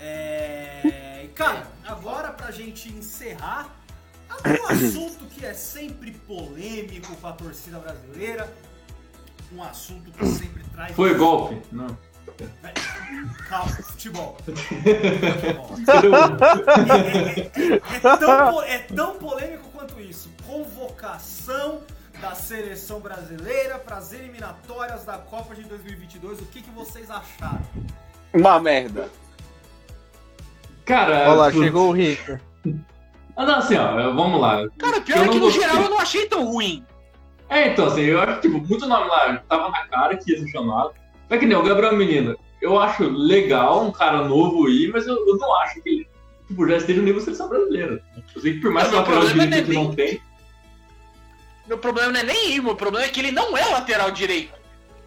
É. 0.00 1.26
Cara, 1.34 1.66
agora 1.84 2.30
pra 2.30 2.50
gente 2.52 2.88
encerrar, 2.92 3.68
algum 4.28 4.66
assunto 4.70 5.24
que 5.26 5.44
é 5.44 5.52
sempre 5.52 6.12
polêmico 6.12 7.14
com 7.16 7.26
a 7.26 7.32
torcida 7.32 7.78
brasileira. 7.78 8.52
Um 9.52 9.62
assunto 9.62 10.10
que 10.12 10.26
sempre 10.26 10.62
traz. 10.72 10.94
Foi 10.94 11.14
golpe? 11.14 11.60
Não. 11.72 11.96
Calma, 13.48 13.70
futebol. 13.70 14.36
É, 14.86 14.90
é- 17.70 17.76
é 17.76 18.16
tão, 18.16 18.62
é 18.62 18.78
tão 18.78 19.14
polêmico 19.16 19.68
quanto 19.72 20.00
isso. 20.00 20.30
Convocação 20.46 21.80
da 22.20 22.34
seleção 22.34 23.00
brasileira 23.00 23.78
para 23.78 23.96
as 23.96 24.12
eliminatórias 24.12 25.04
da 25.04 25.18
Copa 25.18 25.54
de 25.54 25.62
2022. 25.64 26.40
O 26.40 26.46
que, 26.46 26.62
que 26.62 26.70
vocês 26.70 27.10
acharam? 27.10 27.60
Uma 28.32 28.58
merda. 28.60 29.08
Cara, 30.84 31.30
Olha 31.30 31.34
lá, 31.34 31.52
chegou 31.52 31.88
o 31.88 31.92
Ricker. 31.92 32.40
Ah, 33.36 33.44
não, 33.46 33.56
assim, 33.56 33.76
ó, 33.76 34.12
vamos 34.12 34.40
lá. 34.40 34.68
Cara, 34.78 35.00
pior 35.00 35.18
Eu 35.18 35.24
é 35.24 35.28
que 35.28 35.38
no 35.38 35.50
geral 35.50 35.76
eu 35.76 35.90
não 35.90 35.98
achei 35.98 36.26
tão 36.26 36.44
ruim. 36.44 36.84
É, 37.48 37.68
então, 37.68 37.86
assim, 37.86 38.02
eu 38.02 38.20
acho 38.20 38.40
que, 38.40 38.48
tipo, 38.48 38.60
muito 38.60 38.86
nome 38.86 39.08
lá 39.08 39.36
tava 39.48 39.68
na 39.70 39.86
cara 39.86 40.16
que 40.16 40.32
ia 40.32 40.38
ser 40.40 40.48
chamado. 40.48 40.92
É 41.30 41.38
que 41.38 41.46
nem 41.46 41.56
o 41.56 41.62
Gabriel 41.62 41.96
Menino. 41.96 42.38
Eu 42.60 42.78
acho 42.78 43.04
legal 43.08 43.84
um 43.84 43.90
cara 43.92 44.26
novo 44.26 44.66
aí, 44.66 44.88
mas 44.92 45.06
eu, 45.06 45.14
eu 45.26 45.36
não 45.36 45.54
acho 45.60 45.82
que 45.82 45.88
ele, 45.88 46.08
tipo, 46.48 46.66
já 46.68 46.76
esteja 46.76 47.00
no 47.00 47.06
nível 47.06 47.20
seleção 47.20 47.48
brasileira. 47.48 48.02
Eu 48.34 48.40
sei 48.40 48.54
que 48.54 48.60
por 48.60 48.70
mais 48.70 48.88
que 48.88 48.94
lateral 48.94 49.20
problema 49.20 49.46
direito 49.46 49.72
não 49.72 49.80
é 49.82 49.84
não 49.84 49.94
tem. 49.94 50.20
Meu 51.66 51.78
problema 51.78 52.12
não 52.12 52.20
é 52.20 52.22
nem 52.22 52.52
ir, 52.56 52.62
meu 52.62 52.74
problema 52.76 53.06
é 53.06 53.08
que 53.08 53.20
ele 53.20 53.30
não 53.32 53.56
é 53.56 53.64
lateral 53.66 54.10
direito. 54.10 54.52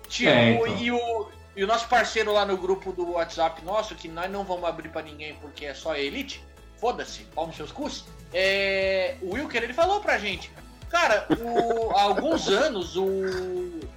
Tipo, 0.07 0.29
É, 0.29 0.51
então. 0.53 0.77
e, 0.77 0.91
o, 0.91 1.27
e 1.55 1.63
o 1.63 1.67
nosso 1.67 1.87
parceiro 1.87 2.31
lá 2.33 2.45
no 2.45 2.57
grupo 2.57 2.91
do 2.91 3.11
WhatsApp 3.11 3.63
nosso, 3.63 3.93
que 3.95 4.07
nós 4.07 4.29
não 4.31 4.43
vamos 4.43 4.63
abrir 4.65 4.89
pra 4.89 5.01
ninguém 5.01 5.35
porque 5.41 5.65
é 5.65 5.73
só 5.73 5.95
elite, 5.95 6.43
foda-se, 6.79 7.23
pau 7.35 7.45
nos 7.47 7.55
seus 7.55 7.71
cus. 7.71 8.05
É, 8.33 9.15
o 9.21 9.33
Wilker, 9.35 9.63
ele 9.63 9.73
falou 9.73 9.99
pra 9.99 10.17
gente, 10.17 10.51
cara, 10.89 11.27
o- 11.39 11.91
há 11.95 12.01
alguns 12.03 12.47
anos 12.49 12.95
o, 12.95 13.05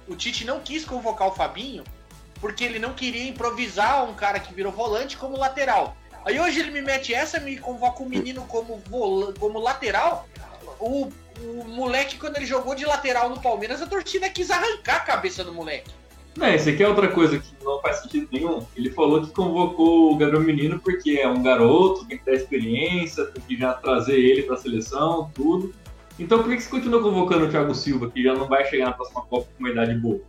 o 0.07 0.15
Tite 0.15 0.45
não 0.45 0.59
quis 0.59 0.85
convocar 0.85 1.27
o 1.27 1.31
Fabinho 1.31 1.83
porque 2.41 2.63
ele 2.63 2.79
não 2.79 2.93
queria 2.93 3.29
improvisar 3.29 4.03
um 4.09 4.15
cara 4.15 4.39
que 4.39 4.53
virou 4.53 4.71
volante 4.71 5.15
como 5.15 5.37
lateral. 5.37 5.95
Aí 6.25 6.39
hoje 6.39 6.59
ele 6.59 6.71
me 6.71 6.81
mete 6.81 7.13
essa, 7.13 7.39
me 7.39 7.57
convoca 7.57 8.03
o 8.03 8.09
menino 8.09 8.41
como, 8.47 8.81
como 9.39 9.59
lateral. 9.59 10.27
O, 10.79 11.09
o 11.39 11.63
moleque, 11.65 12.17
quando 12.17 12.37
ele 12.37 12.45
jogou 12.45 12.75
de 12.75 12.85
lateral 12.85 13.29
no 13.29 13.39
Palmeiras, 13.39 13.81
a 13.81 13.87
torcida 13.87 14.29
quis 14.29 14.49
arrancar 14.49 14.97
a 14.97 15.01
cabeça 15.01 15.43
do 15.43 15.53
moleque. 15.53 15.91
Não, 16.37 16.47
esse 16.47 16.69
aqui 16.69 16.81
é 16.81 16.87
outra 16.87 17.09
coisa 17.09 17.37
que 17.37 17.51
não 17.63 17.81
faz 17.81 17.97
sentido 17.97 18.27
nenhum. 18.31 18.65
Ele 18.75 18.89
falou 18.89 19.21
que 19.21 19.31
convocou 19.31 20.13
o 20.13 20.17
Gabriel 20.17 20.43
Menino 20.43 20.79
porque 20.79 21.19
é 21.21 21.27
um 21.27 21.43
garoto, 21.43 22.05
tem 22.05 22.17
que 22.17 22.25
ter 22.25 22.35
experiência, 22.35 23.25
tem 23.25 23.43
que 23.43 23.57
já 23.57 23.73
trazer 23.73 24.17
ele 24.17 24.43
pra 24.43 24.55
seleção, 24.55 25.29
tudo. 25.35 25.73
Então 26.17 26.41
por 26.41 26.49
que 26.49 26.61
você 26.61 26.69
continua 26.69 27.01
convocando 27.01 27.45
o 27.45 27.49
Thiago 27.49 27.75
Silva, 27.75 28.09
que 28.09 28.23
já 28.23 28.33
não 28.33 28.47
vai 28.47 28.65
chegar 28.65 28.85
na 28.85 28.93
próxima 28.93 29.21
Copa 29.23 29.47
com 29.57 29.63
uma 29.63 29.69
idade 29.69 29.93
boa? 29.95 30.21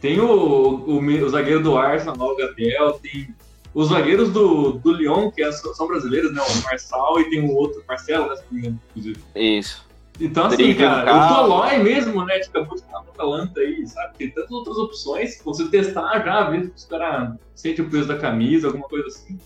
Tem 0.00 0.18
o, 0.18 0.26
o, 0.26 0.98
o 0.98 1.28
zagueiro 1.28 1.62
do 1.62 1.76
Arsenal, 1.76 2.32
o 2.32 2.36
Gabriel, 2.36 2.92
tem 2.94 3.34
os 3.74 3.88
zagueiros 3.88 4.30
do, 4.32 4.72
do 4.72 4.92
Lyon, 4.92 5.30
que 5.30 5.42
é- 5.42 5.52
são 5.52 5.86
brasileiros, 5.86 6.32
né? 6.32 6.40
O 6.42 6.62
Marçal 6.64 7.20
e 7.20 7.30
tem 7.30 7.40
o 7.48 7.54
outro, 7.54 7.82
Marcelo, 7.86 8.28
né? 8.28 8.36
se 8.36 8.42
não 8.42 8.52
me 8.52 8.58
engano, 8.60 8.80
inclusive. 8.90 9.20
Isso. 9.34 9.90
Então, 10.18 10.46
assim, 10.46 10.74
cara, 10.74 11.32
o 11.32 11.34
Tolói 11.34 11.78
mesmo, 11.78 12.24
né? 12.24 12.38
Tipo, 12.40 12.58
acabou 12.58 12.76
de 12.76 12.82
ficar 12.82 13.02
no 13.02 13.10
Atalanta 13.10 13.60
aí, 13.60 13.86
sabe? 13.86 14.14
Tem 14.18 14.30
tantas 14.30 14.50
outras 14.50 14.76
opções. 14.76 15.40
Você 15.42 15.68
testar 15.68 16.22
já, 16.24 16.50
ver 16.50 16.64
se 16.66 16.72
os 16.76 16.84
caras 16.84 17.38
sentem 17.54 17.84
o 17.84 17.90
peso 17.90 18.08
da 18.08 18.18
camisa, 18.18 18.66
alguma 18.66 18.86
coisa 18.86 19.06
assim. 19.06 19.38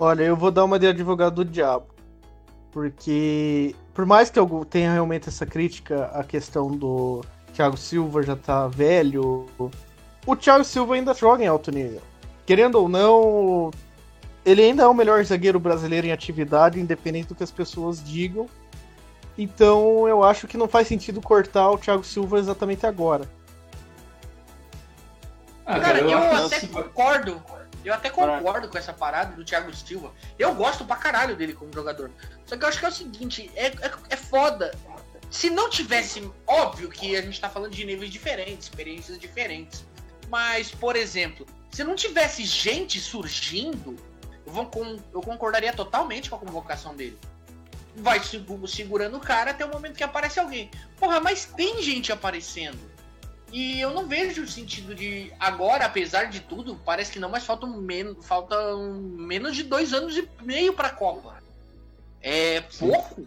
Olha, 0.00 0.22
eu 0.24 0.36
vou 0.36 0.50
dar 0.50 0.64
uma 0.64 0.78
de 0.78 0.86
advogado 0.86 1.44
do 1.44 1.44
diabo. 1.44 1.86
Porque, 2.72 3.74
por 3.94 4.04
mais 4.04 4.30
que 4.30 4.38
eu 4.38 4.66
tenha 4.68 4.92
realmente 4.92 5.28
essa 5.28 5.46
crítica 5.46 6.06
à 6.06 6.24
questão 6.24 6.70
do 6.70 7.24
Thiago 7.58 7.76
Silva 7.76 8.22
já 8.22 8.36
tá 8.36 8.68
velho, 8.68 9.46
o 10.24 10.36
Thiago 10.36 10.62
Silva 10.62 10.94
ainda 10.94 11.12
joga 11.12 11.42
em 11.42 11.48
alto 11.48 11.72
nível. 11.72 12.00
Querendo 12.46 12.76
ou 12.76 12.88
não, 12.88 13.72
ele 14.44 14.62
ainda 14.62 14.84
é 14.84 14.86
o 14.86 14.94
melhor 14.94 15.24
zagueiro 15.24 15.58
brasileiro 15.58 16.06
em 16.06 16.12
atividade, 16.12 16.78
independente 16.78 17.26
do 17.26 17.34
que 17.34 17.42
as 17.42 17.50
pessoas 17.50 18.00
digam. 18.00 18.48
Então 19.36 20.06
eu 20.06 20.22
acho 20.22 20.46
que 20.46 20.56
não 20.56 20.68
faz 20.68 20.86
sentido 20.86 21.20
cortar 21.20 21.68
o 21.72 21.78
Thiago 21.78 22.04
Silva 22.04 22.38
exatamente 22.38 22.86
agora. 22.86 23.28
Ah, 25.66 25.80
Cara, 25.80 25.98
eu, 25.98 26.16
acho 26.16 26.46
até 26.46 26.64
concordo. 26.68 27.42
Eu 27.84 27.92
até 27.92 28.08
concordo 28.08 28.68
com 28.68 28.78
essa 28.78 28.92
parada 28.92 29.34
do 29.34 29.44
Thiago 29.44 29.74
Silva. 29.74 30.12
Eu 30.38 30.54
gosto 30.54 30.84
pra 30.84 30.94
caralho 30.94 31.34
dele 31.34 31.54
como 31.54 31.72
jogador. 31.72 32.08
Só 32.46 32.56
que 32.56 32.64
eu 32.64 32.68
acho 32.68 32.78
que 32.78 32.84
é 32.84 32.88
o 32.88 32.92
seguinte, 32.92 33.50
é, 33.56 33.66
é, 33.66 33.92
é 34.10 34.16
foda. 34.16 34.70
Se 35.30 35.50
não 35.50 35.68
tivesse. 35.68 36.30
Óbvio 36.46 36.88
que 36.88 37.16
a 37.16 37.22
gente 37.22 37.40
tá 37.40 37.48
falando 37.48 37.72
de 37.72 37.84
níveis 37.84 38.10
diferentes, 38.10 38.68
experiências 38.68 39.18
diferentes. 39.18 39.84
Mas, 40.28 40.70
por 40.70 40.96
exemplo, 40.96 41.46
se 41.70 41.84
não 41.84 41.94
tivesse 41.94 42.44
gente 42.44 43.00
surgindo, 43.00 43.96
eu, 44.46 44.52
vou 44.52 44.70
eu 45.12 45.20
concordaria 45.20 45.72
totalmente 45.72 46.30
com 46.30 46.36
a 46.36 46.38
convocação 46.38 46.94
dele. 46.94 47.18
Vai 47.96 48.22
segu- 48.22 48.66
segurando 48.66 49.16
o 49.16 49.20
cara 49.20 49.50
até 49.50 49.64
o 49.64 49.70
momento 49.70 49.96
que 49.96 50.04
aparece 50.04 50.38
alguém. 50.38 50.70
Porra, 50.98 51.20
mas 51.20 51.46
tem 51.46 51.82
gente 51.82 52.12
aparecendo. 52.12 52.78
E 53.50 53.80
eu 53.80 53.92
não 53.94 54.06
vejo 54.06 54.42
o 54.42 54.48
sentido 54.48 54.94
de. 54.94 55.32
Agora, 55.40 55.86
apesar 55.86 56.24
de 56.24 56.40
tudo, 56.40 56.76
parece 56.84 57.10
que 57.10 57.18
não, 57.18 57.30
mas 57.30 57.44
faltam, 57.44 57.80
men 57.80 58.14
faltam 58.20 58.92
menos 59.00 59.56
de 59.56 59.62
dois 59.62 59.94
anos 59.94 60.16
e 60.16 60.28
meio 60.42 60.74
pra 60.74 60.90
Copa. 60.90 61.42
É 62.20 62.60
pouco 62.60 63.26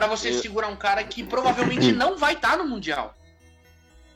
pra 0.00 0.06
você 0.08 0.30
Eu- 0.30 0.34
segurar 0.34 0.68
um 0.68 0.76
cara 0.76 1.04
que 1.04 1.22
provavelmente 1.22 1.92
não 1.92 2.16
vai 2.16 2.32
estar 2.32 2.56
no 2.56 2.66
Mundial. 2.66 3.14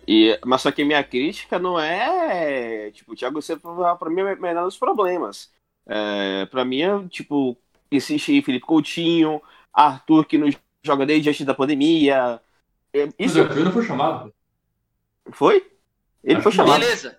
E, 0.09 0.39
mas 0.44 0.62
só 0.62 0.70
que 0.73 0.82
minha 0.85 1.05
crítica 1.05 1.59
não 1.59 1.78
é. 1.78 2.90
Tipo, 2.90 3.12
o 3.12 3.16
Thiago 3.16 3.40
Silva, 3.43 3.94
pra 3.97 4.09
mim, 4.11 4.20
é 4.23 4.35
o 4.35 4.40
menor 4.40 4.65
dos 4.65 4.77
problemas. 4.78 5.51
É, 5.86 6.47
pra 6.47 6.65
mim, 6.65 6.81
é, 6.82 7.09
tipo, 7.09 7.56
insiste 7.93 8.31
em 8.32 8.43
Felipe 8.43 8.65
Coutinho, 8.66 9.43
Arthur, 9.73 10.24
que 10.24 10.39
não 10.39 10.48
joga 10.82 11.05
desde 11.05 11.28
antes 11.28 11.44
da 11.44 11.55
pandemia. 11.55 12.40
É, 12.93 13.05
Mas 13.06 13.15
Isso 13.19 13.39
o 13.39 13.43
Arthur 13.43 13.65
não 13.65 13.73
foi 13.73 13.85
chamado. 13.86 14.35
foi? 15.32 15.66
Ele 16.23 16.35
Acho 16.36 16.43
foi 16.44 16.52
chamado. 16.52 16.81
Beleza. 16.81 17.19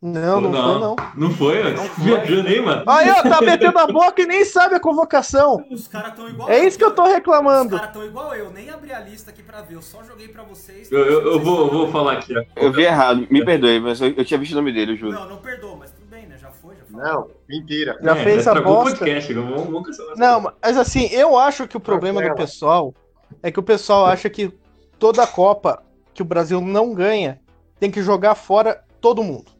Não, 0.00 0.40
não, 0.40 0.52
foi 0.52 0.80
não. 0.80 0.96
Não 1.16 1.30
foi. 1.32 1.56
Viajando 1.98 2.46
aí, 2.48 2.60
mano. 2.60 2.84
Aí, 2.86 3.10
ó, 3.10 3.20
tá 3.22 3.40
metendo 3.42 3.78
a 3.80 3.86
boca 3.88 4.22
e 4.22 4.26
nem 4.26 4.44
sabe 4.44 4.76
a 4.76 4.80
convocação. 4.80 5.64
Os 5.68 5.88
caras 5.88 6.14
tão 6.14 6.28
igual 6.28 6.48
É 6.48 6.64
isso 6.64 6.78
que 6.78 6.84
eu 6.84 6.92
tô 6.92 7.02
Os 7.02 7.10
reclamando. 7.12 7.76
caras 7.76 7.92
tão 7.92 8.04
igual 8.04 8.32
eu, 8.34 8.50
nem 8.52 8.70
abri 8.70 8.92
a 8.92 9.00
lista 9.00 9.32
aqui 9.32 9.42
pra 9.42 9.60
ver, 9.60 9.74
eu 9.74 9.82
só 9.82 10.04
joguei 10.04 10.28
pra 10.28 10.44
vocês. 10.44 10.90
Eu, 10.92 11.00
eu- 11.04 11.32
eu 11.32 11.40
vou, 11.40 11.68
vou 11.68 11.90
falar 11.90 12.12
aqui, 12.12 12.32
ó. 12.38 12.42
Eu 12.54 12.72
vi 12.72 12.82
errado, 12.84 13.26
me 13.28 13.44
perdoe, 13.44 13.80
mas 13.80 14.00
eu, 14.00 14.10
eu 14.10 14.24
tinha 14.24 14.38
visto 14.38 14.52
o 14.52 14.56
nome 14.56 14.72
dele, 14.72 14.92
eu 14.92 14.96
juro. 14.96 15.12
Não, 15.18 15.28
não 15.30 15.36
perdoa, 15.38 15.74
mas 15.76 15.90
tudo 15.90 16.06
bem, 16.06 16.26
né? 16.28 16.36
Já 16.38 16.50
foi, 16.52 16.76
já 16.76 16.82
foi. 16.88 17.02
Não, 17.02 17.28
mentira. 17.48 17.98
Já 18.00 18.12
É, 18.16 18.22
fez 18.22 18.36
a 18.46 18.52
estragou 18.52 18.72
o 18.72 18.76
bosta. 18.84 18.98
podcast, 18.98 19.34
Não, 20.16 20.52
mas 20.62 20.78
assim, 20.78 21.06
eu 21.06 21.36
acho 21.36 21.66
que 21.66 21.76
o 21.76 21.80
problema 21.80 22.22
do 22.22 22.34
pessoal 22.36 22.94
é 23.42 23.50
que 23.50 23.58
o 23.58 23.64
pessoal 23.64 24.06
acha 24.06 24.30
que 24.30 24.52
toda 24.96 25.24
a 25.24 25.26
Copa 25.26 25.82
que 26.14 26.22
o 26.22 26.24
Brasil 26.24 26.60
não 26.60 26.94
ganha, 26.94 27.40
tem 27.80 27.90
que 27.90 28.00
jogar 28.02 28.36
fora 28.36 28.80
todo 29.00 29.24
mundo. 29.24 29.57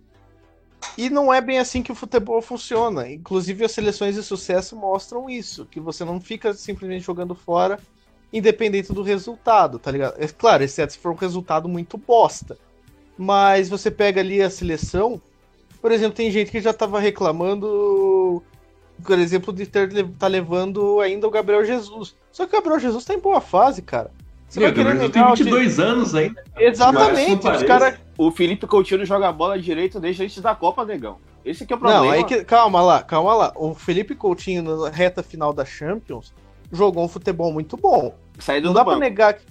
E 0.96 1.10
não 1.10 1.32
é 1.32 1.40
bem 1.40 1.58
assim 1.58 1.82
que 1.82 1.92
o 1.92 1.94
futebol 1.94 2.40
funciona. 2.40 3.10
Inclusive, 3.10 3.64
as 3.64 3.72
seleções 3.72 4.14
de 4.14 4.22
sucesso 4.22 4.76
mostram 4.76 5.28
isso: 5.28 5.66
que 5.66 5.80
você 5.80 6.04
não 6.04 6.20
fica 6.20 6.52
simplesmente 6.54 7.04
jogando 7.04 7.34
fora, 7.34 7.78
independente 8.32 8.92
do 8.92 9.02
resultado, 9.02 9.78
tá 9.78 9.90
ligado? 9.90 10.14
É 10.18 10.26
claro, 10.28 10.62
exceto 10.62 10.92
se 10.92 10.98
for 10.98 11.12
um 11.12 11.16
resultado 11.16 11.68
muito 11.68 11.96
bosta. 11.96 12.58
Mas 13.16 13.68
você 13.68 13.90
pega 13.90 14.20
ali 14.20 14.40
a 14.40 14.50
seleção, 14.50 15.20
por 15.80 15.92
exemplo, 15.92 16.16
tem 16.16 16.30
gente 16.30 16.50
que 16.50 16.60
já 16.60 16.72
tava 16.72 17.00
reclamando, 17.00 18.42
por 19.04 19.18
exemplo, 19.18 19.52
de 19.52 19.66
ter 19.66 20.08
tá 20.18 20.26
levando 20.26 21.00
ainda 21.00 21.26
o 21.26 21.30
Gabriel 21.30 21.64
Jesus. 21.64 22.16
Só 22.32 22.46
que 22.46 22.54
o 22.54 22.58
Gabriel 22.58 22.80
Jesus 22.80 23.04
tá 23.04 23.14
em 23.14 23.18
boa 23.18 23.40
fase, 23.40 23.82
cara. 23.82 24.10
Você 24.48 24.60
Meu, 24.60 24.68
vai 24.72 24.74
querer 24.84 24.98
tem 24.98 25.08
negar 25.08 25.32
o 25.32 25.36
22 25.36 25.78
anos 25.78 26.14
ainda. 26.14 26.42
cara. 26.42 26.64
Exatamente, 26.66 27.48
os 27.48 27.62
caras. 27.64 27.98
O 28.16 28.30
Felipe 28.30 28.66
Coutinho 28.66 29.04
joga 29.04 29.30
bola 29.30 29.58
direito 29.58 30.00
desde 30.00 30.24
antes 30.24 30.40
da 30.40 30.54
Copa, 30.54 30.84
negão. 30.84 31.18
Esse 31.44 31.66
que 31.66 31.72
é 31.72 31.76
o 31.76 31.78
problema. 31.78 32.04
Não, 32.04 32.10
aí 32.10 32.24
que, 32.24 32.44
calma 32.44 32.80
lá, 32.80 33.02
calma 33.02 33.34
lá. 33.34 33.52
O 33.54 33.74
Felipe 33.74 34.14
Coutinho, 34.14 34.62
na 34.62 34.88
reta 34.88 35.22
final 35.22 35.52
da 35.52 35.64
Champions, 35.64 36.32
jogou 36.72 37.04
um 37.04 37.08
futebol 37.08 37.52
muito 37.52 37.76
bom. 37.76 38.14
Saído 38.38 38.66
Não 38.66 38.72
do 38.72 38.76
dá 38.76 38.84
pra 38.84 38.94
banco. 38.94 39.04
negar 39.04 39.34
que. 39.34 39.44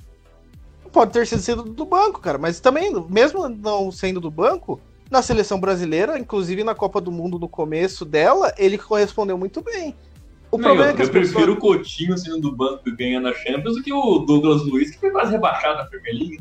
Pode 0.91 1.11
ter 1.11 1.27
sido 1.27 1.41
sido 1.41 1.63
do 1.63 1.85
banco, 1.85 2.19
cara, 2.19 2.37
mas 2.37 2.59
também, 2.59 2.91
mesmo 3.09 3.47
não 3.47 3.91
sendo 3.91 4.19
do 4.19 4.31
banco, 4.31 4.79
na 5.11 5.21
seleção 5.21 5.59
brasileira, 5.59 6.17
inclusive 6.17 6.63
na 6.63 6.73
Copa 6.73 6.99
do 6.99 7.11
Mundo 7.11 7.37
no 7.37 7.47
começo 7.47 8.03
dela, 8.03 8.53
ele 8.57 8.77
correspondeu 8.77 9.37
muito 9.37 9.61
bem. 9.61 9.95
O 10.51 10.57
Não, 10.57 10.63
problema 10.63 10.89
eu, 10.91 10.93
é 10.93 10.95
que 10.95 11.01
eu 11.03 11.09
prefiro 11.09 11.39
pessoas... 11.39 11.57
o 11.57 11.59
Coutinho 11.59 12.17
sendo 12.17 12.39
do 12.39 12.55
banco 12.55 12.87
e 12.87 12.95
ganhando 12.95 13.27
a 13.27 13.33
Champions 13.33 13.75
do 13.75 13.83
que 13.83 13.91
o 13.91 14.19
Douglas 14.19 14.63
Luiz, 14.65 14.91
que 14.91 14.99
foi 14.99 15.11
quase 15.11 15.31
rebaixado 15.31 15.77
na 15.79 15.85
Premier. 15.85 16.39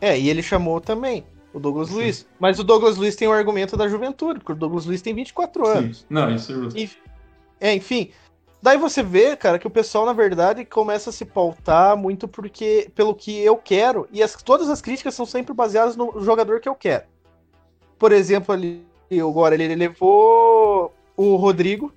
É, 0.00 0.18
e 0.18 0.28
ele 0.28 0.42
chamou 0.42 0.80
também 0.80 1.24
o 1.54 1.60
Douglas 1.60 1.88
Luiz. 1.90 2.26
Mas 2.40 2.58
o 2.58 2.64
Douglas 2.64 2.96
Luiz 2.96 3.14
tem 3.14 3.28
o 3.28 3.32
argumento 3.32 3.76
da 3.76 3.86
juventude, 3.86 4.40
porque 4.40 4.52
o 4.52 4.56
Douglas 4.56 4.86
Luiz 4.86 5.00
tem 5.00 5.14
24 5.14 5.66
anos. 5.66 5.98
Sim. 5.98 6.04
Não, 6.10 6.34
isso 6.34 6.52
é 6.74 6.80
Enf- 6.80 6.96
É, 7.60 7.74
enfim. 7.74 8.10
Daí 8.60 8.76
você 8.78 9.02
vê, 9.02 9.36
cara, 9.36 9.58
que 9.58 9.66
o 9.66 9.70
pessoal, 9.70 10.06
na 10.06 10.12
verdade, 10.12 10.64
começa 10.64 11.10
a 11.10 11.12
se 11.12 11.24
pautar 11.24 11.96
muito 11.96 12.26
porque 12.28 12.88
pelo 12.94 13.14
que 13.14 13.38
eu 13.40 13.56
quero, 13.56 14.08
e 14.12 14.22
as- 14.22 14.34
todas 14.42 14.68
as 14.68 14.80
críticas 14.80 15.14
são 15.14 15.26
sempre 15.26 15.52
baseadas 15.54 15.96
no 15.96 16.20
jogador 16.24 16.58
que 16.60 16.68
eu 16.68 16.74
quero. 16.74 17.04
Por 17.98 18.10
exemplo, 18.12 18.52
ali, 18.52 18.84
agora 19.20 19.54
ele 19.54 19.74
levou 19.76 20.92
o 21.16 21.36
Rodrigo, 21.36 21.92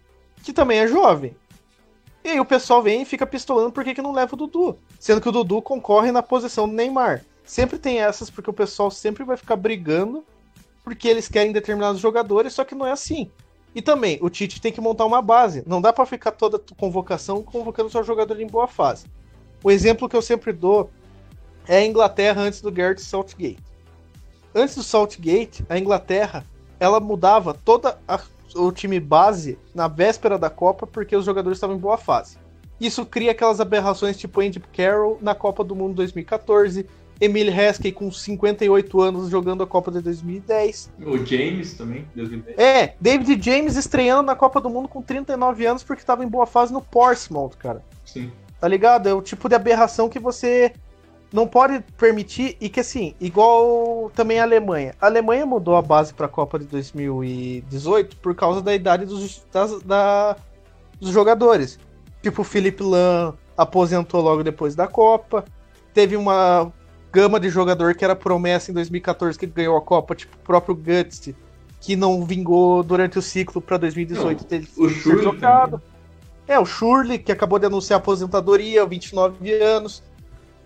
que 0.45 0.53
também 0.53 0.80
é 0.80 0.88
jovem. 0.88 1.35
E 2.23 2.30
aí 2.30 2.39
o 2.39 2.45
pessoal 2.45 2.81
vem 2.81 3.01
e 3.01 3.05
fica 3.05 3.26
pistolando 3.26 3.72
por 3.72 3.84
que, 3.84 3.93
que 3.93 4.01
não 4.01 4.11
leva 4.11 4.34
o 4.34 4.38
Dudu. 4.38 4.77
Sendo 4.99 5.22
que 5.22 5.30
o 5.30 5.31
Dudu 5.31 5.61
concorre 5.61 6.11
na 6.11 6.23
posição 6.23 6.67
do 6.67 6.73
Neymar. 6.73 7.23
Sempre 7.43 7.77
tem 7.77 7.99
essas, 7.99 8.30
porque 8.30 8.49
o 8.49 8.53
pessoal 8.53 8.89
sempre 8.89 9.23
vai 9.23 9.38
ficar 9.38 9.55
brigando 9.55 10.23
porque 10.84 11.07
eles 11.07 11.27
querem 11.27 11.51
determinados 11.51 11.99
jogadores, 11.99 12.53
só 12.53 12.63
que 12.63 12.76
não 12.76 12.85
é 12.85 12.91
assim. 12.91 13.30
E 13.73 13.81
também, 13.81 14.17
o 14.22 14.30
Tite 14.30 14.61
tem 14.61 14.72
que 14.72 14.80
montar 14.80 15.05
uma 15.05 15.22
base. 15.22 15.63
Não 15.65 15.81
dá 15.81 15.91
pra 15.91 16.05
ficar 16.05 16.31
toda 16.31 16.61
convocação 16.77 17.43
convocando 17.43 17.89
só 17.89 18.01
jogador 18.01 18.39
em 18.39 18.47
boa 18.47 18.67
fase. 18.67 19.05
O 19.63 19.69
exemplo 19.69 20.07
que 20.07 20.15
eu 20.15 20.22
sempre 20.22 20.53
dou 20.53 20.89
é 21.67 21.77
a 21.77 21.85
Inglaterra 21.85 22.41
antes 22.41 22.61
do 22.61 22.72
Gareth 22.72 22.99
Southgate. 22.99 23.57
Antes 24.53 24.76
do 24.76 24.84
Southgate, 24.84 25.65
a 25.67 25.77
Inglaterra, 25.77 26.45
ela 26.80 26.99
mudava 26.99 27.53
toda 27.53 27.99
a- 28.07 28.22
o 28.56 28.72
time 28.72 28.99
base 28.99 29.60
na 29.73 29.88
véspera 29.88 30.38
da 30.38 30.49
Copa 30.49 30.88
porque 30.88 31.15
os 31.15 31.26
jogadores 31.26 31.57
estavam 31.57 31.76
em 31.76 31.80
boa 31.80 31.98
fase. 31.98 32.38
Isso 32.80 33.06
cria 33.06 33.32
aquelas 33.32 33.60
aberrações 33.60 34.18
tipo 34.18 34.41
Andy 34.41 34.60
Carroll 34.60 35.18
na 35.22 35.36
Copa 35.36 35.64
do 35.64 35.76
Mundo 35.76 35.95
2014, 35.95 36.86
Emile 37.19 37.49
Heskey 37.49 37.91
com 37.91 38.11
58 38.11 39.02
anos 39.02 39.30
jogando 39.30 39.64
a 39.64 39.68
Copa 39.68 39.91
de 39.91 40.02
2010. 40.02 40.91
O 41.06 41.18
James 41.26 41.73
também, 41.76 42.06
2010. 42.15 42.57
É, 42.57 42.95
David 42.99 43.41
James 43.41 43.76
estreando 43.76 44.23
na 44.23 44.36
Copa 44.36 44.60
do 44.60 44.69
Mundo 44.69 44.90
com 44.90 45.02
39 45.02 45.65
anos 45.65 45.84
porque 45.84 46.03
tava 46.03 46.26
em 46.26 46.27
boa 46.27 46.45
fase 46.45 46.73
no 46.73 46.82
Portsmouth, 46.82 47.56
cara. 47.57 47.82
Sim. 48.06 48.32
Tá 48.60 48.68
ligado? 48.68 49.07
É 49.07 49.14
o 49.14 49.22
tipo 49.22 49.48
de 49.48 49.56
aberração 49.56 50.10
que 50.10 50.19
você 50.19 50.73
não 51.36 51.45
pode 51.45 51.82
permitir 51.98 52.56
e 52.62 52.70
que 52.70 52.80
assim, 52.80 53.14
igual 53.20 54.10
também 54.16 54.40
a 54.40 54.44
Alemanha. 54.44 54.95
A 55.02 55.07
Alemanha 55.07 55.45
mudou 55.45 55.76
a 55.76 55.82
base 55.82 56.14
pra 56.14 56.30
Copa 56.30 56.57
de 56.57 56.64
2018 56.66 58.16
por 58.18 58.34
causa 58.34 58.62
da 58.62 58.74
idade 58.74 59.06
dos, 59.06 59.45
das- 59.52 59.82
da- 59.84 60.38
dos 60.99 61.10
jogadores. 61.12 61.78
Tipo, 62.24 62.41
o 62.41 62.45
Felipe 62.45 62.82
Lan 62.82 63.34
aposentou 63.57 64.22
logo 64.22 64.44
depois 64.44 64.76
da 64.76 64.88
Copa. 64.88 65.44
Teve 65.94 66.16
uma 66.16 66.72
gama 67.12 67.38
de 67.40 67.49
jogador 67.49 67.95
que 67.95 68.03
era 68.06 68.16
promessa 68.16 68.72
em 68.72 68.74
2014 68.74 69.38
que 69.38 69.45
ganhou 69.45 69.76
a 69.78 69.82
Copa, 69.82 70.16
tipo 70.16 70.36
o 70.36 70.40
próprio 70.40 70.74
Guts, 70.74 71.30
que 71.82 71.95
não 71.98 72.24
vingou 72.26 72.82
durante 72.82 73.20
o 73.20 73.22
ciclo 73.22 73.62
pra 73.62 73.76
2018 73.78 74.40
Não, 74.41 74.48
ter 74.48 74.62
o 74.78 74.90
ser 74.90 74.95
Schürrle 74.95 75.22
trocado. 75.22 75.82
É, 76.48 76.57
o 76.60 76.66
Shurley, 76.66 77.20
que 77.20 77.32
acabou 77.32 77.60
de 77.60 77.66
anunciar 77.66 77.98
a 77.99 78.02
aposentadoria, 78.02 78.86
29 78.86 79.52
anos. 79.53 80.02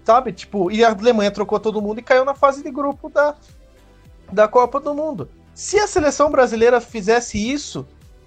Sabe? 0.09 0.33
Tipo, 0.33 0.71
e 0.71 0.83
a 0.83 0.89
Alemanha 0.89 1.29
trocou 1.29 1.59
todo 1.59 1.79
mundo 1.79 1.99
e 1.99 2.01
caiu 2.01 2.25
na 2.25 2.33
fase 2.33 2.63
de 2.63 2.71
grupo 2.71 3.11
da, 3.11 3.35
da 4.31 4.47
Copa 4.47 4.79
do 4.79 4.91
Mundo. 4.91 5.29
Se 5.53 5.77
a 5.77 5.85
seleção 5.85 6.31
brasileira 6.31 6.81
fizesse 6.81 7.37
isso, 7.37 7.85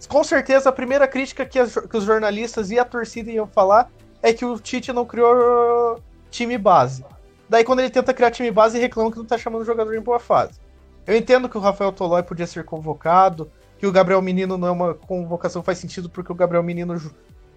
com 0.09 0.23
certeza 0.23 0.69
a 0.69 0.73
primeira 0.73 1.09
crítica 1.09 1.45
que, 1.45 1.59
as- 1.59 1.75
que 1.75 1.97
os 1.97 2.05
jornalistas 2.05 2.71
e 2.71 2.79
a 2.79 2.85
torcida 2.85 3.33
iam 3.33 3.49
falar 3.49 3.91
é 4.23 4.33
que 4.33 4.45
o 4.45 4.61
Tite 4.61 4.93
não 4.93 5.05
criou 5.05 6.01
time 6.31 6.57
base. 6.57 7.05
Daí 7.49 7.65
quando 7.65 7.81
ele 7.81 7.91
tenta 7.91 8.15
criar 8.15 8.31
time 8.31 8.53
base, 8.53 8.79
reclama 8.79 9.11
que 9.11 9.19
não 9.19 9.25
tá 9.25 9.37
chamando 9.37 9.63
o 9.63 9.65
jogador 9.65 9.93
em 9.97 10.01
boa 10.01 10.21
fase. 10.21 10.61
Eu 11.05 11.17
entendo 11.17 11.49
que 11.49 11.59
o 11.59 11.61
Rafael 11.61 11.91
Tolói 11.91 12.23
podia 12.23 12.47
ser 12.47 12.63
convocado, 12.65 13.51
que 13.77 13.89
o 13.89 13.91
Gabriel 13.91 14.23
Menino 14.23 14.57
não 14.57 14.69
é 14.69 14.71
uma 14.71 14.95
convocação 14.95 15.65
faz 15.65 15.79
sentido 15.79 16.09
porque 16.09 16.31
o 16.31 16.35
Gabriel 16.37 16.63
Menino 16.63 16.97
jo- 16.97 17.11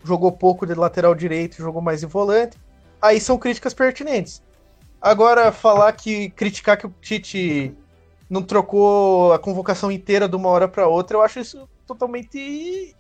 jogou 0.03 0.31
pouco 0.31 0.65
de 0.65 0.73
lateral 0.73 1.14
direito 1.14 1.60
e 1.60 1.61
jogou 1.61 1.80
mais 1.80 1.99
de 1.99 2.07
volante. 2.07 2.57
Aí 3.06 3.19
são 3.19 3.38
críticas 3.38 3.73
pertinentes. 3.73 4.41
Agora, 5.02 5.52
falar 5.52 5.91
que 5.94 6.30
criticar 6.32 6.77
que 6.77 6.88
o 6.88 6.94
Tite 7.02 7.73
não 8.30 8.41
trocou 8.41 9.32
a 9.34 9.40
convocação 9.40 9.91
inteira 9.91 10.27
de 10.27 10.36
uma 10.36 10.49
hora 10.49 10.68
para 10.68 10.88
outra, 10.88 11.18
eu 11.18 11.22
acho 11.22 11.40
isso 11.40 11.69
totalmente 11.86 12.95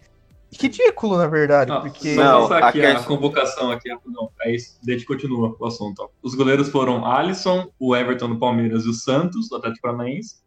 ridículo, 0.53 1.17
na 1.17 1.27
verdade. 1.27 1.71
Não, 1.71 1.81
porque. 1.81 2.13
Só 2.13 2.23
Não, 2.23 2.45
aqui 2.45 2.63
aqui 2.63 2.85
a 2.85 2.89
é- 2.91 3.03
convocação 3.03 3.71
aqui, 3.71 3.89
não, 4.05 4.29
aí 4.41 4.55
a 4.55 4.91
gente 4.91 5.05
continua 5.05 5.55
o 5.59 5.65
assunto. 5.65 6.03
ó. 6.03 6.09
Os 6.21 6.35
goleiros 6.35 6.69
foram 6.69 7.05
Alisson, 7.05 7.69
o 7.79 7.95
Everton 7.95 8.29
do 8.29 8.37
Palmeiras 8.37 8.85
e 8.85 8.89
o 8.89 8.93
Santos, 8.93 9.49
do 9.49 9.55
Atlético 9.55 9.81
Paranaense. 9.81 10.43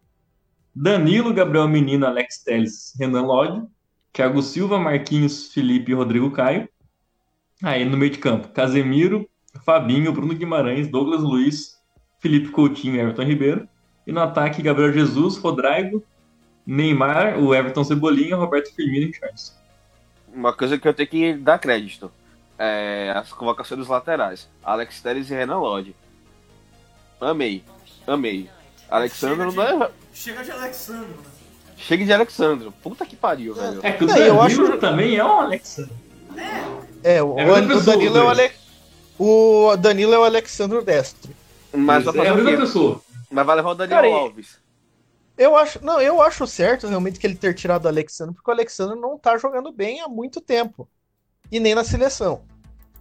Danilo, 0.74 1.34
Gabriel 1.34 1.66
Menino, 1.66 2.06
Alex 2.06 2.38
Telles, 2.44 2.94
Renan 2.98 3.22
Lodge. 3.22 3.66
Thiago 4.12 4.42
Silva, 4.42 4.78
Marquinhos, 4.78 5.52
Felipe 5.52 5.92
e 5.92 5.94
Rodrigo 5.94 6.30
Caio. 6.30 6.68
Aí 7.62 7.84
no 7.84 7.96
meio 7.96 8.10
de 8.10 8.18
campo, 8.18 8.48
Casemiro, 8.48 9.28
Fabinho, 9.64 10.12
Bruno 10.12 10.34
Guimarães, 10.34 10.88
Douglas 10.88 11.20
Luiz, 11.22 11.78
Felipe 12.20 12.48
Coutinho 12.50 12.96
e 12.96 13.00
Everton 13.00 13.22
Ribeiro. 13.22 13.68
E 14.06 14.12
no 14.12 14.20
ataque, 14.20 14.62
Gabriel 14.62 14.92
Jesus, 14.92 15.36
Rodrigo, 15.36 16.02
Neymar, 16.66 17.38
o 17.38 17.54
Everton 17.54 17.84
Cebolinha, 17.84 18.36
Roberto 18.36 18.74
Firmino 18.74 19.10
e 19.10 19.14
Charles. 19.14 19.56
Uma 20.32 20.52
coisa 20.52 20.78
que 20.78 20.86
eu 20.86 20.94
tenho 20.94 21.08
que 21.08 21.34
dar 21.34 21.58
crédito. 21.58 22.10
É 22.58 23.12
as 23.14 23.32
convocações 23.32 23.78
dos 23.78 23.88
laterais. 23.88 24.48
Alex 24.64 25.00
Telles 25.00 25.30
e 25.30 25.34
Renan 25.34 25.58
Lodge. 25.58 25.94
Amei. 27.20 27.62
Amei. 28.06 28.48
Alexandro 28.90 29.52
não 29.52 29.62
é... 29.84 29.90
Chega 30.12 30.42
de 30.42 30.50
Alexandro, 30.50 31.06
né? 31.08 31.30
Chega 31.76 32.04
de 32.04 32.12
Alexandro. 32.12 32.72
Puta 32.82 33.06
que 33.06 33.14
pariu, 33.14 33.54
velho. 33.54 33.80
É 33.82 33.92
que 33.92 34.04
o 34.04 34.06
Não, 34.08 34.16
eu 34.16 34.36
Danilo 34.36 34.66
acho- 34.66 34.78
também 34.78 35.16
é 35.16 35.24
um 35.24 35.40
Alexandre. 35.40 35.92
É, 37.04 37.22
o, 37.22 37.38
É 37.38 37.42
a 37.42 37.46
mesma 37.46 37.74
o 37.74 37.78
pessoa, 37.78 37.96
Danilo 37.96 38.18
é 38.18 38.22
o, 38.22 38.34
dois. 38.34 38.52
O 39.18 39.76
Danilo 39.76 40.14
é 40.14 40.18
o 40.18 40.24
Alexandro 40.24 40.82
Destro. 40.82 41.34
Mas 41.72 42.04
vai 42.04 42.26
é 42.26 42.30
a 42.30 42.34
mesma 42.34 42.60
pessoa. 42.60 43.02
Mas 43.30 43.44
vai 43.44 43.56
levar 43.56 43.70
o 43.70 43.74
Daniel 43.74 44.02
Cara, 44.02 44.14
Alves. 44.14 44.58
Eu 45.36 45.56
acho, 45.56 45.84
não, 45.84 46.00
eu 46.00 46.20
acho 46.20 46.46
certo 46.46 46.86
realmente 46.88 47.18
que 47.18 47.26
ele 47.26 47.34
ter 47.34 47.54
tirado 47.54 47.84
o 47.84 47.88
Alexandre, 47.88 48.34
porque 48.34 48.50
o 48.50 48.54
Alexandre 48.54 48.98
não 48.98 49.18
tá 49.18 49.36
jogando 49.38 49.70
bem 49.70 50.00
há 50.00 50.08
muito 50.08 50.40
tempo. 50.40 50.88
E 51.50 51.60
nem 51.60 51.74
na 51.74 51.84
seleção. 51.84 52.42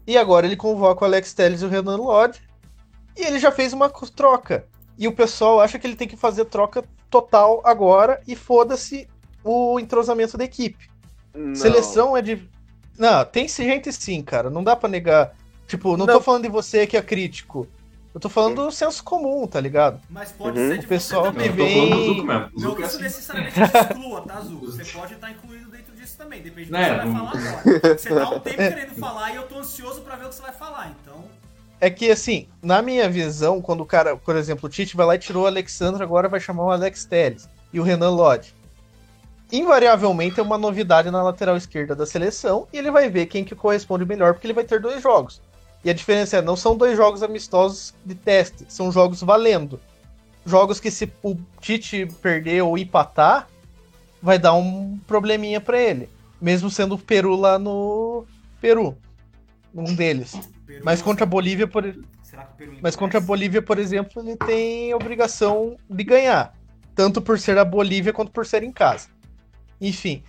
E 0.06 0.18
agora 0.18 0.46
ele 0.46 0.56
convoca 0.56 1.04
o 1.04 1.08
Alex 1.08 1.34
Telles 1.34 1.62
e 1.62 1.66
o 1.66 1.70
Renan 1.70 1.98
Lodge. 1.98 2.42
E 3.16 3.24
ele 3.24 3.40
já 3.40 3.52
fez 3.52 3.74
uma 3.74 3.90
troca. 3.90 4.68
E 4.98 5.08
o 5.08 5.16
pessoal 5.16 5.60
acha 5.60 5.78
que 5.78 5.86
ele 5.86 5.96
tem 5.96 6.08
que 6.08 6.16
fazer 6.16 6.46
troca 6.46 6.84
total 7.10 7.62
agora 7.64 8.22
e 8.28 8.36
foda-se 8.36 9.08
o 9.44 9.80
entrosamento 9.80 10.38
da 10.38 10.44
equipe. 10.44 10.90
Não. 11.34 11.56
Seleção 11.56 12.16
é 12.16 12.22
de. 12.22 12.48
Não, 12.98 13.24
tem 13.26 13.48
gente 13.48 13.92
sim, 13.92 14.22
cara. 14.24 14.50
Não 14.50 14.64
dá 14.64 14.76
pra 14.76 14.90
negar. 14.90 15.36
Tipo, 15.68 15.98
não, 15.98 16.06
Não. 16.06 16.14
tô 16.16 16.22
falando 16.22 16.44
de 16.44 16.50
você 16.50 16.88
que 16.88 16.96
é 16.98 17.02
crítico. 17.02 17.68
Eu 18.16 18.20
tô 18.22 18.30
falando 18.30 18.64
do 18.66 18.72
senso 18.72 19.04
comum, 19.04 19.46
tá 19.46 19.60
ligado? 19.62 20.00
Mas 20.10 20.32
pode 20.32 20.58
Uhum. 20.58 20.70
ser 20.70 20.78
de 20.80 20.86
O 20.86 20.90
pessoal 20.90 21.26
você 21.26 21.28
Não, 21.28 21.34
também. 21.34 21.48
eu 21.48 21.56
tô 21.58 21.74
falando 21.74 21.90
do 21.90 21.96
vem- 21.98 22.06
Zuko 22.16 22.28
mesmo. 22.28 22.50
Não 22.54 22.60
Zuko 22.62 22.76
que 22.78 22.82
é 22.82 22.86
isso 22.86 22.96
assim. 22.96 23.04
necessariamente 23.04 23.54
te 23.54 23.78
exclua, 23.78 24.22
tá, 24.22 24.42
Zu? 24.42 24.58
Você 24.72 24.86
pode 24.98 25.14
estar 25.14 25.32
incluído 25.32 25.70
dentro 25.70 25.96
disso 25.96 26.16
também, 26.18 26.42
depende 26.42 26.72
do 26.72 26.76
que 26.76 26.82
É, 26.82 26.90
você 26.90 26.96
vai 26.96 27.06
não- 27.06 27.14
falar 27.16 27.30
agora. 27.30 27.64
Você 27.98 28.10
tá 28.10 28.30
um 28.30 28.40
tempo 28.40 28.56
querendo 28.58 28.96
falar 28.96 29.32
e 29.34 29.36
eu 29.36 29.44
tô 29.44 29.60
ansioso 29.60 30.02
pra 30.02 30.16
ver 30.16 30.26
o 30.26 30.30
que 30.30 30.36
você 30.36 30.42
vai 30.42 30.54
falar, 30.54 30.96
então. 31.04 31.26
é 31.80 31.92
que 31.92 32.10
assim, 32.10 32.48
na 32.60 32.82
minha 32.82 33.08
visão, 33.08 33.62
quando 33.62 33.82
o 33.82 33.86
cara, 33.86 34.16
por 34.18 34.36
exemplo, 34.36 34.66
o 34.66 34.70
Tite 34.70 34.96
vai 34.98 35.06
lá 35.06 35.14
e 35.16 35.20
tirou 35.20 35.44
o 35.44 35.48
Alexandre, 35.48 36.02
agora 36.02 36.28
vai 36.28 36.40
chamar 36.40 36.64
o 36.64 36.72
Alex 36.72 37.06
Telles 37.06 37.48
e 37.72 37.80
o 37.80 37.84
Renan 37.84 38.10
Lodge. 38.10 38.56
Invariavelmente 39.52 40.40
é 40.40 40.44
uma 40.44 40.58
novidade 40.58 41.10
na 41.12 41.22
lateral 41.24 41.56
esquerda 41.56 41.96
da 41.96 42.06
seleção 42.06 42.68
e 42.74 42.78
ele 42.78 42.90
vai 42.92 43.10
ver 43.10 43.28
quem 43.28 43.44
que 43.46 43.56
corresponde 43.56 44.06
melhor, 44.06 44.34
porque 44.34 44.48
ele 44.48 44.54
vai 44.54 44.64
ter 44.64 44.80
dois 44.82 45.02
jogos. 45.02 45.42
E 45.88 45.90
a 45.90 45.94
diferença 45.94 46.36
é, 46.36 46.42
não 46.42 46.58
são 46.58 46.76
dois 46.76 46.98
jogos 46.98 47.24
amistosos 47.24 47.96
de 48.06 48.14
teste, 48.14 48.66
são 48.68 48.92
jogos 48.92 49.22
valendo. 49.22 49.80
Jogos 50.46 50.82
que 50.82 50.92
se 50.92 51.10
o 51.24 51.38
Tite 51.62 52.06
perder 52.22 52.62
ou 52.62 52.78
empatar, 52.78 53.48
vai 54.22 54.38
dar 54.38 54.54
um 54.54 55.00
probleminha 55.08 55.62
para 55.62 55.80
ele. 55.82 56.10
Mesmo 56.42 56.70
sendo 56.70 56.96
o 56.96 56.98
Peru 56.98 57.38
lá 57.38 57.58
no 57.58 58.26
Peru. 58.60 58.98
Um 59.74 59.96
deles. 59.96 60.38
Peru- 60.66 60.84
Mas 60.84 61.02
contra 61.02 61.24
a 61.24 61.26
Bolívia, 61.26 61.66
por, 61.70 61.82
mas 62.82 62.94
contra 62.94 63.20
a? 63.20 63.22
Bolívia, 63.22 63.62
por 63.62 63.80
exemplo, 63.80 64.22
ele 64.22 64.36
tem 64.36 64.94
obrigação 64.94 65.78
de 65.90 66.04
ganhar. 66.04 66.54
Tanto 66.96 67.22
por 67.22 67.40
ser 67.40 67.58
a 67.58 67.64
Bolívia 67.64 68.12
quanto 68.12 68.30
por 68.34 68.46
ser 68.46 68.62
em 68.62 68.74
casa. 68.74 69.08
Enfim. 69.80 70.22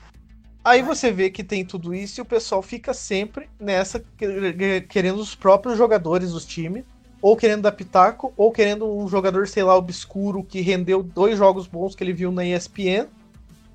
Aí 0.64 0.82
você 0.82 1.10
vê 1.10 1.30
que 1.30 1.42
tem 1.42 1.64
tudo 1.64 1.94
isso 1.94 2.20
e 2.20 2.22
o 2.22 2.26
pessoal 2.26 2.62
fica 2.62 2.92
sempre 2.92 3.48
nessa, 3.58 4.00
que- 4.16 4.82
querendo 4.82 5.20
os 5.20 5.34
próprios 5.34 5.78
jogadores 5.78 6.32
dos 6.32 6.44
times, 6.44 6.84
ou 7.22 7.36
querendo 7.36 7.62
dar 7.62 7.72
pitaco, 7.72 8.32
ou 8.36 8.52
querendo 8.52 8.86
um 8.86 9.08
jogador, 9.08 9.48
sei 9.48 9.62
lá, 9.62 9.76
obscuro, 9.76 10.42
que 10.44 10.60
rendeu 10.60 11.02
dois 11.02 11.38
jogos 11.38 11.66
bons 11.66 11.94
que 11.94 12.04
ele 12.04 12.12
viu 12.12 12.30
na 12.30 12.44
ESPN. 12.44 13.08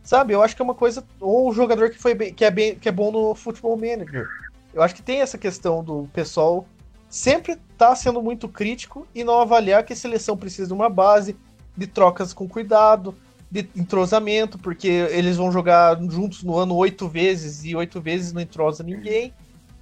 Sabe? 0.04 0.34
Eu 0.34 0.44
acho 0.44 0.56
que 0.56 0.62
é 0.62 0.66
uma 0.66 0.76
coisa. 0.76 1.04
Ou 1.20 1.50
o 1.50 1.54
jogador 1.54 1.90
que, 1.90 1.98
foi 1.98 2.14
bem- 2.14 2.34
que, 2.34 2.44
é 2.44 2.52
bem, 2.52 2.76
que 2.76 2.90
é 2.90 2.92
bom 2.92 3.12
no 3.12 3.34
Futebol 3.34 3.76
Manager. 3.78 4.30
Eu 4.74 4.82
acho 4.82 4.96
que 4.96 5.02
tem 5.02 5.22
essa 5.22 5.38
questão 5.38 5.84
do 5.84 6.10
pessoal 6.14 6.66
sempre 7.10 7.58
tá 7.78 7.96
sendo 7.96 8.22
muito 8.22 8.48
crítico 8.50 9.08
e 9.14 9.24
não 9.24 9.40
avaliar 9.40 9.86
que 9.86 9.94
a 9.94 9.96
seleção 9.96 10.36
precisa 10.36 10.68
de 10.68 10.74
uma 10.74 10.90
base, 10.90 11.38
de 11.78 11.86
trocas 11.86 12.34
com 12.34 12.50
cuidado, 12.50 13.16
de 13.54 13.70
entrosamento, 13.76 14.58
porque 14.58 14.88
eles 14.88 15.38
vão 15.38 15.52
jogar 15.52 15.96
juntos 16.10 16.42
no 16.42 16.58
ano 16.58 16.76
oito 16.76 17.08
vezes 17.08 17.64
e 17.64 17.76
oito 17.76 18.02
vezes 18.02 18.34
não 18.34 18.42
entrosa 18.42 18.84
ninguém, 18.84 19.32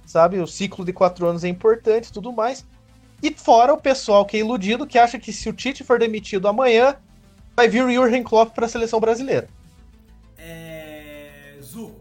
sabe? 0.04 0.38
O 0.38 0.46
ciclo 0.46 0.84
de 0.84 0.92
quatro 0.92 1.26
anos 1.26 1.42
é 1.42 1.48
importante 1.48 2.08
e 2.08 2.12
tudo 2.12 2.30
mais. 2.30 2.66
E 3.22 3.32
fora 3.32 3.72
o 3.72 3.80
pessoal 3.80 4.26
que 4.26 4.36
é 4.36 4.40
iludido, 4.40 4.86
que 4.86 4.98
acha 4.98 5.18
que 5.18 5.32
se 5.32 5.48
o 5.48 5.54
Tite 5.54 5.82
for 5.82 5.98
demitido 5.98 6.48
amanhã, 6.48 6.96
vai 7.56 7.66
vir 7.66 7.82
o 7.82 7.90
Jurgen 7.90 8.22
Klopp 8.22 8.54
para 8.54 8.66
a 8.66 8.68
seleção 8.68 9.00
brasileira. 9.00 9.48
É. 10.36 11.56
Zuko. 11.62 11.94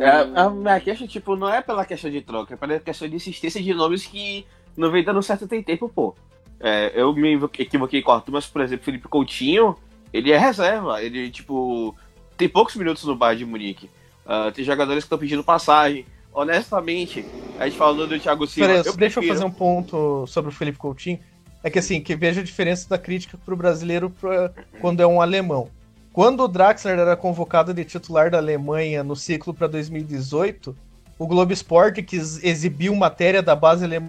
É, 0.00 0.40
a 0.40 0.48
minha 0.48 0.80
queixa, 0.80 1.06
tipo, 1.06 1.36
não 1.36 1.52
é 1.52 1.60
pela 1.60 1.84
questão 1.84 2.10
de 2.10 2.22
troca, 2.22 2.54
é 2.54 2.56
pela 2.56 2.80
questão 2.80 3.06
de 3.06 3.16
insistência 3.16 3.62
de 3.62 3.74
nomes 3.74 4.06
que 4.06 4.46
não 4.74 4.90
vem 4.90 5.04
dando 5.04 5.22
certo 5.22 5.46
tem 5.46 5.62
tempo, 5.62 5.90
pô. 5.90 6.14
É, 6.58 6.92
eu 6.94 7.12
me 7.12 7.38
equivoquei 7.58 8.00
com 8.00 8.10
o 8.10 8.14
Arthur, 8.14 8.32
mas, 8.32 8.46
por 8.46 8.62
exemplo, 8.62 8.86
Felipe 8.86 9.08
Coutinho, 9.08 9.76
ele 10.12 10.32
é 10.32 10.38
reserva. 10.38 11.02
Ele, 11.02 11.30
tipo, 11.30 11.94
tem 12.36 12.48
poucos 12.48 12.74
minutos 12.76 13.04
no 13.04 13.14
Bayern 13.16 13.44
de 13.44 13.50
Munique. 13.50 13.90
Ah, 14.26 14.50
tem 14.54 14.64
jogadores 14.64 15.02
que 15.04 15.06
estão 15.06 15.18
pedindo 15.18 15.42
passagem. 15.44 16.04
Honestamente, 16.32 17.24
a 17.58 17.66
gente 17.66 17.76
falando 17.76 18.06
do 18.06 18.18
Thiago 18.18 18.46
Silva. 18.46 18.72
Deixa 18.74 18.88
eu 18.88 18.94
prefiro- 18.94 19.26
fazer 19.26 19.44
um 19.44 19.50
ponto 19.50 20.26
sobre 20.26 20.50
o 20.50 20.52
Felipe 20.54 20.78
Coutinho. 20.78 21.18
É 21.62 21.68
que 21.68 21.78
assim, 21.78 22.00
que 22.00 22.16
veja 22.16 22.40
a 22.40 22.44
diferença 22.44 22.88
da 22.88 22.96
crítica 22.96 23.38
pro 23.44 23.54
brasileiro 23.56 24.08
pra, 24.10 24.50
quando 24.80 25.00
é 25.00 25.06
um 25.06 25.20
alemão. 25.20 25.68
Quando 26.12 26.42
o 26.42 26.48
Draxler 26.48 26.98
era 26.98 27.16
convocado 27.16 27.72
de 27.74 27.84
titular 27.84 28.30
da 28.30 28.38
Alemanha 28.38 29.04
no 29.04 29.14
ciclo 29.14 29.52
para 29.52 29.66
2018, 29.66 30.74
o 31.18 31.26
Globo 31.26 31.52
Esporte, 31.52 32.02
que 32.02 32.16
ex- 32.16 32.42
exibiu 32.42 32.94
matéria 32.96 33.42
da 33.42 33.54
base 33.54 33.84
alemã 33.84 34.08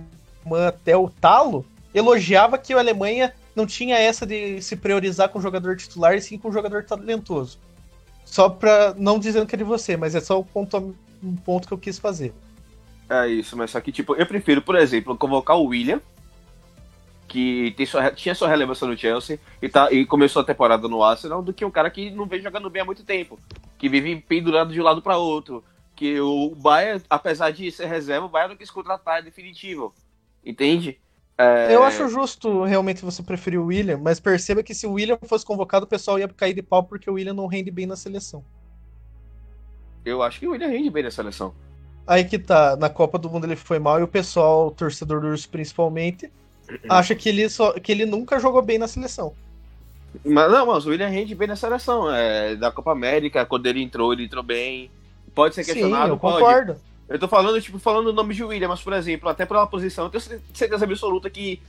até 0.67 0.95
o 0.95 1.09
talo, 1.09 1.65
elogiava 1.93 2.57
que 2.57 2.73
a 2.73 2.79
Alemanha 2.79 3.33
não 3.55 3.65
tinha 3.65 3.97
essa 3.97 4.25
de 4.25 4.61
se 4.61 4.75
priorizar 4.75 5.29
com 5.29 5.39
o 5.39 5.41
jogador 5.41 5.75
titular 5.75 6.15
e 6.15 6.21
sim 6.21 6.37
com 6.37 6.49
o 6.49 6.53
jogador 6.53 6.83
talentoso. 6.83 7.59
Só 8.25 8.49
pra. 8.49 8.93
Não 8.97 9.19
dizendo 9.19 9.45
que 9.45 9.55
é 9.55 9.57
de 9.57 9.63
você, 9.63 9.97
mas 9.97 10.15
é 10.15 10.21
só 10.21 10.39
um 10.39 10.43
ponto, 10.43 10.95
um 11.23 11.35
ponto 11.35 11.67
que 11.67 11.73
eu 11.73 11.77
quis 11.77 11.99
fazer. 11.99 12.33
É 13.09 13.27
isso, 13.27 13.57
mas 13.57 13.71
só 13.71 13.81
que, 13.81 13.91
tipo, 13.91 14.15
eu 14.15 14.25
prefiro, 14.25 14.61
por 14.61 14.75
exemplo, 14.77 15.17
convocar 15.17 15.57
o 15.57 15.65
William, 15.65 16.01
que 17.27 17.75
sua, 17.85 18.11
tinha 18.11 18.33
sua 18.33 18.47
relevância 18.47 18.87
no 18.87 18.97
Chelsea 18.97 19.39
e, 19.61 19.67
tá, 19.67 19.91
e 19.91 20.05
começou 20.05 20.41
a 20.41 20.45
temporada 20.45 20.87
no 20.87 21.03
Arsenal, 21.03 21.41
do 21.41 21.53
que 21.53 21.65
um 21.65 21.71
cara 21.71 21.89
que 21.89 22.09
não 22.11 22.25
vem 22.25 22.41
jogando 22.41 22.69
bem 22.69 22.81
há 22.81 22.85
muito 22.85 23.03
tempo, 23.03 23.37
que 23.77 23.89
vive 23.89 24.15
pendurado 24.21 24.71
de 24.71 24.79
um 24.79 24.83
lado 24.83 25.01
para 25.01 25.17
outro. 25.17 25.63
Que 25.93 26.19
o 26.19 26.55
Bayern, 26.55 27.03
apesar 27.09 27.51
de 27.51 27.69
ser 27.71 27.85
reserva, 27.85 28.25
o 28.25 28.29
Bayern 28.29 28.53
não 28.53 28.57
quis 28.57 28.71
contratar, 28.71 29.19
é 29.19 29.21
definitivo. 29.21 29.93
Entende? 30.43 30.99
É, 31.37 31.73
Eu 31.75 31.83
acho 31.83 32.07
justo 32.07 32.63
realmente 32.63 33.03
você 33.03 33.23
preferir 33.23 33.59
o 33.59 33.65
William, 33.67 33.97
mas 33.97 34.19
perceba 34.19 34.63
que 34.63 34.75
se 34.75 34.85
o 34.87 34.93
William 34.93 35.17
fosse 35.23 35.45
convocado, 35.45 35.85
o 35.85 35.89
pessoal 35.89 36.19
ia 36.19 36.27
cair 36.27 36.53
de 36.53 36.61
pau 36.61 36.83
porque 36.83 37.09
o 37.09 37.13
William 37.13 37.33
não 37.33 37.47
rende 37.47 37.71
bem 37.71 37.85
na 37.87 37.95
seleção. 37.95 38.45
eu 40.05 40.21
acho 40.21 40.39
que 40.39 40.47
o 40.47 40.51
William 40.51 40.67
rende 40.69 40.89
bem 40.89 41.03
na 41.03 41.11
seleção. 41.11 41.53
Aí 42.07 42.25
que 42.25 42.39
tá, 42.39 42.75
na 42.75 42.89
Copa 42.89 43.17
do 43.19 43.29
Mundo 43.29 43.45
ele 43.45 43.55
foi 43.55 43.79
mal 43.79 43.99
e 43.99 44.03
o 44.03 44.07
pessoal, 44.07 44.67
o 44.67 44.71
torcedor 44.71 45.21
do 45.21 45.27
Urso 45.27 45.49
principalmente, 45.49 46.31
acha 46.89 47.15
que 47.15 47.29
ele, 47.29 47.49
só, 47.49 47.73
que 47.79 47.91
ele 47.91 48.05
nunca 48.05 48.39
jogou 48.39 48.61
bem 48.61 48.77
na 48.79 48.87
seleção. 48.87 49.35
Mas 50.25 50.51
não, 50.51 50.65
mas 50.65 50.85
o 50.85 50.89
William 50.89 51.07
rende 51.07 51.33
bem 51.35 51.47
na 51.47 51.55
seleção. 51.55 52.13
É, 52.13 52.55
da 52.55 52.71
Copa 52.71 52.91
América, 52.91 53.45
quando 53.45 53.65
ele 53.67 53.81
entrou, 53.81 54.11
ele 54.13 54.25
entrou 54.25 54.43
bem. 54.43 54.91
Pode 55.33 55.55
ser 55.55 55.63
Sim, 55.63 55.73
questionado, 55.73 56.13
eu 56.13 56.17
pode. 56.17 56.39
concordo. 56.39 56.77
Eu 57.11 57.19
tô 57.19 57.27
falando, 57.27 57.61
tipo, 57.61 57.77
falando 57.77 58.07
o 58.07 58.13
nome 58.13 58.33
de 58.33 58.43
William, 58.43 58.69
mas, 58.69 58.81
por 58.81 58.93
exemplo, 58.93 59.27
até 59.27 59.45
pela 59.45 59.67
posição, 59.67 60.05
eu 60.05 60.09
tenho 60.09 60.21
cer- 60.21 60.41
certeza 60.53 60.85
absoluta 60.85 61.29
que 61.29 61.61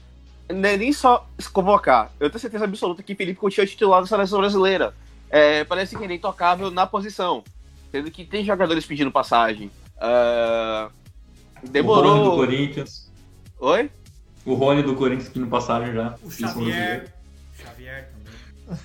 não 0.49 0.69
é 0.69 0.77
nem 0.77 0.93
só 0.93 1.27
se 1.37 1.49
convocar. 1.49 2.11
Eu 2.19 2.29
tenho 2.29 2.39
certeza 2.39 2.63
absoluta 2.65 3.03
que 3.03 3.13
Felipe 3.13 3.39
Coutinho 3.39 3.63
é 3.63 3.67
titular 3.67 4.01
da 4.01 4.07
seleção 4.07 4.39
brasileira. 4.39 4.93
É, 5.29 5.63
parece 5.65 5.97
que 5.97 6.03
ele 6.03 6.13
é 6.13 6.15
intocável 6.15 6.71
na 6.71 6.85
posição. 6.87 7.43
Sendo 7.91 8.09
que 8.09 8.23
tem 8.25 8.45
jogadores 8.45 8.85
pedindo 8.85 9.11
passagem. 9.11 9.69
Ah, 9.99 10.89
O 10.89 11.59
Rony 11.59 11.67
do 11.67 11.71
demorou. 11.71 12.35
Corinthians. 12.37 13.11
Oi? 13.59 13.89
O 14.45 14.53
Rony 14.53 14.81
do 14.83 14.95
Corinthians 14.95 15.29
aqui 15.29 15.39
no 15.39 15.47
passagem 15.47 15.93
já. 15.93 16.15
O 16.23 16.31
Xavier. 16.31 17.13
Xavier 17.61 18.09
também. 18.11 18.79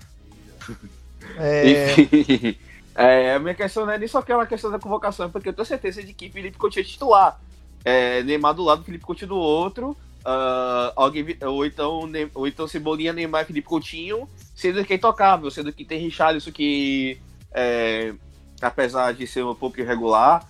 É, 1.40 1.94
é, 2.98 3.34
a 3.34 3.38
minha 3.38 3.54
questão 3.54 3.86
não 3.86 3.92
é 3.92 3.98
nem 3.98 4.08
só 4.08 4.18
aquela 4.18 4.44
questão 4.44 4.72
da 4.72 4.78
convocação, 4.78 5.26
é 5.26 5.28
porque 5.28 5.48
eu 5.48 5.52
tenho 5.52 5.64
certeza 5.64 6.02
de 6.02 6.12
que 6.12 6.28
Felipe 6.28 6.58
Coutinho 6.58 6.82
é 6.82 6.84
titular. 6.84 7.40
É, 7.84 8.24
Neymar 8.24 8.54
do 8.54 8.64
lado, 8.64 8.82
Felipe 8.82 9.04
Coutinho 9.04 9.28
do 9.28 9.36
outro. 9.36 9.96
ah, 10.24 10.92
alguém, 10.96 11.24
ou, 11.42 11.64
então, 11.64 12.08
Ne- 12.08 12.28
ou 12.34 12.46
então 12.48 12.66
Cebolinha, 12.66 13.12
Neymar 13.12 13.46
Felipe 13.46 13.68
Coutinho, 13.68 14.28
sendo 14.52 14.84
que 14.84 14.94
é 14.94 14.96
intocável, 14.96 15.48
sendo 15.48 15.72
que 15.72 15.84
tem 15.84 16.00
Richarlison 16.00 16.50
que, 16.50 17.20
é, 17.52 18.12
apesar 18.60 19.14
de 19.14 19.26
ser 19.28 19.44
um 19.44 19.54
pouco 19.54 19.80
irregular, 19.80 20.44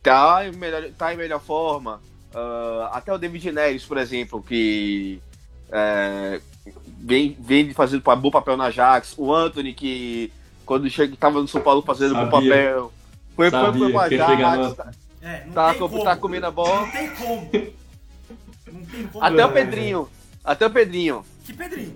tá 0.00 0.46
em 0.46 0.52
melhor, 0.52 0.84
tá 0.96 1.12
em 1.12 1.16
melhor 1.16 1.40
forma. 1.40 2.00
Ah, 2.32 2.90
até 2.92 3.12
o 3.12 3.18
David 3.18 3.50
Neres, 3.50 3.84
por 3.84 3.98
exemplo, 3.98 4.40
que 4.40 5.20
é, 5.72 6.40
vem, 6.98 7.36
vem 7.40 7.72
fazendo 7.74 8.02
um 8.08 8.16
bom 8.16 8.30
papel 8.30 8.56
na 8.56 8.66
Ajax. 8.66 9.14
O 9.18 9.34
Anthony, 9.34 9.72
que 9.74 10.32
quando 10.70 10.88
chega, 10.88 11.16
tava 11.16 11.40
no 11.40 11.48
São 11.48 11.60
Paulo 11.60 11.82
fazendo 11.82 12.14
bom 12.14 12.30
Sabia. 12.30 12.52
papel. 12.54 12.92
Foi, 13.34 13.50
Sabia 13.50 13.70
foi 13.72 13.72
pro 13.90 14.56
no- 14.56 14.74
tá, 14.76 14.90
É, 15.20 15.42
não 15.46 15.52
tá, 15.52 15.74
tá 16.04 16.16
comendo 16.16 16.46
a 16.46 16.50
bola. 16.52 16.82
Não 16.82 16.90
tem 16.92 17.08
como. 17.10 17.50
Não 18.72 18.84
tem 18.84 19.06
como. 19.08 19.24
Até 19.24 19.44
o 19.44 19.48
É. 19.48 19.52
Pedrinho. 19.52 20.08
Até 20.44 20.66
o 20.66 20.70
Pedrinho. 20.70 21.24
Que 21.44 21.52
Pedrinho? 21.52 21.92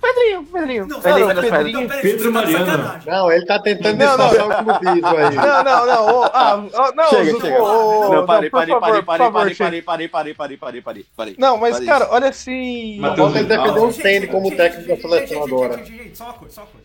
Pedrinho, 0.00 0.44
Pedrinho. 0.44 0.86
Não, 0.86 1.00
Pedrinho, 1.00 1.26
o 1.26 1.34
Pedrinho. 1.34 1.52
Pedrinho- 1.52 1.88
peraí, 1.88 2.02
Pedro 2.02 2.24
tá 2.24 2.30
Mariano. 2.30 3.00
Não, 3.06 3.32
ele 3.32 3.44
tá 3.46 3.58
tentando 3.60 3.98
Não, 3.98 4.16
não. 4.16 4.28
disfarçar 4.30 4.60
o 4.60 4.64
clubismo 4.64 5.06
aí. 5.08 5.34
Não, 5.36 5.62
não, 5.64 5.86
não. 5.86 6.06
ô, 6.16 6.24
ah, 6.24 6.64
ó, 6.74 6.92
não, 6.94 7.08
Chega, 7.10 7.40
chega. 7.40 7.62
ô, 7.62 7.66
ô, 8.08 8.14
Não, 8.14 8.26
parei, 8.26 8.50
parei, 8.50 8.80
parei, 8.80 9.02
parei, 9.02 9.02
parei, 9.02 9.54
parei, 9.54 9.54
parei, 9.54 10.08
parei, 10.08 10.08
parei, 10.08 10.34
parei, 10.34 10.80
parei, 10.80 11.06
parei. 11.14 11.34
Não, 11.38 11.58
mas, 11.58 11.72
Parei. 11.74 11.86
cara, 11.86 12.08
olha 12.10 12.30
assim. 12.30 12.98
Matheus 12.98 13.36
Ele 13.36 13.44
defendeu 13.44 13.84
o 13.84 13.92
gente, 13.92 14.26
como 14.28 14.56
técnico 14.56 14.88
da 14.88 14.96
seleção 14.96 15.44
agora. 15.44 15.84
Só 16.14 16.24
uma 16.24 16.32
coisa, 16.32 16.54
só 16.54 16.60
uma 16.62 16.66
coisa. 16.68 16.81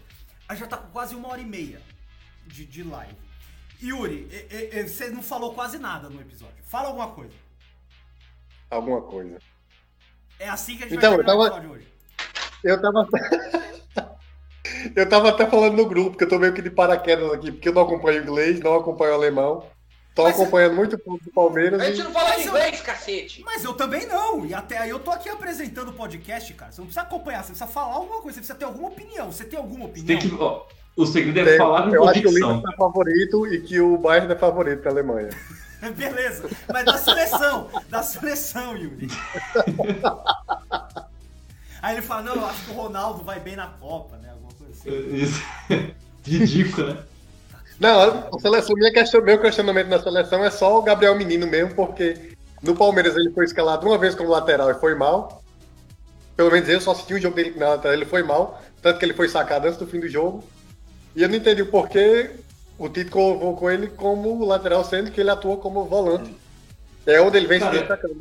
A 0.47 0.53
gente 0.53 0.61
já 0.63 0.67
tá 0.67 0.77
com 0.77 0.89
quase 0.91 1.15
uma 1.15 1.29
hora 1.29 1.41
e 1.41 1.45
meia 1.45 1.81
de, 2.45 2.65
de 2.65 2.83
live. 2.83 3.15
Yuri, 3.81 4.27
e- 4.31 4.87
você 4.87 5.09
não 5.09 5.21
falou 5.21 5.53
quase 5.53 5.77
nada 5.77 6.09
no 6.09 6.19
episódio. 6.21 6.55
Fala 6.63 6.87
alguma 6.87 7.09
coisa. 7.09 7.33
Alguma 8.69 9.01
coisa. 9.01 9.37
É 10.39 10.49
assim 10.49 10.77
que 10.77 10.83
a 10.83 10.87
gente 10.87 10.97
Então, 10.97 11.11
vai 11.11 11.19
eu 11.21 11.25
terminar 11.25 11.49
tava- 11.49 11.65
o 11.65 11.67
episódio 11.67 11.71
hoje. 11.71 11.93
Eu 12.63 12.81
tava. 12.81 13.07
eu 14.95 15.09
tava 15.09 15.29
até 15.29 15.45
falando 15.49 15.75
no 15.77 15.85
grupo, 15.87 16.17
que 16.17 16.23
eu 16.23 16.29
tô 16.29 16.39
meio 16.39 16.53
que 16.53 16.61
de 16.61 16.69
paraquedas 16.71 17.31
aqui, 17.31 17.51
porque 17.51 17.69
eu 17.69 17.73
não 17.73 17.83
acompanho 17.83 18.21
inglês, 18.23 18.59
não 18.59 18.75
acompanho 18.75 19.13
alemão. 19.13 19.69
Tô 20.17 20.23
Mas- 20.23 20.33
acompanhando 20.33 20.75
muito 20.75 20.97
pouco 20.97 21.23
do 21.23 21.31
Palmeiras 21.31 21.79
A 21.79 21.85
gente 21.85 22.01
e. 22.01 22.03
não 22.03 22.11
fala 22.11 22.29
Mas 22.29 22.41
eu- 22.43 22.47
inglês, 22.51 22.81
cacete. 22.81 23.43
Mas 23.45 23.63
eu 23.63 23.73
também 23.75 24.07
não. 24.07 24.43
E 24.47 24.53
até 24.53 24.79
aí 24.79 24.89
eu 24.89 24.97
tô 24.97 25.11
aqui 25.11 25.29
apresentando 25.29 25.89
o 25.89 25.93
podcast, 25.93 26.51
cara. 26.55 26.71
Você 26.71 26.81
não 26.81 26.87
precisa 26.87 27.05
acompanhar, 27.05 27.43
você 27.43 27.51
precisa 27.51 27.67
falar 27.69 27.93
alguma 27.93 28.19
coisa, 28.21 28.33
você 28.35 28.39
precisa 28.39 28.57
ter 28.57 28.65
alguma 28.65 28.87
opinião. 28.87 29.31
Você 29.31 29.45
tem 29.45 29.59
alguma 29.59 29.85
opinião? 29.85 30.19
Tem 30.19 30.29
que, 30.29 30.35
o 30.95 31.05
segredo 31.05 31.47
é 31.47 31.55
falar 31.57 31.83
com 31.87 31.93
eu 31.95 32.03
acho 32.09 32.19
que 32.19 32.25
o 32.27 32.31
convicção. 32.31 32.55
Liverpool 32.55 32.73
é 32.73 32.77
favorito 32.77 33.47
e 33.53 33.61
que 33.61 33.79
o 33.79 33.95
Bayern 33.99 34.33
é 34.33 34.35
favorito 34.35 34.81
da 34.81 34.89
Alemanha. 34.89 35.29
Beleza, 35.95 36.49
mas 36.73 36.83
da 36.83 36.97
seleção, 36.97 37.69
da 37.87 38.01
seleção, 38.01 38.75
Yuri. 38.75 39.07
Aí 41.79 41.93
ele 41.95 42.01
fala, 42.01 42.23
não, 42.23 42.35
eu 42.37 42.45
acho 42.47 42.65
que 42.65 42.71
o 42.71 42.73
Ronaldo 42.73 43.23
vai 43.23 43.39
bem 43.39 43.55
na 43.55 43.67
Copa, 43.67 44.17
né? 44.17 44.31
Alguma 44.31 44.51
coisa 44.53 44.73
assim. 44.73 44.89
Isso. 45.15 45.43
Ridículo, 46.25 46.95
né? 46.95 47.03
Não, 47.79 48.27
a 48.33 48.39
seleção, 48.39 48.75
minha 48.75 48.91
question, 48.91 49.21
meu 49.21 49.39
questionamento 49.39 49.87
na 49.87 49.99
seleção 49.99 50.43
é 50.43 50.49
só 50.49 50.79
o 50.79 50.81
Gabriel 50.81 51.15
Menino 51.15 51.45
mesmo, 51.45 51.75
porque 51.75 52.31
no 52.61 52.75
Palmeiras 52.75 53.15
ele 53.15 53.31
foi 53.31 53.45
escalado 53.45 53.85
uma 53.85 53.97
vez 53.97 54.15
como 54.15 54.29
lateral 54.29 54.71
e 54.71 54.73
foi 54.75 54.95
mal. 54.95 55.43
Pelo 56.35 56.51
menos 56.51 56.67
eu 56.69 56.81
só 56.81 56.91
assisti 56.91 57.13
o 57.13 57.19
jogo 57.21 57.35
dele 57.35 57.53
na 57.57 57.69
lateral, 57.69 57.93
ele 57.93 58.05
foi 58.05 58.23
mal, 58.23 58.61
tanto 58.81 58.97
que 58.97 59.05
ele 59.05 59.13
foi 59.13 59.29
sacado 59.29 59.67
antes 59.67 59.77
do 59.77 59.85
fim 59.85 59.99
do 59.99 60.07
jogo. 60.07 60.43
E 61.15 61.21
eu 61.21 61.29
não 61.29 61.35
entendi 61.35 61.61
o 61.61 61.67
porquê 61.67 62.31
o 62.79 62.89
Tito 62.89 63.11
convocou 63.11 63.71
ele 63.71 63.87
como 63.87 64.45
lateral, 64.45 64.83
sendo 64.83 65.11
que 65.11 65.19
ele 65.19 65.29
atua 65.29 65.57
como 65.57 65.85
volante. 65.85 66.35
É 67.07 67.21
onde 67.21 67.37
ele 67.37 67.47
vem 67.47 67.57
se 67.59 67.65
Cara, 67.65 67.77
destacando. 67.79 68.17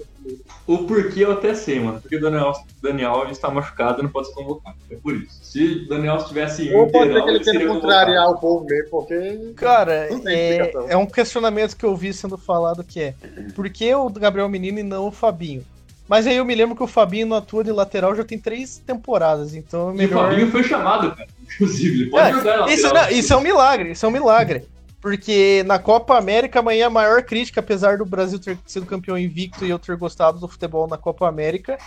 O 0.67 0.79
porquê 0.79 1.25
eu 1.25 1.33
até 1.33 1.55
sei, 1.55 1.81
mano. 1.81 2.01
Porque 2.01 2.17
o 2.17 2.21
Daniel, 2.21 2.53
Daniel 2.81 3.11
Alves 3.11 3.33
está 3.37 3.51
machucado 3.51 4.01
e 4.01 4.03
não 4.05 4.11
pode 4.11 4.29
ser 4.29 4.35
convocado. 4.35 4.77
É 4.91 4.95
por 4.97 5.15
isso. 5.17 5.39
Se 5.43 5.65
o 5.65 5.89
Daniel 5.89 6.17
estivesse 6.17 6.73
Ou 6.73 6.87
pode 6.89 7.13
ser 7.13 7.23
que 7.23 7.29
ele 7.31 7.41
tente 7.45 7.67
contrariar 7.67 8.31
o 8.31 8.39
povo 8.39 8.65
mesmo, 8.65 8.89
porque. 8.91 9.53
Cara, 9.57 10.09
é, 10.27 10.73
é 10.89 10.97
um 10.97 11.07
questionamento 11.07 11.77
que 11.77 11.85
eu 11.85 11.97
vi 11.97 12.13
sendo 12.13 12.39
falado 12.39 12.85
que 12.85 13.01
é 13.01 13.15
por 13.55 13.69
que 13.69 13.93
o 13.95 14.09
Gabriel 14.09 14.49
Menino 14.49 14.79
e 14.79 14.83
não 14.85 15.09
o 15.09 15.11
Fabinho? 15.11 15.65
Mas 16.09 16.25
aí 16.25 16.37
eu 16.37 16.45
me 16.45 16.55
lembro 16.55 16.77
que 16.77 16.83
o 16.85 16.87
Fabinho 16.87 17.27
não 17.27 17.37
atua 17.37 17.65
de 17.65 17.73
lateral 17.73 18.15
já 18.15 18.23
tem 18.23 18.39
três 18.39 18.79
temporadas, 18.87 19.55
então 19.57 19.89
é 19.89 19.91
E 19.91 19.95
o 19.95 19.97
melhor. 19.97 20.31
Fabinho 20.31 20.51
foi 20.53 20.63
chamado, 20.63 21.11
cara. 21.17 21.29
Inclusive, 21.53 22.03
ele 22.03 22.11
pode 22.11 22.29
É, 22.29 22.33
jogar 22.33 22.51
lateral. 22.61 22.69
isso, 22.71 22.95
não, 22.95 23.09
isso 23.11 23.33
é 23.33 23.37
um 23.37 23.41
milagre, 23.41 23.91
isso 23.91 24.07
é 24.07 24.09
um 24.09 24.13
milagre. 24.13 24.65
Porque 25.07 25.63
na 25.65 25.79
Copa 25.79 26.19
América, 26.19 26.59
amanhã 26.59 26.89
a 26.89 26.91
maior 26.91 27.23
crítica, 27.23 27.61
apesar 27.61 27.97
do 27.97 28.05
Brasil 28.05 28.41
ter 28.41 28.59
sido 28.67 28.87
campeão 28.87 29.17
invicto 29.17 29.65
e 29.65 29.71
eu 29.71 29.79
ter 29.79 29.97
gostado 29.97 30.41
do 30.41 30.49
futebol 30.49 30.89
na 30.89 30.99
Copa 30.99 31.29
América, 31.29 31.79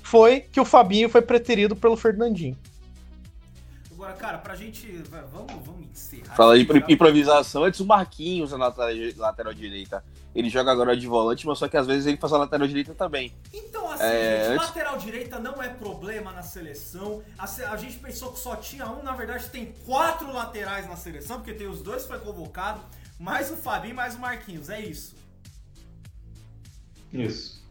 foi 0.00 0.42
que 0.42 0.60
o 0.60 0.64
Fabinho 0.64 1.08
foi 1.08 1.22
preterido 1.22 1.74
pelo 1.74 1.96
Fernandinho. 1.96 2.56
Cara, 4.12 4.38
pra 4.38 4.54
gente. 4.54 4.86
Vamos, 5.32 5.52
vamos 5.64 5.86
encerrar. 5.90 6.34
Fala 6.34 6.58
de 6.58 6.64
tá? 6.64 6.74
improvisação. 6.88 7.64
Antes 7.64 7.80
o 7.80 7.86
Marquinhos 7.86 8.52
na 8.52 8.58
lateral, 8.58 8.90
lateral 9.16 9.54
direita. 9.54 10.04
Ele 10.34 10.48
joga 10.48 10.72
agora 10.72 10.96
de 10.96 11.06
volante, 11.06 11.46
mas 11.46 11.58
só 11.58 11.68
que 11.68 11.76
às 11.76 11.86
vezes 11.86 12.06
ele 12.06 12.16
faz 12.16 12.32
a 12.32 12.38
lateral 12.38 12.66
direita 12.66 12.94
também. 12.94 13.34
Então, 13.52 13.90
assim, 13.90 14.04
É, 14.04 14.44
gente, 14.44 14.52
antes- 14.54 14.66
lateral 14.68 14.98
direita 14.98 15.38
não 15.38 15.62
é 15.62 15.68
problema 15.68 16.32
na 16.32 16.42
seleção. 16.42 17.22
A, 17.38 17.44
a 17.44 17.76
gente 17.76 17.98
pensou 17.98 18.32
que 18.32 18.38
só 18.38 18.56
tinha 18.56 18.86
um, 18.88 19.02
na 19.02 19.12
verdade 19.14 19.48
tem 19.50 19.72
quatro 19.84 20.32
laterais 20.32 20.88
na 20.88 20.96
seleção, 20.96 21.36
porque 21.36 21.52
tem 21.52 21.66
os 21.68 21.82
dois 21.82 22.02
que 22.02 22.08
foi 22.08 22.18
convocado, 22.18 22.80
mais 23.20 23.50
o 23.50 23.56
Fabinho, 23.56 23.94
mais 23.94 24.14
o 24.14 24.20
Marquinhos, 24.20 24.70
é 24.70 24.80
isso. 24.80 25.14
Isso. 27.12 27.62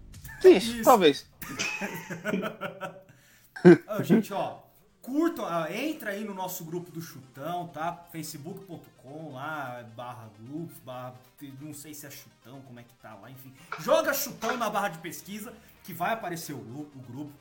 Isso, 0.43 0.75
Isso. 0.75 0.83
talvez. 0.83 1.25
Ó, 3.87 4.03
gente, 4.03 4.31
ó, 4.33 4.59
curtam, 5.01 5.45
ó, 5.45 5.67
entra 5.67 6.11
aí 6.11 6.23
no 6.23 6.33
nosso 6.33 6.63
grupo 6.63 6.91
do 6.91 7.01
Chutão, 7.01 7.67
tá? 7.67 8.05
facebook.com 8.11 9.33
lá, 9.33 9.83
barra 9.95 10.29
grupos, 10.39 10.77
barra, 10.79 11.15
não 11.59 11.73
sei 11.73 11.93
se 11.93 12.05
é 12.05 12.11
Chutão, 12.11 12.61
como 12.61 12.79
é 12.79 12.83
que 12.83 12.93
tá 12.95 13.15
lá, 13.15 13.29
enfim. 13.29 13.53
Joga 13.79 14.13
Chutão 14.13 14.55
na 14.57 14.69
barra 14.69 14.89
de 14.89 14.99
pesquisa, 14.99 15.53
que 15.83 15.93
vai 15.93 16.13
aparecer 16.13 16.53
o 16.53 16.59
grupo. 16.59 16.99
O 16.99 17.01
grupo. 17.01 17.33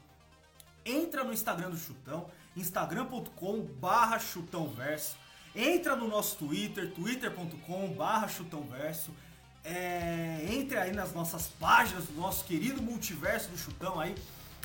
Entra 0.85 1.23
no 1.23 1.32
Instagram 1.32 1.70
do 1.70 1.77
Chutão, 1.77 2.27
instagram.com 2.57 3.62
barra 3.62 4.19
chutãoverso. 4.19 5.16
Entra 5.55 5.95
no 5.95 6.09
nosso 6.09 6.37
Twitter, 6.37 6.93
twitter.com 6.93 7.89
barra 7.93 8.28
chutãoverso. 8.28 9.11
É, 9.62 10.47
entre 10.51 10.78
aí 10.78 10.93
nas 10.93 11.12
nossas 11.12 11.49
páginas 11.49 12.07
do 12.07 12.15
nosso 12.15 12.47
querido 12.47 12.81
multiverso 12.81 13.51
do 13.51 13.59
Chutão 13.59 14.01
aí. 14.01 14.15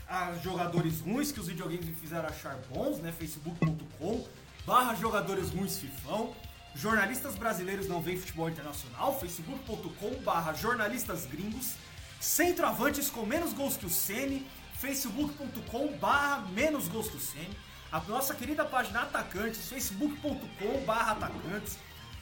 A 0.07 0.33
jogadores 0.43 1.01
ruins 1.01 1.31
que 1.31 1.39
os 1.39 1.47
videogames 1.47 1.85
me 1.85 1.95
fizeram 1.95 2.29
achar 2.29 2.55
bons, 2.69 2.99
né? 2.99 3.11
facebook.com 3.11 4.27
barra 4.65 4.93
jogadores 4.95 5.49
ruins 5.49 5.77
fifão. 5.77 6.35
Jornalistas 6.75 7.35
brasileiros 7.35 7.87
não 7.87 8.01
veem 8.01 8.17
futebol 8.17 8.49
internacional, 8.49 9.17
facebook.com 9.19 10.21
barra 10.23 10.53
jornalistas 10.53 11.25
gringos. 11.25 11.75
Centroavantes 12.19 13.09
com 13.09 13.25
menos 13.25 13.53
gols 13.53 13.77
que 13.77 13.85
o 13.85 13.89
Sene, 13.89 14.45
facebook.com 14.73 15.97
barra 15.97 16.45
menos 16.51 16.87
gols 16.87 17.09
que 17.09 17.17
o 17.17 17.19
Sene. 17.19 17.57
A 17.91 17.99
nossa 18.01 18.35
querida 18.35 18.65
página 18.65 19.03
Atacantes, 19.03 19.69
facebook.com 19.69 20.85
barra 20.85 21.13
atacantes. 21.13 21.77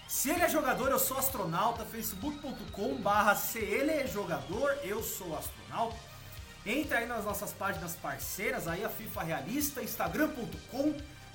Se 0.08 0.30
ele 0.30 0.44
é 0.44 0.50
jogador, 0.50 0.92
eu 0.92 1.00
sou 1.00 1.18
astronauta, 1.18 1.84
facebook.com 1.86 2.96
barra 3.02 3.36
se 3.36 3.58
ele 3.60 3.92
é 3.92 4.06
jogador, 4.06 4.78
eu 4.84 5.02
sou 5.02 5.36
astronauta. 5.36 6.13
Entra 6.66 7.00
aí 7.00 7.06
nas 7.08 7.26
nossas 7.26 7.52
páginas 7.52 7.94
parceiras, 7.96 8.68
aí 8.68 8.84
a 8.86 8.90
FIFA 8.90 9.24
Realista, 9.24 9.82
instagram.com 9.84 10.94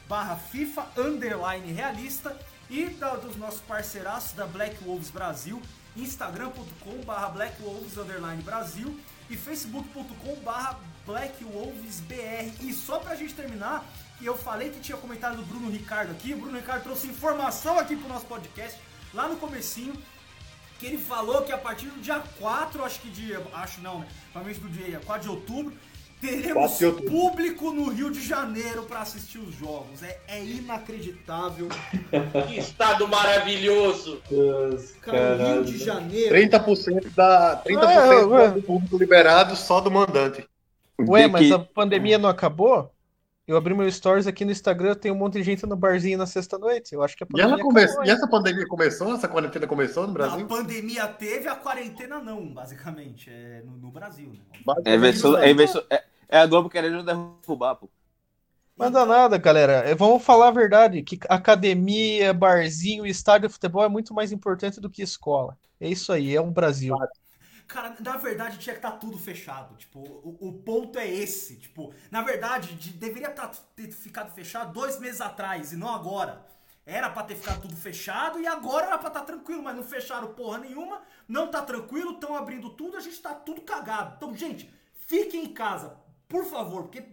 barra 0.08 0.36
FIFA 0.36 0.86
underline 0.96 1.70
realista 1.72 2.34
e 2.70 2.86
da- 2.86 3.14
dos 3.16 3.36
nossos 3.36 3.60
parceiraços 3.60 4.32
da 4.32 4.46
Black 4.46 4.82
Wolves 4.82 5.10
Brasil, 5.10 5.60
instagram.com 5.96 7.02
barra 7.04 7.28
Black 7.28 7.60
Wolves 7.62 7.96
underline 7.98 8.42
Brasil 8.42 8.98
e 9.28 9.36
facebook.com 9.36 10.34
barra 10.36 10.78
Black 11.06 11.44
Wolves 11.44 12.00
BR. 12.00 12.50
E 12.60 12.72
só 12.72 12.98
pra 12.98 13.14
gente 13.14 13.34
terminar, 13.34 13.84
eu 14.22 14.36
falei 14.36 14.70
que 14.70 14.80
tinha 14.80 14.96
comentário 14.96 15.36
do 15.36 15.42
Bruno 15.44 15.70
Ricardo 15.70 16.10
aqui, 16.12 16.32
o 16.32 16.38
Bruno 16.38 16.56
Ricardo 16.56 16.84
trouxe 16.84 17.06
informação 17.06 17.78
aqui 17.78 17.94
pro 17.96 18.08
nosso 18.08 18.24
podcast, 18.26 18.78
lá 19.12 19.28
no 19.28 19.36
comecinho, 19.36 19.94
que 20.78 20.86
ele 20.86 20.98
falou 20.98 21.42
que 21.42 21.52
a 21.52 21.58
partir 21.58 21.86
do 21.86 22.00
dia 22.00 22.22
4, 22.38 22.84
acho 22.84 23.00
que 23.00 23.08
de. 23.10 23.34
Acho 23.54 23.80
não, 23.80 24.00
né? 24.00 24.06
Provavelmente 24.32 24.60
do 24.64 24.68
dia 24.68 25.00
4 25.04 25.22
de 25.22 25.28
outubro, 25.28 25.72
teremos 26.20 26.52
4 26.54 26.78
de 26.78 26.84
outubro. 26.86 27.10
público 27.10 27.70
no 27.72 27.90
Rio 27.90 28.10
de 28.10 28.20
Janeiro 28.20 28.82
pra 28.84 29.00
assistir 29.00 29.38
os 29.38 29.54
jogos. 29.54 30.02
É, 30.02 30.20
é 30.28 30.44
inacreditável. 30.44 31.68
Que 32.48 32.58
estado 32.58 33.06
maravilhoso! 33.08 34.20
Cara, 35.02 35.36
Rio 35.54 35.64
de 35.64 35.78
Janeiro. 35.78 36.34
30% 36.34 37.10
da 37.14 37.62
30% 37.64 37.76
Ué, 37.86 38.24
ué. 38.24 38.50
do 38.52 38.62
público 38.62 38.96
liberado 38.96 39.54
só 39.56 39.80
do 39.80 39.90
mandante. 39.90 40.44
Ué, 41.00 41.26
mas 41.28 41.46
que- 41.46 41.52
a 41.52 41.58
pandemia 41.58 42.18
não 42.18 42.28
acabou? 42.28 42.90
Eu 43.48 43.56
abri 43.56 43.74
meu 43.74 43.90
stories 43.90 44.26
aqui 44.28 44.44
no 44.44 44.52
Instagram, 44.52 44.94
tem 44.94 45.10
um 45.10 45.14
monte 45.16 45.34
de 45.38 45.42
gente 45.42 45.66
no 45.66 45.74
barzinho 45.74 46.18
na 46.18 46.26
sexta-noite. 46.26 46.94
Eu 46.94 47.02
acho 47.02 47.16
que 47.16 47.24
a 47.24 47.26
E, 47.26 47.30
pandemia 47.30 47.54
ela 47.54 47.62
come... 47.62 47.82
acabou, 47.82 48.04
e 48.04 48.10
essa 48.10 48.28
pandemia 48.28 48.66
começou? 48.68 49.14
Essa 49.14 49.26
quarentena 49.28 49.66
começou 49.66 50.04
no 50.06 50.10
A 50.10 50.12
Brasil? 50.12 50.46
pandemia 50.46 51.08
teve, 51.08 51.48
a 51.48 51.56
quarentena 51.56 52.20
não, 52.20 52.52
basicamente. 52.52 53.30
É 53.30 53.62
no, 53.64 53.76
no 53.78 53.90
Brasil, 53.90 54.32
né? 54.34 54.44
É, 54.84 54.96
versão, 54.98 55.36
é, 55.38 55.54
versão- 55.54 55.82
é, 55.90 56.04
é 56.28 56.38
a 56.38 56.46
Globo 56.46 56.68
querendo 56.68 57.02
derrubar, 57.02 57.76
pô. 57.76 57.90
Mas 58.76 58.92
dá 58.92 59.04
nada, 59.06 59.38
galera. 59.38 59.72
É, 59.88 59.94
Vamos 59.94 60.22
falar 60.22 60.48
a 60.48 60.52
verdade, 60.52 61.02
que 61.02 61.18
academia, 61.28 62.32
barzinho, 62.32 63.06
estádio 63.06 63.48
de 63.48 63.54
futebol 63.54 63.82
é 63.84 63.88
muito 63.88 64.14
mais 64.14 64.30
importante 64.30 64.80
do 64.80 64.90
que 64.90 65.02
escola. 65.02 65.58
É 65.80 65.88
isso 65.88 66.12
aí, 66.12 66.34
é 66.36 66.40
um 66.40 66.52
Brasil. 66.52 66.94
Cara, 67.68 67.94
na 68.00 68.16
verdade 68.16 68.56
tinha 68.58 68.74
que 68.74 68.78
estar 68.78 68.92
tudo 68.92 69.18
fechado. 69.18 69.76
Tipo, 69.76 70.00
o, 70.00 70.48
o 70.48 70.52
ponto 70.54 70.98
é 70.98 71.06
esse. 71.06 71.56
Tipo, 71.56 71.92
na 72.10 72.22
verdade, 72.22 72.74
de- 72.74 72.94
deveria 72.94 73.30
tá- 73.30 73.48
ter 73.76 73.92
ficado 73.92 74.32
fechado 74.34 74.72
dois 74.72 74.98
meses 74.98 75.20
atrás 75.20 75.70
e 75.72 75.76
não 75.76 75.94
agora. 75.94 76.44
Era 76.86 77.10
pra 77.10 77.22
ter 77.22 77.36
ficado 77.36 77.60
tudo 77.60 77.76
fechado 77.76 78.40
e 78.40 78.46
agora 78.46 78.86
era 78.86 78.96
pra 78.96 79.08
estar 79.08 79.20
tranquilo, 79.20 79.62
mas 79.62 79.76
não 79.76 79.82
fecharam 79.84 80.32
porra 80.32 80.56
nenhuma, 80.56 81.02
não 81.28 81.50
tá 81.50 81.60
tranquilo, 81.60 82.12
estão 82.12 82.34
abrindo 82.34 82.70
tudo, 82.70 82.96
a 82.96 83.00
gente 83.00 83.20
tá 83.20 83.34
tudo 83.34 83.60
cagado. 83.60 84.14
Então, 84.16 84.34
gente, 84.34 84.72
fiquem 85.06 85.44
em 85.44 85.52
casa, 85.52 86.00
por 86.26 86.46
favor, 86.46 86.84
porque 86.84 87.04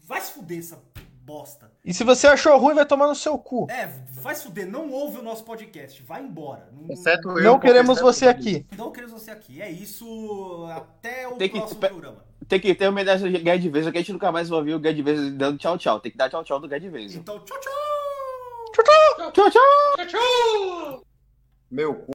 vai 0.00 0.20
se 0.20 0.32
fuder 0.32 0.58
essa 0.58 0.76
bosta. 1.24 1.70
E 1.84 1.92
se 1.94 2.04
você 2.04 2.26
achou 2.26 2.56
ruim, 2.58 2.74
vai 2.74 2.84
tomar 2.84 3.06
no 3.08 3.14
seu 3.14 3.38
cu. 3.38 3.66
É, 3.70 3.86
vai 4.12 4.34
fuder, 4.34 4.66
não 4.70 4.90
ouve 4.90 5.18
o 5.18 5.22
nosso 5.22 5.42
podcast, 5.44 6.02
vai 6.02 6.22
embora. 6.22 6.68
Não, 6.72 6.92
Exceto 6.92 7.30
eu, 7.38 7.42
Não 7.42 7.58
queremos 7.58 8.00
você 8.00 8.28
aqui. 8.28 8.66
não 8.76 8.90
queremos 8.92 9.12
você 9.22 9.30
aqui. 9.30 9.60
É 9.62 9.70
isso, 9.70 10.66
até 10.70 11.26
o 11.28 11.32
Tem 11.36 11.48
que- 11.48 11.58
próximo 11.58 11.80
programa. 11.80 12.24
Tem 12.46 12.60
que 12.60 12.74
ter 12.74 12.88
uma 12.88 13.02
dessa 13.02 13.26
Guedes 13.26 13.72
Vez, 13.72 13.88
que 13.90 13.96
a 13.96 14.00
gente 14.00 14.12
nunca 14.12 14.30
mais 14.30 14.50
vai 14.50 14.58
ouvir 14.58 14.74
o 14.74 14.78
Guedes 14.78 15.02
Vez 15.02 15.32
dando 15.32 15.56
tchau, 15.58 15.78
tchau. 15.78 15.98
Tem 15.98 16.12
que 16.12 16.18
dar 16.18 16.28
tchau, 16.28 16.44
tchau 16.44 16.60
do 16.60 16.68
Guedes 16.68 16.92
Vez. 16.92 17.14
Então, 17.14 17.38
tchau, 17.40 17.58
tchau! 17.58 17.72
Tchau, 18.74 18.84
tchau. 18.84 19.32
Tchau, 19.96 20.06
tchau! 20.06 21.04
Meu 21.70 21.94
cu. 21.94 22.12